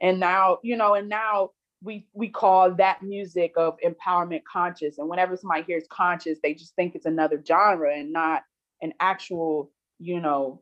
and 0.01 0.19
now, 0.19 0.59
you 0.63 0.77
know, 0.77 0.95
and 0.95 1.09
now 1.09 1.51
we 1.83 2.07
we 2.13 2.29
call 2.29 2.71
that 2.75 3.03
music 3.03 3.53
of 3.57 3.77
empowerment 3.85 4.43
conscious, 4.51 4.99
and 4.99 5.09
whenever 5.09 5.37
somebody 5.37 5.63
hears 5.63 5.85
conscious, 5.91 6.39
they 6.43 6.53
just 6.55 6.75
think 6.75 6.95
it's 6.95 7.07
another 7.07 7.41
genre 7.45 7.93
and 7.95 8.13
not 8.13 8.43
an 8.81 8.93
actual, 8.99 9.71
you 9.99 10.19
know, 10.21 10.61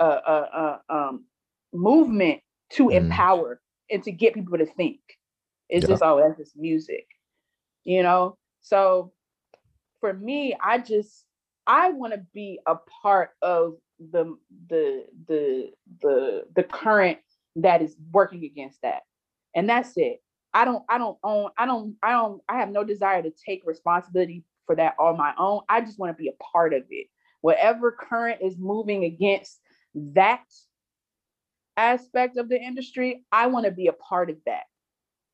a, 0.00 0.04
a, 0.06 0.80
a 0.90 0.94
um, 0.96 1.24
movement 1.72 2.40
to 2.72 2.86
Mm. 2.88 2.96
empower 2.96 3.60
and 3.90 4.02
to 4.04 4.12
get 4.12 4.34
people 4.34 4.58
to 4.58 4.66
think. 4.66 5.00
It's 5.68 5.84
Yeah. 5.84 5.94
just 5.94 6.02
oh, 6.02 6.18
that's 6.20 6.38
just 6.38 6.56
music, 6.56 7.06
you 7.84 8.02
know. 8.02 8.36
So 8.60 9.12
for 10.00 10.12
me, 10.12 10.56
I 10.62 10.78
just 10.78 11.26
I 11.66 11.90
want 11.90 12.12
to 12.14 12.20
be 12.34 12.60
a 12.66 12.76
part 13.02 13.30
of 13.42 13.74
the 13.98 14.36
the 14.68 15.06
the 15.28 15.70
the 16.00 16.44
the 16.54 16.62
current 16.64 17.18
that 17.56 17.82
is 17.82 17.96
working 18.12 18.44
against 18.44 18.80
that, 18.82 19.02
and 19.54 19.68
that's 19.68 19.92
it. 19.96 20.22
I 20.54 20.64
don't 20.64 20.82
I 20.88 20.98
don't 20.98 21.18
own 21.22 21.50
I 21.56 21.66
don't 21.66 21.96
I 22.02 22.12
don't 22.12 22.42
I 22.48 22.58
have 22.58 22.70
no 22.70 22.84
desire 22.84 23.22
to 23.22 23.32
take 23.46 23.62
responsibility 23.64 24.44
for 24.66 24.76
that 24.76 24.94
on 24.98 25.16
my 25.16 25.32
own. 25.38 25.60
I 25.68 25.80
just 25.80 25.98
want 25.98 26.16
to 26.16 26.20
be 26.20 26.28
a 26.28 26.42
part 26.42 26.74
of 26.74 26.82
it. 26.90 27.06
Whatever 27.40 27.92
current 27.92 28.40
is 28.42 28.56
moving 28.58 29.04
against 29.04 29.60
that 29.94 30.44
aspect 31.76 32.36
of 32.36 32.48
the 32.48 32.60
industry, 32.60 33.24
I 33.32 33.46
want 33.46 33.66
to 33.66 33.72
be 33.72 33.86
a 33.88 33.92
part 33.92 34.30
of 34.30 34.36
that. 34.46 34.64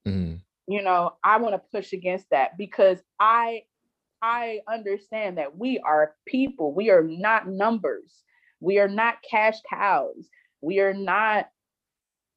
Mhm. 0.07 0.41
You 0.69 0.83
know, 0.83 1.15
I 1.25 1.39
want 1.39 1.55
to 1.55 1.63
push 1.73 1.93
against 1.93 2.27
that 2.31 2.59
because 2.59 2.99
I 3.19 3.63
I 4.21 4.61
understand 4.69 5.39
that 5.39 5.57
we 5.57 5.79
are 5.79 6.15
people. 6.27 6.75
We 6.75 6.91
are 6.91 7.03
not 7.03 7.49
numbers. 7.49 8.23
We 8.61 8.79
are 8.79 8.89
not 8.89 9.17
cash 9.29 9.57
cows. 9.71 10.29
We 10.61 10.81
are 10.81 10.93
not 10.95 11.49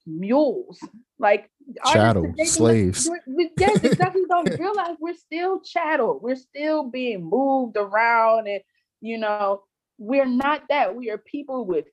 mules. 0.05 0.79
Like 1.19 1.49
Chattel, 1.86 2.34
slaves. 2.45 3.09
we- 3.27 3.51
yes, 3.57 3.84
exactly. 3.84 4.23
Don't 4.29 4.47
realize 4.59 4.95
we're 4.99 5.13
still 5.13 5.61
chattel. 5.61 6.19
We're 6.21 6.36
still 6.36 6.89
being 6.89 7.23
moved 7.23 7.77
around, 7.77 8.47
and 8.47 8.61
you 9.01 9.17
know, 9.17 9.63
we're 9.97 10.25
not 10.25 10.63
that. 10.69 10.95
We 10.95 11.09
are 11.11 11.17
people 11.17 11.65
with 11.65 11.86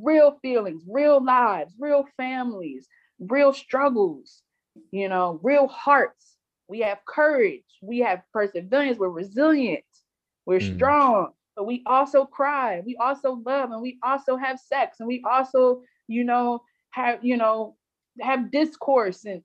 real 0.00 0.38
feelings, 0.42 0.82
real 0.88 1.24
lives, 1.24 1.74
real 1.78 2.04
families, 2.16 2.86
real 3.18 3.52
struggles. 3.52 4.42
You 4.90 5.08
know, 5.08 5.40
real 5.42 5.68
hearts. 5.68 6.36
We 6.68 6.80
have 6.80 6.98
courage. 7.06 7.64
We 7.82 8.00
have 8.00 8.22
perseverance. 8.32 8.98
We're 8.98 9.08
resilient. 9.10 9.84
We're 10.46 10.60
Mm. 10.60 10.76
strong. 10.76 11.32
But 11.56 11.66
we 11.66 11.82
also 11.86 12.24
cry. 12.26 12.82
We 12.84 12.96
also 12.96 13.42
love, 13.46 13.72
and 13.72 13.82
we 13.82 13.98
also 14.02 14.36
have 14.36 14.60
sex, 14.60 15.00
and 15.00 15.08
we 15.08 15.22
also, 15.30 15.82
you 16.08 16.24
know, 16.24 16.62
have 16.90 17.24
you 17.24 17.36
know 17.36 17.76
have 18.20 18.50
discourse 18.50 19.24
and 19.24 19.42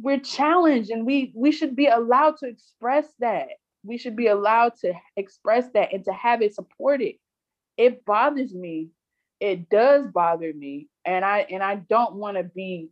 we're 0.00 0.18
challenged 0.20 0.90
and 0.90 1.06
we 1.06 1.32
we 1.34 1.52
should 1.52 1.76
be 1.76 1.86
allowed 1.86 2.36
to 2.38 2.46
express 2.48 3.06
that 3.20 3.48
we 3.84 3.98
should 3.98 4.16
be 4.16 4.28
allowed 4.28 4.74
to 4.76 4.92
express 5.16 5.68
that 5.74 5.92
and 5.92 6.04
to 6.04 6.12
have 6.12 6.42
it 6.42 6.54
supported 6.54 7.14
it 7.76 8.04
bothers 8.04 8.54
me 8.54 8.88
it 9.40 9.68
does 9.68 10.06
bother 10.08 10.52
me 10.54 10.88
and 11.04 11.24
i 11.24 11.40
and 11.50 11.62
i 11.62 11.76
don't 11.76 12.14
want 12.14 12.36
to 12.36 12.44
be 12.44 12.90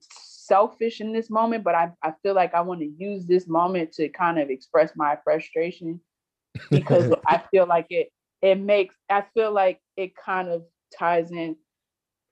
selfish 0.51 1.01
in 1.01 1.13
this 1.13 1.31
moment 1.31 1.63
but 1.63 1.77
i, 1.77 1.89
I 2.03 2.13
feel 2.25 2.35
like 2.35 2.55
i 2.55 2.61
want 2.61 2.81
to 2.81 2.93
use 2.99 3.25
this 3.25 3.47
moment 3.47 3.93
to 3.93 4.09
kind 4.09 4.37
of 4.41 4.51
express 4.51 4.91
my 4.97 5.17
frustration 5.23 6.01
because 6.71 7.15
i 7.25 7.41
feel 7.53 7.67
like 7.67 7.87
it 7.91 8.11
it 8.43 8.57
makes 8.57 8.97
i 9.09 9.23
feel 9.33 9.53
like 9.53 9.81
it 9.97 10.13
kind 10.17 10.49
of 10.49 10.65
ties 10.99 11.31
in. 11.31 11.55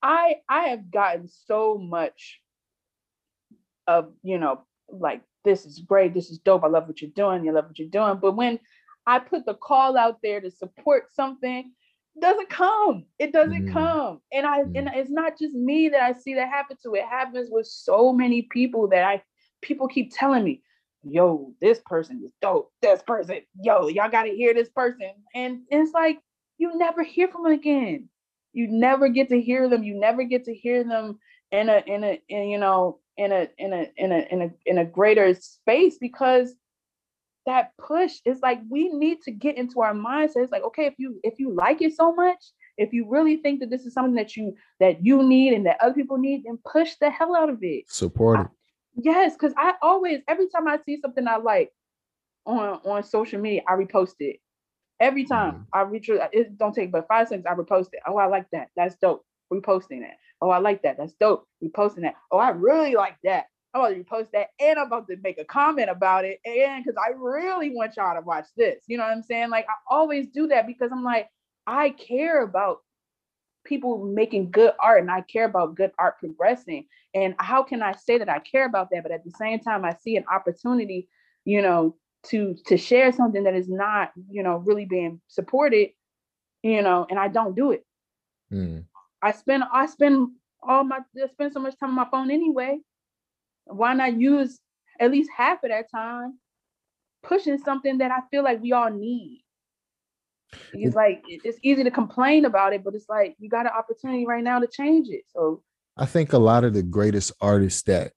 I 0.03 0.37
i 0.49 0.65
have 0.71 0.91
gotten 0.91 1.29
so 1.29 1.79
much 1.79 2.41
of 3.87 4.11
you 4.25 4.39
know 4.39 4.65
like 4.91 5.23
this 5.45 5.65
is 5.65 5.79
great 5.79 6.13
this 6.13 6.31
is 6.31 6.39
dope 6.39 6.65
i 6.65 6.67
love 6.67 6.89
what 6.89 7.01
you're 7.01 7.11
doing 7.15 7.45
you 7.45 7.53
love 7.53 7.67
what 7.67 7.79
you're 7.79 7.89
doing 7.89 8.19
but 8.21 8.33
when 8.33 8.59
i 9.07 9.21
put 9.21 9.47
the 9.47 9.55
call 9.55 9.97
out 9.97 10.19
there 10.25 10.41
to 10.41 10.51
support 10.51 11.05
something 11.15 11.73
doesn't 12.21 12.51
come. 12.51 13.05
It 13.19 13.33
doesn't 13.33 13.67
mm. 13.67 13.73
come. 13.73 14.21
And 14.33 14.47
i 14.47 14.61
mm. 14.61 14.73
and 14.77 14.91
it's 14.95 15.11
not 15.11 15.39
just 15.39 15.55
me 15.55 15.89
that 15.91 16.03
i 16.03 16.13
see 16.13 16.35
that 16.35 16.49
happen 16.49 16.77
to. 16.83 16.95
It 16.95 17.05
happens 17.05 17.49
with 17.51 17.67
so 17.67 18.13
many 18.13 18.43
people 18.43 18.89
that 18.89 19.05
i 19.05 19.23
people 19.61 19.89
keep 19.89 20.13
telling 20.15 20.45
me 20.45 20.63
yo 21.03 21.53
this 21.61 21.81
person 21.87 22.23
is 22.25 22.33
dope. 22.41 22.73
This 22.83 23.03
person 23.03 23.41
yo 23.61 23.89
y'all 23.89 24.11
gotta 24.11 24.31
hear 24.31 24.55
this 24.55 24.69
person. 24.71 25.13
And 25.35 25.61
it's 25.71 25.93
like 25.93 26.19
you 26.59 26.77
never 26.77 27.03
hear 27.03 27.29
from 27.29 27.45
them 27.45 27.53
again. 27.53 28.09
You 28.53 28.67
never 28.69 29.09
get 29.09 29.29
to 29.29 29.41
hear 29.41 29.69
them. 29.69 29.85
You 29.85 29.99
never 29.99 30.25
get 30.25 30.45
to 30.45 30.55
hear 30.55 30.83
them 30.85 31.19
in 31.53 31.69
a 31.69 31.83
in 31.87 32.05
a 32.05 32.21
in, 32.29 32.49
you 32.49 32.59
know 32.59 32.99
in 33.17 33.33
a 33.33 33.49
in 33.59 33.73
a 33.73 33.87
in 33.97 34.13
a 34.13 34.27
in 34.31 34.43
a 34.43 34.51
in 34.67 34.79
a 34.79 34.85
greater 34.85 35.35
space 35.35 35.99
because 35.99 36.55
that 37.49 37.73
push 37.79 38.21
is 38.25 38.41
like 38.43 38.61
we 38.71 38.89
need 38.91 39.21
to 39.23 39.31
get 39.31 39.57
into 39.57 39.81
our 39.81 39.95
mindset 39.95 40.43
it's 40.43 40.53
like 40.53 40.63
okay 40.63 40.87
if 40.87 40.95
you 40.99 41.19
if 41.25 41.39
you 41.39 41.55
like 41.55 41.83
it 41.83 41.95
so 41.95 42.15
much 42.15 42.39
if 42.77 42.93
you 42.93 43.09
really 43.09 43.39
think 43.39 43.59
that 43.59 43.71
this 43.71 43.85
is 43.85 43.95
something 43.95 44.15
that 44.15 44.37
you 44.37 44.55
that 44.81 45.05
you 45.05 45.23
need 45.23 45.53
and 45.55 45.67
that 45.67 45.79
other 45.81 45.95
people 45.95 46.19
need 46.19 46.43
then 46.45 46.59
push 46.71 46.95
the 47.01 47.11
hell 47.11 47.35
out 47.35 47.49
of 47.49 47.59
it 47.63 47.91
support 47.91 48.41
it 48.41 48.47
yes 49.03 49.33
because 49.33 49.53
i 49.57 49.73
always 49.83 50.21
every 50.29 50.49
time 50.49 50.69
i 50.69 50.79
see 50.85 50.99
something 51.01 51.27
i 51.27 51.37
like 51.37 51.73
on 52.47 52.81
on 52.85 53.03
social 53.03 53.41
media 53.41 53.63
i 53.67 53.73
repost 53.73 54.15
it 54.21 54.37
every 55.01 55.25
time 55.25 55.55
mm-hmm. 55.55 55.63
i 55.73 55.81
reach 55.81 56.09
it 56.09 56.59
don't 56.59 56.75
take 56.75 56.93
but 56.93 57.09
five 57.09 57.29
seconds 57.29 57.47
i 57.49 57.55
repost 57.55 57.89
it 57.93 58.01
oh 58.07 58.17
i 58.17 58.27
like 58.27 58.47
that 58.53 58.69
that's 58.77 58.95
dope 58.97 59.25
reposting 59.53 60.01
that 60.01 60.17
Oh, 60.41 60.51
I 60.51 60.59
like 60.59 60.83
that. 60.83 60.97
That's 60.99 61.13
dope. 61.21 61.47
Reposting 61.63 62.03
that. 62.03 62.15
Oh, 62.31 62.39
I 62.39 62.51
really 62.51 62.95
like 62.95 63.17
that. 63.25 63.47
I'm 63.75 63.81
about 63.81 63.95
to 63.95 64.03
repost 64.03 64.31
that 64.33 64.49
and 64.61 64.79
I'm 64.79 64.87
about 64.87 65.07
to 65.09 65.17
make 65.23 65.39
a 65.39 65.45
comment 65.45 65.91
about 65.91 66.25
it. 66.25 66.41
And 66.45 66.85
because 66.85 66.99
I 66.99 67.13
really 67.17 67.71
want 67.71 67.97
y'all 67.97 68.15
to 68.15 68.25
watch 68.25 68.47
this. 68.57 68.83
You 68.87 68.97
know 68.97 69.05
what 69.05 69.13
I'm 69.13 69.23
saying? 69.23 69.51
Like 69.51 69.67
I 69.69 69.75
always 69.91 70.29
do 70.29 70.47
that 70.49 70.67
because 70.67 70.91
I'm 70.91 71.05
like, 71.05 71.29
I 71.67 71.91
care 71.91 72.43
about 72.43 72.79
people 73.65 74.03
making 74.05 74.51
good 74.51 74.73
art 74.81 75.03
and 75.03 75.11
I 75.11 75.21
care 75.21 75.45
about 75.45 75.75
good 75.75 75.93
art 75.99 76.19
progressing. 76.19 76.87
And 77.15 77.35
how 77.39 77.63
can 77.63 77.83
I 77.83 77.93
say 77.93 78.19
that 78.19 78.29
I 78.29 78.39
care 78.39 78.65
about 78.65 78.89
that? 78.91 79.03
But 79.03 79.13
at 79.13 79.25
the 79.25 79.33
same 79.33 79.61
time, 79.61 79.85
I 79.85 79.95
see 79.95 80.17
an 80.17 80.25
opportunity, 80.33 81.09
you 81.45 81.61
know, 81.61 81.95
to 82.29 82.57
to 82.67 82.77
share 82.77 83.13
something 83.13 83.45
that 83.45 83.55
is 83.55 83.69
not, 83.69 84.13
you 84.31 84.43
know, 84.43 84.57
really 84.59 84.87
being 84.87 85.21
supported, 85.29 85.91
you 86.63 86.83
know, 86.83 87.07
and 87.11 87.19
I 87.19 87.29
don't 87.29 87.55
do 87.55 87.73
it. 87.73 87.85
Mm. 88.53 88.85
I 89.23 89.33
spend 89.33 89.65
I 89.73 89.87
spend 89.87 90.31
all 90.63 90.85
my 90.85 91.01
I 91.23 91.29
spend 91.29 91.53
so 91.53 91.61
much 91.61 91.79
time 91.79 91.91
on 91.91 91.97
my 91.97 92.09
phone 92.11 92.31
anyway. 92.31 92.79
Why 93.69 93.95
not 93.95 94.19
use 94.19 94.59
at 95.01 95.11
least 95.11 95.31
half 95.37 95.63
of 95.63 95.71
that 95.71 95.91
time 95.91 96.39
pushing 97.23 97.59
something 97.59 97.99
that 97.99 98.11
I 98.11 98.21
feel 98.31 98.43
like 98.43 98.63
we 98.63 98.73
all 98.73 98.91
need? 98.91 99.45
It's 100.73 100.97
like 100.97 101.23
it's 101.27 101.59
easy 101.63 101.85
to 101.85 101.91
complain 101.91 102.45
about 102.45 102.73
it, 102.73 102.83
but 102.83 102.95
it's 102.95 103.09
like 103.09 103.37
you 103.39 103.51
got 103.51 103.67
an 103.67 103.73
opportunity 103.73 104.27
right 104.27 104.43
now 104.43 104.59
to 104.61 104.67
change 104.67 105.09
it. 105.11 105.25
So 105.29 105.63
I 105.97 106.07
think 106.07 106.33
a 106.33 106.39
lot 106.39 106.65
of 106.65 106.73
the 106.73 106.83
greatest 106.83 107.33
artists 107.41 107.83
that 107.83 108.13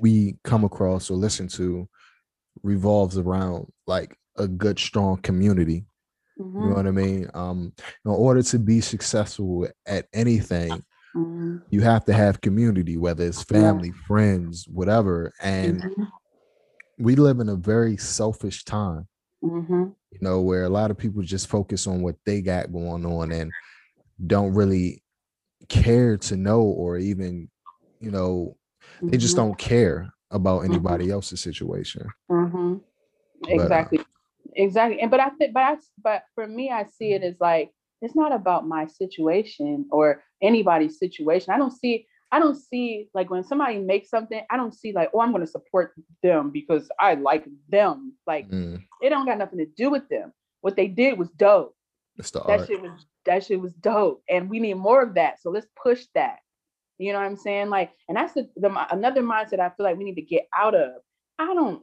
we 0.00 0.36
come 0.44 0.62
across 0.62 1.10
or 1.10 1.14
listen 1.14 1.48
to 1.48 1.88
revolves 2.62 3.18
around 3.18 3.72
like 3.86 4.16
a 4.36 4.46
good 4.46 4.78
strong 4.78 5.16
community 5.16 5.86
Mm-hmm. 6.38 6.62
You 6.62 6.68
know 6.68 6.74
what 6.74 6.86
I 6.86 6.90
mean? 6.90 7.30
Um, 7.34 7.72
in 8.04 8.10
order 8.10 8.42
to 8.42 8.58
be 8.58 8.80
successful 8.80 9.68
at 9.86 10.06
anything, 10.12 10.84
mm-hmm. 11.16 11.56
you 11.70 11.80
have 11.80 12.04
to 12.04 12.12
have 12.12 12.40
community, 12.40 12.96
whether 12.96 13.24
it's 13.24 13.42
family, 13.42 13.88
yeah. 13.88 14.06
friends, 14.06 14.66
whatever. 14.68 15.32
And 15.40 15.82
mm-hmm. 15.82 16.02
we 16.98 17.16
live 17.16 17.40
in 17.40 17.48
a 17.48 17.56
very 17.56 17.96
selfish 17.96 18.64
time, 18.64 19.08
mm-hmm. 19.42 19.84
you 20.10 20.18
know, 20.20 20.40
where 20.40 20.64
a 20.64 20.68
lot 20.68 20.90
of 20.90 20.98
people 20.98 21.22
just 21.22 21.48
focus 21.48 21.86
on 21.86 22.02
what 22.02 22.16
they 22.24 22.40
got 22.40 22.72
going 22.72 23.06
on 23.06 23.32
and 23.32 23.50
don't 24.26 24.54
really 24.54 25.02
care 25.68 26.16
to 26.16 26.36
know 26.36 26.60
or 26.60 26.98
even, 26.98 27.48
you 28.00 28.10
know, 28.10 28.56
they 29.02 29.16
just 29.16 29.36
mm-hmm. 29.36 29.48
don't 29.48 29.58
care 29.58 30.12
about 30.30 30.62
mm-hmm. 30.62 30.72
anybody 30.72 31.10
else's 31.10 31.40
situation. 31.40 32.06
Exactly. 33.48 33.98
But, 33.98 34.06
exactly 34.54 35.00
and 35.00 35.10
but 35.10 35.20
i 35.20 35.28
think 35.30 35.52
but 35.52 35.62
i 35.62 35.76
but 36.02 36.22
for 36.34 36.46
me 36.46 36.70
i 36.70 36.84
see 36.84 37.12
it 37.12 37.22
as 37.22 37.34
like 37.40 37.70
it's 38.02 38.14
not 38.14 38.32
about 38.32 38.66
my 38.66 38.86
situation 38.86 39.86
or 39.90 40.22
anybody's 40.42 40.98
situation. 40.98 41.52
I 41.52 41.58
don't 41.58 41.72
see 41.72 42.06
i 42.32 42.40
don't 42.40 42.56
see 42.56 43.08
like 43.14 43.30
when 43.30 43.44
somebody 43.44 43.78
makes 43.78 44.10
something 44.10 44.42
i 44.50 44.56
don't 44.56 44.74
see 44.74 44.92
like 44.92 45.08
oh 45.14 45.20
i'm 45.20 45.30
going 45.30 45.44
to 45.44 45.50
support 45.50 45.94
them 46.24 46.50
because 46.50 46.88
i 46.98 47.14
like 47.14 47.46
them. 47.68 48.14
Like 48.26 48.50
mm. 48.50 48.82
it 49.00 49.10
don't 49.10 49.26
got 49.26 49.38
nothing 49.38 49.60
to 49.60 49.66
do 49.66 49.90
with 49.90 50.08
them. 50.08 50.32
What 50.60 50.74
they 50.74 50.88
did 50.88 51.20
was 51.20 51.28
dope. 51.36 51.76
That 52.48 52.60
art. 52.60 52.66
shit 52.66 52.82
was 52.82 53.06
that 53.26 53.44
shit 53.44 53.60
was 53.60 53.72
dope 53.74 54.24
and 54.28 54.50
we 54.50 54.58
need 54.58 54.74
more 54.74 55.02
of 55.02 55.14
that 55.14 55.40
so 55.40 55.50
let's 55.50 55.68
push 55.80 56.04
that. 56.14 56.38
You 56.98 57.12
know 57.12 57.20
what 57.20 57.26
i'm 57.26 57.36
saying? 57.36 57.70
Like 57.70 57.92
and 58.08 58.16
that's 58.16 58.34
the, 58.34 58.48
the 58.56 58.86
another 58.92 59.22
mindset 59.22 59.60
i 59.60 59.68
feel 59.68 59.84
like 59.84 59.96
we 59.96 60.04
need 60.04 60.16
to 60.16 60.22
get 60.22 60.48
out 60.52 60.74
of. 60.74 60.94
I 61.38 61.54
don't 61.54 61.82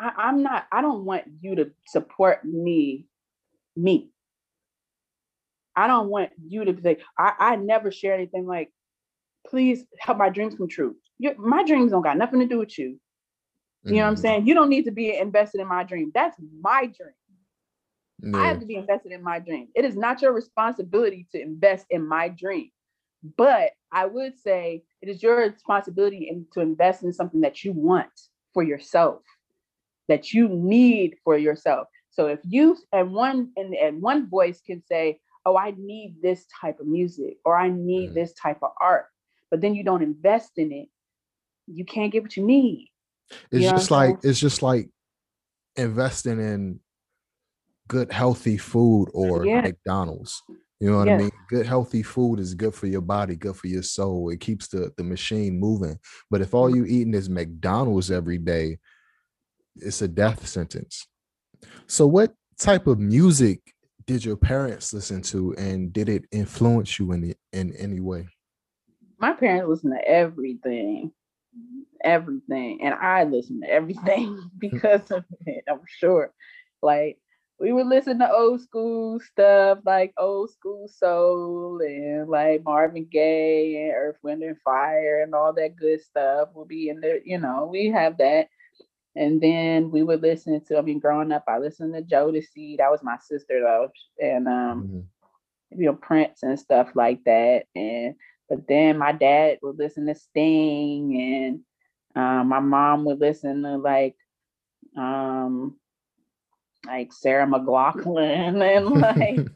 I, 0.00 0.12
I'm 0.16 0.42
not, 0.42 0.66
I 0.72 0.80
don't 0.80 1.04
want 1.04 1.24
you 1.40 1.54
to 1.56 1.70
support 1.86 2.44
me, 2.44 3.06
me. 3.76 4.10
I 5.76 5.86
don't 5.86 6.08
want 6.08 6.30
you 6.46 6.64
to 6.64 6.82
say, 6.82 6.98
I, 7.18 7.32
I 7.38 7.56
never 7.56 7.90
share 7.90 8.14
anything 8.14 8.46
like, 8.46 8.70
please 9.46 9.84
help 9.98 10.18
my 10.18 10.28
dreams 10.28 10.54
come 10.56 10.68
true. 10.68 10.96
You, 11.18 11.34
my 11.38 11.64
dreams 11.64 11.92
don't 11.92 12.02
got 12.02 12.18
nothing 12.18 12.40
to 12.40 12.46
do 12.46 12.58
with 12.58 12.78
you. 12.78 12.98
You 13.84 13.92
mm 13.92 13.96
know 13.96 14.02
what 14.02 14.08
I'm 14.08 14.14
mm-hmm. 14.14 14.20
saying? 14.20 14.46
You 14.46 14.54
don't 14.54 14.68
need 14.68 14.84
to 14.84 14.90
be 14.90 15.16
invested 15.16 15.60
in 15.60 15.66
my 15.66 15.84
dream. 15.84 16.10
That's 16.14 16.36
my 16.60 16.82
dream. 16.82 18.34
I 18.34 18.48
have 18.48 18.60
to 18.60 18.66
be 18.66 18.74
invested 18.74 19.12
in 19.12 19.22
my 19.22 19.38
dream. 19.38 19.68
It 19.74 19.86
is 19.86 19.96
not 19.96 20.20
your 20.20 20.34
responsibility 20.34 21.26
to 21.32 21.40
invest 21.40 21.86
in 21.88 22.06
my 22.06 22.28
dream. 22.28 22.68
But 23.38 23.70
I 23.90 24.04
would 24.04 24.38
say 24.38 24.82
it 25.00 25.08
is 25.08 25.22
your 25.22 25.38
responsibility 25.38 26.28
in, 26.28 26.46
to 26.52 26.60
invest 26.60 27.02
in 27.02 27.14
something 27.14 27.40
that 27.40 27.64
you 27.64 27.72
want 27.72 28.10
for 28.52 28.62
yourself 28.62 29.22
that 30.10 30.34
you 30.34 30.48
need 30.48 31.14
for 31.24 31.38
yourself. 31.38 31.86
So 32.10 32.26
if 32.26 32.40
you 32.42 32.76
and 32.92 33.12
one 33.12 33.52
and, 33.56 33.74
and 33.74 34.02
one 34.02 34.28
voice 34.28 34.60
can 34.60 34.82
say, 34.86 35.20
"Oh, 35.44 35.56
I 35.56 35.74
need 35.76 36.16
this 36.22 36.46
type 36.60 36.80
of 36.80 36.86
music," 36.86 37.38
or 37.44 37.56
"I 37.56 37.70
need 37.70 38.10
mm. 38.10 38.14
this 38.14 38.32
type 38.34 38.58
of 38.62 38.70
art," 38.80 39.06
but 39.50 39.60
then 39.60 39.74
you 39.74 39.84
don't 39.84 40.02
invest 40.02 40.52
in 40.56 40.72
it, 40.72 40.88
you 41.66 41.84
can't 41.84 42.12
get 42.12 42.22
what 42.22 42.36
you 42.36 42.44
need. 42.44 42.90
It's 43.50 43.64
you 43.64 43.70
just 43.70 43.90
like 43.90 44.16
it's 44.22 44.40
just 44.40 44.62
like 44.62 44.88
investing 45.76 46.40
in 46.40 46.80
good 47.88 48.12
healthy 48.12 48.56
food 48.56 49.08
or 49.12 49.46
yeah. 49.46 49.62
McDonald's. 49.62 50.42
You 50.80 50.90
know 50.90 50.98
what 50.98 51.10
I 51.10 51.16
mean? 51.18 51.30
Good 51.48 51.66
healthy 51.66 52.02
food 52.02 52.40
is 52.40 52.54
good 52.54 52.74
for 52.74 52.86
your 52.86 53.02
body, 53.02 53.36
good 53.36 53.54
for 53.54 53.66
your 53.66 53.82
soul. 53.82 54.30
It 54.30 54.40
keeps 54.40 54.68
the, 54.68 54.90
the 54.96 55.04
machine 55.04 55.60
moving. 55.60 55.98
But 56.30 56.40
if 56.40 56.54
all 56.54 56.68
mm-hmm. 56.68 56.76
you 56.76 56.84
eating 56.86 57.12
is 57.12 57.28
McDonald's 57.28 58.10
every 58.10 58.38
day, 58.38 58.78
it's 59.76 60.00
a 60.00 60.08
death 60.08 60.46
sentence. 60.46 61.06
So, 61.86 62.06
what 62.06 62.32
type 62.58 62.86
of 62.86 62.98
music 62.98 63.60
did 64.10 64.24
your 64.24 64.34
parents 64.34 64.92
listen 64.92 65.22
to, 65.22 65.54
and 65.54 65.92
did 65.92 66.08
it 66.08 66.24
influence 66.32 66.98
you 66.98 67.12
in 67.12 67.20
the, 67.20 67.36
in 67.52 67.72
any 67.76 68.00
way? 68.00 68.26
My 69.20 69.32
parents 69.34 69.68
listen 69.68 69.92
to 69.92 70.04
everything, 70.04 71.12
everything, 72.02 72.80
and 72.82 72.92
I 72.92 73.22
listen 73.22 73.60
to 73.60 73.70
everything 73.70 74.50
because 74.58 75.08
of 75.12 75.22
it. 75.46 75.62
I'm 75.68 75.82
sure, 75.86 76.32
like 76.82 77.18
we 77.60 77.72
would 77.72 77.86
listen 77.86 78.18
to 78.18 78.32
old 78.32 78.60
school 78.62 79.20
stuff 79.20 79.78
like 79.86 80.12
old 80.18 80.50
school 80.50 80.88
soul 80.88 81.78
and 81.80 82.28
like 82.28 82.64
Marvin 82.64 83.06
Gaye 83.08 83.76
and 83.76 83.94
Earth, 83.94 84.16
Wind 84.24 84.42
and 84.42 84.58
Fire 84.64 85.22
and 85.22 85.36
all 85.36 85.52
that 85.52 85.76
good 85.76 86.02
stuff 86.02 86.48
We'll 86.52 86.64
be 86.64 86.88
in 86.88 86.98
there. 86.98 87.20
You 87.24 87.38
know, 87.38 87.68
we 87.70 87.90
have 87.90 88.18
that. 88.18 88.48
And 89.16 89.40
then 89.40 89.90
we 89.90 90.02
would 90.02 90.22
listen 90.22 90.62
to, 90.66 90.78
I 90.78 90.82
mean, 90.82 91.00
growing 91.00 91.32
up, 91.32 91.44
I 91.48 91.58
listened 91.58 91.94
to 91.94 92.02
Jodeci. 92.02 92.78
That 92.78 92.90
was 92.90 93.02
my 93.02 93.16
sister 93.20 93.60
though. 93.60 93.90
And 94.20 94.46
um, 94.46 94.82
mm-hmm. 94.82 95.80
you 95.80 95.86
know, 95.86 95.94
Prince 95.94 96.42
and 96.42 96.58
stuff 96.58 96.90
like 96.94 97.24
that. 97.24 97.64
And 97.74 98.14
but 98.48 98.66
then 98.66 98.98
my 98.98 99.12
dad 99.12 99.58
would 99.62 99.78
listen 99.78 100.06
to 100.06 100.14
Sting 100.14 101.20
and 101.20 101.60
um, 102.16 102.48
my 102.48 102.60
mom 102.60 103.04
would 103.04 103.20
listen 103.20 103.62
to 103.62 103.76
like 103.76 104.16
um 104.96 105.76
like 106.86 107.12
Sarah 107.12 107.46
McLachlan 107.46 108.60
and 108.76 108.90
like 109.00 109.46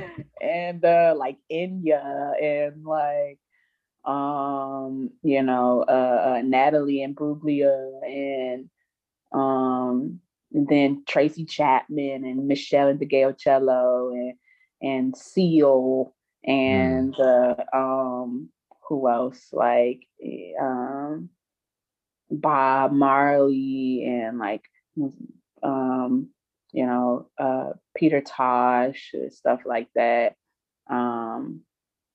and 0.40 0.84
uh 0.84 1.14
like 1.16 1.38
India 1.48 2.32
and 2.40 2.84
like 2.84 3.38
um 4.04 5.10
you 5.22 5.42
know 5.42 5.84
uh, 5.88 6.36
uh 6.36 6.42
Natalie 6.44 7.06
Imbruglia 7.06 8.02
and 8.04 8.68
um, 9.34 10.20
and 10.52 10.68
then 10.68 11.02
Tracy 11.06 11.44
Chapman 11.44 12.24
and 12.24 12.46
Michelle 12.46 12.94
Meshell 12.94 13.36
Ndegeocello 13.36 14.12
and 14.12 14.34
and 14.80 15.16
Seal 15.16 16.14
and 16.44 17.14
mm. 17.14 17.58
uh, 17.72 17.76
um, 17.76 18.48
who 18.88 19.08
else 19.08 19.48
like 19.52 20.06
um, 20.60 21.30
Bob 22.30 22.92
Marley 22.92 24.04
and 24.04 24.38
like 24.38 24.64
um, 25.62 26.28
you 26.72 26.86
know, 26.86 27.28
uh, 27.38 27.70
Peter 27.96 28.20
Tosh, 28.20 29.14
stuff 29.30 29.60
like 29.64 29.88
that. 29.94 30.34
Um, 30.90 31.60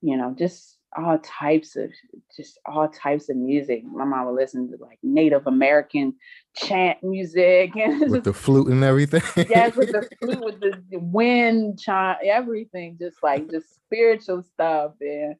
you 0.02 0.18
know, 0.18 0.36
just 0.38 0.78
all 0.98 1.20
types 1.20 1.76
of 1.76 1.91
just 2.36 2.60
all 2.66 2.88
types 2.88 3.30
of 3.30 3.36
music. 3.36 3.84
My 3.84 4.06
mom 4.06 4.26
would 4.26 4.36
listen 4.36 4.70
to 4.72 4.78
like 4.84 4.99
Native 5.03 5.45
American 5.48 6.16
chant 6.56 7.03
music 7.03 7.76
and 7.76 8.10
with 8.11 8.24
the 8.24 8.34
flute 8.34 8.68
and 8.68 8.84
everything. 8.84 9.22
yes, 9.49 9.76
with 9.76 9.91
the 9.91 10.07
flute, 10.20 10.44
with 10.44 10.60
the 10.60 10.98
wind 10.98 11.80
chant, 11.80 12.20
everything, 12.24 12.98
just 12.99 13.22
like 13.22 13.49
just 13.49 13.76
spiritual 13.76 14.44
stuff 14.44 14.94
and 15.02 15.36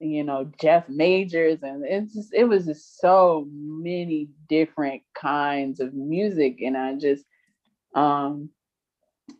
you 0.00 0.24
know 0.24 0.50
Jeff 0.60 0.88
Majors 0.88 1.62
and 1.62 1.84
it's 1.84 2.14
just 2.14 2.32
it 2.32 2.44
was 2.44 2.66
just 2.66 2.98
so 2.98 3.46
many 3.50 4.30
different 4.48 5.02
kinds 5.14 5.80
of 5.80 5.92
music 5.92 6.60
and 6.62 6.76
I 6.76 6.94
just 6.94 7.24
um 7.94 8.48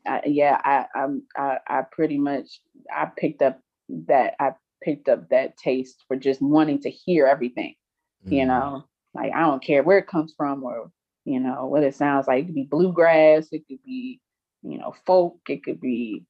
I, 0.07 0.20
yeah 0.27 0.61
I 0.62 0.85
I'm 0.95 1.23
I, 1.35 1.59
I 1.66 1.82
pretty 1.91 2.19
much 2.19 2.61
I 2.95 3.07
picked 3.07 3.41
up 3.41 3.61
that 3.89 4.35
I 4.39 4.53
picked 4.82 5.09
up 5.09 5.28
that 5.28 5.57
taste 5.57 6.05
for 6.09 6.16
just 6.16 6.40
wanting 6.40 6.81
to 6.81 6.90
hear 6.90 7.27
everything 7.27 7.74
mm. 8.27 8.32
you 8.32 8.47
know 8.47 8.85
like 9.15 9.32
I 9.35 9.40
don't 9.40 9.62
care 9.62 9.82
where 9.82 9.98
it 9.98 10.07
comes 10.07 10.35
from 10.36 10.62
or 10.62 10.90
you 11.24 11.40
know 11.40 11.66
what 11.66 11.82
it 11.82 11.94
sounds 11.94 12.27
like 12.27 12.43
it 12.43 12.47
could 12.47 12.55
be 12.55 12.69
bluegrass 12.70 13.48
it 13.52 13.66
could 13.69 13.82
be 13.85 14.20
you 14.62 14.78
know 14.78 14.94
folk 15.07 15.39
it 15.48 15.62
could 15.62 15.81
be 15.81 16.24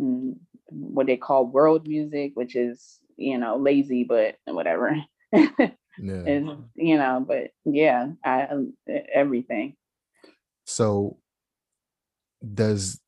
mm, 0.00 0.34
what 0.68 1.06
they 1.06 1.16
call 1.16 1.46
world 1.46 1.86
music 1.86 2.32
which 2.34 2.56
is 2.56 3.00
you 3.22 3.38
know, 3.38 3.56
lazy, 3.56 4.04
but 4.04 4.36
whatever. 4.46 4.96
yeah. 5.32 5.48
And 5.98 6.64
you 6.74 6.96
know, 6.96 7.22
but 7.26 7.50
yeah, 7.66 8.12
I 8.24 8.48
everything. 9.12 9.76
So 10.64 11.18
does 12.42 12.98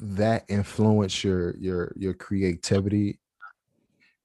that 0.00 0.44
influence 0.48 1.24
your 1.24 1.56
your 1.56 1.92
your 1.96 2.14
creativity 2.14 3.18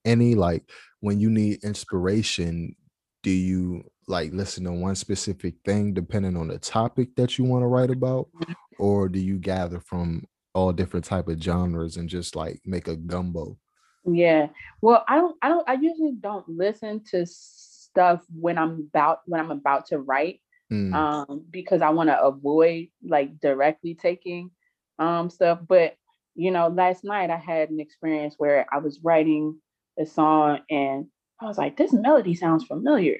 any 0.05 0.35
like 0.35 0.69
when 0.99 1.19
you 1.19 1.29
need 1.29 1.63
inspiration 1.63 2.75
do 3.23 3.31
you 3.31 3.83
like 4.07 4.31
listen 4.33 4.63
to 4.63 4.71
one 4.71 4.95
specific 4.95 5.55
thing 5.63 5.93
depending 5.93 6.35
on 6.35 6.47
the 6.47 6.57
topic 6.57 7.15
that 7.15 7.37
you 7.37 7.45
want 7.45 7.61
to 7.61 7.67
write 7.67 7.91
about 7.91 8.27
mm-hmm. 8.35 8.53
or 8.79 9.07
do 9.07 9.19
you 9.19 9.37
gather 9.37 9.79
from 9.79 10.25
all 10.53 10.73
different 10.73 11.05
type 11.05 11.27
of 11.27 11.41
genres 11.41 11.97
and 11.97 12.09
just 12.09 12.35
like 12.35 12.59
make 12.65 12.87
a 12.87 12.95
gumbo 12.95 13.57
yeah. 14.05 14.47
Well, 14.81 15.03
I 15.07 15.15
don't 15.15 15.37
I 15.41 15.49
don't 15.49 15.69
I 15.69 15.73
usually 15.73 16.13
don't 16.13 16.47
listen 16.47 17.03
to 17.11 17.25
stuff 17.25 18.21
when 18.33 18.57
I'm 18.57 18.89
about 18.89 19.19
when 19.25 19.39
I'm 19.39 19.51
about 19.51 19.87
to 19.87 19.99
write. 19.99 20.41
Mm. 20.71 20.93
Um, 20.93 21.45
because 21.51 21.81
I 21.81 21.89
want 21.89 22.09
to 22.09 22.21
avoid 22.21 22.87
like 23.03 23.39
directly 23.41 23.93
taking 23.93 24.51
um 25.01 25.29
stuff. 25.29 25.59
But 25.67 25.95
you 26.35 26.51
know, 26.51 26.69
last 26.69 27.03
night 27.03 27.29
I 27.29 27.37
had 27.37 27.69
an 27.69 27.79
experience 27.79 28.35
where 28.37 28.65
I 28.71 28.77
was 28.77 28.99
writing 29.03 29.59
a 29.99 30.05
song 30.05 30.59
and 30.69 31.07
I 31.41 31.45
was 31.45 31.57
like, 31.57 31.75
this 31.75 31.91
melody 31.91 32.35
sounds 32.35 32.63
familiar. 32.63 33.17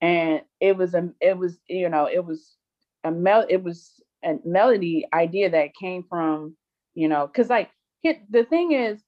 And 0.00 0.42
it 0.60 0.76
was 0.76 0.94
a 0.94 1.10
it 1.20 1.38
was, 1.38 1.58
you 1.68 1.88
know, 1.88 2.08
it 2.12 2.24
was 2.24 2.56
a 3.04 3.10
mel 3.10 3.46
it 3.48 3.62
was 3.62 3.92
a 4.24 4.34
melody 4.44 5.06
idea 5.12 5.50
that 5.50 5.74
came 5.80 6.04
from, 6.08 6.56
you 6.94 7.08
know, 7.08 7.26
because 7.26 7.48
like 7.48 7.70
the 8.02 8.44
thing 8.44 8.72
is 8.72 9.00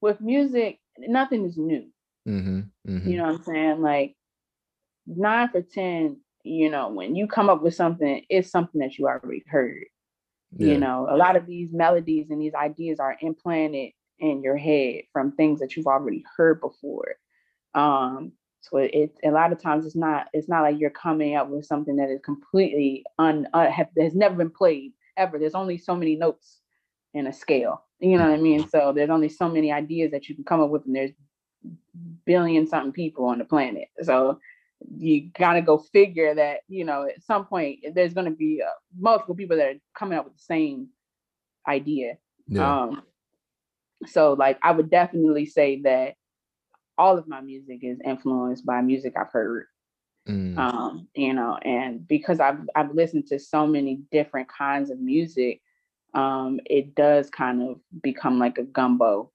with 0.00 0.20
music, 0.20 0.78
nothing 0.98 1.44
is 1.44 1.56
new. 1.56 1.86
Mm-hmm, 2.26 2.60
mm-hmm. 2.88 3.08
You 3.08 3.16
know 3.16 3.24
what 3.24 3.36
I'm 3.36 3.44
saying? 3.44 3.80
Like 3.80 4.16
nine 5.06 5.48
for 5.48 5.62
10, 5.62 6.18
you 6.42 6.70
know, 6.70 6.88
when 6.88 7.14
you 7.14 7.26
come 7.26 7.48
up 7.48 7.62
with 7.62 7.74
something, 7.74 8.22
it's 8.28 8.50
something 8.50 8.80
that 8.80 8.98
you 8.98 9.06
already 9.06 9.44
heard. 9.48 9.84
Yeah. 10.56 10.72
You 10.72 10.78
know, 10.78 11.06
a 11.10 11.16
lot 11.16 11.36
of 11.36 11.46
these 11.46 11.72
melodies 11.72 12.30
and 12.30 12.40
these 12.40 12.54
ideas 12.54 12.98
are 13.00 13.16
implanted 13.20 13.92
in 14.18 14.42
your 14.42 14.56
head 14.56 15.02
from 15.12 15.32
things 15.32 15.60
that 15.60 15.76
you've 15.76 15.86
already 15.86 16.24
heard 16.36 16.60
before. 16.60 17.16
Um, 17.74 18.32
so 18.60 18.78
it, 18.78 19.16
a 19.24 19.30
lot 19.30 19.52
of 19.52 19.62
times 19.62 19.86
it's 19.86 19.94
not 19.94 20.28
it's 20.32 20.48
not 20.48 20.62
like 20.62 20.78
you're 20.78 20.90
coming 20.90 21.36
up 21.36 21.48
with 21.48 21.64
something 21.64 21.96
that 21.96 22.10
is 22.10 22.20
completely 22.24 23.04
un 23.18 23.46
uh, 23.54 23.70
have, 23.70 23.88
has 23.98 24.14
never 24.14 24.34
been 24.34 24.50
played 24.50 24.92
ever. 25.16 25.38
There's 25.38 25.54
only 25.54 25.78
so 25.78 25.94
many 25.94 26.16
notes 26.16 26.58
in 27.14 27.26
a 27.26 27.32
scale. 27.32 27.84
You 28.00 28.18
know 28.18 28.28
what 28.28 28.38
I 28.38 28.42
mean? 28.42 28.68
So 28.68 28.92
there's 28.94 29.10
only 29.10 29.28
so 29.28 29.48
many 29.48 29.72
ideas 29.72 30.10
that 30.10 30.28
you 30.28 30.34
can 30.34 30.44
come 30.44 30.60
up 30.60 30.70
with, 30.70 30.86
and 30.86 30.94
there's 30.94 31.12
billion 32.24 32.66
something 32.66 32.92
people 32.92 33.26
on 33.26 33.38
the 33.38 33.44
planet. 33.44 33.88
So 34.02 34.38
you 34.96 35.30
got 35.38 35.54
to 35.54 35.60
go 35.60 35.78
figure 35.78 36.34
that 36.34 36.60
you 36.68 36.84
know 36.84 37.04
at 37.04 37.22
some 37.22 37.44
point 37.44 37.80
there's 37.94 38.14
to 38.14 38.30
be 38.30 38.62
uh, 38.64 38.70
multiple 38.96 39.34
people 39.34 39.56
that 39.56 39.68
are 39.68 39.80
coming 39.94 40.18
up 40.18 40.24
with 40.24 40.34
the 40.34 40.42
same 40.42 40.88
idea. 41.66 42.18
Yeah. 42.46 42.82
Um, 42.82 43.02
so 44.06 44.34
like 44.34 44.58
I 44.62 44.72
would 44.72 44.90
definitely 44.90 45.46
say 45.46 45.82
that 45.82 46.14
all 46.96 47.18
of 47.18 47.28
my 47.28 47.40
music 47.40 47.80
is 47.82 47.98
influenced 48.04 48.66
by 48.66 48.80
music 48.80 49.14
I've 49.16 49.32
heard. 49.32 49.66
Mm. 50.28 50.58
Um, 50.58 51.08
you 51.14 51.32
know, 51.32 51.56
and 51.62 52.06
because 52.06 52.40
I've 52.40 52.60
I've 52.74 52.94
listened 52.94 53.26
to 53.28 53.38
so 53.38 53.66
many 53.66 54.02
different 54.10 54.48
kinds 54.48 54.90
of 54.90 55.00
music, 55.00 55.62
um, 56.14 56.60
it 56.66 56.94
does 56.94 57.30
kind 57.30 57.62
of 57.62 57.80
become 58.02 58.38
like 58.38 58.58
a 58.58 58.64
gumbo 58.64 59.30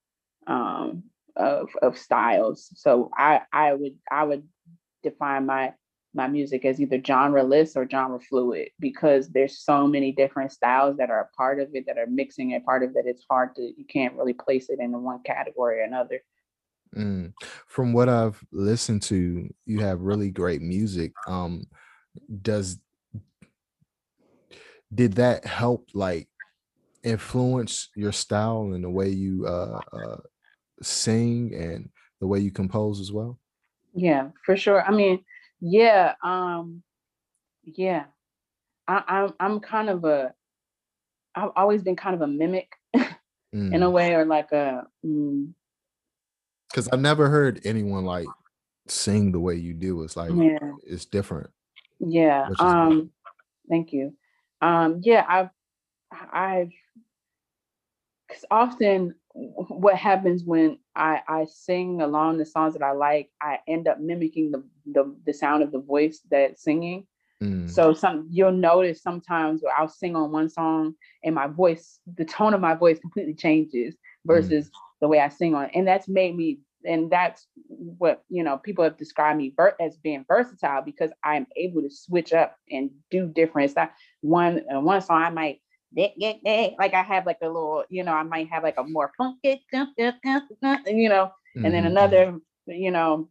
um, 0.45 1.03
of 1.36 1.70
of 1.82 1.98
styles. 1.98 2.70
So 2.76 3.10
I 3.18 3.41
I 3.52 3.74
would 3.74 3.95
I 4.11 4.24
would 4.24 4.48
define 5.03 5.45
my 5.45 5.73
my 6.15 6.27
music 6.27 6.63
as 6.63 6.80
either 6.80 6.99
genreless 6.99 7.75
or 7.75 7.89
genre 7.89 8.19
fluid 8.19 8.69
because 8.80 9.30
there's 9.30 9.59
so 9.59 9.88
many 9.88 10.11
different 10.11 10.51
styles 10.51 10.97
that 10.97 11.09
are 11.09 11.21
a 11.21 11.35
part 11.35 11.59
of 11.59 11.69
it 11.73 11.85
that 11.88 11.97
are 11.97 12.05
mixing 12.05 12.53
a 12.53 12.59
part 12.59 12.84
of 12.84 12.91
it. 12.95 13.05
It's 13.07 13.25
hard 13.30 13.55
to 13.55 13.61
you 13.61 13.85
can't 13.88 14.15
really 14.15 14.34
place 14.34 14.69
it 14.69 14.80
into 14.80 14.99
one 14.99 15.21
category 15.23 15.80
or 15.80 15.84
another. 15.84 16.21
Mm. 16.95 17.34
From 17.67 17.93
what 17.93 18.09
I've 18.09 18.39
listened 18.51 19.01
to, 19.03 19.49
you 19.65 19.80
have 19.80 20.01
really 20.01 20.30
great 20.30 20.61
music. 20.61 21.13
Um, 21.27 21.65
does 22.41 22.77
did 24.93 25.13
that 25.13 25.45
help 25.45 25.89
like 25.95 26.27
influence 27.03 27.89
your 27.95 28.11
style 28.11 28.71
and 28.73 28.84
the 28.84 28.89
way 28.89 29.09
you 29.09 29.47
uh, 29.47 29.80
uh, 29.91 30.17
sing 30.81 31.53
and 31.55 31.89
the 32.21 32.27
way 32.27 32.39
you 32.39 32.51
compose 32.51 32.99
as 32.99 33.11
well? 33.11 33.39
Yeah, 33.94 34.30
for 34.45 34.57
sure. 34.57 34.84
I 34.84 34.91
mean, 34.91 35.24
yeah, 35.61 36.14
um, 36.24 36.84
yeah. 37.64 38.06
I, 38.88 39.03
I'm 39.07 39.34
I'm 39.40 39.60
kind 39.60 39.90
of 39.90 40.03
a. 40.03 40.34
I've 41.36 41.52
always 41.56 41.82
been 41.82 41.95
kind 41.95 42.15
of 42.15 42.22
a 42.22 42.28
mimic, 42.28 42.72
mm. 42.95 43.06
in 43.53 43.82
a 43.84 43.88
mm. 43.88 43.91
way, 43.91 44.14
or 44.14 44.26
like 44.26 44.52
a. 44.52 44.86
Because 45.02 46.88
mm. 46.88 46.94
I've 46.94 46.99
never 46.99 47.30
heard 47.30 47.61
anyone 47.65 48.06
like 48.06 48.28
sing 48.88 49.32
the 49.32 49.40
way 49.40 49.56
you 49.56 49.74
do. 49.74 50.03
It's 50.03 50.18
like 50.18 50.32
yeah. 50.36 50.72
it's 50.86 51.06
different. 51.06 51.49
Yeah. 51.99 52.49
Um. 52.60 53.11
Thank 53.70 53.94
you. 53.94 54.14
Um. 54.61 55.02
Yeah. 55.03 55.26
I've 55.28 55.49
I've 56.32 56.72
because 58.28 58.45
often 58.49 59.15
what 59.34 59.95
happens 59.95 60.43
when 60.43 60.77
I, 60.95 61.22
I 61.27 61.45
sing 61.45 62.01
along 62.01 62.38
the 62.38 62.45
songs 62.45 62.73
that 62.73 62.84
I 62.84 62.91
like, 62.91 63.30
I 63.41 63.60
end 63.68 63.88
up 63.88 63.99
mimicking 63.99 64.51
the 64.51 64.64
the, 64.85 65.15
the 65.26 65.34
sound 65.34 65.64
of 65.64 65.72
the 65.72 65.80
voice 65.80 66.22
that's 66.30 66.64
singing. 66.64 67.07
Mm. 67.41 67.69
So 67.69 67.93
some 67.93 68.27
you'll 68.30 68.51
notice 68.51 69.01
sometimes 69.01 69.61
where 69.61 69.73
I'll 69.77 69.88
sing 69.88 70.15
on 70.15 70.31
one 70.31 70.49
song 70.49 70.93
and 71.23 71.34
my 71.34 71.47
voice, 71.47 71.99
the 72.15 72.26
tone 72.26 72.53
of 72.53 72.61
my 72.61 72.76
voice 72.76 72.99
completely 72.99 73.34
changes 73.34 73.95
versus 74.26 74.68
mm. 74.68 74.72
the 75.01 75.07
way 75.07 75.19
I 75.19 75.30
sing 75.30 75.55
on. 75.55 75.69
And 75.73 75.88
that's 75.88 76.07
made 76.07 76.35
me, 76.35 76.60
and 76.85 77.10
that's 77.10 77.47
what 77.68 78.23
you 78.30 78.43
know 78.43 78.57
people 78.57 78.84
have 78.84 78.97
described 78.97 79.39
me 79.39 79.53
as 79.80 79.97
being 79.97 80.26
versatile 80.27 80.84
because 80.84 81.10
I 81.23 81.38
am 81.38 81.47
able 81.55 81.81
to 81.81 81.89
switch 81.89 82.34
up 82.34 82.57
and 82.69 82.91
do 83.10 83.26
different 83.26 83.72
stuff. 83.72 83.89
One 84.22 84.64
uh, 84.73 84.80
one 84.80 85.01
song 85.01 85.23
I 85.23 85.30
might 85.31 85.61
like 85.95 86.94
I 86.94 87.03
have 87.03 87.26
like 87.26 87.40
a 87.41 87.48
little, 87.48 87.84
you 87.90 88.03
know, 88.03 88.14
I 88.14 88.24
might 88.24 88.49
have 88.49 88.64
like 88.64 88.78
a 88.78 88.84
more 88.84 89.11
funky, 89.18 89.64
you 89.72 91.10
know, 91.10 91.32
mm-hmm. 91.56 91.65
and 91.65 91.74
then 91.74 91.86
another, 91.86 92.40
you 92.68 92.91
know, 92.91 93.30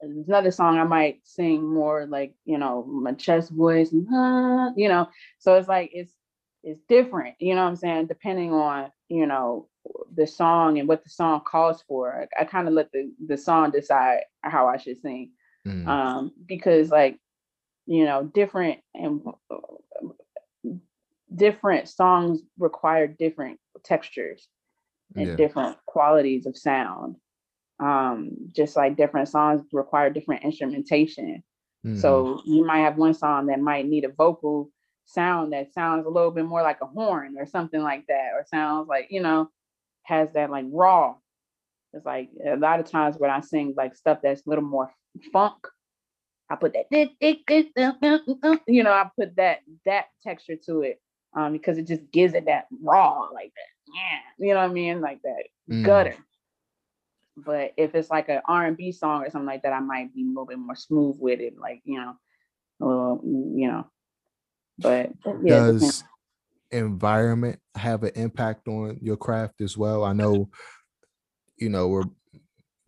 another 0.00 0.50
song 0.50 0.78
I 0.78 0.84
might 0.84 1.20
sing 1.24 1.64
more 1.64 2.06
like, 2.06 2.34
you 2.44 2.58
know, 2.58 2.84
my 2.84 3.12
chest 3.12 3.50
voice, 3.50 3.92
you 3.92 4.04
know. 4.88 5.08
So 5.38 5.54
it's 5.54 5.68
like 5.68 5.90
it's 5.92 6.12
it's 6.62 6.80
different, 6.88 7.36
you 7.40 7.54
know 7.54 7.62
what 7.62 7.70
I'm 7.70 7.76
saying, 7.76 8.06
depending 8.06 8.52
on, 8.52 8.90
you 9.08 9.26
know, 9.26 9.68
the 10.14 10.26
song 10.26 10.78
and 10.78 10.88
what 10.88 11.02
the 11.04 11.10
song 11.10 11.42
calls 11.46 11.82
for. 11.88 12.28
I, 12.38 12.42
I 12.42 12.44
kind 12.44 12.68
of 12.68 12.74
let 12.74 12.92
the 12.92 13.12
the 13.26 13.36
song 13.36 13.70
decide 13.70 14.20
how 14.42 14.66
I 14.68 14.76
should 14.76 15.00
sing. 15.00 15.32
Mm. 15.66 15.86
Um, 15.86 16.32
because 16.46 16.90
like, 16.90 17.18
you 17.86 18.04
know, 18.04 18.24
different 18.24 18.80
and 18.94 19.22
different 21.36 21.88
songs 21.88 22.40
require 22.58 23.06
different 23.06 23.58
textures 23.84 24.48
and 25.16 25.28
yeah. 25.28 25.36
different 25.36 25.76
qualities 25.86 26.46
of 26.46 26.56
sound. 26.56 27.16
um, 27.80 28.30
just 28.54 28.76
like 28.76 28.96
different 28.96 29.28
songs 29.28 29.62
require 29.72 30.08
different 30.08 30.44
instrumentation. 30.44 31.42
Mhm. 31.84 31.98
So 31.98 32.40
you 32.44 32.64
might 32.64 32.80
have 32.80 32.96
one 32.96 33.14
song 33.14 33.46
that 33.46 33.58
might 33.60 33.86
need 33.88 34.04
a 34.04 34.08
vocal 34.08 34.70
sound 35.04 35.52
that 35.52 35.72
sounds 35.72 36.06
a 36.06 36.08
little 36.08 36.30
bit 36.30 36.44
more 36.44 36.62
like 36.62 36.80
a 36.80 36.86
horn 36.86 37.36
or 37.36 37.44
something 37.46 37.82
like 37.82 38.06
that, 38.06 38.34
or 38.34 38.44
sounds 38.46 38.86
like, 38.88 39.08
you 39.10 39.20
know, 39.20 39.50
has 40.04 40.32
that 40.34 40.50
like 40.50 40.66
raw. 40.70 41.16
It's 41.92 42.06
like 42.06 42.30
a 42.46 42.56
lot 42.56 42.78
of 42.78 42.86
times 42.86 43.16
when 43.18 43.30
I 43.30 43.40
sing 43.40 43.74
like 43.76 43.96
stuff 43.96 44.20
that's 44.22 44.46
a 44.46 44.48
little 44.48 44.64
more 44.64 44.94
funk, 45.32 45.66
I 46.48 46.54
put 46.56 46.74
that, 46.74 46.86
you 48.68 48.84
know, 48.84 48.92
I 48.92 49.10
put 49.18 49.34
that 49.36 49.58
that 49.86 50.06
texture 50.22 50.56
to 50.66 50.82
it 50.82 51.01
um, 51.34 51.52
because 51.52 51.78
it 51.78 51.86
just 51.86 52.10
gives 52.12 52.34
it 52.34 52.46
that 52.46 52.66
raw, 52.82 53.28
like 53.32 53.52
that, 53.54 53.94
yeah, 53.94 54.18
you 54.46 54.54
know 54.54 54.60
what 54.60 54.70
I 54.70 54.72
mean, 54.72 55.00
like 55.00 55.20
that 55.22 55.44
Mm. 55.70 55.84
gutter. 55.84 56.16
But 57.36 57.72
if 57.76 57.94
it's 57.94 58.10
like 58.10 58.28
an 58.28 58.42
R 58.46 58.66
and 58.66 58.76
B 58.76 58.92
song 58.92 59.22
or 59.24 59.30
something 59.30 59.46
like 59.46 59.62
that, 59.62 59.72
I 59.72 59.80
might 59.80 60.14
be 60.14 60.22
a 60.22 60.26
little 60.28 60.46
bit 60.46 60.58
more 60.58 60.76
smooth 60.76 61.16
with 61.18 61.40
it, 61.40 61.58
like 61.58 61.80
you 61.84 61.98
know, 61.98 62.14
a 62.80 62.84
little, 62.84 63.20
you 63.24 63.68
know. 63.68 63.86
But 64.78 65.12
yeah. 65.42 65.72
Does 65.72 66.04
environment 66.70 67.58
have 67.74 68.02
an 68.02 68.12
impact 68.16 68.68
on 68.68 68.98
your 69.00 69.16
craft 69.16 69.60
as 69.60 69.76
well? 69.76 70.04
I 70.04 70.12
know, 70.12 70.50
you 71.56 71.68
know, 71.70 71.88
we're 71.88 72.04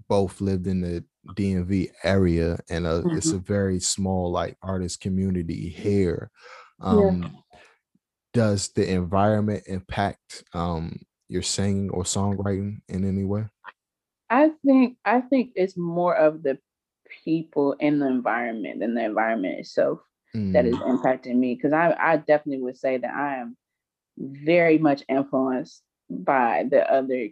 both 0.08 0.40
lived 0.40 0.66
in 0.66 0.80
the 0.82 1.04
DMV 1.28 1.90
area, 2.02 2.58
and 2.68 2.86
uh, 2.86 2.98
it's 3.14 3.32
Mm-hmm. 3.32 3.36
a 3.36 3.38
very 3.38 3.80
small 3.80 4.30
like 4.30 4.56
artist 4.62 5.00
community 5.00 5.68
here. 5.70 6.30
Yeah. 6.80 7.28
Does 8.34 8.68
the 8.70 8.90
environment 8.90 9.62
impact 9.66 10.44
um, 10.52 11.00
your 11.28 11.42
singing 11.42 11.90
or 11.90 12.02
songwriting 12.02 12.82
in 12.88 13.04
any 13.08 13.24
way? 13.24 13.46
I 14.30 14.50
think 14.64 14.96
I 15.04 15.20
think 15.20 15.52
it's 15.54 15.76
more 15.76 16.14
of 16.16 16.42
the 16.42 16.58
people 17.24 17.72
in 17.74 17.98
the 18.00 18.06
environment 18.06 18.80
than 18.80 18.94
the 18.94 19.04
environment 19.04 19.60
itself 19.60 20.00
that 20.52 20.66
is 20.66 20.74
Mm, 20.74 20.80
impacting 20.80 21.36
me 21.36 21.54
because 21.54 21.72
I, 21.72 21.94
I 21.98 22.16
definitely 22.16 22.62
would 22.62 22.76
say 22.76 22.98
that 22.98 23.14
I 23.14 23.36
am 23.38 23.56
very 24.18 24.78
much 24.78 25.02
influenced 25.08 25.82
by 26.10 26.66
the 26.70 26.90
other 26.90 27.28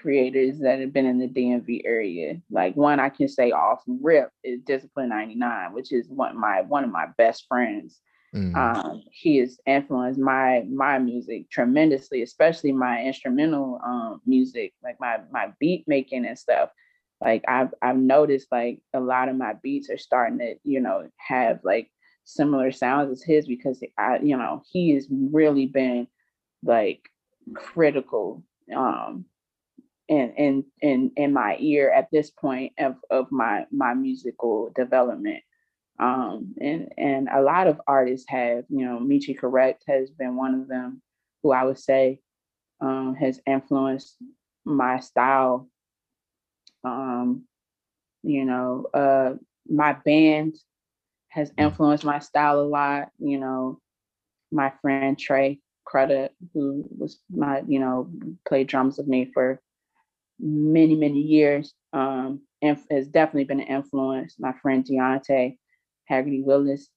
creators 0.00 0.60
that 0.60 0.80
have 0.80 0.92
been 0.92 1.06
in 1.06 1.18
the 1.18 1.28
DMV 1.28 1.82
area. 1.84 2.40
Like 2.50 2.76
one 2.76 3.00
I 3.00 3.08
can 3.10 3.28
say 3.28 3.52
off 3.52 3.82
rip 3.86 4.30
is 4.44 4.60
Discipline 4.62 5.10
99, 5.10 5.72
which 5.72 5.92
is 5.92 6.08
one 6.08 6.38
my 6.38 6.62
one 6.62 6.84
of 6.84 6.90
my 6.90 7.06
best 7.18 7.46
friends. 7.48 8.00
Mm, 8.34 8.62
Um, 8.62 9.02
he 9.10 9.38
has 9.38 9.60
influenced 9.66 10.20
my 10.20 10.64
my 10.70 10.98
music 10.98 11.50
tremendously, 11.50 12.22
especially 12.22 12.72
my 12.72 13.02
instrumental 13.04 13.80
um 13.84 14.20
music, 14.26 14.74
like 14.82 14.98
my 15.00 15.20
my 15.30 15.52
beat 15.60 15.84
making 15.88 16.24
and 16.26 16.38
stuff. 16.38 16.70
Like 17.20 17.44
I've 17.48 17.72
I've 17.82 17.96
noticed 17.98 18.48
like 18.52 18.80
a 18.94 19.00
lot 19.00 19.28
of 19.28 19.36
my 19.36 19.54
beats 19.62 19.90
are 19.90 19.98
starting 19.98 20.38
to, 20.38 20.54
you 20.64 20.80
know, 20.80 21.08
have 21.18 21.60
like 21.64 21.90
similar 22.24 22.70
sounds 22.72 23.10
as 23.12 23.22
his 23.22 23.46
because 23.46 23.82
I, 23.98 24.18
you 24.20 24.36
know, 24.36 24.62
he 24.72 24.92
has 24.94 25.08
really 25.10 25.66
been 25.66 26.08
like 26.62 27.00
critical 27.54 28.42
um 28.74 29.26
in 30.08 30.32
in 30.36 30.64
in 30.80 31.12
in 31.16 31.32
my 31.32 31.56
ear 31.60 31.90
at 31.90 32.08
this 32.10 32.30
point 32.30 32.72
of 32.78 32.96
of 33.10 33.30
my 33.30 33.66
my 33.70 33.94
musical 33.94 34.70
development 34.74 35.42
um 35.98 36.54
and 36.60 36.92
and 36.98 37.28
a 37.32 37.40
lot 37.42 37.66
of 37.66 37.80
artists 37.86 38.26
have 38.28 38.64
you 38.68 38.84
know 38.84 38.98
michi 38.98 39.36
correct 39.38 39.84
has 39.88 40.10
been 40.10 40.36
one 40.36 40.54
of 40.54 40.68
them 40.68 41.00
who 41.42 41.52
i 41.52 41.64
would 41.64 41.78
say 41.78 42.20
um 42.80 43.14
has 43.14 43.40
influenced 43.46 44.16
my 44.64 44.98
style. 45.00 45.68
Um 46.84 47.44
you 48.22 48.44
know 48.44 48.86
uh 48.94 49.34
my 49.68 49.92
band 50.04 50.56
has 51.28 51.52
influenced 51.58 52.04
my 52.04 52.18
style 52.18 52.60
a 52.60 52.62
lot 52.62 53.10
you 53.18 53.38
know. 53.38 53.78
My 54.52 54.70
friend 54.80 55.08
trey 55.08 55.50
credit 55.74 56.22
who 56.44 56.76
was 56.86 57.12
my 57.30 57.62
you 57.66 57.78
know 57.78 58.08
played 58.46 58.66
drums 58.68 58.96
with 58.98 59.06
me 59.06 59.30
for 59.32 59.60
many 60.38 60.94
many 60.94 61.20
years 61.20 61.74
um 61.92 62.40
and 62.62 62.78
has 62.90 63.08
definitely 63.08 63.44
been 63.44 63.60
an 63.60 63.66
influence. 63.66 64.36
My 64.38 64.52
friend 64.52 64.84
deontay 64.84 65.56
haggerty 66.12 66.42
willis 66.42 66.90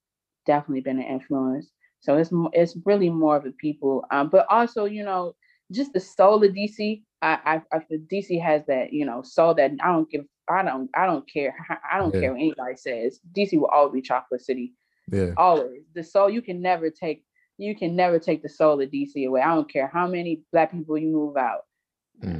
definitely 0.45 0.81
been 0.81 0.99
an 0.99 1.05
influence 1.17 1.71
so 2.01 2.17
it's 2.17 2.31
it's 2.53 2.77
really 2.85 3.09
more 3.09 3.37
of 3.37 3.43
the 3.43 3.51
people 3.51 4.05
um 4.11 4.29
but 4.29 4.45
also 4.49 4.85
you 4.85 5.03
know 5.03 5.35
just 5.71 5.93
the 5.93 5.99
soul 5.99 6.43
of 6.43 6.51
dc 6.51 7.01
i 7.21 7.39
i, 7.45 7.61
I 7.77 7.79
feel 7.79 7.99
dc 8.11 8.41
has 8.41 8.65
that 8.67 8.93
you 8.93 9.05
know 9.05 9.21
soul 9.23 9.53
that 9.55 9.71
i 9.83 9.87
don't 9.91 10.09
give 10.09 10.25
i 10.49 10.63
don't 10.63 10.89
i 10.95 11.05
don't 11.05 11.27
care 11.31 11.55
I 11.91 11.99
don't 11.99 12.13
Yeah. 12.13 12.21
care 12.21 12.31
what 12.31 12.41
anybody 12.41 12.75
says 12.77 13.19
dc 13.35 13.57
will 13.59 13.67
always 13.67 13.93
be 13.93 14.01
chocolate 14.01 14.41
city 14.41 14.73
yeah. 15.11 15.31
always 15.37 15.83
the 15.95 16.03
soul 16.03 16.29
you 16.29 16.41
can 16.41 16.61
never 16.61 16.89
take 16.89 17.23
you 17.57 17.75
can 17.75 17.95
never 17.95 18.19
take 18.19 18.43
the 18.43 18.49
soul 18.49 18.81
of 18.81 18.89
dc 18.91 19.13
away 19.27 19.41
i 19.41 19.53
don't 19.55 19.71
care 19.71 19.87
how 19.87 20.07
many 20.07 20.41
black 20.51 20.71
people 20.71 20.97
you 20.97 21.09
move 21.09 21.37
out 21.37 21.61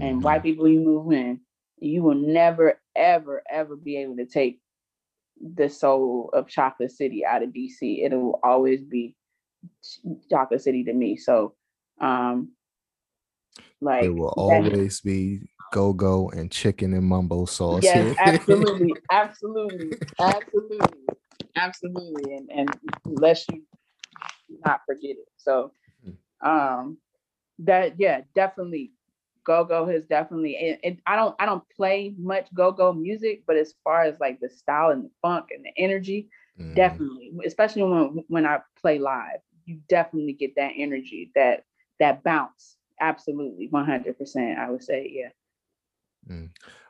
and 0.02 0.22
mhm. 0.22 0.22
white 0.22 0.43
people 0.43 0.68
you 0.68 0.80
move 0.81 1.11
in, 1.11 1.39
you 1.80 2.03
will 2.03 2.15
never, 2.15 2.80
ever, 2.95 3.43
ever 3.49 3.76
be 3.76 3.97
able 3.97 4.15
to 4.18 4.26
take 4.26 4.60
the 5.41 5.70
soul 5.70 6.30
of 6.34 6.48
Chocolate 6.48 6.91
City 6.91 7.26
out 7.26 7.44
of 7.44 7.49
DC. 7.49 8.03
It 8.03 8.12
will 8.14 8.40
always 8.44 8.82
be 8.84 9.16
Ch- 9.84 9.99
Chocolate 10.30 10.62
City 10.62 10.84
to 10.86 10.94
me. 10.94 11.18
So, 11.18 11.53
um, 12.02 12.52
like 13.82 14.03
It 14.06 14.10
will 14.10 14.34
that- 14.49 14.72
always 14.72 15.02
be 15.02 15.41
go 15.74 15.91
go 15.94 16.30
and 16.30 16.49
chicken 16.52 16.94
and 16.94 17.03
mumbo 17.06 17.45
sauce. 17.45 17.84
yes, 17.84 17.95
here. 18.06 18.16
absolutely, 18.20 18.95
absolutely, 19.12 19.91
absolutely, 20.20 21.06
absolutely, 21.56 22.36
and 22.36 22.49
and 22.52 22.80
unless 23.06 23.45
you 23.49 23.64
not 24.66 24.82
forget 24.88 25.12
it. 25.18 25.28
So, 25.38 25.72
um, 26.41 26.98
that 27.60 27.95
yeah, 27.99 28.22
definitely, 28.36 28.91
go 29.46 29.64
go 29.64 29.86
has 29.88 30.06
definitely. 30.06 30.58
And, 30.58 30.80
and 30.84 31.02
I 31.08 31.16
don't 31.16 31.36
I 31.40 31.46
don't 31.46 31.64
play 31.76 32.14
much 32.18 32.48
go 32.54 32.72
go 32.72 32.94
music, 32.94 33.44
but 33.48 33.58
as 33.58 33.74
far 33.84 34.04
as 34.04 34.20
like 34.20 34.40
the 34.40 34.50
style 34.50 34.92
and 34.92 35.06
the 35.06 35.12
funk 35.22 35.48
and 35.56 35.64
the 35.66 35.72
energy, 35.78 36.30
Mhm. 36.60 36.76
definitely, 36.76 37.34
especially 37.46 37.84
when 37.84 38.24
when 38.28 38.46
I 38.46 38.60
play 38.82 39.00
live, 39.00 39.40
you 39.66 39.80
definitely 39.90 40.34
get 40.34 40.56
that 40.56 40.74
energy, 40.78 41.32
that 41.36 41.64
that 42.00 42.24
bounce. 42.24 42.78
Absolutely, 43.02 43.68
one 43.70 43.86
hundred 43.86 44.18
percent. 44.18 44.60
I 44.60 44.70
would 44.72 44.84
say, 44.84 45.10
yeah. 45.12 45.30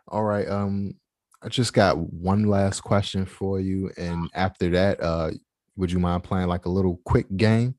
All 0.07 0.23
right. 0.23 0.48
Um, 0.48 0.95
I 1.41 1.49
just 1.49 1.73
got 1.73 1.98
one 1.98 2.44
last 2.45 2.82
question 2.82 3.26
for 3.26 3.60
you, 3.60 3.91
and 3.98 4.30
after 4.34 4.69
that, 4.69 5.02
uh, 5.02 5.32
would 5.76 5.91
you 5.91 5.99
mind 5.99 6.23
playing 6.23 6.48
like 6.48 6.65
a 6.65 6.69
little 6.69 6.99
quick 7.06 7.27
game? 7.36 7.76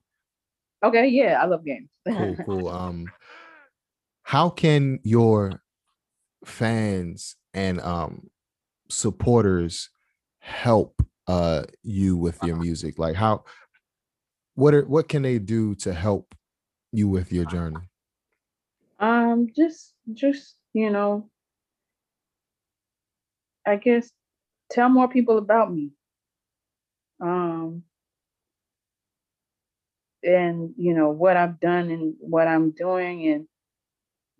Okay, 0.84 1.08
yeah, 1.08 1.40
I 1.42 1.46
love 1.46 1.64
games. 1.64 1.88
Cool, 2.10 2.36
cool. 2.44 2.68
Um, 2.68 3.12
how 4.26 4.50
can 4.50 4.98
your 5.04 5.62
fans 6.44 7.36
and 7.54 7.80
um 7.80 8.28
supporters 8.90 9.88
help 10.40 11.00
uh 11.28 11.62
you 11.84 12.16
with 12.16 12.42
your 12.42 12.56
music? 12.56 12.98
Like 12.98 13.14
how 13.14 13.44
what 14.56 14.74
are 14.74 14.84
what 14.86 15.08
can 15.08 15.22
they 15.22 15.38
do 15.38 15.76
to 15.76 15.94
help 15.94 16.34
you 16.90 17.08
with 17.08 17.32
your 17.32 17.44
journey? 17.44 17.88
Um, 18.98 19.48
just 19.54 19.94
just 20.12 20.56
you 20.72 20.90
know, 20.90 21.30
I 23.64 23.76
guess 23.76 24.10
tell 24.72 24.88
more 24.88 25.08
people 25.08 25.38
about 25.38 25.72
me. 25.72 25.92
Um 27.20 27.84
and 30.24 30.74
you 30.76 30.94
know 30.94 31.10
what 31.10 31.36
I've 31.36 31.60
done 31.60 31.92
and 31.92 32.14
what 32.18 32.48
I'm 32.48 32.72
doing 32.72 33.28
and 33.28 33.46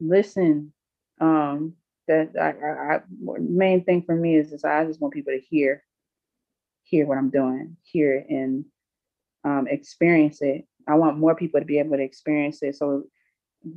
listen. 0.01 0.73
Um 1.21 1.75
that 2.09 2.31
I, 2.41 2.51
I, 2.51 2.97
I 2.97 3.01
main 3.41 3.85
thing 3.85 4.03
for 4.03 4.15
me 4.15 4.37
is, 4.37 4.53
is 4.53 4.65
I 4.65 4.85
just 4.85 5.01
want 5.01 5.15
people 5.15 5.33
to 5.33 5.41
hear 5.41 5.83
hear 6.85 7.07
what 7.07 7.19
I'm 7.19 7.31
doing, 7.31 7.77
hear 7.83 8.15
it 8.15 8.27
and 8.29 8.65
um 9.45 9.67
experience 9.69 10.41
it. 10.43 10.67
I 10.89 10.95
want 10.95 11.19
more 11.19 11.35
people 11.35 11.61
to 11.61 11.67
be 11.67 11.79
able 11.79 11.97
to 11.97 12.03
experience 12.03 12.63
it. 12.63 12.77
So 12.77 13.05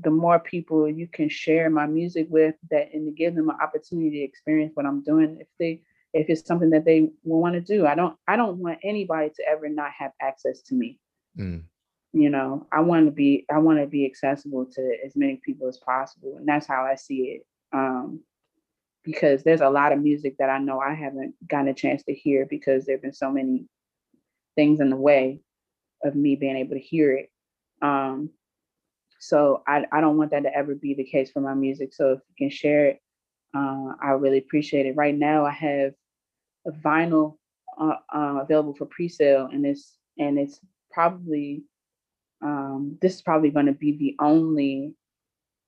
the 0.02 0.12
more 0.12 0.40
people 0.40 0.90
you 0.90 1.08
can 1.08 1.30
share 1.30 1.70
my 1.70 1.88
music 1.88 2.28
with 2.30 2.56
that 2.70 2.94
and 2.94 3.08
to 3.08 3.12
give 3.12 3.36
them 3.36 3.50
an 3.50 3.58
opportunity 3.62 4.20
to 4.20 4.24
experience 4.24 4.72
what 4.76 4.86
I'm 4.86 5.04
doing 5.04 5.38
if 5.40 5.48
they 5.58 5.82
if 6.14 6.30
it's 6.30 6.46
something 6.46 6.72
that 6.72 6.86
they 6.86 7.10
want 7.24 7.54
to 7.56 7.62
do. 7.62 7.86
I 7.86 7.96
don't 7.96 8.16
I 8.28 8.36
don't 8.36 8.58
want 8.58 8.80
anybody 8.84 9.30
to 9.30 9.44
ever 9.48 9.70
not 9.70 9.92
have 9.98 10.12
access 10.22 10.62
to 10.64 10.76
me. 10.76 11.00
Mm, 11.38 11.64
You 12.14 12.30
know, 12.30 12.68
I 12.72 12.82
want 12.82 13.06
to 13.06 13.12
be 13.12 13.46
I 13.52 13.60
want 13.60 13.80
to 13.80 13.88
be 13.88 14.06
accessible 14.06 14.66
to 14.74 14.98
as 15.06 15.16
many 15.16 15.40
people 15.46 15.68
as 15.68 15.78
possible. 15.78 16.36
And 16.38 16.48
that's 16.48 16.68
how 16.68 16.84
I 16.84 16.96
see 16.96 17.40
it. 17.40 17.46
Um 17.74 18.22
because 19.04 19.44
there's 19.44 19.62
a 19.62 19.70
lot 19.70 19.94
of 19.94 20.00
music 20.00 20.36
that 20.40 20.50
I 20.50 20.60
know 20.60 20.80
I 20.80 20.94
haven't 20.94 21.34
gotten 21.48 21.70
a 21.70 21.74
chance 21.74 22.04
to 22.04 22.14
hear 22.14 22.46
because 22.46 22.86
there've 22.86 23.02
been 23.02 23.14
so 23.14 23.32
many 23.32 23.66
things 24.56 24.82
in 24.82 24.90
the 24.90 24.96
way 24.96 25.40
of 26.04 26.16
me 26.16 26.36
being 26.36 26.58
able 26.58 26.76
to 26.76 26.82
hear 26.82 27.14
it. 27.14 27.32
Um 27.82 28.32
so 29.22 29.64
I, 29.68 29.86
I 29.92 30.02
don't 30.02 30.18
want 30.18 30.32
that 30.32 30.44
to 30.44 30.56
ever 30.56 30.76
be 30.76 30.94
the 30.94 31.04
case 31.04 31.30
for 31.30 31.42
my 31.42 31.54
music. 31.54 31.94
So 31.94 32.14
if 32.14 32.20
you 32.30 32.48
can 32.48 32.50
share 32.50 32.88
it 32.88 33.02
uh, 33.56 33.94
I 34.02 34.10
really 34.12 34.38
appreciate 34.38 34.86
it. 34.86 34.96
Right 34.96 35.16
now, 35.16 35.46
I 35.46 35.52
have 35.52 35.94
a 36.68 36.72
vinyl 36.72 37.38
uh, 37.80 37.96
uh, 38.14 38.40
available 38.42 38.76
for 38.76 38.86
pre-sale, 38.86 39.50
and 39.52 39.66
it's 39.66 39.98
and 40.18 40.38
it's 40.38 40.60
probably 40.92 41.64
um, 42.42 42.98
this 43.02 43.16
is 43.16 43.22
probably 43.22 43.50
going 43.50 43.66
to 43.66 43.74
be 43.74 43.98
the 43.98 44.16
only 44.24 44.94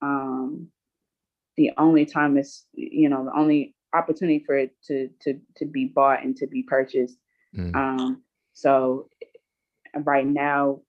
um, 0.01 0.67
the 1.57 1.71
only 1.77 2.05
time 2.05 2.37
it's 2.37 2.65
you 2.73 3.09
know 3.09 3.25
the 3.25 3.37
only 3.37 3.75
opportunity 3.93 4.43
for 4.45 4.57
it 4.57 4.73
to 4.85 5.09
to 5.21 5.39
to 5.57 5.65
be 5.65 5.85
bought 5.85 6.23
and 6.23 6.35
to 6.37 6.47
be 6.47 6.63
purchased. 6.63 7.17
Mm. 7.55 7.75
Um, 7.75 8.23
so 8.53 9.09
right 10.03 10.25
now 10.25 10.81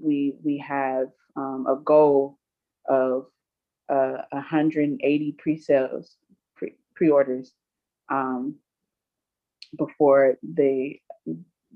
we 0.00 0.34
we 0.44 0.58
have 0.58 1.08
um, 1.36 1.66
a 1.68 1.76
goal 1.76 2.38
of 2.88 3.26
uh, 3.88 4.22
180 4.30 5.32
pre-sales 5.38 6.16
pre- 6.56 6.78
pre-orders 6.94 7.52
um, 8.08 8.56
before 9.76 10.36
they 10.42 11.00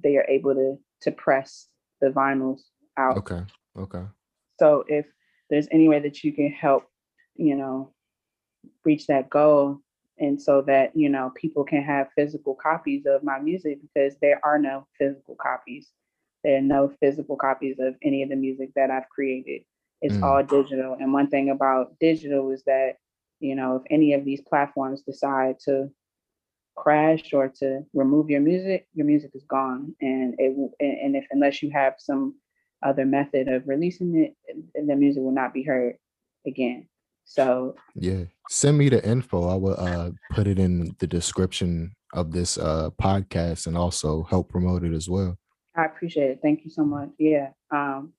they 0.02 0.16
are 0.16 0.26
able 0.28 0.54
to 0.54 0.78
to 1.02 1.10
press 1.10 1.66
the 2.00 2.08
vinyls 2.08 2.60
out. 2.96 3.16
Okay. 3.18 3.42
Okay. 3.78 4.04
So 4.58 4.84
if 4.88 5.06
there's 5.48 5.68
any 5.70 5.88
way 5.88 6.00
that 6.00 6.22
you 6.22 6.32
can 6.32 6.50
help, 6.50 6.84
you 7.36 7.56
know, 7.56 7.92
reach 8.84 9.06
that 9.06 9.30
goal 9.30 9.80
and 10.18 10.40
so 10.40 10.62
that, 10.62 10.94
you 10.94 11.08
know, 11.08 11.32
people 11.34 11.64
can 11.64 11.82
have 11.82 12.08
physical 12.14 12.54
copies 12.54 13.04
of 13.06 13.24
my 13.24 13.38
music 13.38 13.78
because 13.80 14.16
there 14.20 14.40
are 14.44 14.58
no 14.58 14.86
physical 14.98 15.34
copies. 15.40 15.88
There 16.44 16.58
are 16.58 16.62
no 16.62 16.92
physical 17.00 17.36
copies 17.36 17.76
of 17.80 17.94
any 18.02 18.22
of 18.22 18.28
the 18.28 18.36
music 18.36 18.70
that 18.76 18.90
I've 18.90 19.08
created. 19.08 19.62
It's 20.02 20.16
mm. 20.16 20.22
all 20.22 20.42
digital. 20.42 20.96
And 21.00 21.12
one 21.12 21.28
thing 21.28 21.50
about 21.50 21.98
digital 22.00 22.50
is 22.50 22.62
that, 22.64 22.96
you 23.40 23.54
know, 23.54 23.76
if 23.76 23.82
any 23.90 24.12
of 24.12 24.24
these 24.24 24.42
platforms 24.42 25.02
decide 25.02 25.56
to 25.64 25.90
crash 26.76 27.32
or 27.32 27.48
to 27.60 27.82
remove 27.94 28.30
your 28.30 28.40
music, 28.40 28.86
your 28.94 29.06
music 29.06 29.30
is 29.34 29.44
gone. 29.44 29.94
And 30.00 30.34
it 30.38 30.56
and 30.80 31.16
if 31.16 31.26
unless 31.30 31.62
you 31.62 31.70
have 31.70 31.94
some 31.98 32.34
other 32.82 33.04
method 33.04 33.48
of 33.48 33.66
releasing 33.66 34.16
it, 34.16 34.36
the 34.74 34.96
music 34.96 35.22
will 35.22 35.32
not 35.32 35.52
be 35.52 35.62
heard 35.62 35.96
again. 36.46 36.88
So 37.24 37.76
yeah, 37.94 38.24
send 38.48 38.78
me 38.78 38.88
the 38.88 39.04
info. 39.08 39.48
I 39.48 39.54
will 39.54 39.78
uh, 39.78 40.10
put 40.32 40.46
it 40.46 40.58
in 40.58 40.96
the 40.98 41.06
description 41.06 41.92
of 42.12 42.32
this 42.32 42.58
uh, 42.58 42.90
podcast 43.00 43.66
and 43.66 43.76
also 43.76 44.24
help 44.24 44.48
promote 44.48 44.82
it 44.82 44.92
as 44.92 45.08
well. 45.08 45.38
I 45.76 45.84
appreciate 45.84 46.30
it. 46.30 46.40
Thank 46.42 46.64
you 46.64 46.70
so 46.70 46.84
much. 46.84 47.10
Yeah. 47.18 47.50
Um, 47.70 48.14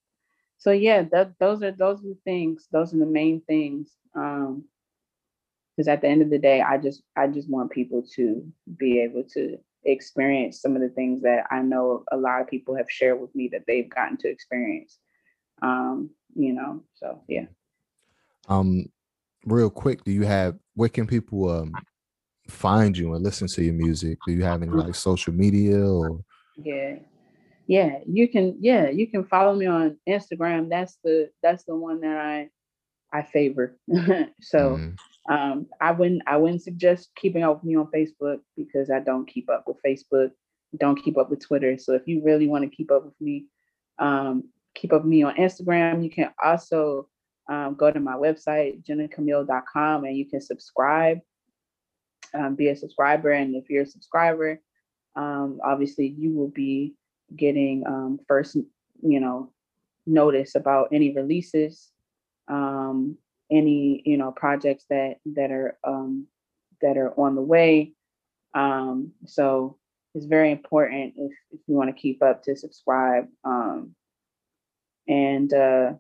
so 0.58 0.72
yeah, 0.72 1.04
that, 1.12 1.34
those 1.40 1.62
are 1.64 1.72
those 1.72 2.00
are 2.00 2.10
the 2.10 2.18
things. 2.24 2.68
Those 2.72 2.94
are 2.94 3.00
the 3.00 3.06
main 3.06 3.42
things. 3.42 3.92
Um, 4.16 4.66
because 5.76 5.88
at 5.88 6.02
the 6.02 6.08
end 6.08 6.22
of 6.22 6.30
the 6.30 6.40
day, 6.40 6.62
I 6.62 6.78
just 6.78 7.02
I 7.16 7.28
just 7.28 7.50
want 7.50 7.72
people 7.72 8.04
to 8.16 8.46
be 8.78 9.02
able 9.02 9.24
to 9.34 9.58
experience 9.84 10.62
some 10.62 10.76
of 10.76 10.82
the 10.82 10.90
things 10.90 11.22
that 11.22 11.46
I 11.52 11.62
know 11.62 12.04
a 12.12 12.18
lot 12.18 12.42
of 12.42 12.48
people 12.48 12.76
have 12.76 12.90
shared 12.90 13.20
with 13.20 13.34
me 13.36 13.50
that 13.52 13.64
they've 13.68 13.90
gotten 13.90 14.18
to 14.18 14.30
experience. 14.30 15.00
Um, 15.62 16.12
you 16.36 16.54
know, 16.54 16.84
so 16.94 17.22
yeah. 17.28 17.46
Um, 18.48 18.86
real 19.46 19.70
quick, 19.70 20.04
do 20.04 20.12
you 20.12 20.24
have 20.24 20.58
where 20.76 20.90
can 20.90 21.08
people 21.08 21.50
um 21.50 21.74
find 22.48 22.98
you 22.98 23.14
and 23.14 23.24
listen 23.24 23.48
to 23.48 23.64
your 23.64 23.74
music? 23.74 24.18
Do 24.26 24.34
you 24.34 24.44
have 24.44 24.62
any 24.62 24.72
like 24.72 24.96
social 24.96 25.34
media 25.34 25.80
or 25.80 26.22
yeah. 26.58 26.96
Yeah, 27.68 28.00
you 28.06 28.28
can 28.28 28.58
yeah, 28.60 28.90
you 28.90 29.08
can 29.08 29.24
follow 29.24 29.56
me 29.56 29.66
on 29.66 29.98
Instagram. 30.08 30.70
That's 30.70 30.98
the 31.04 31.30
that's 31.42 31.64
the 31.64 31.76
one 31.76 32.02
that 32.02 32.18
I 32.18 32.50
I 33.18 33.24
favor. 33.24 33.78
so 34.42 34.78
mm 34.78 34.98
um, 35.32 35.68
I 35.80 35.92
wouldn't 35.92 36.24
I 36.28 36.36
wouldn't 36.36 36.62
suggest 36.62 37.12
keeping 37.16 37.44
up 37.44 37.56
with 37.56 37.64
me 37.64 37.78
on 37.78 37.90
Facebook 37.96 38.40
because 38.58 38.92
I 38.92 39.00
don't 39.00 39.26
keep 39.26 39.50
up 39.50 39.64
with 39.66 39.78
Facebook, 39.86 40.32
don't 40.78 41.02
keep 41.02 41.18
up 41.18 41.30
with 41.30 41.40
Twitter. 41.40 41.78
So 41.78 41.94
if 41.94 42.06
you 42.06 42.22
really 42.22 42.50
want 42.50 42.70
to 42.70 42.76
keep 42.76 42.92
up 42.92 43.06
with 43.06 43.14
me, 43.22 43.46
um, 43.98 44.50
keep 44.76 44.92
up 44.92 45.04
with 45.04 45.10
me 45.10 45.24
on 45.24 45.36
Instagram. 45.36 46.04
You 46.04 46.10
can 46.10 46.32
also 46.44 47.08
um, 47.50 47.76
go 47.76 47.90
to 47.90 48.00
my 48.02 48.16
website, 48.16 48.84
jennacamille.com, 48.84 50.04
and 50.04 50.18
you 50.18 50.26
can 50.26 50.42
subscribe, 50.42 51.20
um, 52.34 52.56
be 52.56 52.68
a 52.68 52.76
subscriber. 52.76 53.32
And 53.32 53.56
if 53.56 53.70
you're 53.70 53.84
a 53.84 53.88
subscriber, 53.88 54.60
um, 55.16 55.62
obviously 55.64 56.08
you 56.08 56.34
will 56.34 56.50
be 56.50 56.96
getting 57.38 57.88
um, 57.88 58.20
first, 58.28 58.58
you 59.02 59.22
know, 59.22 59.54
notice 60.06 60.56
about 60.56 60.90
any 60.92 61.16
releases 61.16 61.90
any 63.52 64.02
you 64.06 64.18
know 64.18 64.32
projects 64.32 64.86
that 64.90 65.18
that 65.26 65.52
are 65.52 65.78
um, 65.84 66.28
that 66.82 66.98
are 66.98 67.12
on 67.20 67.36
the 67.36 67.42
way. 67.42 67.94
Um, 68.54 69.12
so 69.26 69.78
it's 70.14 70.26
very 70.26 70.52
important 70.52 71.14
if, 71.18 71.32
if 71.52 71.60
you 71.68 71.76
want 71.76 71.90
to 71.90 72.02
keep 72.02 72.22
up 72.22 72.44
to 72.44 72.56
subscribe. 72.56 73.28
Um, 73.46 73.96
and 75.08 75.54
uh, 75.54 75.94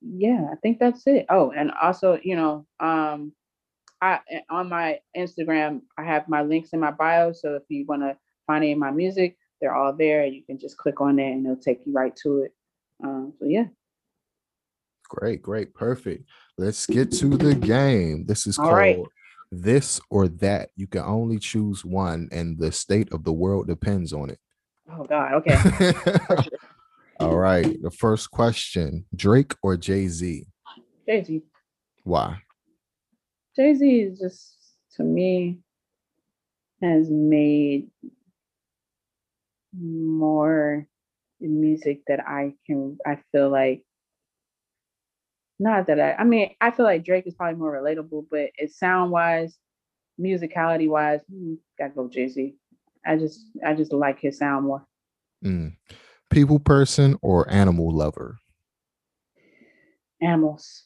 yeah, 0.00 0.48
I 0.50 0.56
think 0.56 0.78
that's 0.78 1.06
it. 1.06 1.26
Oh, 1.28 1.52
and 1.52 1.70
also, 1.80 2.18
you 2.22 2.36
know, 2.36 2.66
um, 2.80 3.32
I 4.00 4.20
on 4.50 4.68
my 4.68 5.00
Instagram, 5.16 5.82
I 5.96 6.04
have 6.04 6.28
my 6.28 6.42
links 6.42 6.70
in 6.72 6.80
my 6.80 6.90
bio. 6.90 7.32
So 7.32 7.54
if 7.54 7.62
you 7.68 7.84
want 7.86 8.02
to 8.02 8.16
find 8.46 8.64
any 8.64 8.72
of 8.72 8.78
my 8.78 8.90
music, 8.90 9.36
they're 9.60 9.74
all 9.74 9.92
there. 9.92 10.26
You 10.26 10.42
can 10.42 10.58
just 10.58 10.76
click 10.76 11.00
on 11.00 11.18
it 11.18 11.30
and 11.30 11.46
it'll 11.46 11.56
take 11.56 11.86
you 11.86 11.92
right 11.92 12.14
to 12.24 12.42
it. 12.42 12.54
Um, 13.04 13.32
so 13.38 13.46
yeah. 13.46 13.66
Great, 15.12 15.42
great, 15.42 15.74
perfect. 15.74 16.24
Let's 16.56 16.86
get 16.86 17.12
to 17.12 17.36
the 17.36 17.54
game. 17.54 18.24
This 18.24 18.46
is 18.46 18.58
All 18.58 18.64
called 18.64 18.76
right. 18.76 18.98
This 19.50 20.00
or 20.08 20.26
That. 20.26 20.70
You 20.74 20.86
can 20.86 21.02
only 21.02 21.38
choose 21.38 21.84
one, 21.84 22.30
and 22.32 22.58
the 22.58 22.72
state 22.72 23.12
of 23.12 23.22
the 23.22 23.32
world 23.32 23.66
depends 23.66 24.14
on 24.14 24.30
it. 24.30 24.38
Oh, 24.90 25.04
God. 25.04 25.34
Okay. 25.34 25.92
All 27.20 27.36
right. 27.36 27.76
The 27.82 27.90
first 27.90 28.30
question 28.30 29.04
Drake 29.14 29.54
or 29.62 29.76
Jay 29.76 30.08
Z? 30.08 30.46
Jay 31.06 31.22
Z. 31.22 31.42
Why? 32.04 32.38
Jay 33.54 33.74
Z 33.74 34.00
is 34.00 34.18
just, 34.18 34.56
to 34.96 35.02
me, 35.02 35.58
has 36.80 37.10
made 37.10 37.88
more 39.78 40.86
music 41.38 42.00
that 42.06 42.26
I 42.26 42.54
can, 42.66 42.96
I 43.06 43.18
feel 43.30 43.50
like 43.50 43.84
not 45.62 45.86
that 45.86 46.00
I, 46.00 46.14
I 46.14 46.24
mean, 46.24 46.50
I 46.60 46.72
feel 46.72 46.84
like 46.84 47.04
Drake 47.04 47.26
is 47.26 47.34
probably 47.34 47.58
more 47.58 47.72
relatable, 47.72 48.26
but 48.30 48.50
it's 48.56 48.78
sound 48.78 49.12
wise, 49.12 49.56
musicality 50.20 50.88
wise, 50.88 51.20
mm, 51.32 51.56
gotta 51.78 51.94
go 51.94 52.08
Jay 52.08 52.28
Z. 52.28 52.56
I 53.06 53.16
just, 53.16 53.46
I 53.64 53.74
just 53.74 53.92
like 53.92 54.20
his 54.20 54.38
sound 54.38 54.66
more. 54.66 54.84
Mm. 55.44 55.76
People 56.30 56.58
person 56.58 57.16
or 57.22 57.48
animal 57.50 57.94
lover? 57.94 58.38
Animals. 60.20 60.84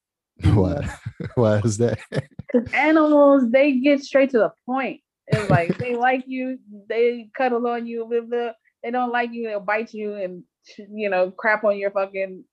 Why? 0.44 0.88
Why 1.34 1.58
is 1.60 1.78
that? 1.78 1.98
Because 2.10 2.72
animals, 2.72 3.50
they 3.50 3.80
get 3.80 4.02
straight 4.02 4.30
to 4.30 4.38
the 4.38 4.52
point. 4.66 5.00
It's 5.26 5.50
like 5.50 5.76
they 5.78 5.96
like 5.96 6.24
you, 6.26 6.58
they 6.88 7.28
cuddle 7.36 7.66
on 7.66 7.86
you. 7.86 8.54
They 8.82 8.90
don't 8.90 9.12
like 9.12 9.30
you, 9.32 9.48
they'll 9.48 9.60
bite 9.60 9.92
you 9.92 10.14
and 10.14 10.42
you 10.90 11.08
know 11.08 11.30
crap 11.30 11.64
on 11.64 11.78
your 11.78 11.90
fucking 11.90 12.44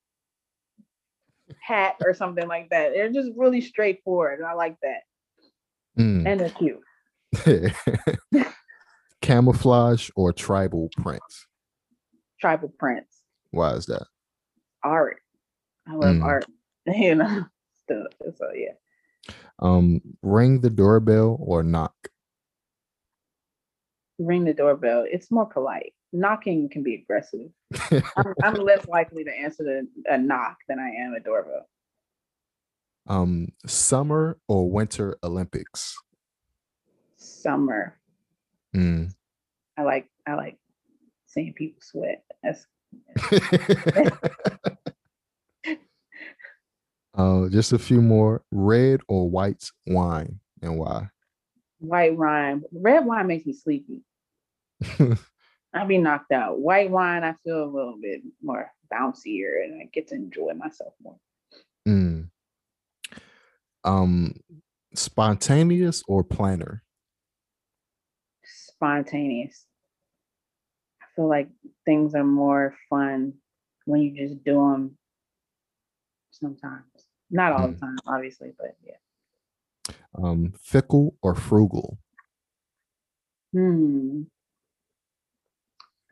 hat 1.65 1.95
or 2.03 2.13
something 2.13 2.47
like 2.47 2.69
that. 2.69 2.93
They're 2.93 3.11
just 3.11 3.31
really 3.35 3.61
straightforward. 3.61 4.41
I 4.41 4.53
like 4.53 4.77
that. 4.83 5.01
Mm. 5.99 6.25
And 6.27 6.39
they're 6.39 6.49
cute. 6.49 7.73
Camouflage 9.21 10.09
or 10.15 10.31
tribal 10.31 10.89
prints? 10.97 11.47
Tribal 12.39 12.71
prints. 12.77 13.21
Why 13.51 13.71
is 13.71 13.87
that? 13.87 14.05
Art. 14.83 15.17
I 15.87 15.93
love 15.93 16.15
mm. 16.15 16.23
art. 16.23 16.45
You 16.87 17.15
know, 17.15 17.43
so, 17.89 18.05
so 18.37 18.51
yeah. 18.53 19.33
Um, 19.57 20.01
ring 20.21 20.61
the 20.61 20.69
doorbell 20.69 21.35
or 21.39 21.63
knock? 21.63 21.95
Ring 24.19 24.43
the 24.43 24.53
doorbell. 24.53 25.03
It's 25.11 25.31
more 25.31 25.47
polite 25.47 25.93
knocking 26.15 26.69
can 26.69 26.83
be 26.83 26.95
aggressive. 26.95 27.49
I'm, 27.91 28.33
I'm, 28.43 28.53
less 28.55 28.87
likely 28.87 29.23
to 29.23 29.31
answer 29.31 29.63
the, 29.63 29.87
a 30.11 30.17
knock 30.17 30.57
than 30.67 30.79
I 30.79 30.89
am 30.89 31.13
a 31.13 31.19
doorbell. 31.19 31.69
Um, 33.07 33.49
summer 33.65 34.37
or 34.47 34.69
winter 34.69 35.17
Olympics? 35.23 35.95
Summer. 37.17 37.97
Mm. 38.75 39.13
I 39.77 39.83
like 39.83 40.09
I 40.25 40.33
like 40.35 40.57
seeing 41.27 41.53
people 41.53 41.81
sweat. 41.81 42.23
That's. 42.41 42.65
uh, 47.13 47.49
just 47.49 47.73
a 47.73 47.79
few 47.79 48.01
more. 48.01 48.41
Red 48.51 49.01
or 49.07 49.29
white 49.29 49.69
wine, 49.85 50.39
and 50.61 50.79
why? 50.79 51.09
White 51.79 52.17
wine. 52.17 52.63
Red 52.71 53.05
wine 53.05 53.27
makes 53.27 53.45
me 53.45 53.53
sleepy. 53.53 54.01
I 55.75 55.83
be 55.83 55.97
knocked 55.97 56.31
out. 56.31 56.59
White 56.59 56.89
wine, 56.89 57.23
I 57.23 57.35
feel 57.43 57.63
a 57.63 57.65
little 57.65 57.97
bit 58.01 58.21
more 58.41 58.71
bouncier 58.91 59.63
and 59.63 59.81
I 59.81 59.89
get 59.91 60.07
to 60.07 60.15
enjoy 60.15 60.53
myself 60.53 60.93
more. 61.03 61.19
Mm. 61.85 62.29
Um, 63.83 64.33
spontaneous 64.93 66.01
or 66.07 66.23
planner? 66.23 66.81
Spontaneous. 68.45 69.65
I 71.01 71.05
feel 71.15 71.27
like 71.27 71.49
things 71.83 72.15
are 72.15 72.23
more 72.23 72.73
fun 72.89 73.33
when 73.85 74.01
you 74.01 74.15
just 74.15 74.43
do 74.45 74.53
them 74.53 74.97
sometimes. 76.31 76.85
Not 77.29 77.51
all 77.51 77.67
the 77.67 77.73
Mm. 77.73 77.79
time, 77.79 77.97
obviously, 78.07 78.53
but 78.57 78.77
yeah. 78.81 79.93
Um, 80.13 80.53
fickle 80.57 81.17
or 81.21 81.35
frugal? 81.35 81.97
Hmm. 83.51 84.23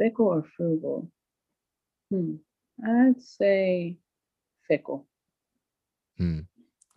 Fickle 0.04 0.26
or 0.28 0.44
frugal? 0.58 1.10
Hmm. 2.12 2.36
I'd 2.86 3.22
say 3.22 3.98
fickle. 4.68 5.08
Hmm. 6.18 6.40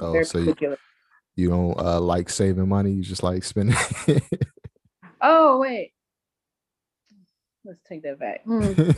Oh, 0.00 0.10
Very 0.12 0.24
so 0.24 0.38
you, 0.38 0.44
particular. 0.46 0.78
you 1.36 1.48
don't 1.50 1.78
uh, 1.78 2.00
like 2.00 2.28
saving 2.28 2.68
money, 2.68 2.90
you 2.90 3.02
just 3.04 3.22
like 3.22 3.44
spending. 3.44 3.76
Oh, 5.22 5.58
wait. 5.58 5.92
Let's 7.64 7.80
take 7.88 8.02
that 8.02 8.18
back. 8.20 8.42
Hmm. 8.44 8.90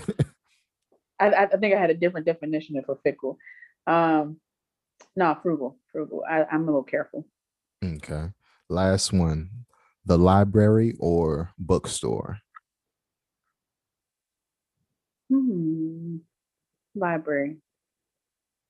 I, 1.20 1.26
I 1.28 1.42
I 1.44 1.56
think 1.56 1.74
I 1.74 1.80
had 1.80 1.90
a 1.90 1.94
different 1.94 2.26
definition 2.26 2.80
for 2.84 2.98
fickle. 3.04 3.38
Um, 3.86 4.38
no, 5.14 5.36
frugal, 5.42 5.78
frugal. 5.92 6.24
I, 6.28 6.44
I'm 6.50 6.62
a 6.62 6.66
little 6.66 6.82
careful. 6.82 7.24
okay. 7.84 8.30
Last 8.68 9.12
one. 9.12 9.48
The 10.06 10.18
library 10.18 10.96
or 10.98 11.52
bookstore? 11.58 12.38
Hmm. 15.30 16.16
Library. 16.94 17.56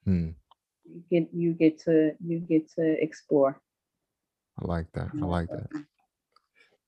Hmm. 0.05 0.31
You 0.85 1.03
get 1.11 1.29
you 1.33 1.53
get 1.53 1.79
to 1.81 2.13
you 2.25 2.41
get 2.41 2.71
to 2.73 3.03
explore. 3.03 3.61
I 4.61 4.67
like 4.67 4.87
that. 4.95 5.09
I 5.15 5.25
like 5.25 5.49
that. 5.51 5.69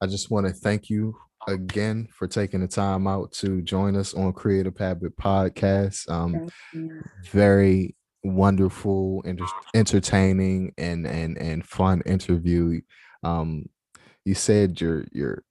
I 0.00 0.06
just 0.06 0.30
want 0.30 0.46
to 0.46 0.52
thank 0.52 0.88
you 0.90 1.14
again 1.46 2.08
for 2.12 2.26
taking 2.26 2.60
the 2.60 2.68
time 2.68 3.06
out 3.06 3.32
to 3.32 3.62
join 3.62 3.96
us 3.96 4.14
on 4.14 4.32
Creative 4.32 4.76
Habit 4.76 5.16
Podcast. 5.16 6.08
Um, 6.10 6.48
very 7.30 7.94
wonderful, 8.24 9.22
enter- 9.24 9.44
entertaining, 9.74 10.72
and 10.78 11.06
and 11.06 11.38
and 11.38 11.66
fun 11.66 12.02
interview. 12.06 12.80
Um, 13.22 13.66
you 14.24 14.34
said 14.34 14.80
you're 14.80 15.04
you're 15.12 15.44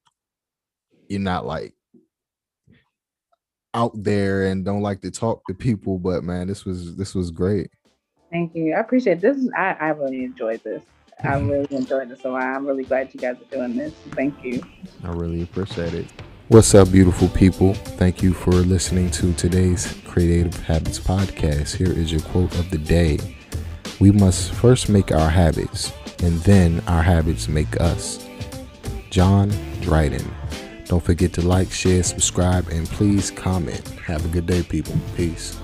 you're 1.08 1.20
not 1.20 1.46
like 1.46 1.74
out 3.74 3.92
there 3.96 4.46
and 4.48 4.66
don't 4.66 4.82
like 4.82 5.02
to 5.02 5.12
talk 5.12 5.46
to 5.48 5.54
people, 5.54 5.98
but 6.00 6.24
man, 6.24 6.48
this 6.48 6.66
was 6.66 6.96
this 6.96 7.14
was 7.14 7.32
great. 7.32 7.70
Thank 8.32 8.56
you. 8.56 8.74
I 8.74 8.80
appreciate 8.80 9.22
this. 9.22 9.50
I, 9.58 9.76
I 9.80 9.90
really 9.90 10.24
enjoyed 10.24 10.64
this. 10.64 10.84
I 11.24 11.38
really 11.40 11.76
enjoyed 11.76 12.10
this. 12.10 12.22
So 12.22 12.36
I'm 12.36 12.66
really 12.66 12.84
glad 12.84 13.14
you 13.14 13.20
guys 13.20 13.38
are 13.38 13.56
doing 13.56 13.76
this. 13.76 13.94
Thank 14.12 14.44
you. 14.44 14.62
I 15.04 15.10
really 15.10 15.42
appreciate 15.42 15.94
it. 15.94 16.06
What's 16.50 16.74
up, 16.74 16.92
beautiful 16.92 17.28
people? 17.30 17.76
Thank 17.76 18.24
you 18.24 18.34
for 18.34 18.52
listening 18.52 19.12
to 19.12 19.34
today's 19.34 19.96
Creative 20.06 20.56
Habits 20.66 21.00
podcast. 21.00 21.76
Here 21.76 21.92
is 21.92 22.12
your 22.12 22.22
quote 22.22 22.58
of 22.58 22.72
the 22.72 22.80
day 22.80 23.20
We 24.00 24.12
must 24.12 24.52
first 24.54 24.90
make 24.90 25.12
our 25.12 25.30
habits, 25.30 25.94
and 26.24 26.40
then 26.40 26.82
our 26.88 27.04
habits 27.04 27.48
make 27.48 27.80
us. 27.80 28.26
John 29.12 29.52
Dryden. 29.82 30.39
Don't 30.90 31.04
forget 31.04 31.34
to 31.34 31.42
like, 31.42 31.72
share, 31.72 32.02
subscribe, 32.02 32.68
and 32.70 32.88
please 32.88 33.30
comment. 33.30 33.88
Have 34.08 34.26
a 34.26 34.28
good 34.28 34.48
day, 34.48 34.64
people. 34.64 34.96
Peace. 35.16 35.56